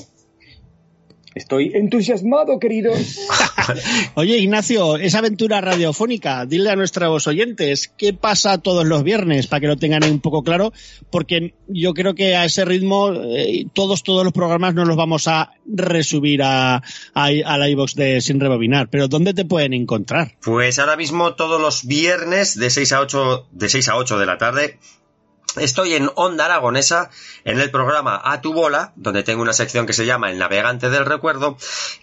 [1.38, 3.20] Estoy entusiasmado, queridos.
[4.14, 9.60] Oye, Ignacio, esa aventura radiofónica, dile a nuestros oyentes qué pasa todos los viernes para
[9.60, 10.72] que lo tengan ahí un poco claro,
[11.10, 15.28] porque yo creo que a ese ritmo eh, todos, todos los programas no los vamos
[15.28, 16.82] a resubir a, a,
[17.14, 20.34] a la iVox de Sin Rebobinar, pero ¿dónde te pueden encontrar?
[20.42, 24.26] Pues ahora mismo todos los viernes de 6 a 8, de 6 a 8 de
[24.26, 24.78] la tarde
[25.60, 27.10] Estoy en Onda Aragonesa,
[27.44, 30.90] en el programa A tu bola, donde tengo una sección que se llama El navegante
[30.90, 31.56] del recuerdo,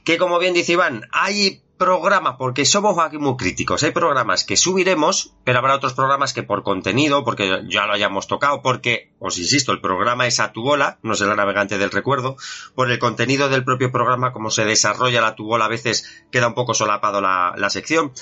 [0.03, 4.57] que como bien dice Iván, hay programas, porque somos aquí muy críticos, hay programas que
[4.57, 9.37] subiremos, pero habrá otros programas que por contenido, porque ya lo hayamos tocado, porque, os
[9.37, 12.37] insisto, el programa es a tu bola, no es el navegante del recuerdo,
[12.75, 16.47] por el contenido del propio programa, como se desarrolla la tu bola, a veces queda
[16.47, 18.13] un poco solapado la, la sección.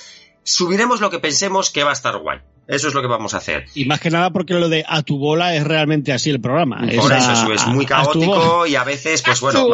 [0.44, 2.38] Subiremos lo que pensemos que va a estar guay.
[2.66, 3.66] Eso es lo que vamos a hacer.
[3.74, 6.78] Y más que nada porque lo de a tu bola es realmente así el programa.
[6.78, 9.66] Por es eso, a- es muy caótico y a veces, pues bueno,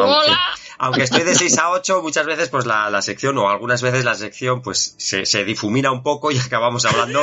[0.77, 4.03] aunque, estoy de 6 a 8, muchas veces pues la, la sección o algunas veces
[4.03, 7.21] la sección pues se, se difumina un poco y acabamos hablando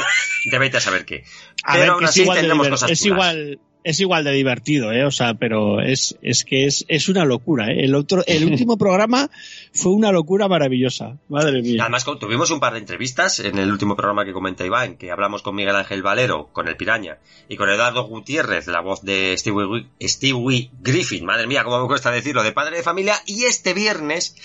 [0.50, 1.24] de vete a saber qué.
[1.64, 3.34] A Pero ver, aún así tendremos cosas es chulas.
[3.34, 5.04] igual es igual de divertido, ¿eh?
[5.04, 7.84] O sea, pero es, es que es, es una locura, ¿eh?
[7.84, 9.30] El otro, el último programa
[9.72, 11.16] fue una locura maravillosa.
[11.28, 11.82] Madre mía.
[11.82, 15.42] Además, tuvimos un par de entrevistas en el último programa que comenta Iván, que hablamos
[15.42, 17.18] con Miguel Ángel Valero, con el Piraña,
[17.48, 21.24] y con Eduardo Gutiérrez, la voz de Stewie, Wi- Stewie Griffin.
[21.24, 23.14] Madre mía, cómo me cuesta decirlo, de padre de familia.
[23.26, 24.36] Y este viernes,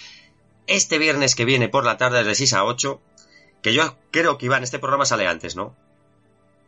[0.67, 3.01] este viernes que viene por la tarde de 6 a 8,
[3.61, 5.75] que yo creo que Iván, este programa sale antes, ¿no?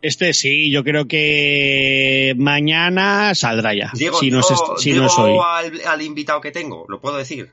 [0.06, 3.92] Este sí, yo creo que mañana saldrá ya.
[3.93, 5.38] Digo, si no es, digo- si digo no es hoy.
[5.43, 7.50] al, al invitado que tengo, ¿lo puedo decir?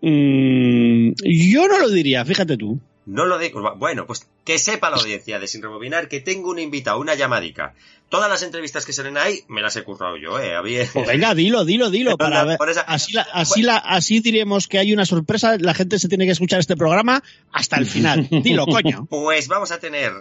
[0.00, 2.80] Mm, yo no lo diría, fíjate tú.
[3.04, 3.74] No lo digo.
[3.76, 7.74] Bueno, pues que sepa la audiencia de Sin Rebobinar que tengo un invitado, una llamadica.
[8.08, 10.54] Todas las entrevistas que salen ahí me las he currado yo, eh.
[10.54, 10.84] Había...
[10.92, 12.16] Pues venga, dilo, dilo, dilo.
[12.16, 12.58] Para ver.
[12.68, 15.56] esa- Así, la- así, la- así diremos que hay una sorpresa.
[15.58, 17.22] La gente se tiene que escuchar este programa
[17.52, 18.28] hasta el final.
[18.42, 19.06] Dilo, coño.
[19.10, 20.12] Pues vamos a tener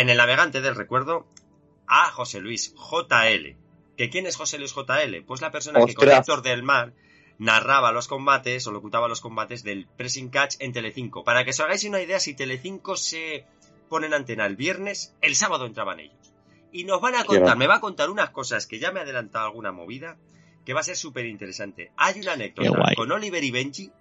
[0.00, 1.26] en el navegante del recuerdo
[1.86, 3.56] a José Luis JL.
[3.98, 5.22] ¿Que quién es José Luis JL?
[5.26, 6.08] Pues la persona que con.
[6.08, 6.94] Héctor del Mar
[7.38, 11.22] narraba los combates o locutaba los combates del Pressing Catch en Telecinco.
[11.22, 13.44] Para que os hagáis una idea, si Telecinco se
[13.90, 16.32] pone en antena el viernes, el sábado entraban ellos.
[16.72, 19.02] Y nos van a contar, me va a contar unas cosas que ya me ha
[19.02, 20.16] adelantado alguna movida,
[20.64, 21.92] que va a ser súper interesante.
[21.96, 23.92] Hay una anécdota con Oliver y Benji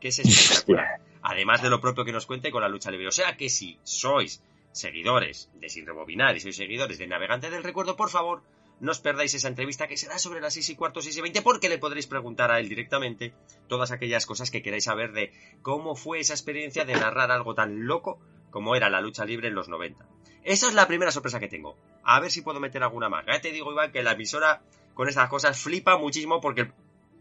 [0.00, 1.00] que es espectacular.
[1.22, 3.08] Además de lo propio que nos cuente con la lucha libre.
[3.08, 4.42] O sea que si sois
[4.72, 8.42] seguidores de Sin Rebobinar y sois seguidores de Navegante del Recuerdo, por favor,
[8.80, 11.42] no os perdáis esa entrevista que será sobre las 6 y cuarto, 6 y 20,
[11.42, 13.34] porque le podréis preguntar a él directamente
[13.68, 15.32] todas aquellas cosas que queráis saber de
[15.62, 18.18] cómo fue esa experiencia de narrar algo tan loco
[18.50, 20.06] como era la lucha libre en los 90.
[20.42, 21.76] Esa es la primera sorpresa que tengo.
[22.02, 23.26] A ver si puedo meter alguna más.
[23.26, 24.62] Ya te digo, Iván, que la emisora
[24.94, 26.72] con estas cosas flipa muchísimo porque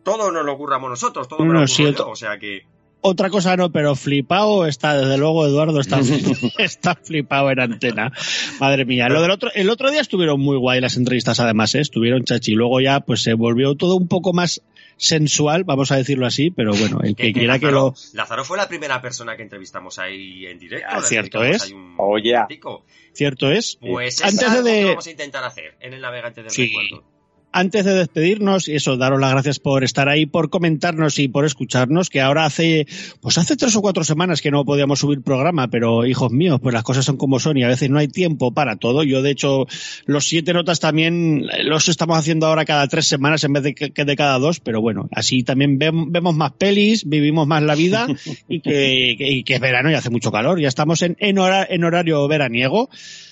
[0.04, 2.66] todo nos lo curramos nosotros, todo me No, lo sí, yo, o sea que...
[3.02, 6.00] Otra cosa no, pero flipado está, desde luego, Eduardo está,
[6.58, 8.12] está flipado en antena.
[8.60, 9.08] Madre mía.
[9.08, 11.80] Lo del otro, el otro día estuvieron muy guay las entrevistas, además, ¿eh?
[11.80, 12.52] estuvieron chachi.
[12.54, 14.62] Luego ya, pues se volvió todo un poco más
[14.98, 17.94] sensual, vamos a decirlo así, pero bueno, el que quiera que lo.
[18.14, 20.88] Lázaro fue la primera persona que entrevistamos ahí en directo.
[20.92, 21.72] Ah, cierto es.
[21.72, 22.34] un Oye.
[22.34, 22.86] ratico.
[23.14, 23.78] Cierto es.
[23.80, 26.68] Pues Antes de- que vamos a intentar hacer en el navegante del Sí.
[26.68, 27.06] recuerdo.
[27.52, 31.46] Antes de despedirnos, y eso, daros las gracias por estar ahí, por comentarnos y por
[31.46, 32.86] escucharnos, que ahora hace,
[33.22, 36.74] pues hace tres o cuatro semanas que no podíamos subir programa, pero hijos míos, pues
[36.74, 39.04] las cosas son como son y a veces no hay tiempo para todo.
[39.04, 39.66] Yo, de hecho,
[40.06, 44.06] los siete notas también los estamos haciendo ahora cada tres semanas en vez de que
[44.06, 48.08] de cada dos, pero bueno, así también vem- vemos más pelis, vivimos más la vida
[48.48, 50.60] y que, que es verano y hace mucho calor.
[50.62, 52.90] Ya estamos en, en, hora- en horario veraniego.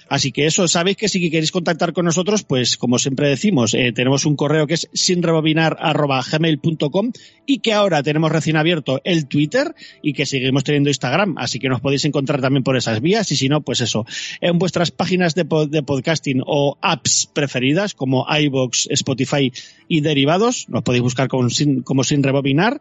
[0.10, 3.92] Así que eso, sabéis que si queréis contactar con nosotros, pues como siempre decimos, eh,
[3.94, 7.12] tenemos un correo que es sinrebobinar.gmail.com
[7.46, 11.70] y que ahora tenemos recién abierto el Twitter y que seguimos teniendo Instagram, así que
[11.70, 14.06] nos podéis encontrar también por esas vías y si no, pues eso,
[14.42, 19.52] en vuestras páginas de, pod- de podcasting o apps preferidas como iVoox, Spotify
[19.88, 22.80] y derivados, nos podéis buscar como sin rebobinar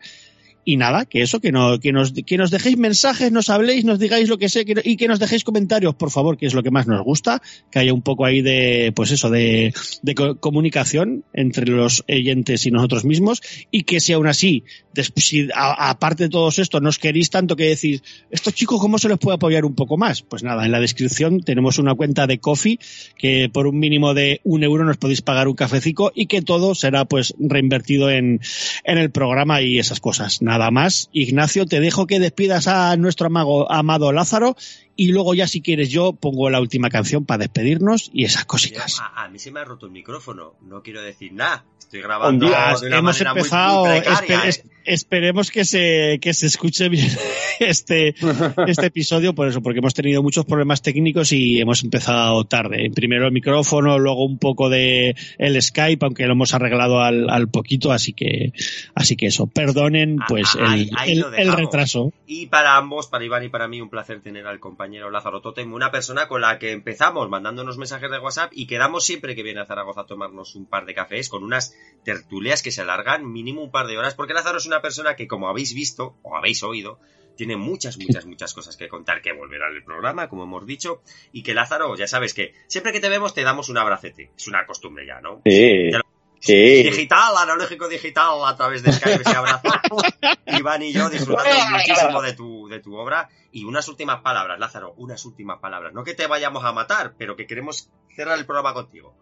[0.68, 4.00] y nada, que eso, que, no, que, nos, que nos dejéis mensajes, nos habléis, nos
[4.00, 6.62] digáis lo que sé que, y que nos dejéis comentarios, por favor, que es lo
[6.64, 9.72] que más nos gusta, que haya un poco ahí de, pues eso, de,
[10.02, 15.24] de co- comunicación entre los oyentes y nosotros mismos y que si aún así, después,
[15.24, 19.18] si aparte de todo esto, nos queréis tanto que decís, estos chicos, ¿cómo se les
[19.18, 20.22] puede apoyar un poco más?
[20.22, 22.80] Pues nada, en la descripción tenemos una cuenta de Coffee
[23.16, 26.74] que por un mínimo de un euro nos podéis pagar un cafecico y que todo
[26.74, 28.40] será pues reinvertido en,
[28.82, 30.42] en el programa y esas cosas.
[30.42, 31.09] Nada más.
[31.12, 34.57] Ignacio, te dejo que despidas a nuestro amago, amado Lázaro
[34.97, 38.99] y luego ya si quieres yo pongo la última canción para despedirnos y esas cositas.
[39.01, 41.65] a, a mí se me ha roto el micrófono, no quiero decir nada.
[41.78, 44.49] Estoy grabando Hombre, de una Hemos muy- empezado, muy, precaria, espe- ¿eh?
[44.49, 47.08] es- esperemos que se, que se escuche bien
[47.60, 48.15] este,
[48.66, 52.90] este episodio por eso, porque hemos tenido muchos problemas técnicos y hemos empezado tarde.
[52.94, 57.48] Primero el micrófono, luego un poco de el Skype, aunque lo hemos arreglado al, al
[57.48, 58.52] poquito, así que,
[58.94, 59.47] así que eso.
[59.47, 62.12] Perdonen, pues, Ah, el, ahí el- retraso.
[62.26, 65.73] Y para ambos, para Iván y para mí, un placer tener al compañero Lázaro Totem,
[65.73, 69.60] una persona con la que empezamos mandándonos mensajes de WhatsApp y quedamos siempre que viene
[69.60, 71.74] a Zaragoza a tomarnos un par de cafés con unas
[72.05, 75.26] tertulias que se alargan mínimo un par de horas, porque Lázaro es una persona que,
[75.28, 76.98] como habéis visto o habéis oído,
[77.36, 81.42] tiene muchas, muchas, muchas cosas que contar, que volver al programa, como hemos dicho, y
[81.42, 84.30] que Lázaro, ya sabes que siempre que te vemos te damos un abracete.
[84.36, 85.42] Es una costumbre ya, ¿no?
[85.44, 86.05] Sí, Ya lo-
[86.40, 86.82] sí.
[86.84, 89.68] Digital, analógico digital, a través de Skype ese abrazo.
[90.46, 93.28] Iván y yo disfrutando muchísimo de tu, de tu obra.
[93.52, 95.92] Y unas últimas palabras, Lázaro, unas últimas palabras.
[95.92, 99.14] No que te vayamos a matar, pero que queremos cerrar el programa contigo.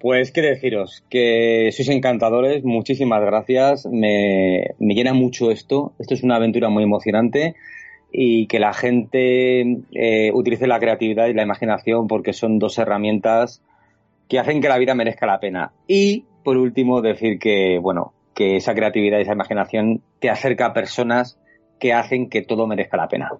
[0.00, 6.22] Pues qué deciros, que sois encantadores, muchísimas gracias, me, me llena mucho esto, esto es
[6.22, 7.54] una aventura muy emocionante
[8.10, 9.60] y que la gente
[9.92, 13.62] eh, utilice la creatividad y la imaginación porque son dos herramientas
[14.26, 15.72] que hacen que la vida merezca la pena.
[15.86, 20.72] Y por último decir que, bueno, que esa creatividad y esa imaginación te acerca a
[20.72, 21.38] personas
[21.78, 23.32] que hacen que todo merezca la pena.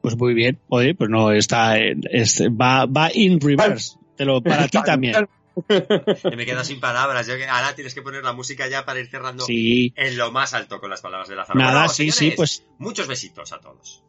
[0.00, 0.58] Pues muy bien.
[0.68, 3.96] Oye, pues no, está, en- es- va, va in reverse.
[4.16, 5.28] Te lo, para ti también.
[5.68, 7.26] Que me quedo sin palabras.
[7.26, 9.92] Yo que ahora tienes que poner la música ya para ir cerrando Sí.
[9.96, 11.58] en lo más alto con las palabras de Lázaro.
[11.58, 14.02] Nada, Bueno, sí, sí, señores, pues Muchos besitos a todos.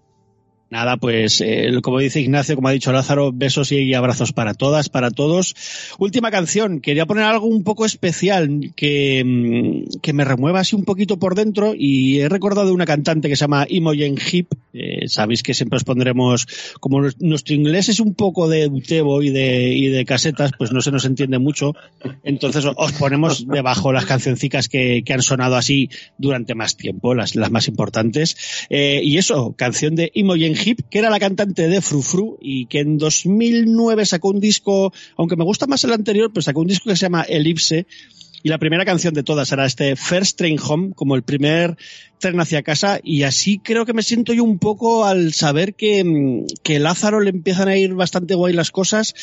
[0.72, 4.88] Nada, pues eh, como dice Ignacio, como ha dicho Lázaro, besos y abrazos para todas,
[4.88, 5.54] para todos.
[6.00, 10.86] Última canción, quería poner algo un poco especial que, mm, que me remueva así un
[10.86, 14.48] poquito por dentro y he recordado una cantante que se llama Imogen Heap.
[14.74, 16.48] Eh, sabéis que siempre os pondremos,
[16.80, 20.80] como nuestro inglés es un poco de utebo y de, y de casetas, pues no
[20.80, 21.76] se nos entiende mucho.
[22.24, 27.36] Entonces os ponemos debajo las cancioncicas que, que han sonado así durante más tiempo, las,
[27.36, 28.38] las más importantes.
[28.70, 32.80] Eh, y eso, canción de Imogen Heap, que era la cantante de Frufru y que
[32.80, 36.90] en 2009 sacó un disco, aunque me gusta más el anterior, pues sacó un disco
[36.90, 37.88] que se llama Elipse.
[38.44, 41.78] Y la primera canción de todas era este First Train Home, como el primer
[42.18, 43.00] tren hacia casa.
[43.04, 47.30] Y así creo que me siento yo un poco al saber que, que Lázaro le
[47.30, 49.14] empiezan a ir bastante guay las cosas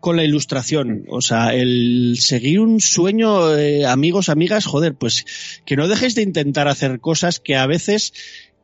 [0.00, 1.04] con la ilustración.
[1.08, 5.24] O sea, el seguir un sueño, eh, amigos, amigas, joder, pues
[5.64, 8.12] que no dejéis de intentar hacer cosas que a veces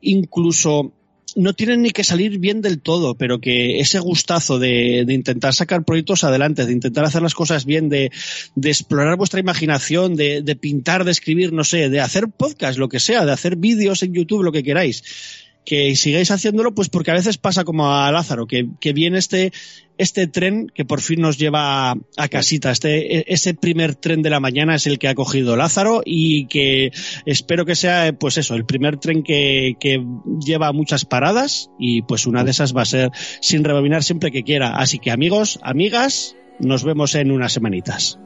[0.03, 0.93] incluso
[1.37, 5.55] no tienen ni que salir bien del todo, pero que ese gustazo de, de intentar
[5.55, 8.11] sacar proyectos adelante, de intentar hacer las cosas bien, de,
[8.55, 12.89] de explorar vuestra imaginación, de, de pintar, de escribir, no sé, de hacer podcast, lo
[12.89, 15.03] que sea, de hacer vídeos en YouTube, lo que queráis
[15.65, 19.53] que sigáis haciéndolo, pues porque a veces pasa como a Lázaro, que, que viene este,
[19.99, 22.71] este tren que por fin nos lleva a, casita.
[22.71, 26.47] Este, e- ese primer tren de la mañana es el que ha cogido Lázaro y
[26.47, 26.91] que
[27.27, 30.05] espero que sea, pues eso, el primer tren que, que
[30.45, 33.11] lleva muchas paradas y pues una de esas va a ser
[33.41, 34.77] sin rebobinar siempre que quiera.
[34.77, 38.19] Así que amigos, amigas, nos vemos en unas semanitas.